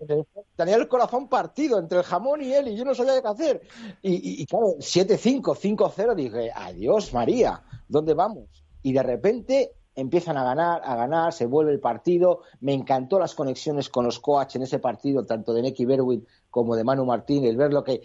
tenía 0.57 0.75
el 0.75 0.89
corazón 0.89 1.29
partido 1.29 1.79
entre 1.79 1.99
el 1.99 2.03
jamón 2.03 2.41
y 2.41 2.51
él 2.51 2.67
y 2.67 2.75
yo 2.75 2.83
no 2.83 2.93
sabía 2.93 3.21
qué 3.21 3.27
hacer. 3.29 3.61
Y, 4.01 4.41
y, 4.41 4.45
claro, 4.45 4.75
7-5, 4.79 5.55
5-0, 5.55 6.15
dije, 6.15 6.51
adiós 6.53 7.13
María, 7.13 7.63
¿dónde 7.87 8.13
vamos? 8.13 8.49
Y 8.83 8.91
de 8.91 9.03
repente 9.03 9.71
empiezan 9.95 10.37
a 10.37 10.43
ganar, 10.43 10.81
a 10.83 10.95
ganar, 10.95 11.33
se 11.33 11.45
vuelve 11.45 11.71
el 11.71 11.79
partido. 11.79 12.41
Me 12.59 12.73
encantó 12.73 13.19
las 13.19 13.35
conexiones 13.35 13.89
con 13.89 14.05
los 14.05 14.19
coaches 14.19 14.57
en 14.57 14.63
ese 14.63 14.79
partido, 14.79 15.25
tanto 15.25 15.53
de 15.53 15.61
Neki 15.61 15.85
Berwin 15.85 16.25
como 16.49 16.75
de 16.75 16.83
Manu 16.83 17.05
Martín, 17.05 17.45
el 17.45 17.57
ver 17.57 17.73
lo 17.73 17.83
que 17.83 18.01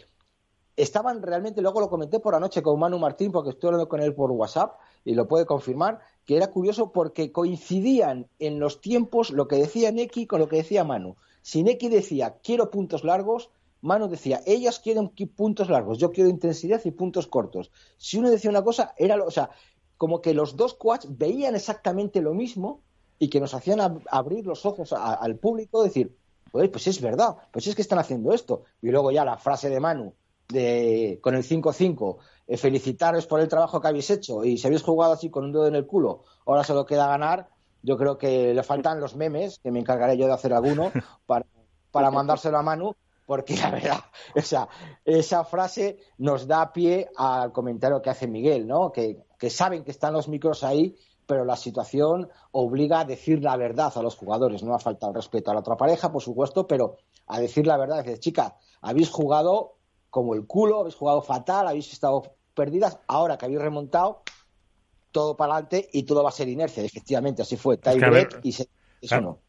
estaban 0.76 1.22
realmente, 1.22 1.60
luego 1.60 1.80
lo 1.80 1.90
comenté 1.90 2.20
por 2.20 2.34
anoche 2.34 2.62
con 2.62 2.78
Manu 2.78 2.98
Martín, 2.98 3.32
porque 3.32 3.50
estoy 3.50 3.68
hablando 3.68 3.88
con 3.88 4.00
él 4.00 4.14
por 4.14 4.30
WhatsApp 4.30 4.78
y 5.04 5.14
lo 5.14 5.28
puede 5.28 5.46
confirmar, 5.46 6.00
que 6.24 6.36
era 6.36 6.50
curioso 6.50 6.92
porque 6.92 7.32
coincidían 7.32 8.28
en 8.38 8.60
los 8.60 8.80
tiempos 8.80 9.30
lo 9.30 9.48
que 9.48 9.56
decía 9.56 9.92
Neki 9.92 10.26
con 10.26 10.40
lo 10.40 10.48
que 10.48 10.56
decía 10.56 10.84
Manu. 10.84 11.16
Si 11.42 11.62
Neki 11.62 11.88
decía 11.88 12.38
quiero 12.42 12.70
puntos 12.70 13.04
largos, 13.04 13.50
Manu 13.82 14.08
decía 14.08 14.40
ellas 14.46 14.78
quieren 14.78 15.10
puntos 15.34 15.70
largos, 15.70 15.98
yo 15.98 16.12
quiero 16.12 16.28
intensidad 16.28 16.80
y 16.84 16.90
puntos 16.90 17.26
cortos. 17.26 17.70
Si 17.96 18.18
uno 18.18 18.30
decía 18.30 18.50
una 18.50 18.62
cosa, 18.62 18.94
era 18.96 19.16
lo, 19.16 19.28
como 20.00 20.22
que 20.22 20.32
los 20.32 20.56
dos 20.56 20.72
coaches 20.72 21.10
veían 21.18 21.54
exactamente 21.54 22.22
lo 22.22 22.32
mismo 22.32 22.80
y 23.18 23.28
que 23.28 23.38
nos 23.38 23.52
hacían 23.52 24.02
abrir 24.10 24.46
los 24.46 24.64
ojos 24.64 24.94
al 24.94 25.36
público, 25.36 25.82
decir, 25.82 26.16
pues, 26.50 26.70
pues 26.70 26.86
es 26.86 27.02
verdad, 27.02 27.36
pues 27.52 27.66
es 27.66 27.74
que 27.74 27.82
están 27.82 27.98
haciendo 27.98 28.32
esto. 28.32 28.62
Y 28.80 28.88
luego 28.88 29.10
ya 29.10 29.26
la 29.26 29.36
frase 29.36 29.68
de 29.68 29.78
Manu, 29.78 30.14
de, 30.48 31.18
con 31.20 31.34
el 31.34 31.42
5-5, 31.42 32.16
eh, 32.46 32.56
felicitaros 32.56 33.26
por 33.26 33.40
el 33.40 33.48
trabajo 33.48 33.78
que 33.78 33.88
habéis 33.88 34.08
hecho 34.08 34.42
y 34.42 34.56
si 34.56 34.66
habéis 34.66 34.82
jugado 34.82 35.12
así 35.12 35.28
con 35.28 35.44
un 35.44 35.52
dedo 35.52 35.66
en 35.66 35.74
el 35.74 35.86
culo, 35.86 36.24
ahora 36.46 36.64
solo 36.64 36.86
queda 36.86 37.06
ganar. 37.06 37.50
Yo 37.82 37.98
creo 37.98 38.16
que 38.16 38.54
le 38.54 38.62
faltan 38.62 39.00
los 39.00 39.16
memes, 39.16 39.58
que 39.58 39.70
me 39.70 39.80
encargaré 39.80 40.16
yo 40.16 40.28
de 40.28 40.32
hacer 40.32 40.54
alguno, 40.54 40.92
para, 41.26 41.44
para 41.90 42.10
mandárselo 42.10 42.56
a 42.56 42.62
Manu, 42.62 42.96
porque 43.26 43.54
la 43.54 43.70
verdad, 43.70 44.00
esa, 44.34 44.66
esa 45.04 45.44
frase 45.44 45.98
nos 46.16 46.46
da 46.46 46.72
pie 46.72 47.10
al 47.18 47.52
comentario 47.52 48.00
que 48.00 48.08
hace 48.08 48.26
Miguel, 48.26 48.66
¿no? 48.66 48.92
Que, 48.92 49.28
que 49.40 49.48
saben 49.48 49.84
que 49.84 49.90
están 49.90 50.12
los 50.12 50.28
micros 50.28 50.62
ahí, 50.62 50.94
pero 51.26 51.46
la 51.46 51.56
situación 51.56 52.28
obliga 52.52 53.00
a 53.00 53.04
decir 53.06 53.42
la 53.42 53.56
verdad 53.56 53.90
a 53.96 54.02
los 54.02 54.14
jugadores. 54.14 54.62
No 54.62 54.74
ha 54.74 54.78
faltado 54.78 55.14
respeto 55.14 55.50
a 55.50 55.54
la 55.54 55.60
otra 55.60 55.78
pareja, 55.78 56.12
por 56.12 56.22
supuesto, 56.22 56.66
pero 56.66 56.98
a 57.26 57.40
decir 57.40 57.66
la 57.66 57.78
verdad. 57.78 58.04
Decir, 58.04 58.18
chica, 58.18 58.58
habéis 58.82 59.08
jugado 59.08 59.76
como 60.10 60.34
el 60.34 60.46
culo, 60.46 60.80
habéis 60.80 60.94
jugado 60.94 61.22
fatal, 61.22 61.68
habéis 61.68 61.90
estado 61.90 62.34
perdidas, 62.52 62.98
ahora 63.06 63.38
que 63.38 63.46
habéis 63.46 63.62
remontado, 63.62 64.22
todo 65.10 65.38
para 65.38 65.54
adelante 65.54 65.88
y 65.90 66.02
todo 66.02 66.22
va 66.22 66.28
a 66.28 66.32
ser 66.32 66.48
inercia. 66.48 66.84
Efectivamente, 66.84 67.40
así 67.40 67.56
fue. 67.56 67.78
y 68.42 68.52
se 68.52 68.68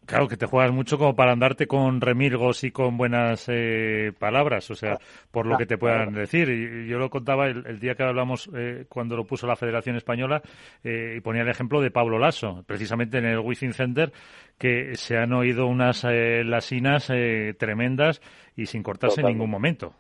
claro, 0.06 0.28
que 0.28 0.38
te 0.38 0.46
juegas 0.46 0.72
mucho 0.72 0.98
como 0.98 1.16
para 1.16 1.32
andarte 1.32 1.68
con 1.68 2.02
remilgos 2.02 2.64
y 2.64 2.72
con 2.72 2.98
buenas 2.98 3.46
eh, 3.48 4.14
palabras, 4.18 4.70
o 4.72 4.76
sea, 4.76 4.98
por 5.32 5.46
lo 5.46 5.58
que 5.58 5.66
te 5.66 5.78
puedan 5.78 6.14
decir. 6.14 6.50
Y, 6.50 6.88
yo 6.88 6.98
lo 6.98 7.10
contaba 7.10 7.48
el, 7.48 7.80
día 7.80 7.96
que 7.96 8.04
hablamos, 8.04 8.50
eh, 8.56 8.86
cuando 8.88 9.16
lo 9.16 9.26
puso 9.26 9.48
la 9.48 9.56
Federación 9.56 9.96
Española, 9.96 10.42
eh, 10.84 11.16
y 11.18 11.22
ponía 11.22 11.42
el 11.42 11.50
ejemplo 11.50 11.82
de 11.82 11.92
Pablo 11.92 12.18
Lasso, 12.20 12.64
precisamente 12.66 13.18
en 13.18 13.26
el 13.26 13.40
Wizzing 13.40 13.74
Center, 13.74 14.12
que 14.58 14.96
se 14.96 15.18
han 15.18 15.34
oído 15.34 15.68
unas 15.68 16.04
lasinas 16.04 17.12
tremendas 17.58 18.22
y 18.56 18.68
sin 18.68 18.84
cortarse 18.84 19.22
en 19.22 19.28
ningún 19.28 19.50
momento. 19.50 19.96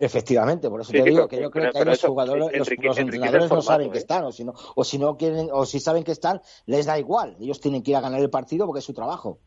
Efectivamente, 0.00 0.70
por 0.70 0.80
eso 0.80 0.92
te 0.92 1.02
digo 1.02 1.26
que 1.26 1.40
yo 1.42 1.50
creo 1.50 1.72
que 1.72 1.84
los 1.84 2.00
jugadores, 2.00 2.56
los, 2.56 2.98
entrenadores 2.98 3.50
no 3.50 3.60
saben 3.62 3.90
que 3.90 3.98
¿eh? 3.98 4.00
están, 4.00 4.24
o 4.24 4.30
si 4.30 4.44
no, 4.44 4.54
o 4.76 4.84
si 4.84 4.96
no 4.96 5.16
quieren, 5.16 5.48
o 5.52 5.66
si 5.66 5.80
saben 5.80 6.04
que 6.04 6.12
están, 6.12 6.40
les 6.66 6.86
da 6.86 6.98
igual. 6.98 7.36
Ellos 7.40 7.60
tienen 7.60 7.82
que 7.82 7.90
ir 7.90 7.96
a 7.96 8.00
ganar 8.00 8.20
el 8.20 8.30
partido 8.30 8.66
porque 8.66 8.78
es 8.78 8.84
su 8.84 8.94
trabajo. 8.94 9.40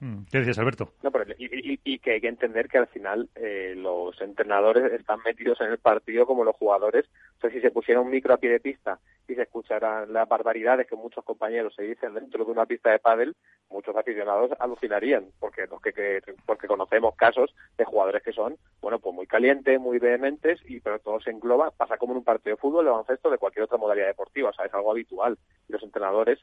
Mm, 0.00 0.24
¿Qué 0.30 0.38
dices, 0.38 0.58
Alberto? 0.58 0.92
Y, 1.38 1.98
que 1.98 2.12
hay 2.12 2.20
que 2.20 2.28
entender 2.28 2.68
que 2.68 2.78
al 2.78 2.86
final 2.86 3.28
eh, 3.34 3.74
los 3.76 4.20
entrenadores 4.20 4.92
están 4.92 5.20
metidos 5.24 5.60
en 5.60 5.68
el 5.68 5.78
partido 5.78 6.26
como 6.26 6.44
los 6.44 6.54
jugadores. 6.54 7.06
O 7.36 7.40
sea, 7.40 7.50
si 7.50 7.60
se 7.60 7.70
pusiera 7.70 8.00
un 8.00 8.10
micro 8.10 8.34
a 8.34 8.36
pie 8.36 8.50
de 8.50 8.60
pista 8.60 9.00
y 9.26 9.34
se 9.34 9.42
escucharan 9.42 10.12
las 10.12 10.28
barbaridades 10.28 10.86
que 10.86 10.96
muchos 10.96 11.24
compañeros 11.24 11.74
se 11.74 11.82
dicen 11.82 12.14
dentro 12.14 12.44
de 12.44 12.50
una 12.52 12.66
pista 12.66 12.90
de 12.90 12.98
pádel, 12.98 13.34
muchos 13.68 13.94
aficionados 13.96 14.52
alucinarían, 14.58 15.26
porque 15.38 15.66
los 15.66 15.80
que, 15.82 16.22
porque 16.46 16.66
conocemos 16.66 17.14
casos 17.16 17.54
de 17.76 17.84
jugadores 17.84 18.22
que 18.22 18.32
son, 18.32 18.56
bueno, 18.80 19.00
pues 19.00 19.14
muy 19.14 19.26
calientes, 19.26 19.80
muy 19.80 19.98
vehementes, 19.98 20.60
y 20.66 20.80
pero 20.80 20.98
todo 21.00 21.20
se 21.20 21.30
engloba, 21.30 21.70
pasa 21.72 21.98
como 21.98 22.12
en 22.12 22.18
un 22.18 22.24
partido 22.24 22.56
de 22.56 22.60
fútbol, 22.60 22.84
de 22.84 22.90
baloncesto, 22.90 23.30
de 23.30 23.38
cualquier 23.38 23.64
otra 23.64 23.76
modalidad 23.76 24.06
deportiva, 24.06 24.50
o 24.50 24.54
sea, 24.54 24.66
es 24.66 24.74
algo 24.74 24.92
habitual. 24.92 25.36
Y 25.68 25.72
los 25.72 25.82
entrenadores 25.82 26.38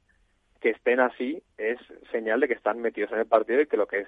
que 0.61 0.71
estén 0.71 0.99
así 0.99 1.43
es 1.57 1.77
señal 2.11 2.39
de 2.39 2.47
que 2.47 2.53
están 2.53 2.81
metidos 2.81 3.11
en 3.11 3.19
el 3.19 3.25
partido 3.25 3.61
y 3.61 3.67
que 3.67 3.77
lo 3.77 3.87
que 3.87 3.99
es 3.99 4.07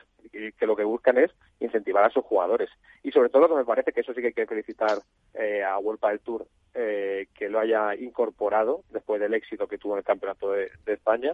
que 0.58 0.66
lo 0.68 0.76
que 0.76 0.84
buscan 0.84 1.18
es 1.18 1.32
incentivar 1.60 2.04
a 2.04 2.10
sus 2.10 2.24
jugadores. 2.24 2.70
Y 3.04 3.12
sobre 3.12 3.30
todo 3.30 3.44
lo 3.44 3.50
que 3.50 3.56
me 3.56 3.66
parece 3.66 3.92
que 3.92 4.02
eso 4.02 4.14
sí 4.14 4.22
que 4.22 4.28
hay 4.28 4.34
que 4.34 4.46
felicitar 4.46 5.00
eh, 5.34 5.64
a 5.64 5.78
Vuelta 5.78 6.10
del 6.10 6.20
Tour 6.20 6.48
eh, 6.74 7.28
que 7.34 7.50
lo 7.50 7.60
haya 7.60 7.96
incorporado 7.96 8.84
después 8.92 9.20
del 9.20 9.34
éxito 9.34 9.68
que 9.68 9.78
tuvo 9.78 9.94
en 9.94 10.00
el 10.00 10.06
campeonato 10.06 10.52
de, 10.52 10.70
España. 10.86 11.34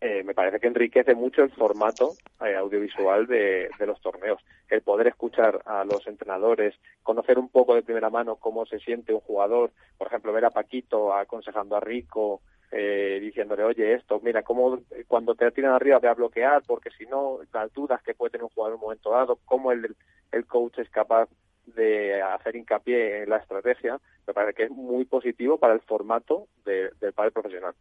Eh, 0.00 0.22
me 0.22 0.34
parece 0.34 0.60
que 0.60 0.66
enriquece 0.66 1.14
mucho 1.14 1.42
el 1.42 1.50
formato 1.50 2.14
audiovisual 2.38 3.26
de, 3.26 3.70
de, 3.78 3.86
los 3.86 4.00
torneos. 4.00 4.44
El 4.68 4.82
poder 4.82 5.06
escuchar 5.06 5.62
a 5.64 5.84
los 5.84 6.06
entrenadores, 6.06 6.74
conocer 7.02 7.38
un 7.38 7.48
poco 7.48 7.74
de 7.74 7.82
primera 7.82 8.10
mano 8.10 8.36
cómo 8.36 8.66
se 8.66 8.80
siente 8.80 9.14
un 9.14 9.20
jugador, 9.20 9.70
por 9.96 10.08
ejemplo, 10.08 10.32
ver 10.32 10.44
a 10.44 10.50
Paquito 10.50 11.14
aconsejando 11.14 11.76
a 11.76 11.80
Rico, 11.80 12.42
eh, 12.72 13.18
diciéndole, 13.20 13.64
oye, 13.64 13.94
esto, 13.94 14.20
mira, 14.22 14.42
cómo 14.42 14.78
cuando 15.06 15.34
te 15.34 15.50
tiran 15.52 15.74
arriba 15.74 16.00
te 16.00 16.06
va 16.06 16.12
a 16.12 16.16
bloquear, 16.16 16.62
porque 16.66 16.90
si 16.90 17.06
no, 17.06 17.38
las 17.52 17.72
dudas 17.72 18.02
que 18.02 18.14
puede 18.14 18.32
tener 18.32 18.44
un 18.44 18.50
jugador 18.50 18.72
en 18.72 18.80
un 18.80 18.80
momento 18.82 19.10
dado, 19.10 19.38
cómo 19.44 19.72
el, 19.72 19.94
el 20.32 20.46
coach 20.46 20.78
es 20.78 20.90
capaz 20.90 21.28
de 21.66 22.20
hacer 22.20 22.56
hincapié 22.56 23.22
en 23.22 23.30
la 23.30 23.38
estrategia, 23.38 23.98
me 24.26 24.34
parece 24.34 24.54
que 24.54 24.64
es 24.64 24.70
muy 24.70 25.04
positivo 25.04 25.58
para 25.58 25.74
el 25.74 25.80
formato 25.80 26.48
del 26.64 27.12
padre 27.14 27.30
profesional. 27.30 27.74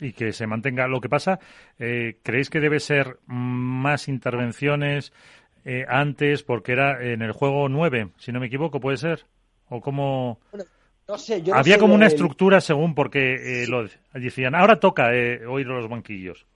Y 0.00 0.12
que 0.12 0.32
se 0.32 0.46
mantenga. 0.46 0.88
Lo 0.88 1.00
que 1.00 1.08
pasa, 1.08 1.38
eh, 1.78 2.18
¿creéis 2.24 2.50
que 2.50 2.58
debe 2.58 2.80
ser 2.80 3.18
más 3.26 4.08
intervenciones 4.08 5.12
eh, 5.64 5.84
antes? 5.88 6.42
Porque 6.42 6.72
era 6.72 7.00
en 7.02 7.22
el 7.22 7.32
juego 7.32 7.68
9, 7.68 8.10
si 8.16 8.32
no 8.32 8.40
me 8.40 8.46
equivoco, 8.46 8.80
¿puede 8.80 8.96
ser? 8.96 9.24
¿O 9.68 9.80
cómo...? 9.80 10.40
Había 11.52 11.78
como 11.78 11.94
una 11.94 12.06
estructura 12.06 12.60
según 12.60 12.94
porque 12.94 13.62
eh, 13.62 13.66
lo 13.66 13.88
decían. 14.14 14.54
Ahora 14.54 14.80
toca 14.80 15.14
eh, 15.14 15.46
oír 15.46 15.66
los 15.66 15.88
banquillos. 15.88 16.46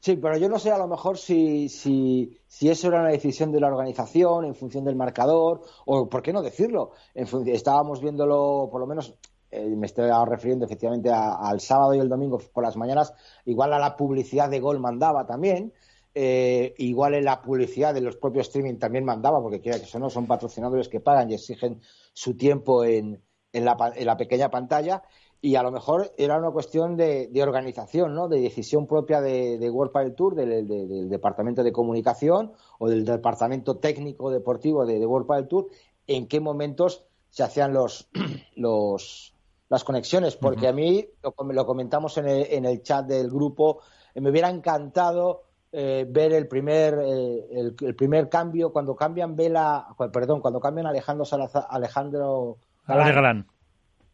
Sí, 0.00 0.16
pero 0.16 0.38
yo 0.38 0.48
no 0.48 0.58
sé 0.58 0.70
a 0.70 0.78
lo 0.78 0.88
mejor 0.88 1.18
si, 1.18 1.68
si, 1.68 2.38
si, 2.46 2.70
eso 2.70 2.88
era 2.88 3.00
una 3.00 3.10
decisión 3.10 3.52
de 3.52 3.60
la 3.60 3.66
organización 3.66 4.46
en 4.46 4.54
función 4.54 4.82
del 4.82 4.96
marcador, 4.96 5.60
o 5.84 6.08
por 6.08 6.22
qué 6.22 6.32
no 6.32 6.42
decirlo. 6.42 6.92
En 7.14 7.26
estábamos 7.48 8.00
viéndolo, 8.00 8.68
por 8.72 8.80
lo 8.80 8.86
menos, 8.86 9.14
eh, 9.50 9.66
me 9.66 9.86
estoy 9.86 10.10
refiriendo 10.26 10.64
efectivamente 10.64 11.10
al 11.12 11.60
sábado 11.60 11.94
y 11.94 11.98
el 11.98 12.08
domingo 12.08 12.38
por 12.38 12.64
las 12.64 12.78
mañanas, 12.78 13.12
igual 13.44 13.74
a 13.74 13.78
la 13.78 13.94
publicidad 13.94 14.48
de 14.48 14.60
gol 14.60 14.80
mandaba 14.80 15.26
también, 15.26 15.74
igual 16.14 17.14
en 17.14 17.24
la 17.24 17.42
publicidad 17.42 17.92
de 17.92 18.00
los 18.00 18.16
propios 18.16 18.46
streaming 18.46 18.78
también 18.78 19.04
mandaba, 19.04 19.42
porque 19.42 19.60
quiera 19.60 19.78
que 19.78 19.84
eso 19.84 19.98
no, 19.98 20.08
son 20.08 20.26
patrocinadores 20.26 20.88
que 20.88 21.00
pagan 21.00 21.30
y 21.30 21.34
exigen 21.34 21.80
su 22.14 22.36
tiempo 22.36 22.84
en, 22.84 23.20
en 23.52 23.64
la, 23.64 23.92
en 23.94 24.06
la 24.06 24.16
pequeña 24.16 24.50
pantalla 24.50 25.02
y 25.42 25.54
a 25.54 25.62
lo 25.62 25.70
mejor 25.70 26.12
era 26.18 26.36
una 26.36 26.50
cuestión 26.50 26.96
de, 26.96 27.28
de 27.28 27.42
organización, 27.42 28.14
¿no? 28.14 28.28
de 28.28 28.40
decisión 28.40 28.86
propia 28.86 29.20
de, 29.20 29.58
de 29.58 29.70
World 29.70 29.92
Padel 29.92 30.14
Tour, 30.14 30.34
del, 30.34 31.08
departamento 31.08 31.62
de 31.62 31.72
comunicación 31.72 32.52
o 32.78 32.88
del 32.88 33.04
departamento 33.04 33.78
técnico 33.78 34.30
deportivo 34.30 34.84
de, 34.84 35.04
World 35.04 35.26
Padel 35.26 35.48
Tour, 35.48 35.68
en 36.06 36.28
qué 36.28 36.40
momentos 36.40 37.04
se 37.30 37.42
hacían 37.42 37.72
los, 37.72 38.08
los 38.56 39.34
las 39.70 39.84
conexiones, 39.84 40.34
porque 40.34 40.66
a 40.66 40.72
mí, 40.72 41.08
lo, 41.22 41.64
comentamos 41.64 42.18
en 42.18 42.26
el, 42.26 42.46
en 42.50 42.64
el, 42.64 42.82
chat 42.82 43.06
del 43.06 43.30
grupo, 43.30 43.78
eh, 44.16 44.20
me 44.20 44.30
hubiera 44.30 44.50
encantado 44.50 45.44
eh, 45.70 46.04
ver 46.10 46.32
el 46.32 46.48
primer, 46.48 46.98
eh, 47.00 47.72
el, 47.80 47.94
primer 47.94 48.28
cambio, 48.28 48.72
cuando 48.72 48.96
cambian 48.96 49.36
Vela, 49.36 49.86
perdón, 50.12 50.40
cuando 50.40 50.58
cambian 50.58 50.88
Alejandro 50.88 51.24
Alejandro 51.68 52.58
Ale 52.90 53.12
Galán. 53.12 53.46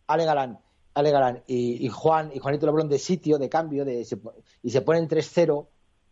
Ale 0.06 0.24
Galán. 0.24 0.58
Ale 0.94 1.10
Galán 1.10 1.42
y, 1.46 1.88
Juan 1.88 2.30
y 2.34 2.38
Juanito 2.38 2.66
Lebrón 2.66 2.88
de 2.88 2.98
sitio, 2.98 3.38
de 3.38 3.48
cambio, 3.48 3.84
de, 3.84 4.06
y 4.62 4.70
se 4.70 4.80
ponen 4.80 5.08
3-0, 5.08 5.66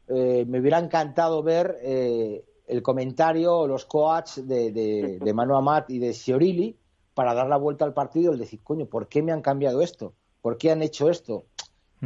eh, 0.09 0.45
me 0.47 0.61
hubiera 0.61 0.79
encantado 0.79 1.43
ver 1.43 1.79
eh, 1.81 2.45
el 2.67 2.83
comentario, 2.83 3.67
los 3.67 3.87
coaches 3.87 4.47
de, 4.47 4.73
de, 4.73 5.19
de 5.21 5.33
Manu 5.33 5.57
Amat 5.57 5.91
y 5.91 5.99
de 5.99 6.13
Siorilli 6.13 6.77
para 7.15 7.33
dar 7.33 7.47
la 7.47 7.57
vuelta 7.57 7.85
al 7.85 7.95
partido 7.95 8.35
y 8.35 8.39
decir, 8.39 8.61
coño, 8.63 8.87
¿por 8.87 9.09
qué 9.09 9.23
me 9.23 9.33
han 9.33 9.41
cambiado 9.41 9.81
esto? 9.81 10.15
¿Por 10.43 10.59
qué 10.59 10.71
han 10.71 10.83
hecho 10.83 11.09
esto? 11.09 11.47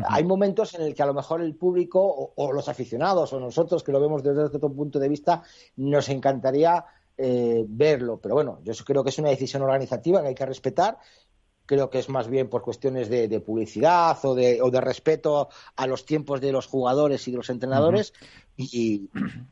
Hay 0.06 0.22
momentos 0.22 0.74
en 0.74 0.82
el 0.82 0.94
que 0.94 1.02
a 1.02 1.06
lo 1.06 1.14
mejor 1.14 1.40
el 1.43 1.56
público 1.56 2.01
o, 2.01 2.32
o, 2.36 2.52
los 2.52 2.68
aficionados 2.68 3.32
o 3.32 3.40
nosotros 3.40 3.82
que 3.82 3.90
lo 3.90 4.01
vemos 4.01 4.22
desde 4.22 4.44
otro 4.44 4.72
punto 4.72 5.01
de 5.01 5.09
vista 5.09 5.43
nos 5.74 6.09
encantaría 6.09 6.85
eh, 7.18 7.64
verlo. 7.66 8.18
Pero 8.22 8.36
bueno, 8.36 8.60
yo 8.62 8.72
creo 8.84 9.02
que 9.02 9.10
es 9.10 9.18
una 9.18 9.30
decisión 9.30 9.62
organizativa 9.62 10.22
que 10.22 10.28
hay 10.28 10.34
que 10.34 10.46
respetar. 10.46 10.98
Creo 11.66 11.90
que 11.90 11.98
es 11.98 12.08
más 12.08 12.28
bien 12.28 12.48
por 12.48 12.62
cuestiones 12.62 13.10
de, 13.10 13.40
publicidad 13.40 14.16
o 14.24 14.34
de, 14.34 14.62
o 14.62 14.70
de, 14.70 14.80
respeto 14.80 15.48
a 15.76 15.86
los 15.86 16.06
tiempos 16.06 16.40
de 16.40 16.52
los 16.52 16.66
jugadores 16.66 17.28
y 17.28 17.32
de 17.32 17.36
los 17.36 17.50
entrenadores. 17.50 18.14
Y 18.56 19.10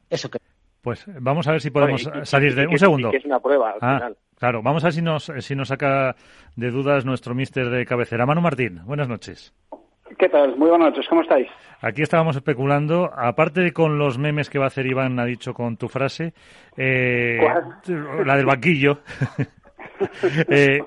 eso 0.08 0.30
que. 0.30 0.38
Pues 0.80 1.04
vamos 1.20 1.46
a 1.48 1.50
ver 1.50 1.60
si 1.60 1.70
podemos 1.70 2.08
salir 2.22 2.54
de. 2.54 2.68
un 2.68 2.78
segundo. 2.78 3.10
es 3.12 3.24
una 3.24 3.40
prueba 3.40 3.72
al 3.72 3.78
ah, 3.82 3.94
final. 3.96 4.16
Claro, 4.36 4.62
vamos 4.62 4.84
a 4.84 4.86
ver 4.86 4.94
si 4.94 5.02
nos, 5.02 5.32
si 5.40 5.54
nos 5.56 5.68
saca 5.68 6.14
de 6.54 6.70
dudas 6.70 7.04
nuestro 7.04 7.34
mister 7.34 7.68
de 7.68 7.84
cabecera. 7.84 8.24
Manu 8.24 8.40
Martín, 8.40 8.82
buenas 8.86 9.08
noches. 9.08 9.52
¿Qué 10.18 10.28
tal? 10.28 10.56
Muy 10.56 10.70
buenas 10.70 10.90
noches, 10.90 11.06
¿cómo 11.08 11.22
estáis? 11.22 11.48
Aquí 11.80 12.02
estábamos 12.02 12.36
especulando, 12.36 13.10
aparte 13.14 13.60
de 13.60 13.72
con 13.72 13.98
los 13.98 14.16
memes 14.16 14.48
que 14.48 14.58
va 14.58 14.64
a 14.64 14.68
hacer 14.68 14.86
Iván, 14.86 15.18
ha 15.20 15.26
dicho 15.26 15.52
con 15.52 15.76
tu 15.76 15.88
frase, 15.88 16.32
eh, 16.76 17.38
la 18.24 18.36
del 18.36 18.46
banquillo. 18.46 19.00
eh, 20.48 20.80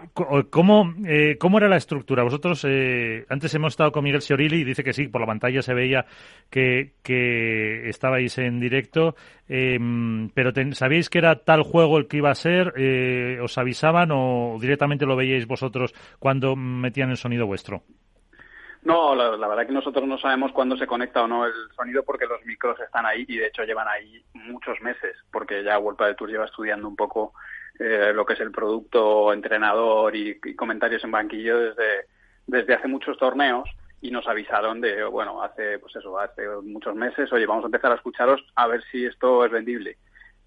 ¿cómo, 0.50 0.94
eh, 1.06 1.38
¿Cómo 1.40 1.58
era 1.60 1.68
la 1.68 1.78
estructura? 1.78 2.24
Vosotros, 2.24 2.66
eh, 2.68 3.26
antes 3.30 3.54
hemos 3.54 3.74
estado 3.74 3.92
con 3.92 4.04
Miguel 4.04 4.22
Siorilli 4.22 4.62
y 4.62 4.64
dice 4.64 4.84
que 4.84 4.94
sí, 4.94 5.08
por 5.08 5.22
la 5.22 5.28
pantalla 5.28 5.62
se 5.62 5.76
veía 5.76 6.06
que, 6.50 6.94
que 7.04 7.88
estabais 7.88 8.38
en 8.40 8.60
directo, 8.60 9.16
em, 9.48 10.30
pero 10.30 10.52
¿sabíais 10.74 11.10
que 11.10 11.20
era 11.20 11.44
tal 11.44 11.62
juego 11.62 12.00
el 12.00 12.08
que 12.08 12.18
iba 12.18 12.32
a 12.32 12.36
ser? 12.36 12.74
Eh, 12.78 13.40
¿Os 13.42 13.58
avisaban 13.60 14.10
o 14.12 14.58
directamente 14.60 15.06
lo 15.06 15.16
veíais 15.16 15.46
vosotros 15.46 15.94
cuando 16.18 16.56
metían 16.56 17.12
el 17.12 17.18
sonido 17.18 17.46
vuestro? 17.46 17.84
No, 18.82 19.14
la, 19.14 19.48
verdad 19.48 19.68
que 19.68 19.74
nosotros 19.74 20.08
no 20.08 20.18
sabemos 20.18 20.54
cuándo 20.54 20.78
se 20.78 20.88
conecta 20.88 21.24
o 21.24 21.28
no 21.28 21.46
el 21.46 21.54
sonido 21.76 22.04
porque 22.04 22.26
los 22.26 22.44
micros 22.46 22.80
están 22.80 23.06
ahí 23.06 23.26
y 23.28 23.38
de 23.38 23.48
hecho 23.48 23.64
llevan 23.64 23.88
ahí 23.90 24.24
muchos 24.34 24.80
meses 24.82 25.18
porque 25.32 25.64
ya 25.64 25.78
World 25.78 26.00
de 26.00 26.16
Tour 26.16 26.30
lleva 26.30 26.46
estudiando 26.46 26.88
un 26.88 26.96
poco 26.96 27.34
eh, 27.78 28.12
lo 28.14 28.26
que 28.26 28.34
es 28.34 28.40
el 28.40 28.52
producto, 28.52 29.34
entrenador 29.34 30.16
y, 30.16 30.40
comentarios 30.56 31.04
en 31.04 31.12
banquillo 31.12 31.60
desde, 31.60 32.06
desde 32.48 32.74
hace 32.74 32.88
muchos 32.88 33.18
torneos 33.18 33.70
y 34.02 34.12
nos 34.12 34.28
avisaron 34.28 34.80
de, 34.80 35.04
bueno, 35.04 35.44
hace, 35.44 35.78
pues 35.80 35.96
eso, 35.98 36.18
hace 36.18 36.48
muchos 36.64 36.96
meses, 36.96 37.32
oye, 37.34 37.46
vamos 37.46 37.66
a 37.66 37.68
empezar 37.68 37.92
a 37.92 37.96
escucharos 37.96 38.42
a 38.56 38.68
ver 38.68 38.82
si 38.92 39.06
esto 39.06 39.46
es 39.46 39.52
vendible. 39.52 39.98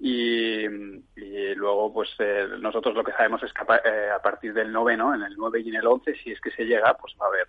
Y, 0.00 0.66
luego, 1.54 1.92
pues 1.92 2.10
eh, 2.18 2.48
nosotros 2.58 2.94
lo 2.94 3.04
que 3.04 3.12
sabemos 3.12 3.42
es 3.42 3.52
que 3.52 3.62
a, 3.62 3.76
eh, 3.76 4.10
partir 4.22 4.52
del 4.52 4.72
noveno, 4.72 5.14
en 5.14 5.22
el 5.22 5.36
9 5.36 5.60
y 5.60 5.68
en 5.68 5.76
el 5.76 5.86
11, 5.86 6.16
si 6.16 6.32
es 6.32 6.40
que 6.40 6.50
se 6.50 6.64
llega, 6.64 6.96
pues 6.96 7.14
va 7.20 7.26
a 7.26 7.28
haber 7.28 7.46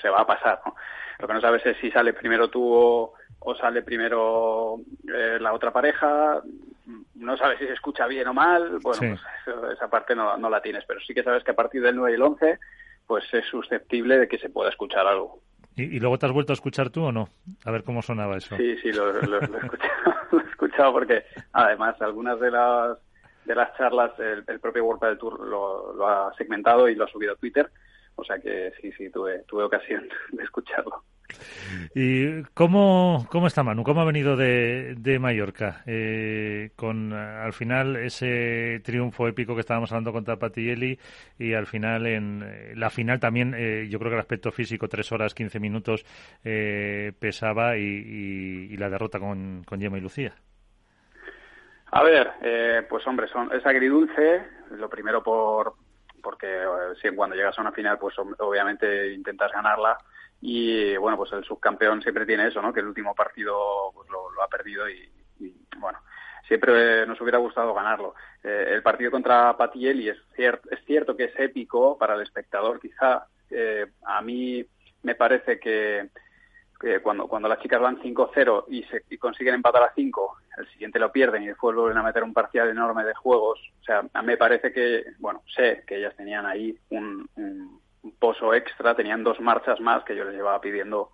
se, 0.00 0.08
va 0.08 0.20
a 0.20 0.26
pasar. 0.26 0.60
¿no? 0.64 0.74
Lo 1.18 1.26
que 1.26 1.34
no 1.34 1.40
sabes 1.40 1.64
es 1.66 1.76
si 1.78 1.90
sale 1.90 2.12
primero 2.12 2.48
tú 2.48 2.64
o, 2.64 3.54
sale 3.60 3.82
primero 3.82 4.80
eh, 5.12 5.38
la 5.40 5.52
otra 5.52 5.72
pareja. 5.72 6.40
No 7.14 7.36
sabes 7.36 7.58
si 7.58 7.66
se 7.66 7.72
escucha 7.72 8.06
bien 8.06 8.28
o 8.28 8.34
mal. 8.34 8.78
Bueno, 8.80 9.16
pues 9.44 9.72
esa 9.72 9.88
parte 9.88 10.14
no, 10.14 10.36
no 10.36 10.48
la 10.48 10.62
tienes, 10.62 10.84
pero 10.86 11.00
sí 11.00 11.14
que 11.14 11.22
sabes 11.22 11.44
que 11.44 11.50
a 11.50 11.56
partir 11.56 11.82
del 11.82 11.96
9 11.96 12.12
y 12.12 12.14
el 12.14 12.22
11 12.22 12.58
pues 13.06 13.24
es 13.32 13.46
susceptible 13.46 14.18
de 14.18 14.28
que 14.28 14.38
se 14.38 14.50
pueda 14.50 14.68
escuchar 14.68 15.06
algo. 15.06 15.40
¿Y, 15.74 16.00
luego 16.00 16.18
te 16.18 16.26
has 16.26 16.32
vuelto 16.32 16.52
a 16.52 16.54
escuchar 16.54 16.90
tú 16.90 17.04
o 17.04 17.12
no? 17.12 17.28
A 17.64 17.70
ver 17.70 17.84
cómo 17.84 18.02
sonaba 18.02 18.36
eso. 18.36 18.56
Sí, 18.56 18.76
sí, 18.78 18.92
lo, 18.92 19.12
lo, 19.12 19.40
he, 19.40 19.44
escuchado, 19.64 20.14
lo 20.32 20.40
he 20.40 20.44
escuchado 20.44 20.92
porque 20.92 21.24
además 21.52 22.00
algunas 22.02 22.38
de 22.40 22.50
las 22.50 22.98
de 23.44 23.54
las 23.54 23.74
charlas 23.78 24.12
el, 24.18 24.60
propio 24.60 24.84
World 24.84 25.02
del 25.02 25.18
Tour 25.18 25.40
lo, 25.40 25.94
lo, 25.94 26.06
ha 26.06 26.34
segmentado 26.34 26.88
y 26.88 26.94
lo 26.94 27.04
ha 27.04 27.08
subido 27.08 27.32
a 27.32 27.36
Twitter 27.36 27.70
o 28.18 28.24
sea 28.24 28.38
que 28.38 28.72
sí, 28.80 28.90
sí, 28.92 29.08
tuve, 29.10 29.44
tuve 29.46 29.64
ocasión 29.64 30.08
de 30.32 30.42
escucharlo. 30.42 31.04
¿Y 31.94 32.42
cómo, 32.54 33.26
cómo 33.30 33.46
está 33.46 33.62
Manu? 33.62 33.84
¿Cómo 33.84 34.00
ha 34.00 34.04
venido 34.04 34.36
de, 34.36 34.94
de 34.98 35.18
Mallorca? 35.18 35.82
Eh, 35.86 36.70
con 36.74 37.12
al 37.12 37.52
final 37.52 37.96
ese 37.96 38.80
triunfo 38.82 39.28
épico 39.28 39.54
que 39.54 39.60
estábamos 39.60 39.92
hablando 39.92 40.12
contra 40.12 40.36
Patielli 40.36 40.98
y 41.38 41.52
al 41.52 41.66
final 41.66 42.06
en 42.06 42.42
eh, 42.42 42.72
la 42.74 42.90
final 42.90 43.20
también 43.20 43.54
eh, 43.56 43.86
yo 43.88 43.98
creo 43.98 44.10
que 44.10 44.16
el 44.16 44.20
aspecto 44.20 44.50
físico, 44.50 44.88
tres 44.88 45.12
horas, 45.12 45.34
quince 45.34 45.60
minutos, 45.60 46.04
pesaba 46.42 47.76
y, 47.76 48.76
la 48.76 48.88
derrota 48.88 49.20
con, 49.20 49.62
con 49.64 49.80
Gemma 49.80 49.98
y 49.98 50.00
Lucía. 50.00 50.34
A 51.90 52.02
ver, 52.02 52.86
pues 52.88 53.06
hombre, 53.06 53.28
son, 53.28 53.52
es 53.52 53.64
agridulce, 53.64 54.42
lo 54.70 54.88
primero 54.88 55.22
por 55.22 55.74
porque 56.22 56.64
si 57.00 57.10
cuando 57.14 57.36
llegas 57.36 57.58
a 57.58 57.62
una 57.62 57.72
final 57.72 57.98
pues 57.98 58.14
obviamente 58.18 59.12
intentas 59.12 59.52
ganarla 59.52 59.98
y 60.40 60.96
bueno, 60.96 61.16
pues 61.16 61.32
el 61.32 61.44
subcampeón 61.44 62.02
siempre 62.02 62.26
tiene 62.26 62.46
eso, 62.46 62.62
¿no? 62.62 62.72
Que 62.72 62.80
el 62.80 62.86
último 62.86 63.14
partido 63.14 63.90
pues 63.92 64.08
lo, 64.08 64.42
ha 64.42 64.48
perdido 64.48 64.88
y, 64.88 65.10
bueno, 65.78 65.98
siempre 66.46 67.06
nos 67.06 67.20
hubiera 67.20 67.38
gustado 67.38 67.74
ganarlo. 67.74 68.14
Eh, 68.44 68.66
el 68.68 68.82
partido 68.82 69.10
contra 69.10 69.56
Patielli 69.56 70.08
es, 70.08 70.18
cierto 70.34 70.68
es 70.70 70.84
cierto 70.84 71.16
que 71.16 71.24
es 71.24 71.38
épico 71.38 71.98
para 71.98 72.14
el 72.14 72.22
espectador, 72.22 72.80
quizá. 72.80 73.26
Eh, 73.50 73.86
a 74.04 74.20
mí 74.22 74.64
me 75.02 75.14
parece 75.14 75.58
que, 75.58 76.08
cuando, 77.02 77.26
cuando 77.26 77.48
las 77.48 77.60
chicas 77.60 77.80
van 77.80 78.00
5-0 78.00 78.64
y, 78.68 78.84
y 79.10 79.18
consiguen 79.18 79.54
empatar 79.54 79.82
a 79.82 79.92
5, 79.94 80.36
el 80.58 80.68
siguiente 80.68 80.98
lo 80.98 81.10
pierden 81.10 81.42
y 81.42 81.48
después 81.48 81.74
vuelven 81.74 81.98
a 81.98 82.02
meter 82.02 82.22
un 82.22 82.32
parcial 82.32 82.68
enorme 82.68 83.04
de 83.04 83.14
juegos. 83.14 83.58
O 83.80 83.84
sea, 83.84 84.02
a 84.12 84.22
me 84.22 84.36
parece 84.36 84.72
que, 84.72 85.04
bueno, 85.18 85.42
sé 85.54 85.82
que 85.86 85.96
ellas 85.96 86.14
tenían 86.16 86.46
ahí 86.46 86.78
un 86.90 87.28
un 88.02 88.12
pozo 88.12 88.54
extra, 88.54 88.94
tenían 88.94 89.24
dos 89.24 89.40
marchas 89.40 89.80
más 89.80 90.04
que 90.04 90.16
yo 90.16 90.24
les 90.24 90.34
llevaba 90.34 90.60
pidiendo 90.60 91.10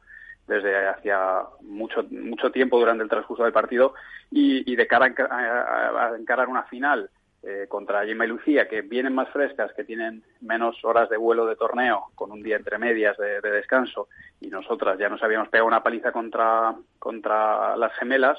desde 0.46 0.86
hacía 0.88 1.42
mucho 1.62 2.04
mucho 2.10 2.50
tiempo 2.50 2.78
durante 2.78 3.02
el 3.02 3.08
transcurso 3.08 3.44
del 3.44 3.52
partido 3.52 3.94
y, 4.30 4.76
de 4.76 4.86
cara 4.86 5.06
a, 5.06 6.16
encarar 6.18 6.48
una 6.48 6.64
final 6.64 7.08
eh, 7.46 7.66
contra 7.68 8.04
Gemma 8.06 8.24
y 8.24 8.28
Lucía 8.28 8.68
que 8.68 8.82
vienen 8.82 9.14
más 9.14 9.28
frescas, 9.30 9.72
que 9.74 9.84
tienen 9.84 10.22
menos 10.40 10.82
horas 10.84 11.08
de 11.10 11.16
vuelo 11.16 11.46
de 11.46 11.56
torneo 11.56 12.06
con 12.14 12.32
un 12.32 12.42
día 12.42 12.56
entre 12.56 12.78
medias 12.78 13.16
de, 13.18 13.40
descanso 13.40 14.08
y 14.40 14.48
nosotras 14.48 14.98
ya 14.98 15.08
nos 15.08 15.22
habíamos 15.22 15.48
pegado 15.48 15.68
una 15.68 15.82
paliza 15.82 16.10
contra 16.12 16.74
contra 16.98 17.76
las 17.76 17.92
gemelas 17.94 18.38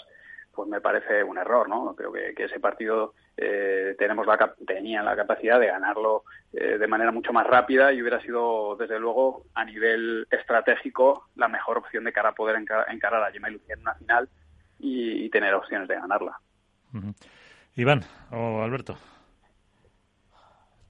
pues 0.56 0.69
me 0.69 0.82
parece 0.82 1.23
un 1.23 1.38
error, 1.38 1.68
¿no? 1.68 1.94
Creo 1.95 2.11
que, 2.11 2.34
ese 2.38 2.60
partido 2.60 3.14
eh, 3.36 3.95
tenemos 3.99 4.26
la, 4.26 4.56
tenían 4.65 5.03
la 5.03 5.15
capacidad 5.15 5.60
de 5.60 5.68
ganarlo 5.68 6.23
eh, 6.53 6.77
de 6.77 6.88
manera 6.88 7.11
mucho 7.11 7.34
más 7.34 7.45
rápida 7.45 7.91
y 7.91 8.02
hubiera 8.02 8.22
sido, 8.22 8.77
desde 8.77 8.98
luego, 8.98 9.44
a 9.53 9.65
nivel 9.65 10.26
estratégico, 10.32 11.27
la 11.36 11.49
mejor 11.49 11.77
opción 11.77 12.06
de 12.06 12.14
cara 12.14 12.30
a 12.30 12.36
poder 12.36 12.56
encarar 12.56 13.23
a 13.23 13.32
Gemma 13.32 13.49
y 13.49 13.53
Lucía 13.53 13.76
en 13.76 13.82
una 13.82 13.95
final 13.95 14.30
y, 14.80 15.30
tener 15.30 15.53
opciones 15.53 15.90
de 15.90 15.95
ganarla. 15.95 16.40
Iván 17.76 18.06
o 18.32 18.62
Alberto. 18.62 18.98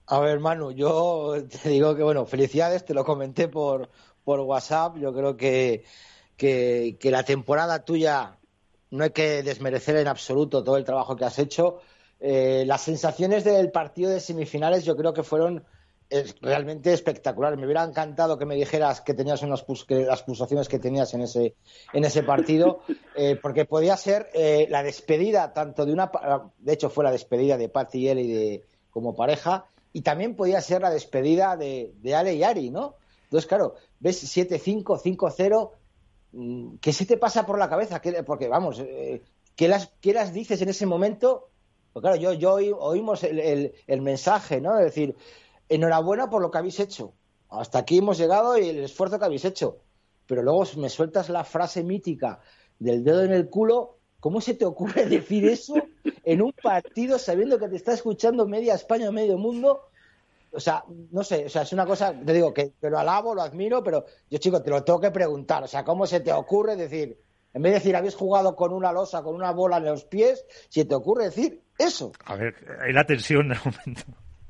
A 0.07 0.19
ver, 0.19 0.39
Manu, 0.39 0.71
yo 0.71 1.33
te 1.63 1.69
digo 1.69 1.95
que, 1.95 2.03
bueno, 2.03 2.25
felicidades, 2.25 2.85
te 2.85 2.93
lo 2.93 3.03
comenté 3.03 3.47
por, 3.47 3.89
por 4.23 4.39
WhatsApp. 4.41 4.97
Yo 4.97 5.13
creo 5.13 5.35
que, 5.35 5.83
que, 6.37 6.97
la 7.03 7.23
temporada 7.23 7.83
tuya 7.83 8.37
no 8.91 9.03
hay 9.03 9.09
que 9.09 9.41
desmerecer 9.41 9.95
en 9.97 10.07
absoluto 10.07 10.63
todo 10.63 10.77
el 10.77 10.85
trabajo 10.85 11.15
que 11.15 11.25
has 11.25 11.39
hecho. 11.39 11.79
Eh, 12.19 12.65
las 12.67 12.81
sensaciones 12.81 13.43
del 13.43 13.71
partido 13.71 14.11
de 14.11 14.19
semifinales 14.19 14.85
yo 14.85 14.95
creo 14.95 15.13
que 15.13 15.23
fueron 15.23 15.65
eh, 16.09 16.25
realmente 16.41 16.93
espectaculares. 16.93 17.57
Me 17.57 17.65
hubiera 17.65 17.83
encantado 17.83 18.37
que 18.37 18.45
me 18.45 18.55
dijeras 18.55 19.01
que 19.01 19.13
tenías 19.13 19.41
unas 19.43 19.65
las 19.89 20.23
pulsaciones 20.23 20.67
que 20.67 20.79
tenías 20.79 21.13
en 21.13 21.21
ese, 21.21 21.55
en 21.93 22.05
ese 22.05 22.23
partido, 22.23 22.81
eh, 23.15 23.37
porque 23.41 23.65
podía 23.65 23.97
ser 23.97 24.29
la 24.69 24.83
despedida 24.83 25.53
tanto 25.53 25.85
de 25.85 25.93
una, 25.93 26.11
de 26.59 26.73
hecho 26.73 26.89
fue 26.89 27.03
la 27.03 27.11
despedida 27.11 27.57
de 27.57 27.69
Pat 27.69 27.93
y 27.95 28.09
Eli 28.09 28.27
de, 28.27 28.63
como 28.89 29.15
pareja, 29.15 29.65
y 29.93 30.01
también 30.01 30.35
podía 30.35 30.61
ser 30.61 30.81
la 30.81 30.89
despedida 30.89 31.55
de, 31.55 31.93
de 32.01 32.15
Ale 32.15 32.35
y 32.35 32.43
Ari, 32.43 32.69
¿no? 32.69 32.95
Entonces, 33.23 33.47
claro, 33.47 33.75
ves 33.99 34.23
7-5, 34.37 34.83
5-0, 34.83 35.71
Mm, 36.35 36.75
¿qué 36.81 36.91
se 36.91 37.05
te 37.05 37.15
pasa 37.15 37.45
por 37.45 37.57
la 37.57 37.69
cabeza? 37.69 38.01
Porque, 38.25 38.49
vamos, 38.49 38.79
eh, 38.79 39.21
¿qué, 39.55 39.69
las, 39.69 39.87
¿qué 40.01 40.13
las 40.13 40.33
dices 40.33 40.61
en 40.61 40.67
ese 40.67 40.85
momento? 40.85 41.49
Pues 41.93 42.01
claro, 42.01 42.17
yo, 42.17 42.33
yo 42.33 42.55
oímos 42.55 43.23
el, 43.23 43.71
el, 43.87 44.01
mensaje, 44.01 44.59
¿no? 44.59 44.77
Es 44.77 44.85
decir, 44.85 45.15
enhorabuena 45.69 46.29
por 46.29 46.41
lo 46.41 46.51
que 46.51 46.57
habéis 46.57 46.79
hecho. 46.79 47.13
Hasta 47.49 47.79
aquí 47.79 47.99
hemos 47.99 48.17
llegado 48.17 48.57
y 48.57 48.69
el 48.69 48.83
esfuerzo 48.83 49.19
que 49.19 49.25
habéis 49.25 49.45
hecho. 49.45 49.77
Pero 50.27 50.41
luego 50.41 50.63
me 50.77 50.89
sueltas 50.89 51.29
la 51.29 51.43
frase 51.43 51.83
mítica 51.83 52.39
del 52.79 53.03
dedo 53.03 53.23
en 53.23 53.31
el 53.31 53.49
culo. 53.49 53.97
¿Cómo 54.19 54.41
se 54.41 54.55
te 54.55 54.65
ocurre 54.65 55.05
decir 55.09 55.45
eso 55.45 55.75
en 56.23 56.41
un 56.41 56.51
partido 56.51 57.19
sabiendo 57.19 57.59
que 57.59 57.69
te 57.69 57.75
está 57.75 57.93
escuchando 57.93 58.47
media 58.47 58.73
España 58.73 59.11
medio 59.11 59.37
mundo? 59.37 59.89
o 60.55 60.59
sea, 60.59 60.83
no 61.11 61.23
sé, 61.23 61.45
o 61.45 61.49
sea, 61.49 61.63
es 61.63 61.73
una 61.73 61.85
cosa, 61.85 62.13
te 62.13 62.33
digo 62.33 62.53
que, 62.53 62.73
lo 62.81 62.97
alabo, 62.97 63.35
lo 63.35 63.41
admiro, 63.41 63.83
pero 63.83 64.05
yo, 64.29 64.37
chico, 64.37 64.61
te 64.61 64.69
lo 64.69 64.83
tengo 64.83 65.01
que 65.01 65.11
preguntar, 65.11 65.63
o 65.63 65.67
sea, 65.67 65.83
¿cómo 65.83 66.07
se 66.07 66.21
te 66.21 66.31
ocurre 66.31 66.77
decir, 66.77 67.19
en 67.53 67.61
vez 67.61 67.73
de 67.73 67.79
decir, 67.79 67.95
habéis 67.95 68.15
jugado 68.15 68.55
con 68.55 68.71
una 68.71 68.93
losa, 68.93 69.21
con 69.21 69.35
una 69.35 69.51
bola 69.51 69.77
en 69.77 69.85
los 69.85 70.05
pies, 70.05 70.45
si 70.69 70.85
te 70.85 70.95
ocurre 70.95 71.25
decir 71.25 71.61
eso? 71.77 72.13
A 72.25 72.35
ver, 72.35 72.55
hay 72.81 72.93
la 72.93 73.05
tensión 73.05 73.47
en 73.47 73.51
el 73.51 73.59
momento. 73.65 74.03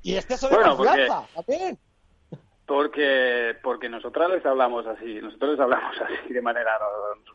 Y 0.05 0.15
este 0.17 0.37
sobre 0.37 0.57
bueno, 0.57 0.77
confianza, 0.77 1.27
también. 1.33 1.79
Porque, 2.67 3.57
porque 3.63 3.89
nosotros 3.89 4.29
les 4.29 4.45
hablamos 4.45 4.85
así, 4.85 5.19
nosotros 5.19 5.51
les 5.51 5.59
hablamos 5.59 5.95
así 6.01 6.31
de 6.31 6.41
manera 6.43 6.77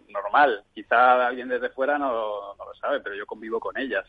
normal. 0.08 0.62
Quizá 0.72 1.26
alguien 1.26 1.48
desde 1.48 1.70
fuera 1.70 1.98
no, 1.98 2.54
lo 2.56 2.74
sabe, 2.80 3.00
pero 3.00 3.16
yo 3.16 3.26
convivo 3.26 3.58
con 3.58 3.76
ellas. 3.76 4.06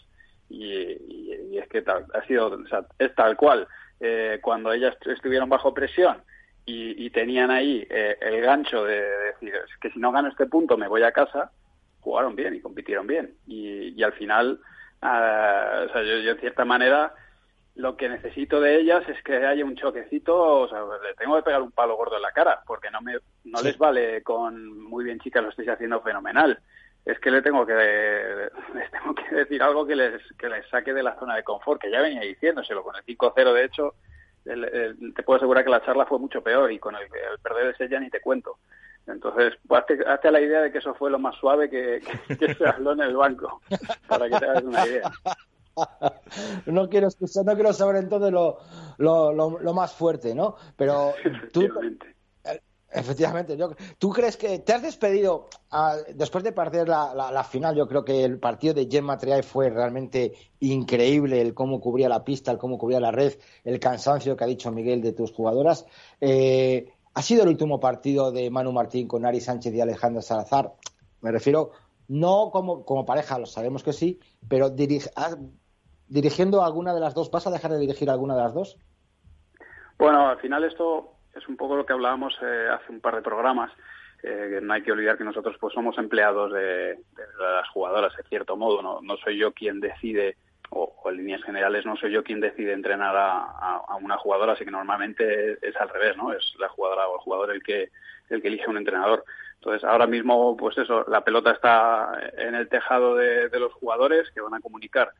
Y, 0.47 1.57
es 1.57 1.67
que 1.69 1.83
ha 1.87 2.27
sido, 2.27 2.47
o 2.49 2.67
sea, 2.67 2.85
es 2.99 3.15
tal 3.15 3.35
cual. 3.35 3.67
Eh, 3.99 4.37
cuando 4.43 4.71
ellas 4.71 4.95
estuvieron 5.07 5.49
bajo 5.49 5.73
presión 5.73 6.21
y, 6.63 7.09
tenían 7.09 7.49
ahí 7.49 7.85
eh, 7.89 8.17
el 8.21 8.41
gancho 8.41 8.83
de, 8.83 9.01
decir 9.01 9.53
que 9.81 9.89
si 9.89 9.99
no 9.99 10.11
gano 10.11 10.29
este 10.29 10.45
punto 10.45 10.77
me 10.77 10.87
voy 10.87 11.01
a 11.01 11.11
casa, 11.11 11.51
jugaron 11.99 12.35
bien 12.35 12.53
y 12.53 12.61
compitieron 12.61 13.07
bien. 13.07 13.33
Y, 13.47 14.03
al 14.03 14.13
final, 14.13 14.59
ah, 15.01 15.85
o 15.89 15.93
sea, 15.93 16.03
yo, 16.03 16.19
yo, 16.19 16.31
en 16.33 16.39
cierta 16.39 16.63
manera 16.63 17.15
lo 17.75 17.95
que 17.95 18.09
necesito 18.09 18.59
de 18.59 18.75
ellas 18.75 19.07
es 19.07 19.23
que 19.23 19.45
haya 19.45 19.63
un 19.63 19.75
choquecito, 19.75 20.61
o 20.61 20.67
sea, 20.67 20.81
le 21.03 21.13
tengo 21.15 21.35
que 21.37 21.43
pegar 21.43 21.61
un 21.61 21.71
palo 21.71 21.95
gordo 21.95 22.17
en 22.17 22.21
la 22.21 22.31
cara, 22.31 22.61
porque 22.67 22.91
no 22.91 23.01
me 23.01 23.13
no 23.45 23.61
les 23.61 23.77
vale 23.77 24.21
con 24.23 24.79
muy 24.79 25.03
bien 25.03 25.19
chicas 25.19 25.43
lo 25.43 25.49
estáis 25.49 25.69
haciendo 25.69 26.01
fenomenal 26.01 26.59
es 27.05 27.19
que 27.19 27.31
le 27.31 27.41
tengo 27.41 27.65
que 27.65 27.73
les 27.73 28.91
tengo 28.91 29.15
que 29.15 29.35
decir 29.35 29.61
algo 29.63 29.85
que 29.85 29.95
les 29.95 30.21
que 30.37 30.49
les 30.49 30.67
saque 30.69 30.93
de 30.93 31.03
la 31.03 31.17
zona 31.17 31.35
de 31.35 31.43
confort 31.43 31.81
que 31.81 31.91
ya 31.91 32.01
venía 32.01 32.21
diciéndoselo. 32.21 32.83
Con 32.83 32.95
el 32.95 33.03
5-0 33.03 33.53
de 33.53 33.65
hecho 33.65 33.95
te 34.43 35.23
puedo 35.23 35.37
asegurar 35.37 35.63
que 35.63 35.69
la 35.69 35.83
charla 35.85 36.05
fue 36.05 36.19
mucho 36.19 36.41
peor 36.41 36.71
y 36.71 36.79
con 36.79 36.95
el, 36.95 37.03
el 37.03 37.39
perder 37.41 37.73
ese 37.73 37.89
ya 37.89 37.99
ni 37.99 38.09
te 38.09 38.21
cuento. 38.21 38.57
Entonces 39.07 39.55
pues, 39.67 39.83
hazte, 40.07 40.31
la 40.31 40.41
idea 40.41 40.61
de 40.61 40.71
que 40.71 40.77
eso 40.77 40.93
fue 40.93 41.09
lo 41.09 41.19
más 41.19 41.35
suave 41.35 41.69
que, 41.69 42.01
que, 42.39 42.53
se 42.53 42.67
habló 42.67 42.93
en 42.93 43.01
el 43.01 43.15
banco 43.15 43.61
para 44.07 44.29
que 44.29 44.37
te 44.37 44.45
hagas 44.45 44.63
una 44.63 44.85
idea 44.85 45.11
no 46.65 46.89
quiero 46.89 47.07
no 47.45 47.55
quiero 47.55 47.73
saber 47.73 47.97
entonces 47.97 48.31
lo, 48.31 48.57
lo, 48.97 49.31
lo, 49.33 49.73
más 49.73 49.93
fuerte 49.93 50.35
no 50.35 50.55
pero 50.75 51.13
tú 51.53 51.67
Efectivamente, 52.93 53.57
¿tú 53.97 54.09
crees 54.09 54.35
que 54.35 54.59
te 54.59 54.73
has 54.73 54.81
despedido 54.81 55.47
ah, 55.71 55.95
después 56.13 56.43
de 56.43 56.51
perder 56.51 56.89
la, 56.89 57.47
final? 57.49 57.73
Yo 57.73 57.87
creo 57.87 58.03
que 58.03 58.25
el 58.25 58.37
partido 58.37 58.73
de 58.73 58.89
Gemma 58.91 59.17
Triay 59.17 59.43
fue 59.43 59.69
realmente 59.69 60.33
increíble, 60.59 61.39
el 61.39 61.53
cómo 61.53 61.79
cubría 61.79 62.09
la 62.09 62.25
pista, 62.25 62.51
el 62.51 62.57
cómo 62.57 62.77
cubría 62.77 62.99
la 62.99 63.11
red, 63.11 63.33
el 63.63 63.79
cansancio 63.79 64.35
que 64.35 64.43
ha 64.43 64.47
dicho 64.47 64.71
Miguel 64.71 65.01
de 65.01 65.13
tus 65.13 65.31
jugadoras. 65.31 65.85
Eh, 66.19 66.91
ha 67.13 67.21
sido 67.21 67.43
el 67.43 67.49
último 67.49 67.79
partido 67.79 68.31
de 68.33 68.49
Manu 68.49 68.73
Martín 68.73 69.07
con 69.07 69.25
Ari 69.25 69.39
Sánchez 69.39 69.73
y 69.73 69.79
Alejandra 69.79 70.21
Salazar. 70.21 70.73
Me 71.21 71.31
refiero 71.31 71.71
no 72.09 72.49
como, 72.51 72.83
como 72.83 73.05
pareja, 73.05 73.39
lo 73.39 73.45
sabemos 73.45 73.83
que 73.83 73.93
sí, 73.93 74.19
pero 74.49 74.75
ah, 75.15 75.37
dirigiendo 76.11 76.63
alguna 76.63 76.93
de 76.93 76.99
las 76.99 77.13
dos, 77.13 77.31
¿vas 77.31 77.47
a 77.47 77.51
dejar 77.51 77.71
de 77.71 77.79
dirigir 77.79 78.09
alguna 78.09 78.35
de 78.35 78.41
las 78.41 78.53
dos? 78.53 78.77
Bueno, 79.97 80.27
al 80.27 80.37
final 80.39 80.63
esto 80.65 81.13
es 81.33 81.47
un 81.47 81.55
poco 81.55 81.77
lo 81.77 81.85
que 81.85 81.93
hablábamos 81.93 82.37
eh, 82.41 82.67
hace 82.69 82.91
un 82.91 82.99
par 82.99 83.15
de 83.15 83.21
programas. 83.21 83.71
Eh, 84.21 84.59
no 84.61 84.73
hay 84.73 84.83
que 84.83 84.91
olvidar 84.91 85.17
que 85.17 85.23
nosotros 85.23 85.55
pues 85.59 85.73
somos 85.73 85.97
empleados 85.97 86.51
de, 86.51 86.99
las 87.39 87.67
jugadoras, 87.69 88.15
de 88.17 88.23
cierto 88.23 88.57
modo. 88.57 89.01
No, 89.01 89.17
soy 89.23 89.37
yo 89.37 89.53
quien 89.53 89.79
decide, 89.79 90.35
o, 90.69 90.93
en 91.05 91.17
líneas 91.17 91.43
generales, 91.43 91.85
no 91.85 91.95
soy 91.95 92.11
yo 92.11 92.23
quien 92.23 92.41
decide 92.41 92.73
entrenar 92.73 93.15
a, 93.15 93.95
una 94.01 94.17
jugadora, 94.17 94.53
así 94.53 94.65
que 94.65 94.71
normalmente 94.71 95.53
es, 95.61 95.75
al 95.77 95.89
revés, 95.89 96.17
¿no? 96.17 96.33
Es 96.33 96.53
la 96.59 96.67
jugadora 96.67 97.07
o 97.07 97.15
el 97.15 97.21
jugador 97.21 97.51
el 97.51 97.63
que, 97.63 97.89
el 98.29 98.41
que 98.41 98.49
elige 98.49 98.69
un 98.69 98.77
entrenador. 98.77 99.23
Entonces, 99.55 99.83
ahora 99.85 100.07
mismo, 100.07 100.57
pues 100.57 100.77
eso, 100.77 101.05
la 101.07 101.23
pelota 101.23 101.51
está 101.51 102.19
en 102.37 102.55
el 102.55 102.67
tejado 102.67 103.15
de 103.15 103.59
los 103.59 103.71
jugadores 103.73 104.29
que 104.31 104.41
van 104.41 104.55
a 104.55 104.59
comunicar 104.59 105.13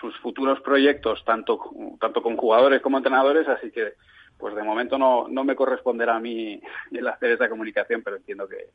sus 0.00 0.16
futuros 0.20 0.60
proyectos, 0.60 1.24
tanto, 1.24 1.60
tanto 2.00 2.22
con 2.22 2.36
jugadores 2.36 2.80
como 2.80 2.96
entrenadores, 2.96 3.46
así 3.48 3.70
que 3.70 3.94
pues 4.38 4.54
de 4.54 4.62
momento 4.62 4.98
no, 4.98 5.28
no 5.28 5.44
me 5.44 5.56
corresponderá 5.56 6.16
a 6.16 6.20
mí 6.20 6.60
el 6.92 7.08
hacer 7.08 7.32
esa 7.32 7.48
comunicación, 7.48 8.02
pero 8.02 8.16
entiendo 8.16 8.48
que, 8.48 8.70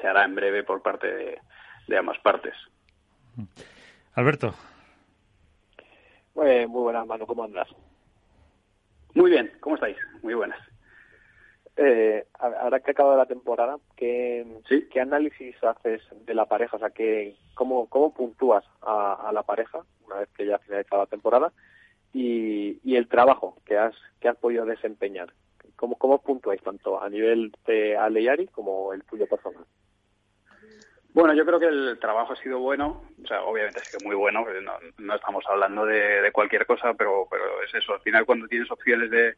se 0.00 0.08
hará 0.08 0.24
en 0.24 0.34
breve 0.34 0.64
por 0.64 0.82
parte 0.82 1.06
de, 1.06 1.38
de 1.86 1.96
ambas 1.96 2.18
partes. 2.18 2.54
Alberto. 4.14 4.52
muy 6.34 6.66
buenas, 6.66 7.06
Manu, 7.06 7.24
¿cómo 7.24 7.44
andas? 7.44 7.68
Muy 9.14 9.30
bien, 9.30 9.52
¿cómo 9.60 9.76
estáis? 9.76 9.96
Muy 10.22 10.34
buenas. 10.34 10.58
Eh, 11.78 12.26
ahora 12.38 12.80
que 12.80 12.92
acaba 12.92 13.16
la 13.16 13.26
temporada, 13.26 13.76
¿qué, 13.96 14.46
¿qué 14.90 15.00
análisis 15.00 15.62
haces 15.62 16.00
de 16.24 16.34
la 16.34 16.46
pareja? 16.46 16.76
O 16.76 16.78
sea, 16.78 16.90
¿qué, 16.90 17.36
cómo, 17.54 17.86
¿cómo 17.88 18.14
puntúas 18.14 18.64
a, 18.80 19.30
la 19.32 19.42
pareja 19.42 19.80
una 20.06 20.20
vez 20.20 20.28
que 20.34 20.46
ya 20.46 20.56
ha 20.56 20.60
finalizado 20.60 21.02
la 21.02 21.06
temporada? 21.06 21.52
Y, 22.14 22.80
y 22.82 22.96
el 22.96 23.08
trabajo 23.08 23.58
que 23.66 23.76
has, 23.76 23.94
que 24.20 24.28
has 24.28 24.36
podido 24.36 24.64
desempeñar. 24.64 25.34
¿Cómo, 25.76 25.96
cómo 25.96 26.22
puntúas 26.22 26.58
tanto 26.62 27.02
a 27.02 27.10
nivel 27.10 27.52
de 27.66 27.94
Aleyari 27.94 28.46
como 28.46 28.94
el 28.94 29.04
tuyo 29.04 29.26
personal? 29.26 29.66
Bueno, 31.12 31.34
yo 31.34 31.44
creo 31.44 31.60
que 31.60 31.66
el 31.66 31.98
trabajo 31.98 32.32
ha 32.32 32.36
sido 32.36 32.58
bueno, 32.58 33.02
o 33.22 33.26
sea, 33.26 33.42
obviamente 33.42 33.80
ha 33.80 33.84
sido 33.84 34.00
muy 34.04 34.14
bueno, 34.14 34.46
no, 34.62 34.72
no 34.98 35.14
estamos 35.14 35.44
hablando 35.48 35.84
de, 35.84 36.22
de, 36.22 36.32
cualquier 36.32 36.66
cosa, 36.66 36.92
pero, 36.94 37.26
pero 37.30 37.62
es 37.62 37.74
eso, 37.74 37.94
al 37.94 38.00
final 38.00 38.26
cuando 38.26 38.46
tienes 38.48 38.70
opciones 38.70 39.10
de, 39.10 39.34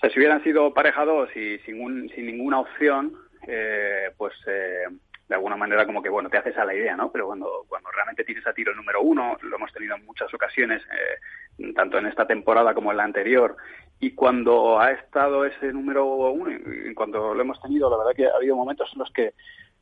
sea, 0.00 0.10
si 0.10 0.18
hubieran 0.18 0.42
sido 0.42 0.72
pareja 0.72 1.04
dos 1.04 1.28
y 1.36 1.58
sin, 1.60 2.08
sin 2.10 2.26
ninguna 2.26 2.60
opción, 2.60 3.14
eh, 3.46 4.10
pues 4.16 4.34
eh, 4.46 4.84
de 5.28 5.34
alguna 5.34 5.56
manera 5.56 5.86
como 5.86 6.02
que, 6.02 6.08
bueno, 6.08 6.28
te 6.28 6.38
haces 6.38 6.56
a 6.58 6.64
la 6.64 6.74
idea, 6.74 6.96
¿no? 6.96 7.12
Pero 7.12 7.26
cuando, 7.26 7.64
cuando 7.68 7.90
realmente 7.90 8.24
tienes 8.24 8.46
a 8.46 8.52
tiro 8.52 8.72
el 8.72 8.76
número 8.76 9.00
uno, 9.00 9.36
lo 9.40 9.56
hemos 9.56 9.72
tenido 9.72 9.94
en 9.94 10.04
muchas 10.04 10.32
ocasiones, 10.34 10.82
eh, 10.82 11.72
tanto 11.74 11.98
en 11.98 12.06
esta 12.06 12.26
temporada 12.26 12.74
como 12.74 12.90
en 12.90 12.96
la 12.96 13.04
anterior, 13.04 13.56
y 14.00 14.12
cuando 14.12 14.80
ha 14.80 14.90
estado 14.92 15.44
ese 15.44 15.72
número 15.72 16.04
uno, 16.06 16.50
y 16.50 16.94
cuando 16.94 17.34
lo 17.34 17.40
hemos 17.40 17.60
tenido, 17.60 17.90
la 17.90 17.98
verdad 17.98 18.16
que 18.16 18.26
ha 18.26 18.36
habido 18.36 18.56
momentos 18.56 18.90
en 18.92 18.98
los 18.98 19.12
que 19.12 19.34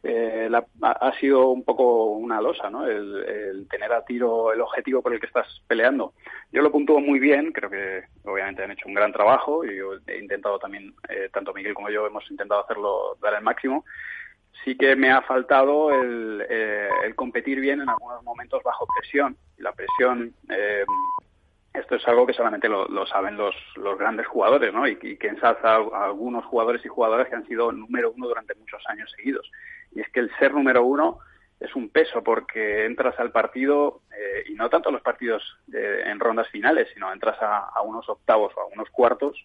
eh, 0.04 0.48
ha, 0.82 1.12
sido 1.18 1.48
un 1.48 1.64
poco 1.64 2.04
una 2.04 2.40
losa, 2.40 2.70
¿no? 2.70 2.86
El, 2.86 3.66
tener 3.68 3.92
a 3.92 4.04
tiro 4.04 4.52
el 4.52 4.60
objetivo 4.60 5.02
por 5.02 5.12
el 5.12 5.20
que 5.20 5.26
estás 5.26 5.46
peleando. 5.66 6.14
Yo 6.52 6.62
lo 6.62 6.70
puntúo 6.70 7.00
muy 7.00 7.18
bien, 7.18 7.52
creo 7.52 7.68
que 7.68 8.04
obviamente 8.24 8.62
han 8.62 8.70
hecho 8.70 8.88
un 8.88 8.94
gran 8.94 9.12
trabajo 9.12 9.64
y 9.64 9.78
he 10.06 10.18
intentado 10.18 10.58
también, 10.58 10.94
eh, 11.08 11.28
tanto 11.32 11.52
Miguel 11.52 11.74
como 11.74 11.90
yo 11.90 12.06
hemos 12.06 12.30
intentado 12.30 12.64
hacerlo, 12.64 13.16
dar 13.20 13.34
el 13.34 13.42
máximo. 13.42 13.84
Sí 14.64 14.76
que 14.76 14.96
me 14.96 15.10
ha 15.10 15.22
faltado 15.22 15.92
el, 15.92 16.44
eh, 16.48 16.88
competir 17.14 17.60
bien 17.60 17.80
en 17.80 17.88
algunos 17.88 18.22
momentos 18.22 18.62
bajo 18.62 18.86
presión. 18.98 19.36
La 19.58 19.72
presión 19.72 20.34
esto 21.78 21.96
es 21.96 22.06
algo 22.08 22.26
que 22.26 22.32
solamente 22.32 22.68
lo, 22.68 23.06
saben 23.06 23.36
los, 23.36 23.54
los, 23.76 23.98
grandes 23.98 24.26
jugadores, 24.26 24.72
¿no? 24.72 24.86
Y, 24.86 24.96
que 24.96 25.28
ensalza 25.28 25.76
a 25.76 26.04
algunos 26.04 26.44
jugadores 26.44 26.84
y 26.84 26.88
jugadoras 26.88 27.28
que 27.28 27.36
han 27.36 27.46
sido 27.46 27.72
número 27.72 28.12
uno 28.12 28.28
durante 28.28 28.54
muchos 28.54 28.82
años 28.88 29.10
seguidos. 29.16 29.50
Y 29.94 30.00
es 30.00 30.08
que 30.10 30.20
el 30.20 30.30
ser 30.38 30.52
número 30.52 30.84
uno 30.84 31.20
es 31.60 31.74
un 31.74 31.88
peso 31.88 32.22
porque 32.22 32.84
entras 32.84 33.18
al 33.18 33.32
partido, 33.32 34.02
eh, 34.16 34.44
y 34.48 34.54
no 34.54 34.68
tanto 34.70 34.90
a 34.90 34.92
los 34.92 35.02
partidos 35.02 35.42
eh, 35.72 36.04
en 36.06 36.20
rondas 36.20 36.48
finales, 36.48 36.88
sino 36.94 37.12
entras 37.12 37.36
a, 37.40 37.80
unos 37.82 38.08
octavos 38.08 38.52
o 38.56 38.60
a 38.60 38.66
unos 38.66 38.88
cuartos 38.90 39.44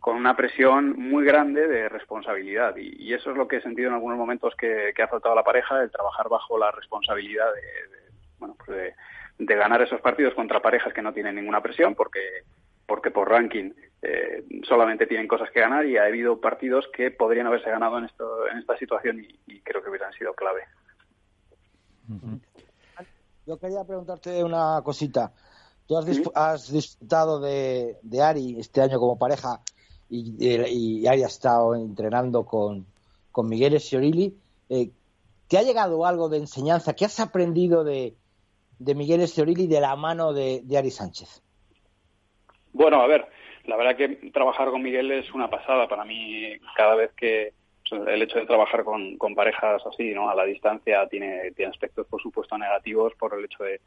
con 0.00 0.16
una 0.16 0.36
presión 0.36 0.98
muy 0.98 1.24
grande 1.24 1.66
de 1.66 1.88
responsabilidad. 1.88 2.76
Y, 2.76 3.14
eso 3.14 3.30
es 3.30 3.36
lo 3.36 3.48
que 3.48 3.56
he 3.56 3.62
sentido 3.62 3.88
en 3.88 3.94
algunos 3.94 4.18
momentos 4.18 4.54
que, 4.56 4.92
ha 5.02 5.08
faltado 5.08 5.32
a 5.32 5.36
la 5.36 5.44
pareja, 5.44 5.82
el 5.82 5.90
trabajar 5.90 6.28
bajo 6.28 6.58
la 6.58 6.70
responsabilidad 6.72 7.46
de, 7.54 8.10
bueno, 8.38 8.54
pues 8.58 8.76
de 8.76 8.94
de 9.38 9.54
ganar 9.56 9.82
esos 9.82 10.00
partidos 10.00 10.34
contra 10.34 10.62
parejas 10.62 10.92
que 10.92 11.02
no 11.02 11.12
tienen 11.12 11.34
ninguna 11.34 11.60
presión 11.60 11.94
porque 11.94 12.20
porque 12.86 13.10
por 13.10 13.30
ranking 13.30 13.72
eh, 14.02 14.44
solamente 14.68 15.06
tienen 15.06 15.26
cosas 15.26 15.50
que 15.50 15.60
ganar 15.60 15.86
y 15.86 15.96
ha 15.96 16.04
habido 16.04 16.40
partidos 16.40 16.86
que 16.94 17.10
podrían 17.10 17.46
haberse 17.46 17.70
ganado 17.70 17.98
en 17.98 18.04
esto 18.04 18.46
en 18.48 18.58
esta 18.58 18.76
situación 18.76 19.20
y, 19.46 19.60
creo 19.60 19.82
que 19.82 19.88
hubieran 19.88 20.12
sido 20.12 20.34
clave. 20.34 20.62
Yo 23.46 23.58
quería 23.58 23.82
preguntarte 23.84 24.44
una 24.44 24.80
cosita. 24.84 25.32
Tú 25.86 25.96
has, 25.96 26.70
disfrutado 26.70 27.40
de, 27.40 27.96
Ari 28.22 28.58
este 28.58 28.82
año 28.82 28.98
como 28.98 29.18
pareja 29.18 29.60
y, 30.10 30.36
y, 30.38 31.06
Ari 31.06 31.22
ha 31.22 31.26
estado 31.26 31.74
entrenando 31.74 32.44
con, 32.44 32.86
con 33.32 33.48
Miguel 33.48 33.74
Esciorili. 33.74 34.36
Eh, 34.68 34.90
¿Te 35.48 35.58
ha 35.58 35.62
llegado 35.62 36.04
algo 36.04 36.28
de 36.28 36.38
enseñanza? 36.38 36.94
¿Qué 36.94 37.04
has 37.06 37.20
aprendido 37.20 37.84
de, 37.84 38.16
de 38.78 38.94
Miguel 38.94 39.20
Estorili 39.20 39.66
de 39.66 39.80
la 39.80 39.96
mano 39.96 40.32
de, 40.32 40.62
Ari 40.76 40.90
Sánchez? 40.90 41.42
Bueno, 42.72 43.00
a 43.00 43.06
ver, 43.06 43.26
la 43.66 43.76
verdad 43.76 43.96
que 43.96 44.30
trabajar 44.32 44.70
con 44.70 44.82
Miguel 44.82 45.10
es 45.12 45.32
una 45.32 45.48
pasada 45.48 45.88
para 45.88 46.04
mí. 46.04 46.56
Cada 46.76 46.94
vez 46.94 47.12
que 47.16 47.52
el 47.90 48.22
hecho 48.22 48.38
de 48.38 48.46
trabajar 48.46 48.84
con, 48.84 49.16
parejas 49.34 49.82
así, 49.86 50.12
¿no? 50.12 50.28
A 50.28 50.34
la 50.34 50.44
distancia 50.44 51.06
tiene, 51.08 51.52
tiene 51.52 51.70
aspectos, 51.70 52.06
por 52.06 52.20
supuesto, 52.20 52.58
negativos 52.58 53.14
por 53.14 53.38
el 53.38 53.44
hecho 53.44 53.64
de, 53.64 53.80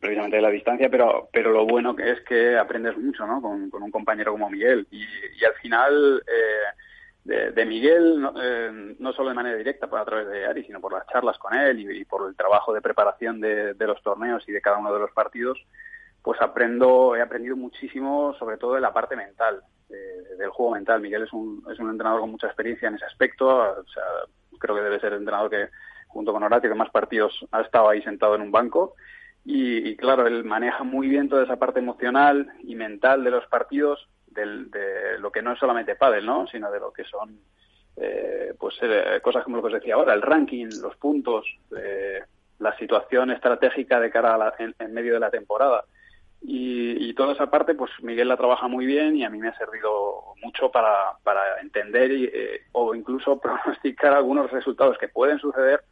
precisamente 0.00 0.36
de 0.36 0.42
la 0.42 0.50
distancia, 0.50 0.88
pero, 0.90 1.28
pero 1.32 1.50
lo 1.50 1.66
bueno 1.66 1.96
que 1.96 2.10
es 2.10 2.20
que 2.22 2.56
aprendes 2.56 2.96
mucho, 2.98 3.26
¿no? 3.26 3.40
Con, 3.40 3.70
un 3.72 3.90
compañero 3.90 4.32
como 4.32 4.50
Miguel. 4.50 4.86
Y, 4.90 5.02
y 5.02 5.44
al 5.44 5.54
final, 5.54 6.22
eh, 6.26 6.89
de, 7.30 7.64
Miguel, 7.64 8.28
eh, 8.42 8.94
no, 8.98 9.12
solo 9.12 9.28
de 9.28 9.34
manera 9.34 9.56
directa 9.56 9.86
a 9.86 10.04
través 10.04 10.28
de 10.28 10.46
Ari, 10.46 10.64
sino 10.64 10.80
por 10.80 10.92
las 10.92 11.06
charlas 11.06 11.38
con 11.38 11.54
él 11.54 11.78
y, 11.78 12.04
por 12.04 12.28
el 12.28 12.34
trabajo 12.34 12.72
de 12.72 12.82
preparación 12.82 13.40
de, 13.40 13.74
los 13.78 14.02
torneos 14.02 14.42
y 14.48 14.52
de 14.52 14.60
cada 14.60 14.78
uno 14.78 14.92
de 14.92 14.98
los 14.98 15.12
partidos, 15.12 15.58
pues 16.22 16.40
aprendo, 16.42 17.14
he 17.14 17.22
aprendido 17.22 17.56
muchísimo, 17.56 18.34
sobre 18.38 18.56
todo 18.56 18.74
de 18.74 18.80
la 18.80 18.92
parte 18.92 19.14
mental, 19.14 19.62
del 19.88 20.50
juego 20.50 20.72
mental. 20.72 21.00
Miguel 21.00 21.22
es 21.22 21.32
un, 21.32 21.64
es 21.70 21.78
un 21.78 21.90
entrenador 21.90 22.20
con 22.20 22.32
mucha 22.32 22.48
experiencia 22.48 22.88
en 22.88 22.96
ese 22.96 23.04
aspecto, 23.04 23.46
o 23.48 23.88
sea, 23.88 24.04
creo 24.58 24.76
que 24.76 24.82
debe 24.82 25.00
ser 25.00 25.12
el 25.12 25.20
entrenador 25.20 25.50
que, 25.50 25.68
junto 26.08 26.32
con 26.32 26.42
Horatio, 26.42 26.70
que 26.70 26.76
más 26.76 26.90
partidos 26.90 27.46
ha 27.52 27.60
estado 27.60 27.88
ahí 27.88 28.02
sentado 28.02 28.34
en 28.34 28.42
un 28.42 28.50
banco. 28.50 28.94
Y, 29.44 29.88
y 29.88 29.96
claro, 29.96 30.26
él 30.26 30.44
maneja 30.44 30.84
muy 30.84 31.08
bien 31.08 31.28
toda 31.28 31.44
esa 31.44 31.56
parte 31.56 31.78
emocional 31.78 32.52
y 32.62 32.74
mental 32.74 33.24
de 33.24 33.30
los 33.30 33.46
partidos 33.46 34.08
de 34.30 35.18
lo 35.18 35.30
que 35.30 35.42
no 35.42 35.52
es 35.52 35.58
solamente 35.58 35.96
pádel, 35.96 36.24
¿no? 36.24 36.46
Sino 36.46 36.70
de 36.70 36.80
lo 36.80 36.92
que 36.92 37.04
son 37.04 37.40
eh, 37.96 38.54
pues 38.58 38.76
eh, 38.80 39.20
cosas 39.22 39.44
como 39.44 39.56
lo 39.56 39.62
que 39.62 39.68
os 39.68 39.74
decía 39.74 39.94
ahora, 39.94 40.14
el 40.14 40.22
ranking, 40.22 40.68
los 40.80 40.96
puntos, 40.96 41.44
eh, 41.76 42.22
la 42.58 42.74
situación 42.78 43.30
estratégica 43.30 44.00
de 44.00 44.10
cara 44.10 44.34
a 44.36 44.54
en, 44.58 44.94
medio 44.94 45.14
de 45.14 45.20
la 45.20 45.30
temporada. 45.30 45.84
Y, 46.42 47.12
toda 47.14 47.34
esa 47.34 47.50
parte, 47.50 47.74
pues 47.74 47.90
Miguel 48.00 48.28
la 48.28 48.36
trabaja 48.38 48.66
muy 48.66 48.86
bien 48.86 49.14
y 49.14 49.24
a 49.24 49.28
mí 49.28 49.38
me 49.38 49.48
ha 49.48 49.58
servido 49.58 50.32
mucho 50.42 50.70
para, 50.70 51.18
para 51.22 51.60
entender 51.60 52.10
y, 52.12 52.30
o 52.72 52.94
incluso 52.94 53.38
pronosticar 53.40 54.14
algunos 54.14 54.50
resultados 54.50 54.96
que 54.96 55.08
pueden 55.08 55.38
suceder 55.38 55.82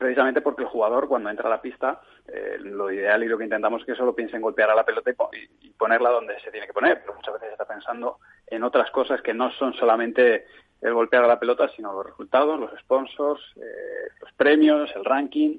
precisamente 0.00 0.40
porque 0.40 0.62
el 0.62 0.68
jugador 0.68 1.08
cuando 1.08 1.28
entra 1.28 1.46
a 1.46 1.50
la 1.50 1.60
pista 1.60 2.00
eh, 2.26 2.56
lo 2.58 2.90
ideal 2.90 3.22
y 3.22 3.28
lo 3.28 3.36
que 3.36 3.44
intentamos 3.44 3.82
es 3.82 3.86
que 3.86 3.94
solo 3.94 4.14
piense 4.14 4.34
en 4.34 4.40
golpear 4.40 4.70
a 4.70 4.74
la 4.74 4.82
pelota 4.82 5.10
y, 5.10 5.70
ponerla 5.72 6.08
donde 6.08 6.40
se 6.40 6.50
tiene 6.50 6.66
que 6.66 6.72
poner, 6.72 7.02
pero 7.02 7.14
muchas 7.14 7.34
veces 7.34 7.52
está 7.52 7.66
pensando 7.66 8.18
en 8.46 8.62
otras 8.62 8.90
cosas 8.92 9.20
que 9.20 9.34
no 9.34 9.50
son 9.52 9.74
solamente 9.74 10.46
el 10.80 10.94
golpear 10.94 11.24
a 11.24 11.26
la 11.28 11.38
pelota, 11.38 11.68
sino 11.76 11.92
los 11.92 12.06
resultados, 12.06 12.58
los 12.58 12.70
sponsors, 12.80 13.42
eh, 13.56 14.08
los 14.22 14.32
premios, 14.32 14.90
el 14.96 15.04
ranking, 15.04 15.58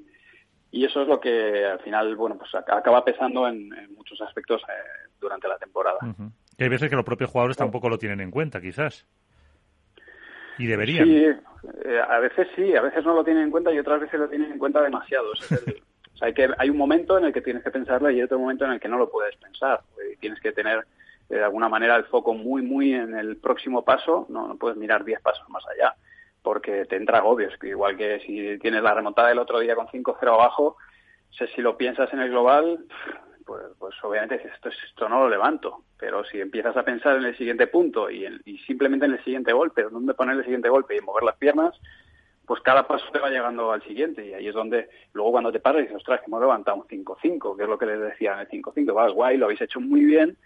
y 0.72 0.84
eso 0.84 1.02
es 1.02 1.08
lo 1.08 1.20
que 1.20 1.64
al 1.64 1.78
final, 1.80 2.16
bueno, 2.16 2.36
pues 2.36 2.52
acaba 2.56 3.04
pesando 3.04 3.46
en, 3.46 3.70
muchos 3.96 4.20
aspectos 4.22 4.60
eh, 4.62 5.08
durante 5.20 5.46
la 5.46 5.58
temporada. 5.58 5.98
Y 6.58 6.62
hay 6.64 6.68
veces 6.68 6.90
que 6.90 6.96
los 6.96 7.04
propios 7.04 7.30
jugadores 7.30 7.56
tampoco 7.56 7.88
lo 7.88 7.98
tienen 7.98 8.20
en 8.20 8.32
cuenta, 8.32 8.60
quizás. 8.60 9.06
Y 10.58 10.66
deberían. 10.66 11.06
Sí, 11.06 11.24
eh, 11.24 12.00
a 12.08 12.18
veces 12.18 12.48
sí, 12.54 12.74
a 12.74 12.82
veces 12.82 13.04
no 13.04 13.14
lo 13.14 13.24
tienen 13.24 13.44
en 13.44 13.50
cuenta 13.50 13.72
y 13.72 13.78
otras 13.78 14.00
veces 14.00 14.18
lo 14.18 14.28
tienen 14.28 14.52
en 14.52 14.58
cuenta 14.58 14.82
demasiado. 14.82 15.30
o 15.32 15.36
sea, 15.36 15.58
hay, 16.20 16.34
que, 16.34 16.48
hay 16.58 16.70
un 16.70 16.76
momento 16.76 17.18
en 17.18 17.24
el 17.24 17.32
que 17.32 17.40
tienes 17.40 17.62
que 17.62 17.70
pensarlo 17.70 18.10
y 18.10 18.22
otro 18.22 18.38
momento 18.38 18.64
en 18.64 18.72
el 18.72 18.80
que 18.80 18.88
no 18.88 18.98
lo 18.98 19.10
puedes 19.10 19.36
pensar. 19.36 19.80
Y 20.12 20.16
tienes 20.16 20.40
que 20.40 20.52
tener 20.52 20.86
eh, 21.28 21.36
de 21.36 21.44
alguna 21.44 21.68
manera 21.68 21.96
el 21.96 22.04
foco 22.04 22.34
muy, 22.34 22.62
muy 22.62 22.94
en 22.94 23.16
el 23.16 23.36
próximo 23.36 23.84
paso. 23.84 24.26
No, 24.28 24.48
no 24.48 24.56
puedes 24.56 24.76
mirar 24.76 25.04
10 25.04 25.20
pasos 25.20 25.48
más 25.48 25.64
allá 25.68 25.94
porque 26.42 26.84
te 26.86 26.96
entra 26.96 27.18
agobios. 27.18 27.54
Igual 27.62 27.96
que 27.96 28.20
si 28.20 28.58
tienes 28.58 28.82
la 28.82 28.94
remontada 28.94 29.28
del 29.28 29.38
otro 29.38 29.60
día 29.60 29.74
con 29.74 29.86
5-0 29.86 30.16
abajo, 30.28 30.76
si 31.30 31.62
lo 31.62 31.76
piensas 31.76 32.12
en 32.12 32.20
el 32.20 32.30
global, 32.30 32.84
pues, 33.52 33.64
pues 33.78 33.94
obviamente 34.02 34.36
esto, 34.36 34.70
esto 34.70 35.08
no 35.10 35.20
lo 35.20 35.28
levanto. 35.28 35.84
Pero 35.98 36.24
si 36.24 36.40
empiezas 36.40 36.74
a 36.74 36.84
pensar 36.84 37.18
en 37.18 37.24
el 37.24 37.36
siguiente 37.36 37.66
punto 37.66 38.10
y, 38.10 38.26
y 38.46 38.56
simplemente 38.58 39.04
en 39.04 39.12
el 39.12 39.24
siguiente 39.24 39.52
golpe, 39.52 39.82
dónde 39.82 40.14
poner 40.14 40.38
el 40.38 40.44
siguiente 40.44 40.70
golpe 40.70 40.96
y 40.96 41.02
mover 41.02 41.24
las 41.24 41.36
piernas, 41.36 41.78
pues 42.46 42.62
cada 42.62 42.86
paso 42.86 43.04
te 43.12 43.18
va 43.18 43.28
llegando 43.28 43.70
al 43.70 43.82
siguiente. 43.82 44.26
Y 44.26 44.32
ahí 44.32 44.48
es 44.48 44.54
donde 44.54 44.88
luego 45.12 45.32
cuando 45.32 45.52
te 45.52 45.60
paras 45.60 45.82
dices, 45.82 45.96
ostras, 45.96 46.20
que 46.20 46.26
hemos 46.28 46.40
levantado 46.40 46.78
un 46.78 46.84
5-5, 46.84 47.56
que 47.56 47.62
es 47.62 47.68
lo 47.68 47.78
que 47.78 47.86
les 47.86 48.00
decía 48.00 48.32
en 48.32 48.40
el 48.40 48.48
5-5. 48.48 48.96
Va, 48.96 49.10
guay, 49.10 49.36
lo 49.36 49.44
habéis 49.44 49.60
hecho 49.60 49.80
muy 49.80 50.02
bien, 50.02 50.38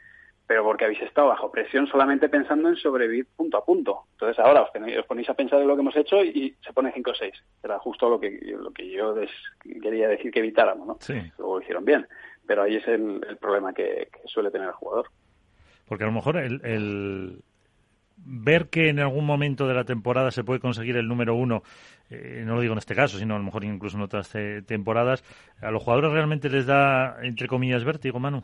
pero 0.48 0.64
porque 0.64 0.84
habéis 0.84 1.02
estado 1.02 1.28
bajo 1.28 1.52
presión 1.52 1.86
solamente 1.86 2.28
pensando 2.28 2.68
en 2.68 2.74
sobrevivir 2.74 3.26
punto 3.36 3.56
a 3.56 3.64
punto. 3.64 4.00
Entonces 4.14 4.44
ahora 4.44 4.62
os, 4.62 4.70
ponéis 5.06 5.30
a 5.30 5.34
pensar 5.34 5.60
en 5.60 5.68
lo 5.68 5.76
que 5.76 5.82
hemos 5.82 5.96
hecho 5.96 6.24
y, 6.24 6.56
se 6.60 6.72
pone 6.72 6.92
5-6. 6.92 7.32
Era 7.62 7.78
justo 7.78 8.10
lo 8.10 8.18
que, 8.18 8.40
lo 8.58 8.72
que 8.72 8.90
yo 8.90 9.14
quería 9.80 10.08
decir 10.08 10.32
que 10.32 10.40
evitáramos, 10.40 10.88
¿no? 10.88 10.96
Sí. 10.98 11.14
Luego 11.38 11.56
lo 11.56 11.62
hicieron 11.62 11.84
bien 11.84 12.04
pero 12.46 12.62
ahí 12.62 12.76
es 12.76 12.86
el, 12.88 13.20
problema 13.40 13.72
que, 13.72 14.08
suele 14.24 14.50
tener 14.50 14.68
el 14.68 14.74
jugador. 14.74 15.06
Porque 15.86 16.04
a 16.04 16.06
lo 16.06 16.12
mejor 16.12 16.36
el, 16.36 17.42
ver 18.16 18.68
que 18.68 18.88
en 18.88 18.98
algún 18.98 19.24
momento 19.24 19.68
de 19.68 19.74
la 19.74 19.84
temporada 19.84 20.30
se 20.30 20.44
puede 20.44 20.60
conseguir 20.60 20.96
el 20.96 21.08
número 21.08 21.34
uno, 21.34 21.62
eh, 22.10 22.42
no 22.44 22.54
lo 22.54 22.60
digo 22.60 22.72
en 22.72 22.78
este 22.78 22.94
caso, 22.94 23.18
sino 23.18 23.34
a 23.34 23.38
lo 23.38 23.44
mejor 23.44 23.64
incluso 23.64 23.96
en 23.96 24.02
otras 24.02 24.32
temporadas, 24.66 25.22
¿a 25.60 25.70
los 25.70 25.82
jugadores 25.82 26.12
realmente 26.12 26.48
les 26.48 26.66
da, 26.66 27.18
entre 27.22 27.48
comillas, 27.48 27.84
vértigo, 27.84 28.18
Manu? 28.18 28.42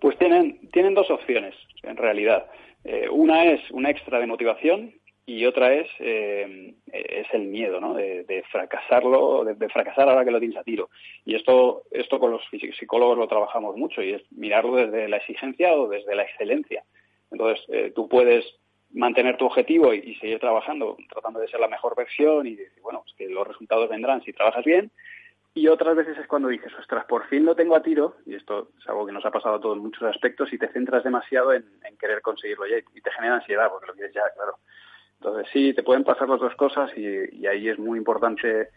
Pues 0.00 0.16
tienen, 0.18 0.68
tienen 0.70 0.94
dos 0.94 1.10
opciones, 1.10 1.54
en 1.82 1.96
realidad. 1.96 2.46
Eh, 2.84 3.08
una 3.10 3.44
es 3.44 3.60
una 3.70 3.90
extra 3.90 4.20
de 4.20 4.26
motivación 4.26 4.94
y 5.28 5.44
otra 5.44 5.74
es, 5.74 5.86
eh, 5.98 6.74
es 6.86 7.26
el 7.34 7.42
miedo, 7.48 7.82
¿no? 7.82 7.92
De, 7.92 8.42
fracasarlo, 8.50 9.44
de, 9.44 9.68
fracasar 9.68 10.08
ahora 10.08 10.24
que 10.24 10.30
lo 10.30 10.40
tienes 10.40 10.56
a 10.56 10.64
tiro. 10.64 10.88
Y 11.26 11.34
esto, 11.34 11.82
esto 11.90 12.18
con 12.18 12.30
los 12.30 12.40
psicólogos 12.78 13.18
lo 13.18 13.28
trabajamos 13.28 13.76
mucho 13.76 14.00
y 14.00 14.14
es 14.14 14.22
mirarlo 14.32 14.76
desde 14.76 15.06
la 15.06 15.18
exigencia 15.18 15.74
o 15.74 15.86
desde 15.86 16.14
la 16.16 16.22
excelencia. 16.22 16.82
Entonces, 17.30 17.62
eh, 17.68 17.92
tú 17.94 18.08
puedes 18.08 18.46
mantener 18.90 19.36
tu 19.36 19.44
objetivo 19.44 19.92
y, 19.92 20.14
seguir 20.14 20.38
trabajando, 20.40 20.96
tratando 21.10 21.40
de 21.40 21.48
ser 21.48 21.60
la 21.60 21.68
mejor 21.68 21.94
versión 21.94 22.46
y 22.46 22.56
decir, 22.56 22.80
bueno, 22.80 23.02
pues 23.02 23.14
que 23.14 23.28
los 23.28 23.46
resultados 23.46 23.90
vendrán 23.90 24.22
si 24.22 24.32
trabajas 24.32 24.64
bien. 24.64 24.90
Y 25.52 25.68
otras 25.68 25.94
veces 25.94 26.16
es 26.16 26.26
cuando 26.26 26.48
dices, 26.48 26.72
ostras, 26.78 27.04
por 27.04 27.26
fin 27.26 27.44
lo 27.44 27.54
tengo 27.54 27.76
a 27.76 27.82
tiro, 27.82 28.16
y 28.24 28.34
esto 28.34 28.70
es 28.78 28.88
algo 28.88 29.04
que 29.04 29.12
nos 29.12 29.26
ha 29.26 29.30
pasado 29.30 29.56
a 29.56 29.60
todos 29.60 29.76
en 29.76 29.82
muchos 29.82 30.04
aspectos, 30.04 30.50
y 30.54 30.58
te 30.58 30.68
centras 30.68 31.04
demasiado 31.04 31.52
en, 31.52 31.66
querer 32.00 32.22
conseguirlo 32.22 32.66
ya 32.66 32.78
y 32.78 33.00
te 33.02 33.10
genera 33.10 33.34
ansiedad 33.34 33.68
porque 33.68 33.88
lo 33.88 33.92
quieres 33.92 34.14
ya, 34.14 34.22
claro. 34.34 34.56
Entonces 35.20 35.48
sí, 35.52 35.74
te 35.74 35.82
pueden 35.82 36.04
pasar 36.04 36.28
las 36.28 36.40
dos 36.40 36.54
cosas 36.54 36.90
y, 36.96 37.46
ahí 37.46 37.68
es 37.68 37.78
muy 37.78 37.98
importante, 37.98 38.68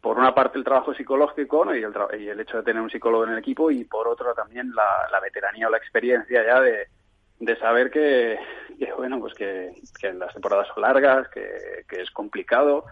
por 0.00 0.18
una 0.18 0.34
parte, 0.34 0.58
el 0.58 0.64
trabajo 0.64 0.94
psicológico 0.94 1.74
y, 1.74 1.82
el 1.82 2.40
hecho 2.40 2.58
de 2.58 2.62
tener 2.62 2.82
un 2.82 2.90
psicólogo 2.90 3.24
en 3.24 3.32
el 3.32 3.38
equipo 3.38 3.70
y 3.70 3.84
por 3.84 4.06
otra 4.06 4.34
también 4.34 4.72
la, 4.74 5.20
veteranía 5.20 5.68
o 5.68 5.70
la 5.70 5.78
experiencia 5.78 6.44
ya 6.44 6.60
de, 6.60 7.56
saber 7.58 7.90
que, 7.90 8.38
bueno, 8.96 9.18
pues 9.20 9.32
que, 9.34 9.72
las 10.12 10.32
temporadas 10.34 10.68
son 10.74 10.82
largas, 10.82 11.28
que, 11.28 11.84
es 11.88 12.10
complicado, 12.10 12.84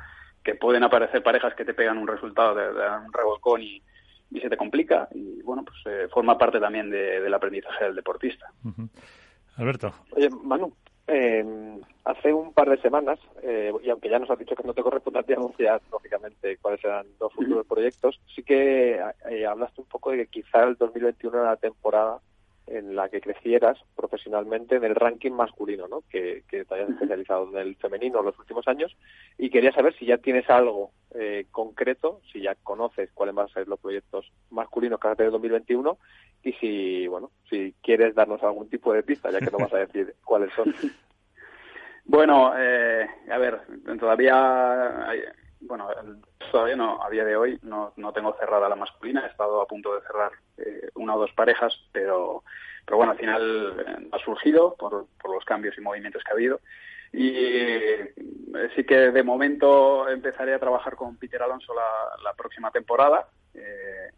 que 0.42 0.54
pueden 0.54 0.82
aparecer 0.82 1.22
parejas 1.22 1.54
que 1.54 1.64
te 1.64 1.74
pegan 1.74 1.98
un 1.98 2.08
resultado 2.08 2.54
de, 2.54 2.68
un 3.04 3.12
revolcón 3.12 3.62
y, 3.62 3.82
se 4.40 4.50
te 4.50 4.56
complica 4.56 5.06
y 5.14 5.42
bueno, 5.42 5.62
pues 5.64 5.76
eh, 5.86 6.08
forma 6.10 6.36
parte 6.36 6.58
también 6.58 6.90
del 6.90 7.32
aprendizaje 7.32 7.84
del 7.84 7.94
deportista. 7.94 8.50
Alberto. 9.56 9.94
Oye, 10.10 10.28
Manu, 10.42 10.74
eh, 11.06 11.44
hace 12.04 12.32
un 12.32 12.52
par 12.52 12.70
de 12.70 12.80
semanas, 12.80 13.18
eh, 13.42 13.72
y 13.82 13.90
aunque 13.90 14.08
ya 14.08 14.18
nos 14.18 14.30
has 14.30 14.38
dicho 14.38 14.54
que 14.54 14.62
no 14.62 14.74
te 14.74 14.82
corresponde 14.82 15.20
a 15.20 15.22
ti 15.22 15.32
anunciar, 15.32 15.80
lógicamente, 15.90 16.56
cuáles 16.58 16.80
serán 16.80 17.06
los 17.20 17.32
futuros 17.32 17.66
proyectos, 17.66 18.20
sí 18.34 18.42
que 18.42 19.00
eh, 19.30 19.46
hablaste 19.46 19.80
un 19.80 19.88
poco 19.88 20.10
de 20.10 20.18
que 20.18 20.42
quizá 20.42 20.64
el 20.64 20.76
2021 20.76 21.38
era 21.38 21.50
la 21.50 21.56
temporada 21.56 22.20
en 22.66 22.96
la 22.96 23.08
que 23.08 23.20
crecieras 23.20 23.78
profesionalmente 23.94 24.76
en 24.76 24.84
el 24.84 24.94
ranking 24.94 25.32
masculino, 25.32 25.86
¿no? 25.86 26.02
Que, 26.08 26.44
que 26.48 26.64
te 26.64 26.74
hayas 26.74 26.90
especializado 26.90 27.48
en 27.50 27.58
el 27.58 27.76
femenino 27.76 28.20
en 28.20 28.26
los 28.26 28.38
últimos 28.38 28.66
años 28.68 28.96
y 29.38 29.50
quería 29.50 29.72
saber 29.72 29.94
si 29.96 30.06
ya 30.06 30.18
tienes 30.18 30.48
algo 30.48 30.90
eh, 31.14 31.46
concreto, 31.50 32.20
si 32.32 32.40
ya 32.40 32.54
conoces 32.56 33.10
cuáles 33.12 33.34
van 33.34 33.46
a 33.46 33.52
ser 33.52 33.68
los 33.68 33.78
proyectos 33.78 34.32
masculinos 34.50 34.98
que 34.98 35.08
vas 35.08 35.12
a 35.14 35.16
tener 35.16 35.28
en 35.28 35.32
2021 35.32 35.98
y 36.42 36.52
si, 36.54 37.06
bueno, 37.06 37.30
si 37.48 37.74
quieres 37.82 38.14
darnos 38.14 38.42
algún 38.42 38.68
tipo 38.68 38.92
de 38.92 39.02
pista, 39.02 39.30
ya 39.30 39.40
que 39.40 39.50
no 39.50 39.58
vas 39.58 39.72
a 39.72 39.78
decir 39.78 40.14
cuáles 40.24 40.52
son. 40.54 40.74
Bueno, 42.04 42.52
eh, 42.58 43.06
a 43.30 43.38
ver, 43.38 43.60
todavía, 43.98 45.06
bueno, 45.66 45.88
todavía 46.50 46.76
no, 46.76 47.02
a 47.02 47.10
día 47.10 47.24
de 47.24 47.36
hoy 47.36 47.58
no, 47.62 47.92
no 47.96 48.12
tengo 48.12 48.36
cerrada 48.38 48.68
la 48.68 48.76
masculina, 48.76 49.24
he 49.24 49.30
estado 49.30 49.60
a 49.60 49.66
punto 49.66 49.94
de 49.94 50.00
cerrar 50.02 50.32
eh, 50.58 50.88
una 50.94 51.16
o 51.16 51.20
dos 51.20 51.32
parejas, 51.32 51.74
pero, 51.92 52.44
pero 52.84 52.96
bueno, 52.96 53.12
al 53.12 53.18
final 53.18 53.74
eh, 53.86 54.08
ha 54.12 54.18
surgido 54.18 54.74
por, 54.74 55.06
por 55.20 55.34
los 55.34 55.44
cambios 55.44 55.76
y 55.76 55.80
movimientos 55.80 56.22
que 56.22 56.30
ha 56.30 56.34
habido. 56.34 56.60
Y 57.12 57.30
eh, 57.36 58.12
sí 58.74 58.82
que 58.84 59.12
de 59.12 59.22
momento 59.22 60.08
empezaré 60.08 60.52
a 60.52 60.58
trabajar 60.58 60.96
con 60.96 61.16
Peter 61.16 61.40
Alonso 61.40 61.72
la, 61.72 62.22
la 62.24 62.34
próxima 62.34 62.72
temporada. 62.72 63.28
Eh, 63.54 64.10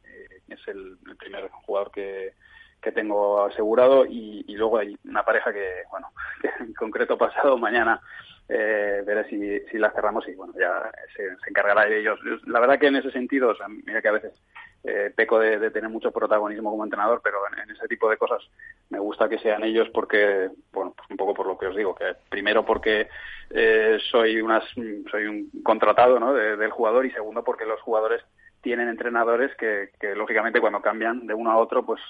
es 0.49 0.69
el, 0.69 0.97
primer 1.19 1.51
jugador 1.51 1.91
que, 1.91 2.33
que 2.81 2.93
tengo 2.93 3.45
asegurado 3.45 4.07
y, 4.07 4.45
y, 4.47 4.55
luego 4.55 4.79
hay 4.79 4.97
una 5.05 5.25
pareja 5.25 5.53
que, 5.53 5.83
bueno, 5.91 6.11
que 6.41 6.49
en 6.61 6.73
concreto 6.73 7.19
pasado 7.19 7.59
mañana 7.59 8.01
eh, 8.49 9.03
veré 9.05 9.29
si, 9.29 9.61
si 9.71 9.79
la 9.79 9.91
cerramos 9.91 10.27
y 10.29 10.35
bueno, 10.35 10.55
ya 10.59 10.91
se, 11.17 11.27
encargará 11.49 11.85
de 11.87 11.99
ellos. 12.01 12.19
La 12.47 12.61
verdad 12.61 12.79
que 12.79 12.87
en 12.87 12.97
ese 12.97 13.11
sentido, 13.11 13.51
o 13.51 13.57
sea, 13.57 13.67
mira 13.69 14.01
que 14.01 14.09
a 14.09 14.13
veces 14.13 14.41
eh, 14.85 15.13
peco 15.15 15.41
de, 15.41 15.71
tener 15.71 15.91
mucho 15.91 16.13
protagonismo 16.13 16.71
como 16.71 16.85
entrenador, 16.85 17.21
pero 17.25 17.39
en, 17.61 17.69
ese 17.71 17.89
tipo 17.89 18.09
de 18.09 18.17
cosas 18.17 18.43
me 18.89 19.01
gusta 19.01 19.29
que 19.29 19.39
sean 19.39 19.65
ellos 19.65 19.89
porque, 19.93 20.49
bueno, 20.73 20.95
pues 20.97 21.11
un 21.11 21.17
poco 21.17 21.35
por 21.35 21.47
lo 21.47 21.59
que 21.59 21.67
os 21.67 21.77
digo, 21.77 21.95
que 21.95 22.15
primero 22.29 22.65
porque 22.65 23.09
eh, 23.51 23.99
soy, 24.11 24.41
unas, 24.41 24.65
soy 25.11 25.27
un 25.27 25.51
contratado 25.65 26.21
¿no? 26.21 26.33
del 26.33 26.71
jugador 26.71 27.05
y 27.05 27.11
segundo 27.11 27.43
porque 27.43 27.67
los 27.67 27.81
jugadores 27.81 28.23
tienen 28.61 28.89
entrenadores 28.89 29.55
que, 29.57 29.91
que 29.99 30.15
lógicamente 30.15 30.61
cuando 30.61 30.81
cambian 30.81 31.27
de 31.27 31.35
uno 31.35 31.51
a 31.51 31.59
otro, 31.59 31.85
pues 31.85 32.01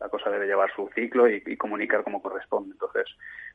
la 0.00 0.08
cosa 0.08 0.30
debe 0.30 0.46
llevar 0.46 0.70
su 0.74 0.88
ciclo 0.94 1.28
y, 1.28 1.56
comunicar 1.56 2.04
como 2.04 2.22
corresponde. 2.22 2.72
Entonces, 2.72 3.06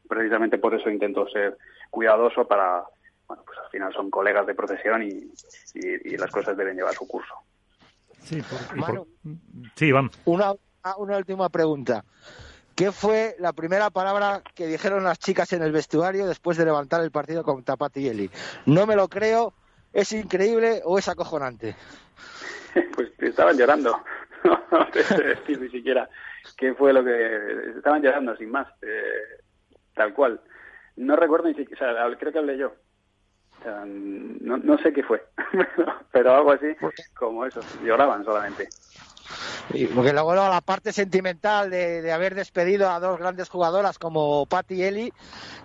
precisamente 0.07 0.57
por 0.57 0.73
eso 0.73 0.89
intento 0.89 1.27
ser 1.29 1.57
cuidadoso 1.89 2.47
para, 2.47 2.83
bueno, 3.27 3.43
pues 3.45 3.57
al 3.59 3.69
final 3.69 3.93
son 3.93 4.09
colegas 4.09 4.45
de 4.45 4.55
profesión 4.55 5.03
y, 5.03 5.31
las 6.17 6.31
cosas 6.31 6.57
deben 6.57 6.75
llevar 6.75 6.93
su 6.93 7.07
curso. 7.07 7.33
Sí, 8.21 8.41
sí 9.75 9.91
vamos. 9.91 10.19
Una, 10.25 10.53
una 10.97 11.17
última 11.17 11.49
pregunta. 11.49 12.03
¿Qué 12.75 12.91
fue 12.91 13.35
la 13.39 13.53
primera 13.53 13.89
palabra 13.91 14.41
que 14.55 14.65
dijeron 14.65 15.03
las 15.03 15.19
chicas 15.19 15.53
en 15.53 15.61
el 15.61 15.71
vestuario 15.71 16.25
después 16.25 16.57
de 16.57 16.65
levantar 16.65 17.03
el 17.03 17.11
partido 17.11 17.43
con 17.43 17.63
Tapati 17.63 18.29
No 18.65 18.87
me 18.87 18.95
lo 18.95 19.07
creo, 19.07 19.53
es 19.91 20.11
increíble 20.11 20.81
o 20.83 20.97
es 20.97 21.07
acojonante. 21.07 21.75
Pues 22.95 23.11
estaban 23.19 23.55
llorando. 23.55 24.03
no 24.71 24.87
te 24.91 25.03
sé 25.03 25.21
decir 25.21 25.61
ni 25.61 25.69
siquiera 25.69 26.09
qué 26.57 26.73
fue 26.73 26.93
lo 26.93 27.03
que 27.03 27.71
estaban 27.77 28.01
llorando 28.01 28.35
sin 28.35 28.51
más 28.51 28.67
eh, 28.81 29.41
tal 29.93 30.13
cual. 30.13 30.41
No 30.95 31.15
recuerdo 31.15 31.47
ni 31.47 31.55
siquiera 31.55 31.91
o 31.91 32.09
sea, 32.09 32.17
creo 32.17 32.31
que 32.31 32.39
hablé 32.39 32.57
yo. 32.57 32.73
No, 33.65 34.57
no 34.57 34.77
sé 34.79 34.91
qué 34.91 35.03
fue 35.03 35.23
pero 36.11 36.35
algo 36.35 36.51
así 36.51 36.75
como 37.15 37.45
eso 37.45 37.61
lloraban 37.83 38.25
solamente. 38.25 38.67
Porque 39.95 40.11
luego 40.11 40.35
la 40.35 40.59
parte 40.59 40.91
sentimental 40.91 41.69
de, 41.69 42.01
de, 42.01 42.11
haber 42.11 42.35
despedido 42.35 42.89
a 42.89 42.99
dos 42.99 43.17
grandes 43.17 43.47
jugadoras 43.47 43.97
como 43.97 44.45
Patti 44.45 44.75
y 44.75 44.83
Eli 44.83 45.13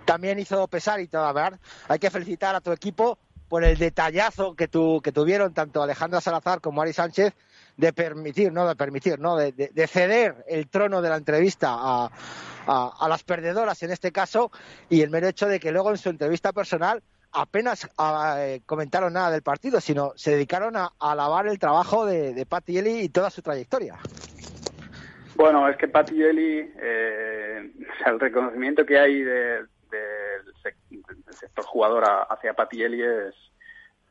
también 0.05 0.39
hizo 0.39 0.67
pesar 0.69 1.01
y 1.01 1.07
todo, 1.07 1.31
¿verdad? 1.33 1.59
Hay 1.89 1.99
que 1.99 2.09
felicitar 2.09 2.55
a 2.55 2.61
tu 2.61 2.71
equipo 2.71 3.19
por 3.49 3.63
el 3.63 3.77
detallazo 3.77 4.55
que, 4.55 4.67
tu, 4.67 5.01
que 5.01 5.11
tuvieron 5.11 5.53
tanto 5.53 5.81
Alejandra 5.81 6.21
Salazar 6.21 6.61
como 6.61 6.81
Ari 6.81 6.93
Sánchez 6.93 7.33
de 7.79 7.93
permitir, 7.93 8.51
no 8.51 8.67
de 8.67 8.75
permitir, 8.75 9.19
no 9.19 9.37
de, 9.37 9.53
de, 9.53 9.87
ceder 9.87 10.43
el 10.49 10.67
trono 10.67 11.01
de 11.01 11.09
la 11.09 11.15
entrevista 11.15 11.69
a, 11.71 12.11
a, 12.67 13.07
las 13.07 13.23
perdedoras 13.23 13.81
en 13.83 13.91
este 13.91 14.11
caso 14.11 14.51
y 14.89 15.01
el 15.01 15.09
mero 15.09 15.29
hecho 15.29 15.47
de 15.47 15.61
que 15.61 15.71
luego 15.71 15.89
en 15.91 15.97
su 15.97 16.09
entrevista 16.09 16.51
personal 16.51 17.01
apenas 17.31 17.89
eh, 18.37 18.59
comentaron 18.65 19.13
nada 19.13 19.31
del 19.31 19.43
partido, 19.43 19.79
sino 19.79 20.11
se 20.17 20.31
dedicaron 20.31 20.75
a, 20.75 20.91
alabar 20.99 21.47
el 21.47 21.57
trabajo 21.57 22.05
de, 22.05 22.33
de 22.33 22.45
Patti 22.45 22.77
Eli 22.77 22.99
y 22.99 23.09
toda 23.09 23.29
su 23.29 23.41
trayectoria. 23.41 23.97
Bueno, 25.35 25.69
es 25.69 25.77
que 25.77 25.87
Patti 25.87 26.21
Eli, 26.21 26.73
eh, 26.81 27.71
el 28.05 28.19
reconocimiento 28.19 28.85
que 28.85 28.99
hay 28.99 29.23
del 29.23 29.69
sector 31.31 31.63
jugador 31.63 32.03
hacia 32.29 32.53
Patti 32.53 32.83
Eli 32.83 33.01
es, 33.03 33.35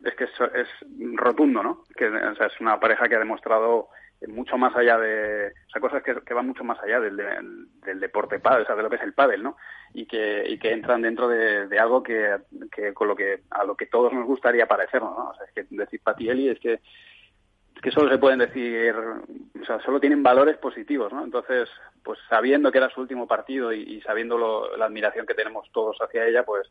es 0.05 0.15
que 0.15 0.25
es, 0.25 0.31
es, 0.55 0.69
rotundo, 1.15 1.63
¿no? 1.63 1.85
Que 1.97 2.09
o 2.09 2.35
sea, 2.35 2.47
es 2.47 2.61
una 2.61 2.79
pareja 2.79 3.09
que 3.09 3.17
ha 3.17 3.21
demostrado 3.21 3.89
mucho 4.27 4.59
más 4.59 4.75
allá 4.75 4.99
de, 4.99 5.49
o 5.49 5.71
sea, 5.71 5.81
cosas 5.81 6.03
que, 6.03 6.15
que 6.23 6.35
van 6.35 6.47
mucho 6.47 6.65
más 6.65 6.79
allá 6.83 6.99
del, 6.99 7.17
del, 7.17 8.01
deporte 8.01 8.41
pádel, 8.41 8.63
o 8.63 8.67
sea, 8.67 8.75
de 8.75 8.83
lo 8.83 8.91
que 8.91 8.97
es 8.97 9.03
el 9.03 9.13
pádel, 9.13 9.43
¿no? 9.43 9.57
Y 9.95 10.07
que, 10.07 10.45
y 10.49 10.59
que 10.59 10.73
entran 10.73 11.03
dentro 11.03 11.29
de, 11.29 11.69
de 11.69 11.79
algo 11.79 12.03
que, 12.03 12.37
que, 12.75 12.93
con 12.93 13.07
lo 13.07 13.15
que, 13.15 13.43
a 13.51 13.65
lo 13.65 13.77
que 13.77 13.87
todos 13.87 14.13
nos 14.13 14.27
gustaría 14.27 14.67
parecernos, 14.67 15.17
¿no? 15.17 15.31
O 15.31 15.35
sea, 15.35 15.47
es 15.47 15.53
que 15.53 15.67
decir 15.71 16.01
Patielli 16.03 16.49
es 16.49 16.59
que, 16.59 16.75
es 16.75 17.83
que 17.83 17.93
solo 17.93 18.11
se 18.11 18.19
pueden 18.19 18.41
decir, 18.41 18.93
o 18.97 19.65
sea, 19.65 19.81
solo 19.83 20.01
tienen 20.01 20.23
valores 20.23 20.57
positivos, 20.57 21.13
¿no? 21.13 21.23
Entonces, 21.23 21.69
pues 22.03 22.19
sabiendo 22.29 22.73
que 22.73 22.79
era 22.79 22.91
su 22.91 23.01
último 23.01 23.29
partido 23.29 23.73
y, 23.73 23.83
y 23.83 24.01
sabiendo 24.01 24.37
lo, 24.37 24.77
la 24.77 24.87
admiración 24.87 25.27
que 25.27 25.35
tenemos 25.35 25.71
todos 25.71 25.97
hacia 26.01 26.27
ella, 26.27 26.45
pues, 26.45 26.69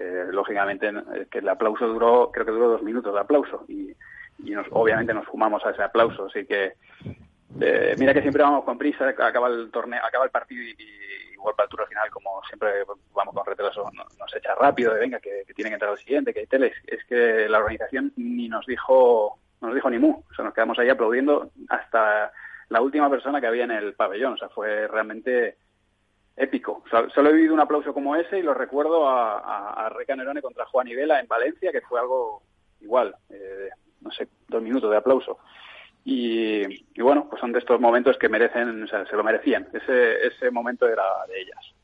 eh, 0.00 0.26
lógicamente 0.30 0.90
que 1.30 1.38
el 1.38 1.48
aplauso 1.48 1.86
duró, 1.86 2.30
creo 2.32 2.46
que 2.46 2.52
duró 2.52 2.68
dos 2.68 2.82
minutos 2.82 3.12
de 3.12 3.20
aplauso 3.20 3.64
y, 3.68 3.94
y 4.44 4.50
nos, 4.50 4.66
obviamente 4.70 5.12
nos 5.12 5.26
fumamos 5.26 5.64
a 5.64 5.70
ese 5.70 5.82
aplauso, 5.82 6.26
así 6.26 6.46
que 6.46 6.74
eh, 7.60 7.94
mira 7.98 8.14
que 8.14 8.22
siempre 8.22 8.42
vamos 8.42 8.64
con 8.64 8.78
prisa, 8.78 9.08
acaba 9.08 9.48
el 9.48 9.70
torneo, 9.70 10.04
acaba 10.04 10.24
el 10.24 10.30
partido 10.30 10.62
y, 10.62 10.76
igual 11.32 11.54
para 11.56 11.64
el 11.64 11.70
tour 11.70 11.88
final, 11.88 12.10
como 12.10 12.42
siempre 12.46 12.70
vamos 13.14 13.34
con 13.34 13.46
retraso, 13.46 13.90
nos, 13.92 14.36
echa 14.36 14.54
rápido 14.54 14.94
de 14.94 15.00
venga 15.00 15.20
que, 15.20 15.44
tiene 15.54 15.70
que 15.70 15.74
entrar 15.74 15.90
al 15.90 15.98
siguiente, 15.98 16.32
que 16.32 16.40
hay 16.40 16.46
teles. 16.46 16.74
Es 16.86 17.04
que 17.04 17.48
la 17.48 17.58
organización 17.58 18.12
ni 18.16 18.48
nos 18.48 18.66
dijo, 18.66 19.38
no 19.60 19.68
nos 19.68 19.74
dijo 19.74 19.90
ni 19.90 19.98
mu, 19.98 20.22
o 20.30 20.34
sea, 20.34 20.44
nos 20.44 20.54
quedamos 20.54 20.78
ahí 20.78 20.88
aplaudiendo 20.88 21.50
hasta 21.68 22.32
la 22.68 22.80
última 22.80 23.08
persona 23.08 23.40
que 23.40 23.46
había 23.46 23.64
en 23.64 23.70
el 23.72 23.94
pabellón, 23.94 24.34
o 24.34 24.36
sea, 24.36 24.48
fue 24.50 24.86
realmente 24.86 25.56
épico. 26.38 26.82
Solo 27.14 27.30
he 27.30 27.32
vivido 27.32 27.54
un 27.54 27.60
aplauso 27.60 27.92
como 27.92 28.16
ese 28.16 28.38
y 28.38 28.42
lo 28.42 28.54
recuerdo 28.54 29.08
a, 29.08 29.38
a, 29.38 29.86
a 29.86 30.40
contra 30.40 30.66
Juan 30.66 30.88
Ibela 30.88 31.20
en 31.20 31.26
Valencia, 31.26 31.72
que 31.72 31.80
fue 31.82 32.00
algo 32.00 32.42
igual, 32.80 33.14
eh, 33.30 33.68
no 34.00 34.10
sé, 34.10 34.28
dos 34.46 34.62
minutos 34.62 34.90
de 34.90 34.96
aplauso. 34.96 35.38
Y, 36.04 36.62
y, 36.94 37.02
bueno, 37.02 37.26
pues 37.28 37.40
son 37.40 37.52
de 37.52 37.58
estos 37.58 37.80
momentos 37.80 38.16
que 38.16 38.28
merecen, 38.28 38.84
o 38.84 38.86
sea, 38.86 39.04
se 39.04 39.16
lo 39.16 39.24
merecían. 39.24 39.68
Ese, 39.72 40.26
ese 40.26 40.50
momento 40.50 40.88
era 40.88 41.02
de 41.28 41.40
ellas. 41.40 41.74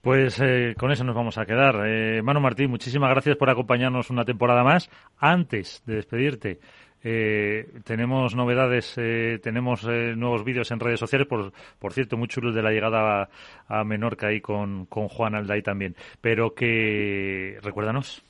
Pues 0.00 0.40
eh, 0.40 0.74
con 0.78 0.90
eso 0.90 1.04
nos 1.04 1.14
vamos 1.14 1.36
a 1.36 1.44
quedar. 1.44 1.82
Eh, 1.86 2.22
Manu 2.22 2.40
Martín, 2.40 2.70
muchísimas 2.70 3.10
gracias 3.10 3.36
por 3.36 3.50
acompañarnos 3.50 4.08
una 4.08 4.24
temporada 4.24 4.64
más. 4.64 4.88
Antes 5.18 5.82
de 5.84 5.96
despedirte, 5.96 6.60
eh, 7.02 7.66
tenemos 7.84 8.34
novedades, 8.34 8.94
eh, 8.98 9.38
tenemos 9.42 9.84
eh, 9.88 10.14
nuevos 10.16 10.44
vídeos 10.44 10.70
en 10.70 10.80
redes 10.80 11.00
sociales, 11.00 11.26
por, 11.26 11.52
por 11.78 11.92
cierto, 11.92 12.16
muy 12.16 12.28
chulos 12.28 12.54
de 12.54 12.62
la 12.62 12.70
llegada 12.70 13.28
a, 13.68 13.84
Menorca 13.84 14.28
ahí 14.28 14.40
con, 14.40 14.86
con 14.86 15.08
Juan 15.08 15.34
Alday 15.34 15.62
también. 15.62 15.96
Pero 16.20 16.54
que, 16.54 17.58
recuérdanos. 17.62 18.22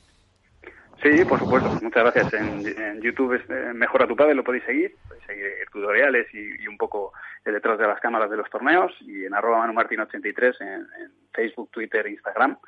Sí, 1.03 1.25
por 1.25 1.39
supuesto. 1.39 1.71
Muchas 1.83 2.05
gracias. 2.05 2.35
En, 2.35 3.01
YouTube 3.01 3.33
es 3.33 3.51
eh, 3.51 3.73
Mejora 3.75 4.07
tu 4.07 4.15
Padre, 4.15 4.35
lo 4.35 4.45
podéis 4.45 4.65
seguir. 4.65 4.95
Podéis 5.09 5.27
seguir 5.27 5.47
tutoriales 5.73 6.27
y, 6.35 6.67
un 6.69 6.77
poco 6.77 7.13
detrás 7.45 7.79
de 7.79 7.87
las 7.87 8.01
cámaras 8.01 8.31
de 8.31 8.37
los 8.37 8.51
torneos. 8.51 8.93
Y 9.01 9.25
en 9.25 9.35
arroba 9.35 9.67
manumartin83 9.67 10.61
en, 10.61 10.69
en 10.69 11.13
Facebook, 11.33 11.71
Twitter, 11.71 12.07
Instagram, 12.07 12.59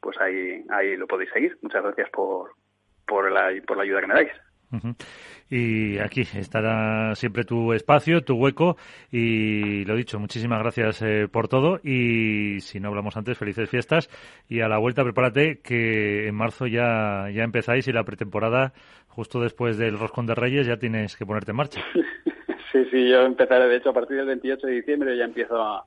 pues 0.00 0.20
ahí, 0.20 0.64
ahí 0.70 0.96
lo 0.96 1.06
podéis 1.06 1.30
seguir. 1.32 1.58
Muchas 1.62 1.82
gracias 1.82 2.10
por, 2.10 2.52
por, 3.06 3.32
la, 3.32 3.50
por 3.66 3.76
la 3.78 3.84
ayuda 3.84 4.02
que 4.02 4.06
me 4.06 4.14
dais. 4.14 4.32
Y 5.50 5.98
aquí 5.98 6.22
estará 6.22 7.14
siempre 7.14 7.44
tu 7.44 7.72
espacio, 7.72 8.22
tu 8.22 8.36
hueco. 8.36 8.76
Y 9.10 9.84
lo 9.84 9.96
dicho, 9.96 10.18
muchísimas 10.18 10.60
gracias 10.60 11.02
eh, 11.02 11.28
por 11.30 11.48
todo. 11.48 11.80
Y 11.82 12.60
si 12.60 12.80
no 12.80 12.88
hablamos 12.88 13.16
antes, 13.16 13.38
felices 13.38 13.70
fiestas. 13.70 14.10
Y 14.48 14.60
a 14.60 14.68
la 14.68 14.78
vuelta 14.78 15.04
prepárate 15.04 15.60
que 15.60 16.28
en 16.28 16.34
marzo 16.34 16.66
ya, 16.66 17.30
ya 17.32 17.44
empezáis 17.44 17.88
y 17.88 17.92
la 17.92 18.04
pretemporada 18.04 18.72
justo 19.08 19.40
después 19.40 19.78
del 19.78 19.98
Roscón 19.98 20.26
de 20.26 20.34
Reyes 20.34 20.66
ya 20.66 20.76
tienes 20.76 21.16
que 21.16 21.26
ponerte 21.26 21.52
en 21.52 21.56
marcha. 21.56 21.80
Sí, 22.70 22.84
sí, 22.90 23.08
yo 23.08 23.22
empezaré. 23.22 23.66
De 23.66 23.76
hecho 23.76 23.88
a 23.88 23.94
partir 23.94 24.18
del 24.18 24.26
28 24.26 24.66
de 24.66 24.72
diciembre 24.74 25.16
ya 25.16 25.24
empiezo 25.24 25.56
a, 25.56 25.86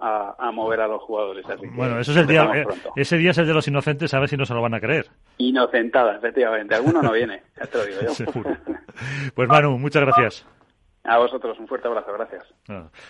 a, 0.00 0.34
a, 0.38 0.50
mover 0.52 0.80
a 0.80 0.88
los 0.88 1.02
jugadores. 1.02 1.44
Así 1.48 1.66
bueno, 1.72 1.98
eso 1.98 2.12
es 2.12 2.18
el 2.18 2.26
día, 2.26 2.44
eh, 2.54 2.64
ese 2.96 3.16
día 3.16 3.30
es 3.30 3.38
el 3.38 3.46
de 3.46 3.54
los 3.54 3.66
inocentes, 3.68 4.12
a 4.14 4.20
ver 4.20 4.28
si 4.28 4.36
no 4.36 4.44
se 4.44 4.54
lo 4.54 4.62
van 4.62 4.74
a 4.74 4.80
creer. 4.80 5.06
Inocentada, 5.38 6.16
efectivamente. 6.16 6.74
Alguno 6.74 7.02
no 7.02 7.12
viene, 7.12 7.42
ya 7.58 7.66
te 7.66 7.78
lo 7.78 7.86
digo 7.86 8.00
yo. 8.02 8.10
Seguro. 8.14 8.56
Pues 9.34 9.48
Manu, 9.48 9.78
muchas 9.78 10.02
gracias. 10.02 10.46
A 11.02 11.16
vosotros, 11.16 11.58
un 11.58 11.66
fuerte 11.66 11.88
abrazo, 11.88 12.12
gracias. 12.12 12.54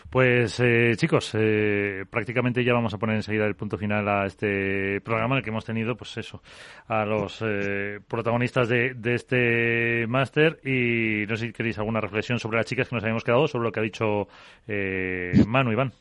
Pues 0.08 0.60
eh, 0.60 0.92
chicos, 0.94 1.32
eh, 1.34 2.04
prácticamente 2.08 2.62
ya 2.62 2.72
vamos 2.72 2.94
a 2.94 2.98
poner 2.98 3.16
enseguida 3.16 3.46
el 3.46 3.56
punto 3.56 3.76
final 3.76 4.08
a 4.08 4.26
este 4.26 5.00
programa 5.00 5.34
en 5.34 5.38
el 5.38 5.44
que 5.44 5.50
hemos 5.50 5.64
tenido, 5.64 5.96
pues 5.96 6.16
eso, 6.16 6.40
a 6.86 7.04
los 7.04 7.42
eh, 7.44 7.98
protagonistas 8.06 8.68
de, 8.68 8.94
de 8.94 9.14
este 9.14 10.06
máster 10.06 10.60
y 10.64 11.26
no 11.26 11.34
sé 11.34 11.48
si 11.48 11.52
queréis 11.52 11.78
alguna 11.78 12.00
reflexión 12.00 12.38
sobre 12.38 12.58
las 12.58 12.66
chicas 12.66 12.88
que 12.88 12.94
nos 12.94 13.02
habíamos 13.02 13.24
quedado, 13.24 13.48
sobre 13.48 13.64
lo 13.64 13.72
que 13.72 13.80
ha 13.80 13.82
dicho 13.82 14.28
eh, 14.68 15.32
Manu, 15.48 15.72
Iván. 15.72 15.92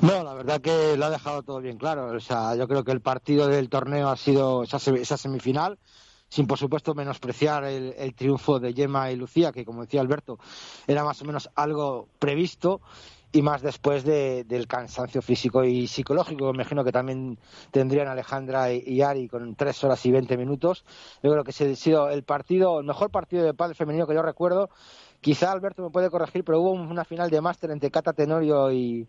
No, 0.00 0.24
la 0.24 0.34
verdad 0.34 0.60
que 0.60 0.96
lo 0.96 1.04
ha 1.04 1.10
dejado 1.10 1.42
todo 1.42 1.60
bien 1.60 1.78
claro. 1.78 2.06
O 2.06 2.20
sea, 2.20 2.56
yo 2.56 2.66
creo 2.66 2.82
que 2.82 2.92
el 2.92 3.00
partido 3.00 3.46
del 3.46 3.68
torneo 3.68 4.08
ha 4.08 4.16
sido 4.16 4.64
esa, 4.64 5.16
semifinal, 5.16 5.78
sin 6.28 6.46
por 6.46 6.58
supuesto 6.58 6.94
menospreciar 6.94 7.64
el, 7.64 7.94
el, 7.96 8.14
triunfo 8.14 8.58
de 8.58 8.72
Gemma 8.72 9.12
y 9.12 9.16
Lucía, 9.16 9.52
que 9.52 9.64
como 9.64 9.82
decía 9.82 10.00
Alberto, 10.00 10.38
era 10.86 11.04
más 11.04 11.22
o 11.22 11.24
menos 11.24 11.50
algo 11.54 12.08
previsto 12.18 12.80
y 13.32 13.40
más 13.40 13.62
después 13.62 14.04
de, 14.04 14.44
del 14.44 14.66
cansancio 14.66 15.22
físico 15.22 15.64
y 15.64 15.88
psicológico, 15.88 16.44
me 16.46 16.56
imagino 16.56 16.84
que 16.84 16.92
también 16.92 17.38
tendrían 17.70 18.06
Alejandra 18.08 18.72
y, 18.72 18.82
y 18.86 19.00
Ari 19.00 19.26
con 19.26 19.54
tres 19.54 19.82
horas 19.82 20.04
y 20.04 20.10
veinte 20.10 20.36
minutos. 20.36 20.84
Yo 21.22 21.32
creo 21.32 21.42
que 21.42 21.50
ese 21.50 21.72
ha 21.72 21.76
sido 21.76 22.10
el 22.10 22.24
partido, 22.24 22.80
el 22.80 22.86
mejor 22.86 23.10
partido 23.10 23.44
de 23.44 23.54
padre 23.54 23.74
femenino 23.74 24.06
que 24.06 24.14
yo 24.14 24.22
recuerdo. 24.22 24.68
Quizá 25.22 25.52
Alberto 25.52 25.84
me 25.84 25.90
puede 25.90 26.10
corregir, 26.10 26.42
pero 26.42 26.60
hubo 26.60 26.72
una 26.72 27.04
final 27.04 27.30
de 27.30 27.40
máster 27.40 27.70
entre 27.70 27.92
Cata 27.92 28.12
Tenorio 28.12 28.72
y, 28.72 29.06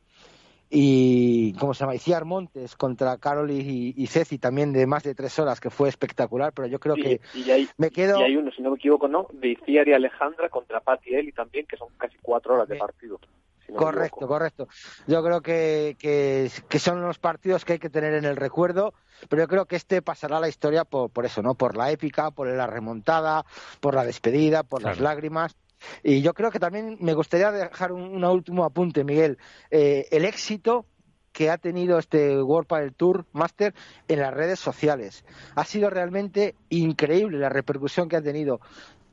y 0.70 1.54
¿cómo 1.54 1.74
se 1.74 1.82
llama? 1.82 1.96
Iciar 1.96 2.24
Montes 2.24 2.76
contra 2.76 3.18
Carol 3.18 3.50
y, 3.50 3.96
y, 3.98 4.08
Ceci 4.08 4.38
también 4.38 4.74
de 4.74 4.86
más 4.86 5.02
de 5.02 5.16
tres 5.16 5.38
horas 5.40 5.60
que 5.60 5.72
fue 5.72 5.90
espectacular 5.90 6.54
pero 6.54 6.68
yo 6.68 6.80
creo 6.80 6.96
que 6.96 7.20
y, 7.34 7.42
y 7.42 7.52
hay, 7.52 7.70
me 7.78 7.90
quedo 7.90 8.20
y 8.20 8.24
hay 8.24 8.38
uno 8.38 8.52
si 8.52 8.62
no 8.62 8.70
me 8.70 8.78
equivoco 8.78 9.08
no 9.08 9.28
de 9.34 9.50
Iciar 9.50 9.88
y 9.88 9.94
Alejandra 9.94 10.50
contra 10.50 10.82
Patti 10.82 11.16
Eli 11.16 11.32
también 11.32 11.66
que 11.66 11.78
son 11.78 11.90
casi 11.98 12.16
cuatro 12.22 12.54
horas 12.56 12.68
de 12.68 12.76
partido 12.78 13.20
si 13.66 13.72
no 13.72 13.78
correcto 13.78 14.28
correcto. 14.28 14.68
Yo 15.08 15.24
creo 15.24 15.42
que, 15.42 15.96
que, 16.00 16.50
que 16.70 16.80
son 16.80 17.02
los 17.02 17.18
partidos 17.18 17.66
que 17.66 17.74
hay 17.74 17.80
que 17.80 17.90
tener 17.90 18.14
en 18.14 18.26
el 18.26 18.36
recuerdo 18.36 18.94
pero 19.30 19.44
yo 19.44 19.48
creo 19.48 19.66
que 19.66 19.76
este 19.76 20.02
pasará 20.02 20.38
a 20.38 20.42
la 20.42 20.50
historia 20.50 20.86
por, 20.86 21.10
por 21.10 21.26
eso 21.26 21.42
no 21.42 21.56
por 21.56 21.76
la 21.76 21.92
épica 21.92 22.32
por 22.32 22.48
la 22.48 22.68
remontada 22.68 23.46
por 23.80 23.94
la 23.94 24.06
despedida 24.06 24.64
por 24.64 24.82
claro. 24.82 24.96
las 24.96 25.04
lágrimas 25.04 25.56
y 26.04 26.22
yo 26.22 26.34
creo 26.34 26.52
que 26.52 26.60
también 26.60 26.98
me 27.00 27.14
gustaría 27.14 27.52
dejar 27.52 27.92
un, 27.92 28.24
último 28.24 28.64
apunte, 28.64 29.04
Miguel. 29.04 29.38
Eh, 29.72 30.08
el 30.12 30.26
éxito 30.26 30.86
que 31.34 31.50
ha 31.50 31.58
tenido 31.58 31.98
este 31.98 32.42
World 32.42 32.68
Padel 32.68 32.94
Tour 32.94 33.26
Master 33.34 33.74
en 34.08 34.20
las 34.20 34.34
redes 34.34 34.60
sociales. 34.60 35.26
Ha 35.56 35.66
sido 35.66 35.90
realmente 35.90 36.56
increíble 36.70 37.40
la 37.40 37.50
repercusión 37.50 38.08
que 38.08 38.18
ha 38.18 38.22
tenido. 38.22 38.62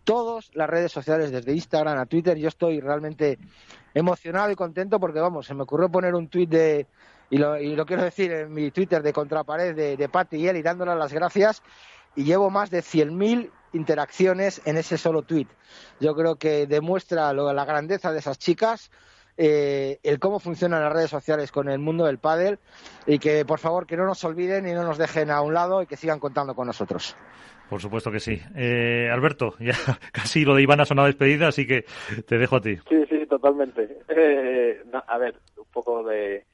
Todas 0.05 0.51
las 0.55 0.69
redes 0.69 0.93
sociales, 0.93 1.31
desde 1.33 1.55
Instagram 1.55 1.99
a 1.99 2.07
Twitter, 2.07 2.37
yo 2.37 2.49
estoy 2.49 2.81
realmente 2.81 3.39
emocionado 3.95 4.51
y 4.51 4.55
contento 4.55 5.01
porque, 5.01 5.21
vamos, 5.21 5.47
se 5.47 5.55
me 5.55 5.63
ocurrió 5.63 5.89
poner 5.89 6.15
un 6.15 6.29
tuit 6.29 6.51
de, 6.51 6.87
y 7.31 7.39
lo, 7.39 7.59
y 7.59 7.75
lo 7.75 7.87
quiero 7.87 8.03
decir 8.03 8.31
en 8.33 8.53
mi 8.53 8.71
Twitter 8.71 9.03
de 9.03 9.13
contrapared 9.13 9.75
de, 9.75 9.97
de 9.97 10.09
Patti 10.09 10.37
y 10.37 10.49
él 10.49 10.57
y 10.57 10.63
dándole 10.63 10.95
las 10.95 11.13
gracias 11.13 11.63
y 12.17 12.25
llevo 12.25 12.51
más 12.51 12.71
de 12.71 12.81
100.000 12.81 13.51
interacciones 13.73 14.63
en 14.67 14.77
ese 14.77 14.99
solo 14.99 15.23
tweet. 15.23 15.47
Yo 16.01 16.15
creo 16.15 16.37
que 16.37 16.67
demuestra 16.67 17.33
lo, 17.33 17.53
la 17.53 17.65
grandeza 17.65 18.13
de 18.13 18.19
esas 18.19 18.39
chicas, 18.39 18.91
eh, 19.37 19.99
el 20.03 20.19
cómo 20.19 20.39
funcionan 20.39 20.83
las 20.83 20.93
redes 20.93 21.11
sociales 21.11 21.51
con 21.53 21.69
el 21.69 21.79
mundo 21.79 22.05
del 22.05 22.19
pádel 22.19 22.59
y 23.07 23.19
que 23.19 23.45
por 23.45 23.59
favor 23.59 23.87
que 23.87 23.97
no 23.97 24.05
nos 24.05 24.23
olviden 24.25 24.69
y 24.69 24.73
no 24.73 24.83
nos 24.83 24.99
dejen 24.99 25.31
a 25.31 25.41
un 25.41 25.55
lado 25.55 25.83
y 25.83 25.87
que 25.87 25.97
sigan 25.97 26.21
contando 26.21 26.55
con 26.55 26.67
nosotros. 26.67 27.17
Por 27.71 27.81
supuesto 27.81 28.11
que 28.11 28.19
sí. 28.19 28.39
Eh, 28.57 29.09
Alberto, 29.11 29.55
ya 29.61 29.75
casi 30.13 30.45
lo 30.45 30.57
de 30.57 30.63
Iván 30.63 30.81
ha 30.81 30.85
sonado 30.85 31.07
despedida, 31.07 31.49
así 31.49 31.67
que 31.67 31.85
te 32.27 32.37
dejo 32.37 32.57
a 32.57 32.61
ti. 32.61 32.77
Sí, 32.89 33.05
sí, 33.09 33.27
totalmente. 33.27 33.99
Eh, 34.09 34.83
no, 34.93 35.03
a 35.07 35.19
ver, 35.19 35.37
un 35.57 35.67
poco 35.73 36.03
de... 36.03 36.45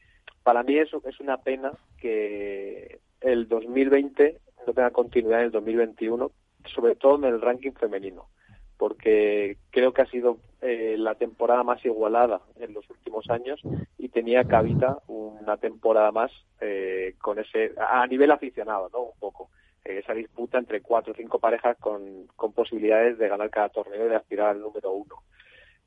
Para 0.42 0.62
mí 0.62 0.78
es, 0.78 0.90
es 0.92 1.18
una 1.18 1.38
pena 1.38 1.72
que 1.98 3.00
el 3.20 3.48
2020 3.48 4.38
no 4.66 4.72
tenga 4.72 4.90
continuidad 4.90 5.40
en 5.40 5.46
el 5.46 5.50
2021 5.50 6.30
sobre 6.74 6.96
todo 6.96 7.16
en 7.16 7.24
el 7.24 7.40
ranking 7.40 7.72
femenino, 7.72 8.28
porque 8.76 9.58
creo 9.70 9.92
que 9.92 10.02
ha 10.02 10.06
sido 10.06 10.38
eh, 10.60 10.96
la 10.98 11.14
temporada 11.14 11.62
más 11.62 11.84
igualada 11.84 12.40
en 12.58 12.74
los 12.74 12.88
últimos 12.90 13.28
años 13.30 13.60
y 13.98 14.08
tenía 14.08 14.44
cabida 14.44 14.98
una 15.06 15.56
temporada 15.56 16.12
más 16.12 16.30
eh, 16.60 17.14
con 17.20 17.38
ese 17.38 17.72
a 17.78 18.06
nivel 18.06 18.30
aficionado, 18.30 18.88
¿no? 18.92 19.02
Un 19.02 19.18
poco 19.18 19.50
eh, 19.84 19.98
esa 19.98 20.14
disputa 20.14 20.58
entre 20.58 20.80
cuatro 20.80 21.12
o 21.12 21.16
cinco 21.16 21.38
parejas 21.38 21.76
con, 21.78 22.26
con 22.34 22.52
posibilidades 22.52 23.18
de 23.18 23.28
ganar 23.28 23.50
cada 23.50 23.68
torneo 23.68 24.06
y 24.06 24.08
de 24.08 24.16
aspirar 24.16 24.48
al 24.48 24.60
número 24.60 24.92
uno. 24.92 25.22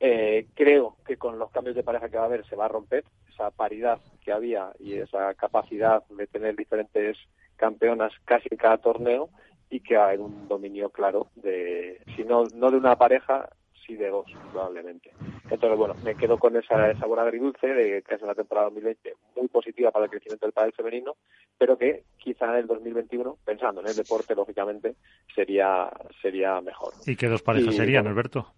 Eh, 0.02 0.46
creo 0.54 0.96
que 1.06 1.18
con 1.18 1.38
los 1.38 1.50
cambios 1.50 1.76
de 1.76 1.82
pareja 1.82 2.08
que 2.08 2.16
va 2.16 2.22
a 2.22 2.26
haber 2.26 2.46
se 2.46 2.56
va 2.56 2.64
a 2.64 2.68
romper 2.68 3.04
esa 3.28 3.50
paridad 3.50 4.00
que 4.24 4.32
había 4.32 4.72
y 4.78 4.94
esa 4.94 5.34
capacidad 5.34 6.02
de 6.08 6.26
tener 6.26 6.56
diferentes 6.56 7.18
campeonas 7.56 8.10
casi 8.24 8.48
en 8.50 8.56
cada 8.56 8.78
torneo 8.78 9.28
y 9.70 9.80
que 9.80 9.96
haber 9.96 10.20
un 10.20 10.48
dominio 10.48 10.90
claro 10.90 11.28
de, 11.36 12.00
si 12.16 12.24
no, 12.24 12.44
no 12.54 12.70
de 12.70 12.76
una 12.76 12.96
pareja, 12.96 13.48
sí 13.86 13.94
de 13.94 14.08
dos, 14.08 14.26
probablemente. 14.50 15.12
Entonces, 15.48 15.78
bueno, 15.78 15.94
me 16.04 16.16
quedo 16.16 16.38
con 16.38 16.56
esa 16.56 16.92
sabor 16.98 17.20
agridulce 17.20 17.68
de 17.68 18.02
que 18.02 18.14
es 18.14 18.22
una 18.22 18.34
temporada 18.34 18.66
2020 18.66 19.14
muy 19.36 19.48
positiva 19.48 19.92
para 19.92 20.06
el 20.06 20.10
crecimiento 20.10 20.46
del 20.46 20.52
pádel 20.52 20.72
femenino, 20.72 21.16
pero 21.56 21.78
que 21.78 22.02
quizá 22.18 22.46
en 22.46 22.56
el 22.56 22.66
2021, 22.66 23.38
pensando 23.44 23.80
en 23.80 23.86
el 23.86 23.96
deporte, 23.96 24.34
lógicamente, 24.34 24.96
sería, 25.34 25.88
sería 26.20 26.60
mejor. 26.60 26.92
¿Y 27.06 27.16
qué 27.16 27.28
dos 27.28 27.42
parejas 27.42 27.74
y, 27.74 27.76
serían, 27.76 28.04
bueno, 28.04 28.18
Alberto? 28.18 28.52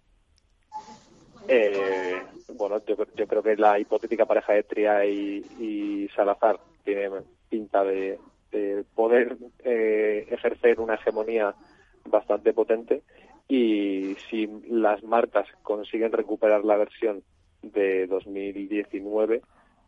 Eh, 1.47 2.21
bueno, 2.55 2.81
yo, 2.85 2.95
yo, 3.15 3.27
creo 3.27 3.43
que 3.43 3.55
la 3.55 3.77
hipotética 3.77 4.25
pareja 4.25 4.53
de 4.53 4.63
Tria 4.63 5.05
y, 5.05 5.43
y 5.59 6.09
Salazar 6.15 6.59
tiene 6.83 7.09
pinta 7.49 7.83
de, 7.83 8.17
de 8.53 8.85
poder 8.95 9.37
eh, 9.63 10.27
ejercer 10.29 10.79
una 10.79 10.95
hegemonía 10.95 11.53
bastante 12.05 12.53
potente 12.53 13.01
y 13.47 14.15
si 14.29 14.47
las 14.69 15.03
marcas 15.03 15.47
consiguen 15.63 16.11
recuperar 16.11 16.63
la 16.63 16.77
versión 16.77 17.23
de 17.61 18.07
2019 18.07 19.41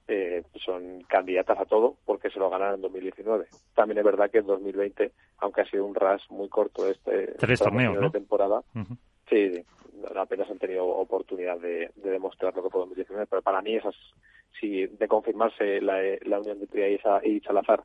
eh, 0.08 0.44
son 0.64 1.02
candidatas 1.08 1.60
a 1.60 1.66
todo 1.66 1.96
porque 2.06 2.30
se 2.30 2.40
lo 2.40 2.50
ganaron 2.50 2.76
en 2.76 2.82
2019. 2.82 3.48
También 3.74 3.98
es 3.98 4.04
verdad 4.04 4.30
que 4.30 4.40
en 4.40 4.46
2020, 4.46 5.12
aunque 5.40 5.62
ha 5.62 5.70
sido 5.70 5.86
un 5.86 5.96
ras 5.96 6.22
muy 6.30 6.48
corto 6.50 6.88
este 6.90 7.34
tres 7.40 7.60
torneos 7.60 8.12
temporada, 8.12 8.60
uh 8.76 8.80
-huh. 8.80 8.98
sí, 9.30 9.64
apenas 10.16 10.50
han 10.50 10.60
tenido 10.60 10.86
oportunidad 10.86 11.60
de, 11.60 11.92
de, 11.96 12.12
demostrar 12.12 12.56
lo 12.56 12.64
que 12.64 12.70
fue 12.70 12.82
2019, 12.82 13.26
pero 13.28 13.42
para 13.42 13.62
mí 13.62 13.76
esas 13.76 13.96
si 14.60 14.86
de 14.86 15.08
confirmarse 15.08 15.82
la, 15.82 16.00
la 16.22 16.40
unión 16.40 16.60
de 16.60 16.68
Tria 16.68 16.88
y 17.24 17.40
Salazar 17.42 17.84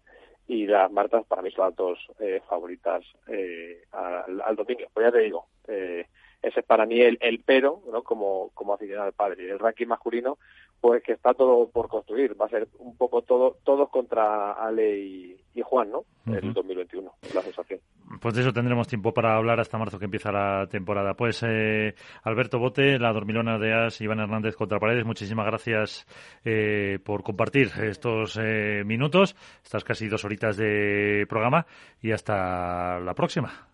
y 0.50 0.66
las 0.66 0.90
Martas 0.90 1.24
para 1.26 1.42
mí 1.42 1.52
son 1.52 1.66
las 1.66 1.76
dos 1.76 1.96
eh, 2.18 2.42
favoritas 2.48 3.04
eh, 3.28 3.84
al, 3.92 4.56
dominio. 4.56 4.88
Pues 4.92 5.06
ya 5.06 5.12
te 5.12 5.20
digo, 5.20 5.46
eh, 5.68 6.06
ese 6.42 6.58
es 6.58 6.66
para 6.66 6.86
mí 6.86 7.00
el, 7.00 7.18
el 7.20 7.40
pero, 7.46 7.80
¿no? 7.92 8.02
Como, 8.02 8.50
como 8.52 8.74
aficionado 8.74 9.06
al 9.06 9.12
padre. 9.12 9.48
El 9.48 9.60
ranking 9.60 9.86
masculino, 9.86 10.38
pues 10.80 11.02
que 11.02 11.12
está 11.12 11.34
todo 11.34 11.68
por 11.68 11.88
construir. 11.88 12.40
Va 12.40 12.46
a 12.46 12.48
ser 12.48 12.68
un 12.78 12.96
poco 12.96 13.22
todo, 13.22 13.58
todos 13.64 13.88
contra 13.90 14.52
Ale 14.52 14.98
y, 14.98 15.36
Juan, 15.62 15.90
¿no? 15.90 16.04
El 16.26 16.54
2021, 16.54 17.12
la 17.34 17.42
sensación. 17.42 17.80
Pues 18.20 18.34
de 18.34 18.40
eso 18.40 18.52
tendremos 18.52 18.88
tiempo 18.88 19.12
para 19.12 19.36
hablar 19.36 19.60
hasta 19.60 19.78
marzo 19.78 19.98
que 19.98 20.06
empieza 20.06 20.32
la 20.32 20.66
temporada. 20.68 21.14
Pues 21.14 21.42
eh, 21.46 21.94
Alberto 22.22 22.58
Bote, 22.58 22.98
la 22.98 23.12
dormilona 23.12 23.58
de 23.58 23.74
As, 23.74 24.00
Iván 24.00 24.20
Hernández 24.20 24.56
contra 24.56 24.80
Paredes, 24.80 25.04
muchísimas 25.04 25.46
gracias 25.46 26.06
eh, 26.44 26.98
por 27.04 27.22
compartir 27.22 27.70
estos 27.82 28.38
eh, 28.40 28.82
minutos, 28.86 29.36
estas 29.62 29.84
casi 29.84 30.08
dos 30.08 30.24
horitas 30.24 30.56
de 30.56 31.26
programa 31.28 31.66
y 32.00 32.12
hasta 32.12 32.98
la 33.00 33.14
próxima. 33.14 33.70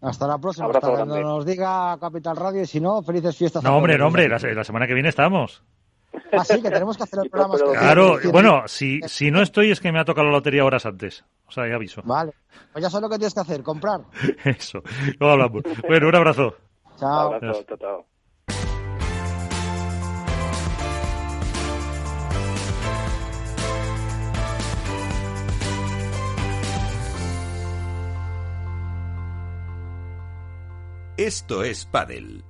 Hasta 0.00 0.26
la 0.26 0.38
próxima. 0.38 0.68
hasta 0.68 0.80
cuando 0.80 1.20
nos 1.20 1.44
diga 1.44 1.98
Capital 1.98 2.36
Radio 2.36 2.62
y 2.62 2.66
si 2.66 2.80
no, 2.80 3.02
felices 3.02 3.36
fiestas. 3.36 3.62
No, 3.62 3.76
hombre, 3.76 3.98
no, 3.98 4.06
hombre, 4.06 4.28
la, 4.28 4.64
semana 4.64 4.86
que 4.86 4.94
viene 4.94 5.10
estamos. 5.10 5.62
Así 6.32 6.54
ah, 6.54 6.62
que 6.62 6.70
tenemos 6.70 6.96
que 6.96 7.02
hacer 7.04 7.20
el 7.22 7.30
programa. 7.30 7.56
claro, 7.56 8.18
bueno, 8.32 8.64
si, 8.66 9.00
si 9.06 9.30
no 9.30 9.42
estoy 9.42 9.70
es 9.70 9.80
que 9.80 9.92
me 9.92 10.00
ha 10.00 10.04
tocado 10.04 10.26
la 10.26 10.32
lotería 10.32 10.64
horas 10.64 10.86
antes. 10.86 11.24
O 11.46 11.52
sea, 11.52 11.68
ya 11.68 11.74
aviso. 11.74 12.02
Vale. 12.04 12.32
Pues 12.72 12.82
ya 12.82 12.90
sabes 12.90 13.02
lo 13.02 13.08
que 13.08 13.18
tienes 13.18 13.34
que 13.34 13.40
hacer, 13.40 13.62
comprar. 13.62 14.00
Eso. 14.44 14.82
Luego 15.18 15.32
hablamos. 15.32 15.62
Bueno, 15.86 16.08
un 16.08 16.14
abrazo. 16.14 16.54
Chao. 16.98 17.40
chao, 17.40 17.76
chao. 17.78 18.06
Esto 31.16 31.62
es 31.62 31.84
Paddle. 31.84 32.49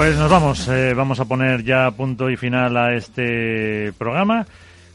Pues 0.00 0.16
nos 0.16 0.30
vamos, 0.30 0.66
eh, 0.68 0.94
vamos 0.94 1.20
a 1.20 1.26
poner 1.26 1.62
ya 1.62 1.90
punto 1.90 2.30
y 2.30 2.36
final 2.38 2.74
a 2.78 2.94
este 2.94 3.92
programa. 3.98 4.46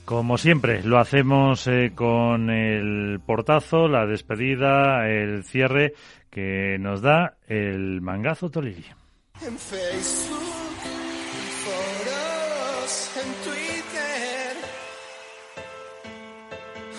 Como 0.04 0.36
siempre, 0.36 0.82
lo 0.82 0.98
hacemos 0.98 1.68
eh, 1.68 1.92
con 1.94 2.50
el 2.50 3.20
portazo, 3.24 3.88
la 3.88 4.08
despedida, 4.08 5.08
el 5.08 5.44
cierre 5.44 5.94
que 6.32 6.78
nos 6.80 7.04
da 7.04 7.38
el 7.48 8.02
mangazo 8.02 8.50
Tolili. 8.50 8.84
En 9.46 9.56
Facebook, 9.60 10.42
en 13.16 13.44
Twitter 13.44 14.58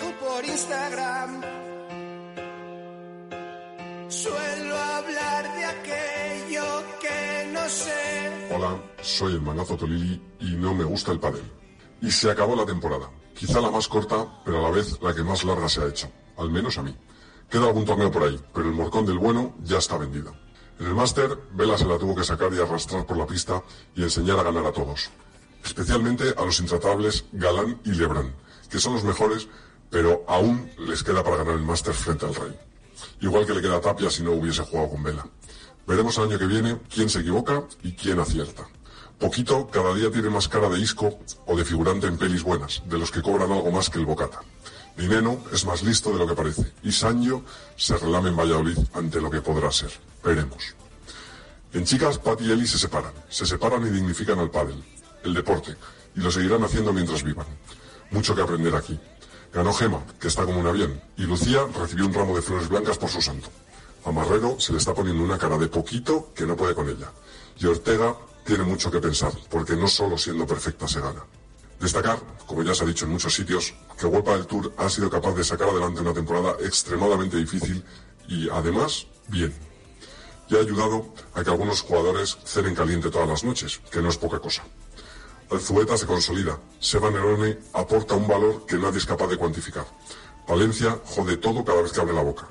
o 0.01 0.25
por 0.25 0.45
Instagram. 0.45 1.41
Hola, 8.49 8.81
soy 9.01 9.33
el 9.33 9.41
Mangazo 9.41 9.75
Tolili 9.75 10.21
y 10.39 10.55
no 10.55 10.73
me 10.73 10.85
gusta 10.85 11.11
el 11.11 11.19
pádel. 11.19 11.43
Y 12.01 12.09
se 12.09 12.31
acabó 12.31 12.55
la 12.55 12.65
temporada. 12.65 13.09
Quizá 13.35 13.59
la 13.59 13.69
más 13.69 13.89
corta, 13.89 14.41
pero 14.45 14.59
a 14.59 14.61
la 14.61 14.71
vez 14.71 14.97
la 15.01 15.13
que 15.13 15.21
más 15.21 15.43
larga 15.43 15.67
se 15.67 15.81
ha 15.81 15.87
hecho. 15.87 16.09
Al 16.37 16.49
menos 16.49 16.77
a 16.77 16.83
mí. 16.83 16.95
Queda 17.49 17.67
algún 17.67 17.83
torneo 17.83 18.09
por 18.09 18.23
ahí, 18.23 18.39
pero 18.53 18.69
el 18.69 18.73
morcón 18.73 19.05
del 19.05 19.17
bueno 19.17 19.53
ya 19.63 19.79
está 19.79 19.97
vendido. 19.97 20.33
En 20.79 20.85
el 20.85 20.95
máster, 20.95 21.37
Vela 21.51 21.77
se 21.77 21.85
la 21.85 21.97
tuvo 21.97 22.15
que 22.15 22.23
sacar 22.23 22.53
y 22.53 22.61
arrastrar 22.61 23.05
por 23.05 23.17
la 23.17 23.27
pista 23.27 23.61
y 23.95 24.03
enseñar 24.03 24.39
a 24.39 24.43
ganar 24.43 24.65
a 24.65 24.71
todos. 24.71 25.09
Especialmente 25.65 26.33
a 26.37 26.45
los 26.45 26.61
intratables 26.61 27.25
Galán 27.33 27.81
y 27.83 27.91
Lebrán, 27.91 28.33
que 28.69 28.79
son 28.79 28.93
los 28.93 29.03
mejores, 29.03 29.49
pero 29.89 30.23
aún 30.29 30.71
les 30.77 31.03
queda 31.03 31.21
para 31.21 31.37
ganar 31.37 31.55
el 31.55 31.63
máster 31.63 31.93
frente 31.93 32.25
al 32.25 32.35
rey 32.35 32.57
igual 33.21 33.45
que 33.45 33.53
le 33.53 33.61
queda 33.61 33.77
a 33.77 33.81
Tapia 33.81 34.09
si 34.09 34.23
no 34.23 34.31
hubiese 34.31 34.63
jugado 34.63 34.89
con 34.89 35.03
Vela. 35.03 35.25
Veremos 35.87 36.17
el 36.17 36.25
año 36.25 36.37
que 36.37 36.47
viene 36.47 36.77
quién 36.93 37.09
se 37.09 37.19
equivoca 37.19 37.63
y 37.81 37.93
quién 37.93 38.19
acierta. 38.19 38.67
Poquito 39.17 39.67
cada 39.67 39.95
día 39.95 40.11
tiene 40.11 40.29
más 40.29 40.49
cara 40.49 40.67
de 40.67 40.79
isco 40.79 41.17
o 41.45 41.55
de 41.55 41.63
figurante 41.63 42.07
en 42.07 42.17
pelis 42.17 42.43
buenas, 42.43 42.83
de 42.85 42.97
los 42.97 43.09
que 43.09 43.21
cobran 43.21 43.51
algo 43.51 43.71
más 43.71 43.89
que 43.89 43.97
el 43.97 44.05
bocata. 44.05 44.41
Dineno 44.97 45.39
es 45.53 45.65
más 45.65 45.83
listo 45.83 46.11
de 46.11 46.17
lo 46.17 46.27
que 46.27 46.35
parece 46.35 46.73
y 46.83 46.91
Sancho 46.91 47.43
se 47.77 47.97
relame 47.97 48.29
en 48.29 48.35
Valladolid 48.35 48.77
ante 48.93 49.21
lo 49.21 49.31
que 49.31 49.41
podrá 49.41 49.71
ser. 49.71 49.91
Veremos. 50.23 50.75
En 51.73 51.85
chicas, 51.85 52.17
Pat 52.17 52.41
y 52.41 52.51
Eli 52.51 52.67
se 52.67 52.77
separan. 52.77 53.13
Se 53.29 53.45
separan 53.45 53.87
y 53.87 53.89
dignifican 53.89 54.39
al 54.39 54.51
pádel, 54.51 54.83
el 55.23 55.33
deporte, 55.33 55.75
y 56.15 56.19
lo 56.19 56.31
seguirán 56.31 56.63
haciendo 56.63 56.91
mientras 56.91 57.23
vivan. 57.23 57.47
Mucho 58.11 58.35
que 58.35 58.41
aprender 58.41 58.75
aquí. 58.75 58.99
Ganó 59.53 59.71
Gema, 59.71 60.03
que 60.19 60.27
está 60.27 60.43
como 60.43 60.59
una 60.59 60.71
bien, 60.71 61.01
y 61.15 61.23
Lucía 61.23 61.61
recibió 61.79 62.05
un 62.05 62.13
ramo 62.13 62.35
de 62.35 62.41
flores 62.41 62.67
blancas 62.67 62.97
por 62.97 63.09
su 63.09 63.21
santo. 63.21 63.49
A 64.07 64.11
Marrero 64.11 64.57
se 64.57 64.71
le 64.71 64.77
está 64.77 64.93
poniendo 64.93 65.21
una 65.21 65.37
cara 65.37 65.57
de 65.57 65.67
poquito 65.67 66.31
que 66.33 66.45
no 66.45 66.55
puede 66.55 66.73
con 66.73 66.87
ella. 66.87 67.11
Y 67.59 67.65
Ortega 67.65 68.15
tiene 68.45 68.63
mucho 68.63 68.89
que 68.89 69.01
pensar, 69.01 69.33
porque 69.49 69.75
no 69.75 69.89
solo 69.89 70.17
siendo 70.17 70.47
perfecta 70.47 70.87
se 70.87 71.01
gana. 71.01 71.25
Destacar, 71.77 72.17
como 72.45 72.63
ya 72.63 72.73
se 72.73 72.85
ha 72.85 72.87
dicho 72.87 73.03
en 73.03 73.11
muchos 73.11 73.35
sitios, 73.35 73.73
que 73.99 74.05
Huelpa 74.05 74.31
del 74.31 74.47
Tour 74.47 74.71
ha 74.77 74.89
sido 74.89 75.09
capaz 75.09 75.33
de 75.33 75.43
sacar 75.43 75.67
adelante 75.67 75.99
una 75.99 76.13
temporada 76.13 76.55
extremadamente 76.61 77.35
difícil 77.35 77.83
y, 78.29 78.49
además, 78.49 79.07
bien. 79.27 79.53
Y 80.47 80.55
ha 80.55 80.59
ayudado 80.59 81.13
a 81.33 81.43
que 81.43 81.49
algunos 81.49 81.81
jugadores 81.81 82.37
cenen 82.45 82.75
caliente 82.75 83.09
todas 83.09 83.27
las 83.27 83.43
noches, 83.43 83.81
que 83.91 84.01
no 84.01 84.07
es 84.07 84.17
poca 84.17 84.39
cosa. 84.39 84.63
Alzueta 85.51 85.97
se 85.97 86.05
consolida. 86.05 86.57
Seba 86.79 87.11
Nerone 87.11 87.59
aporta 87.73 88.15
un 88.15 88.25
valor 88.25 88.65
que 88.65 88.77
nadie 88.77 88.99
es 88.99 89.05
capaz 89.05 89.27
de 89.27 89.35
cuantificar. 89.35 89.85
Palencia 90.47 90.97
jode 91.03 91.35
todo 91.35 91.65
cada 91.65 91.81
vez 91.81 91.91
que 91.91 91.99
abre 91.99 92.13
la 92.13 92.23
boca. 92.23 92.47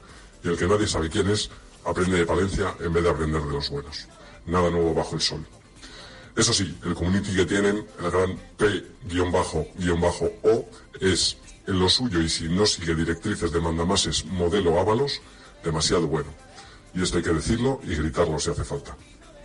Y 0.47 0.49
el 0.49 0.57
que 0.57 0.69
nadie 0.69 0.87
sabe 0.87 1.11
quién 1.11 1.29
es, 1.29 1.51
aprende 1.85 2.19
de 2.19 2.25
Palencia 2.25 2.73
en 2.79 2.93
vez 2.93 3.03
de 3.03 3.11
aprender 3.11 3.43
de 3.43 3.53
los 3.53 3.69
buenos. 3.69 4.07
Nada 4.47 4.71
nuevo 4.71 4.95
bajo 4.95 5.17
el 5.17 5.21
sol. 5.21 5.45
Eso 6.37 6.53
sí, 6.53 6.79
el 6.85 6.95
community 6.95 7.35
que 7.35 7.47
tienen, 7.47 7.85
el 7.99 8.11
gran 8.13 8.39
P-O, 8.57 8.87
es 11.01 11.37
en 11.67 11.81
lo 11.81 11.89
suyo 11.89 12.21
y 12.21 12.29
si 12.29 12.49
no 12.49 12.65
sigue 12.65 12.95
directrices 12.95 13.51
de 13.51 13.61
mandamases 13.61 14.25
modelo 14.25 14.79
Ábalos, 14.79 15.21
demasiado 15.65 16.07
bueno. 16.07 16.29
Y 16.95 17.03
esto 17.03 17.17
hay 17.17 17.25
que 17.25 17.33
decirlo 17.33 17.81
y 17.83 17.97
gritarlo 17.97 18.39
si 18.39 18.51
hace 18.51 18.63
falta. 18.63 18.97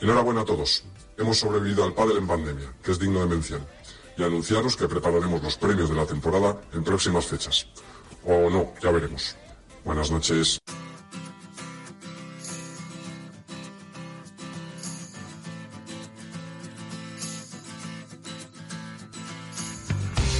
Enhorabuena 0.01 0.41
a 0.41 0.45
todos 0.45 0.83
hemos 1.17 1.39
sobrevivido 1.39 1.83
al 1.83 1.95
pádel 1.95 2.17
en 2.17 2.27
pandemia, 2.27 2.73
que 2.83 2.91
es 2.91 2.99
digno 2.99 3.21
de 3.21 3.25
mención, 3.25 3.65
y 4.17 4.23
anunciaros 4.23 4.75
que 4.75 4.87
prepararemos 4.87 5.41
los 5.41 5.57
premios 5.57 5.89
de 5.89 5.95
la 5.95 6.05
temporada 6.05 6.61
en 6.73 6.83
próximas 6.83 7.25
fechas. 7.25 7.65
O 8.23 8.51
no, 8.51 8.73
ya 8.83 8.91
veremos. 8.91 9.35
Buenas 9.83 10.11
noches. 10.11 10.61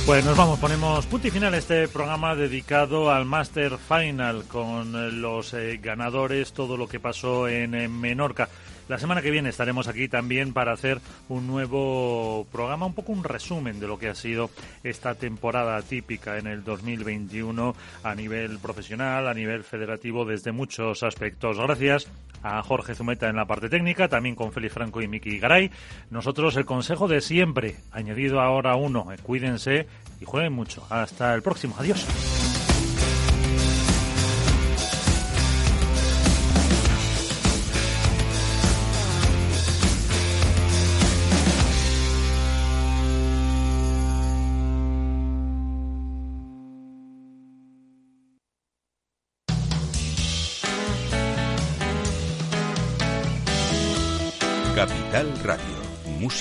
Pues 0.06 0.26
nos 0.26 0.36
vamos, 0.36 0.60
ponemos 0.60 1.06
punto 1.06 1.28
y 1.28 1.32
final 1.32 1.53
a 1.53 1.57
este 1.57 1.88
programa 1.88 2.36
dedicado 2.36 3.11
al 3.11 3.26
Master 3.26 3.78
Final 3.78 4.44
con 4.48 5.22
los 5.22 5.53
eh, 5.53 5.80
ganadores, 5.82 6.53
todo 6.53 6.76
lo 6.76 6.88
que 6.88 6.99
pasó 6.99 7.48
en 7.48 7.99
Menorca. 7.99 8.49
La 8.92 9.00
semana 9.00 9.22
que 9.22 9.32
viene 9.32 9.48
estaremos 9.48 9.88
aquí 9.88 10.10
también 10.10 10.52
para 10.52 10.74
hacer 10.74 11.00
un 11.30 11.48
nuevo 11.48 12.46
programa, 12.52 12.86
un 12.86 12.94
poco 12.94 13.14
un 13.14 13.24
resumen 13.24 13.80
de 13.80 13.88
lo 13.88 13.98
que 13.98 14.10
ha 14.10 14.16
sido 14.16 14.50
esta 14.84 15.16
temporada 15.16 15.82
típica 15.82 16.38
en 16.38 16.46
el 16.46 16.66
2021 16.66 17.74
a 18.04 18.16
nivel 18.16 18.60
profesional, 18.60 19.30
a 19.30 19.34
nivel 19.34 19.64
federativo, 19.64 20.26
desde 20.26 20.52
muchos 20.52 21.04
aspectos. 21.04 21.58
Gracias 21.58 22.10
a 22.44 22.62
Jorge 22.64 22.94
Zumeta 22.94 23.30
en 23.30 23.38
la 23.38 23.46
parte 23.46 23.70
técnica, 23.70 24.10
también 24.10 24.36
con 24.36 24.52
Félix 24.52 24.74
Franco 24.74 25.02
y 25.02 25.08
Miki 25.08 25.40
Garay. 25.40 25.72
Nosotros 26.10 26.58
el 26.58 26.66
consejo 26.66 27.08
de 27.08 27.22
siempre, 27.22 27.78
añadido 27.94 28.42
ahora 28.42 28.76
uno, 28.76 29.08
cuídense 29.24 29.88
y 30.20 30.26
jueguen 30.26 30.52
mucho. 30.52 30.86
Hasta 30.90 31.34
el 31.34 31.42
próximo. 31.42 31.78
Adiós. 31.80 32.06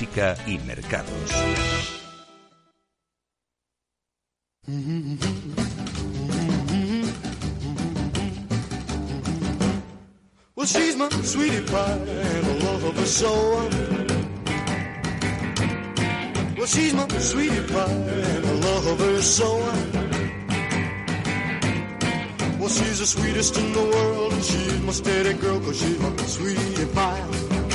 música 0.00 0.34
y 0.46 0.58
mercados. 0.66 1.30
Well, 10.54 10.66
she's 10.66 10.96
my 10.96 11.08
sweetie 11.22 11.60
pie 11.66 11.92
and 11.92 12.46
the 12.46 12.64
love 12.64 12.84
of 12.84 12.96
her 12.96 13.06
soul. 13.06 13.68
Well, 16.56 16.66
she's 16.66 16.94
my 16.94 17.08
sweetie 17.18 17.72
pie 17.72 17.90
and 17.90 18.44
the 18.44 18.54
love 18.54 18.86
of 18.86 19.00
her 19.00 19.22
soul. 19.22 19.60
Well, 22.58 22.68
she's 22.68 22.98
the 23.00 23.06
sweetest 23.06 23.56
in 23.58 23.72
the 23.72 23.82
world 23.82 24.32
and 24.32 24.44
she's 24.44 24.80
my 24.80 24.92
steady 24.92 25.34
girl 25.34 25.60
cause 25.60 25.78
she's 25.78 25.98
my 25.98 26.16
sweetie 26.16 26.86
pie. 26.94 27.69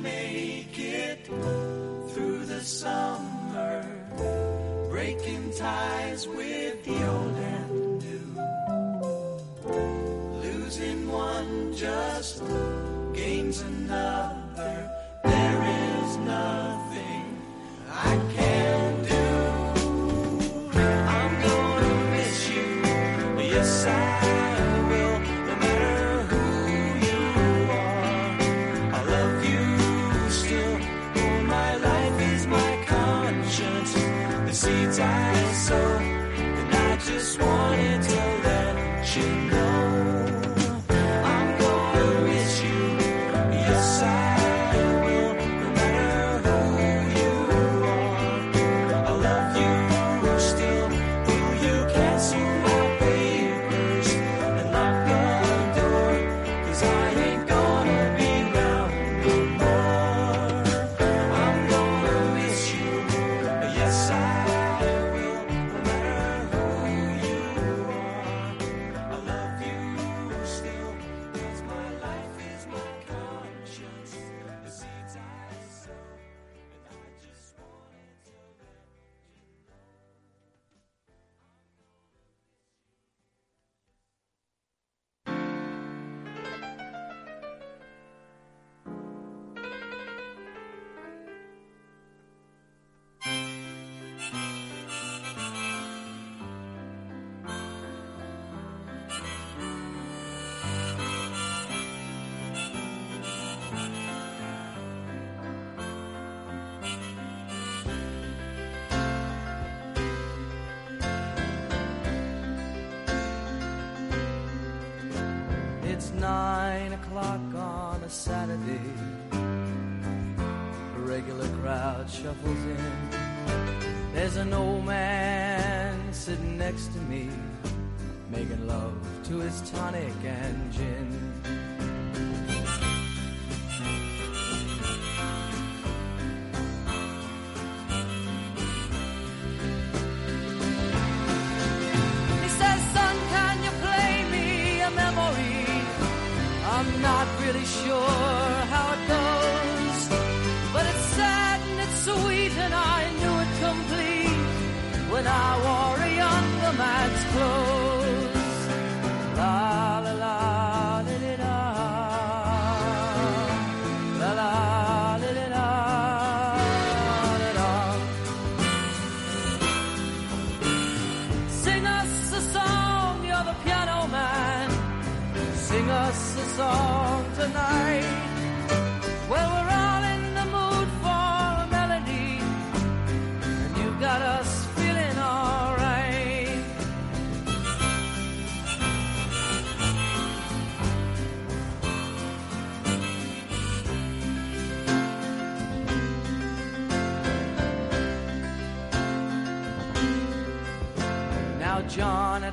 Make 0.00 0.78
it 0.78 1.26
through 1.26 2.46
the 2.46 2.60
summer, 2.60 3.84
breaking 4.90 5.52
ties 5.56 6.26
with 6.26 6.84
the 6.84 7.08
old 7.08 7.36
and 7.36 7.98
new, 8.02 8.28
losing 10.42 11.08
one 11.10 11.74
just. 11.74 12.42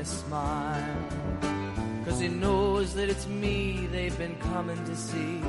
a 0.00 0.04
smile. 0.04 1.08
Cause 2.06 2.20
he 2.20 2.28
knows 2.28 2.94
that 2.94 3.10
it's 3.10 3.26
me 3.26 3.86
they've 3.92 4.16
been 4.16 4.36
coming 4.36 4.82
to 4.86 4.96
see, 4.96 5.40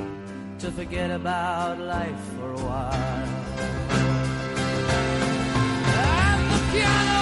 to 0.58 0.70
forget 0.70 1.10
about 1.10 1.78
life 1.78 2.20
for 2.36 2.52
a 2.52 2.58
while. 2.58 3.28
And 6.04 6.52
the 6.52 6.72
piano! 6.72 7.21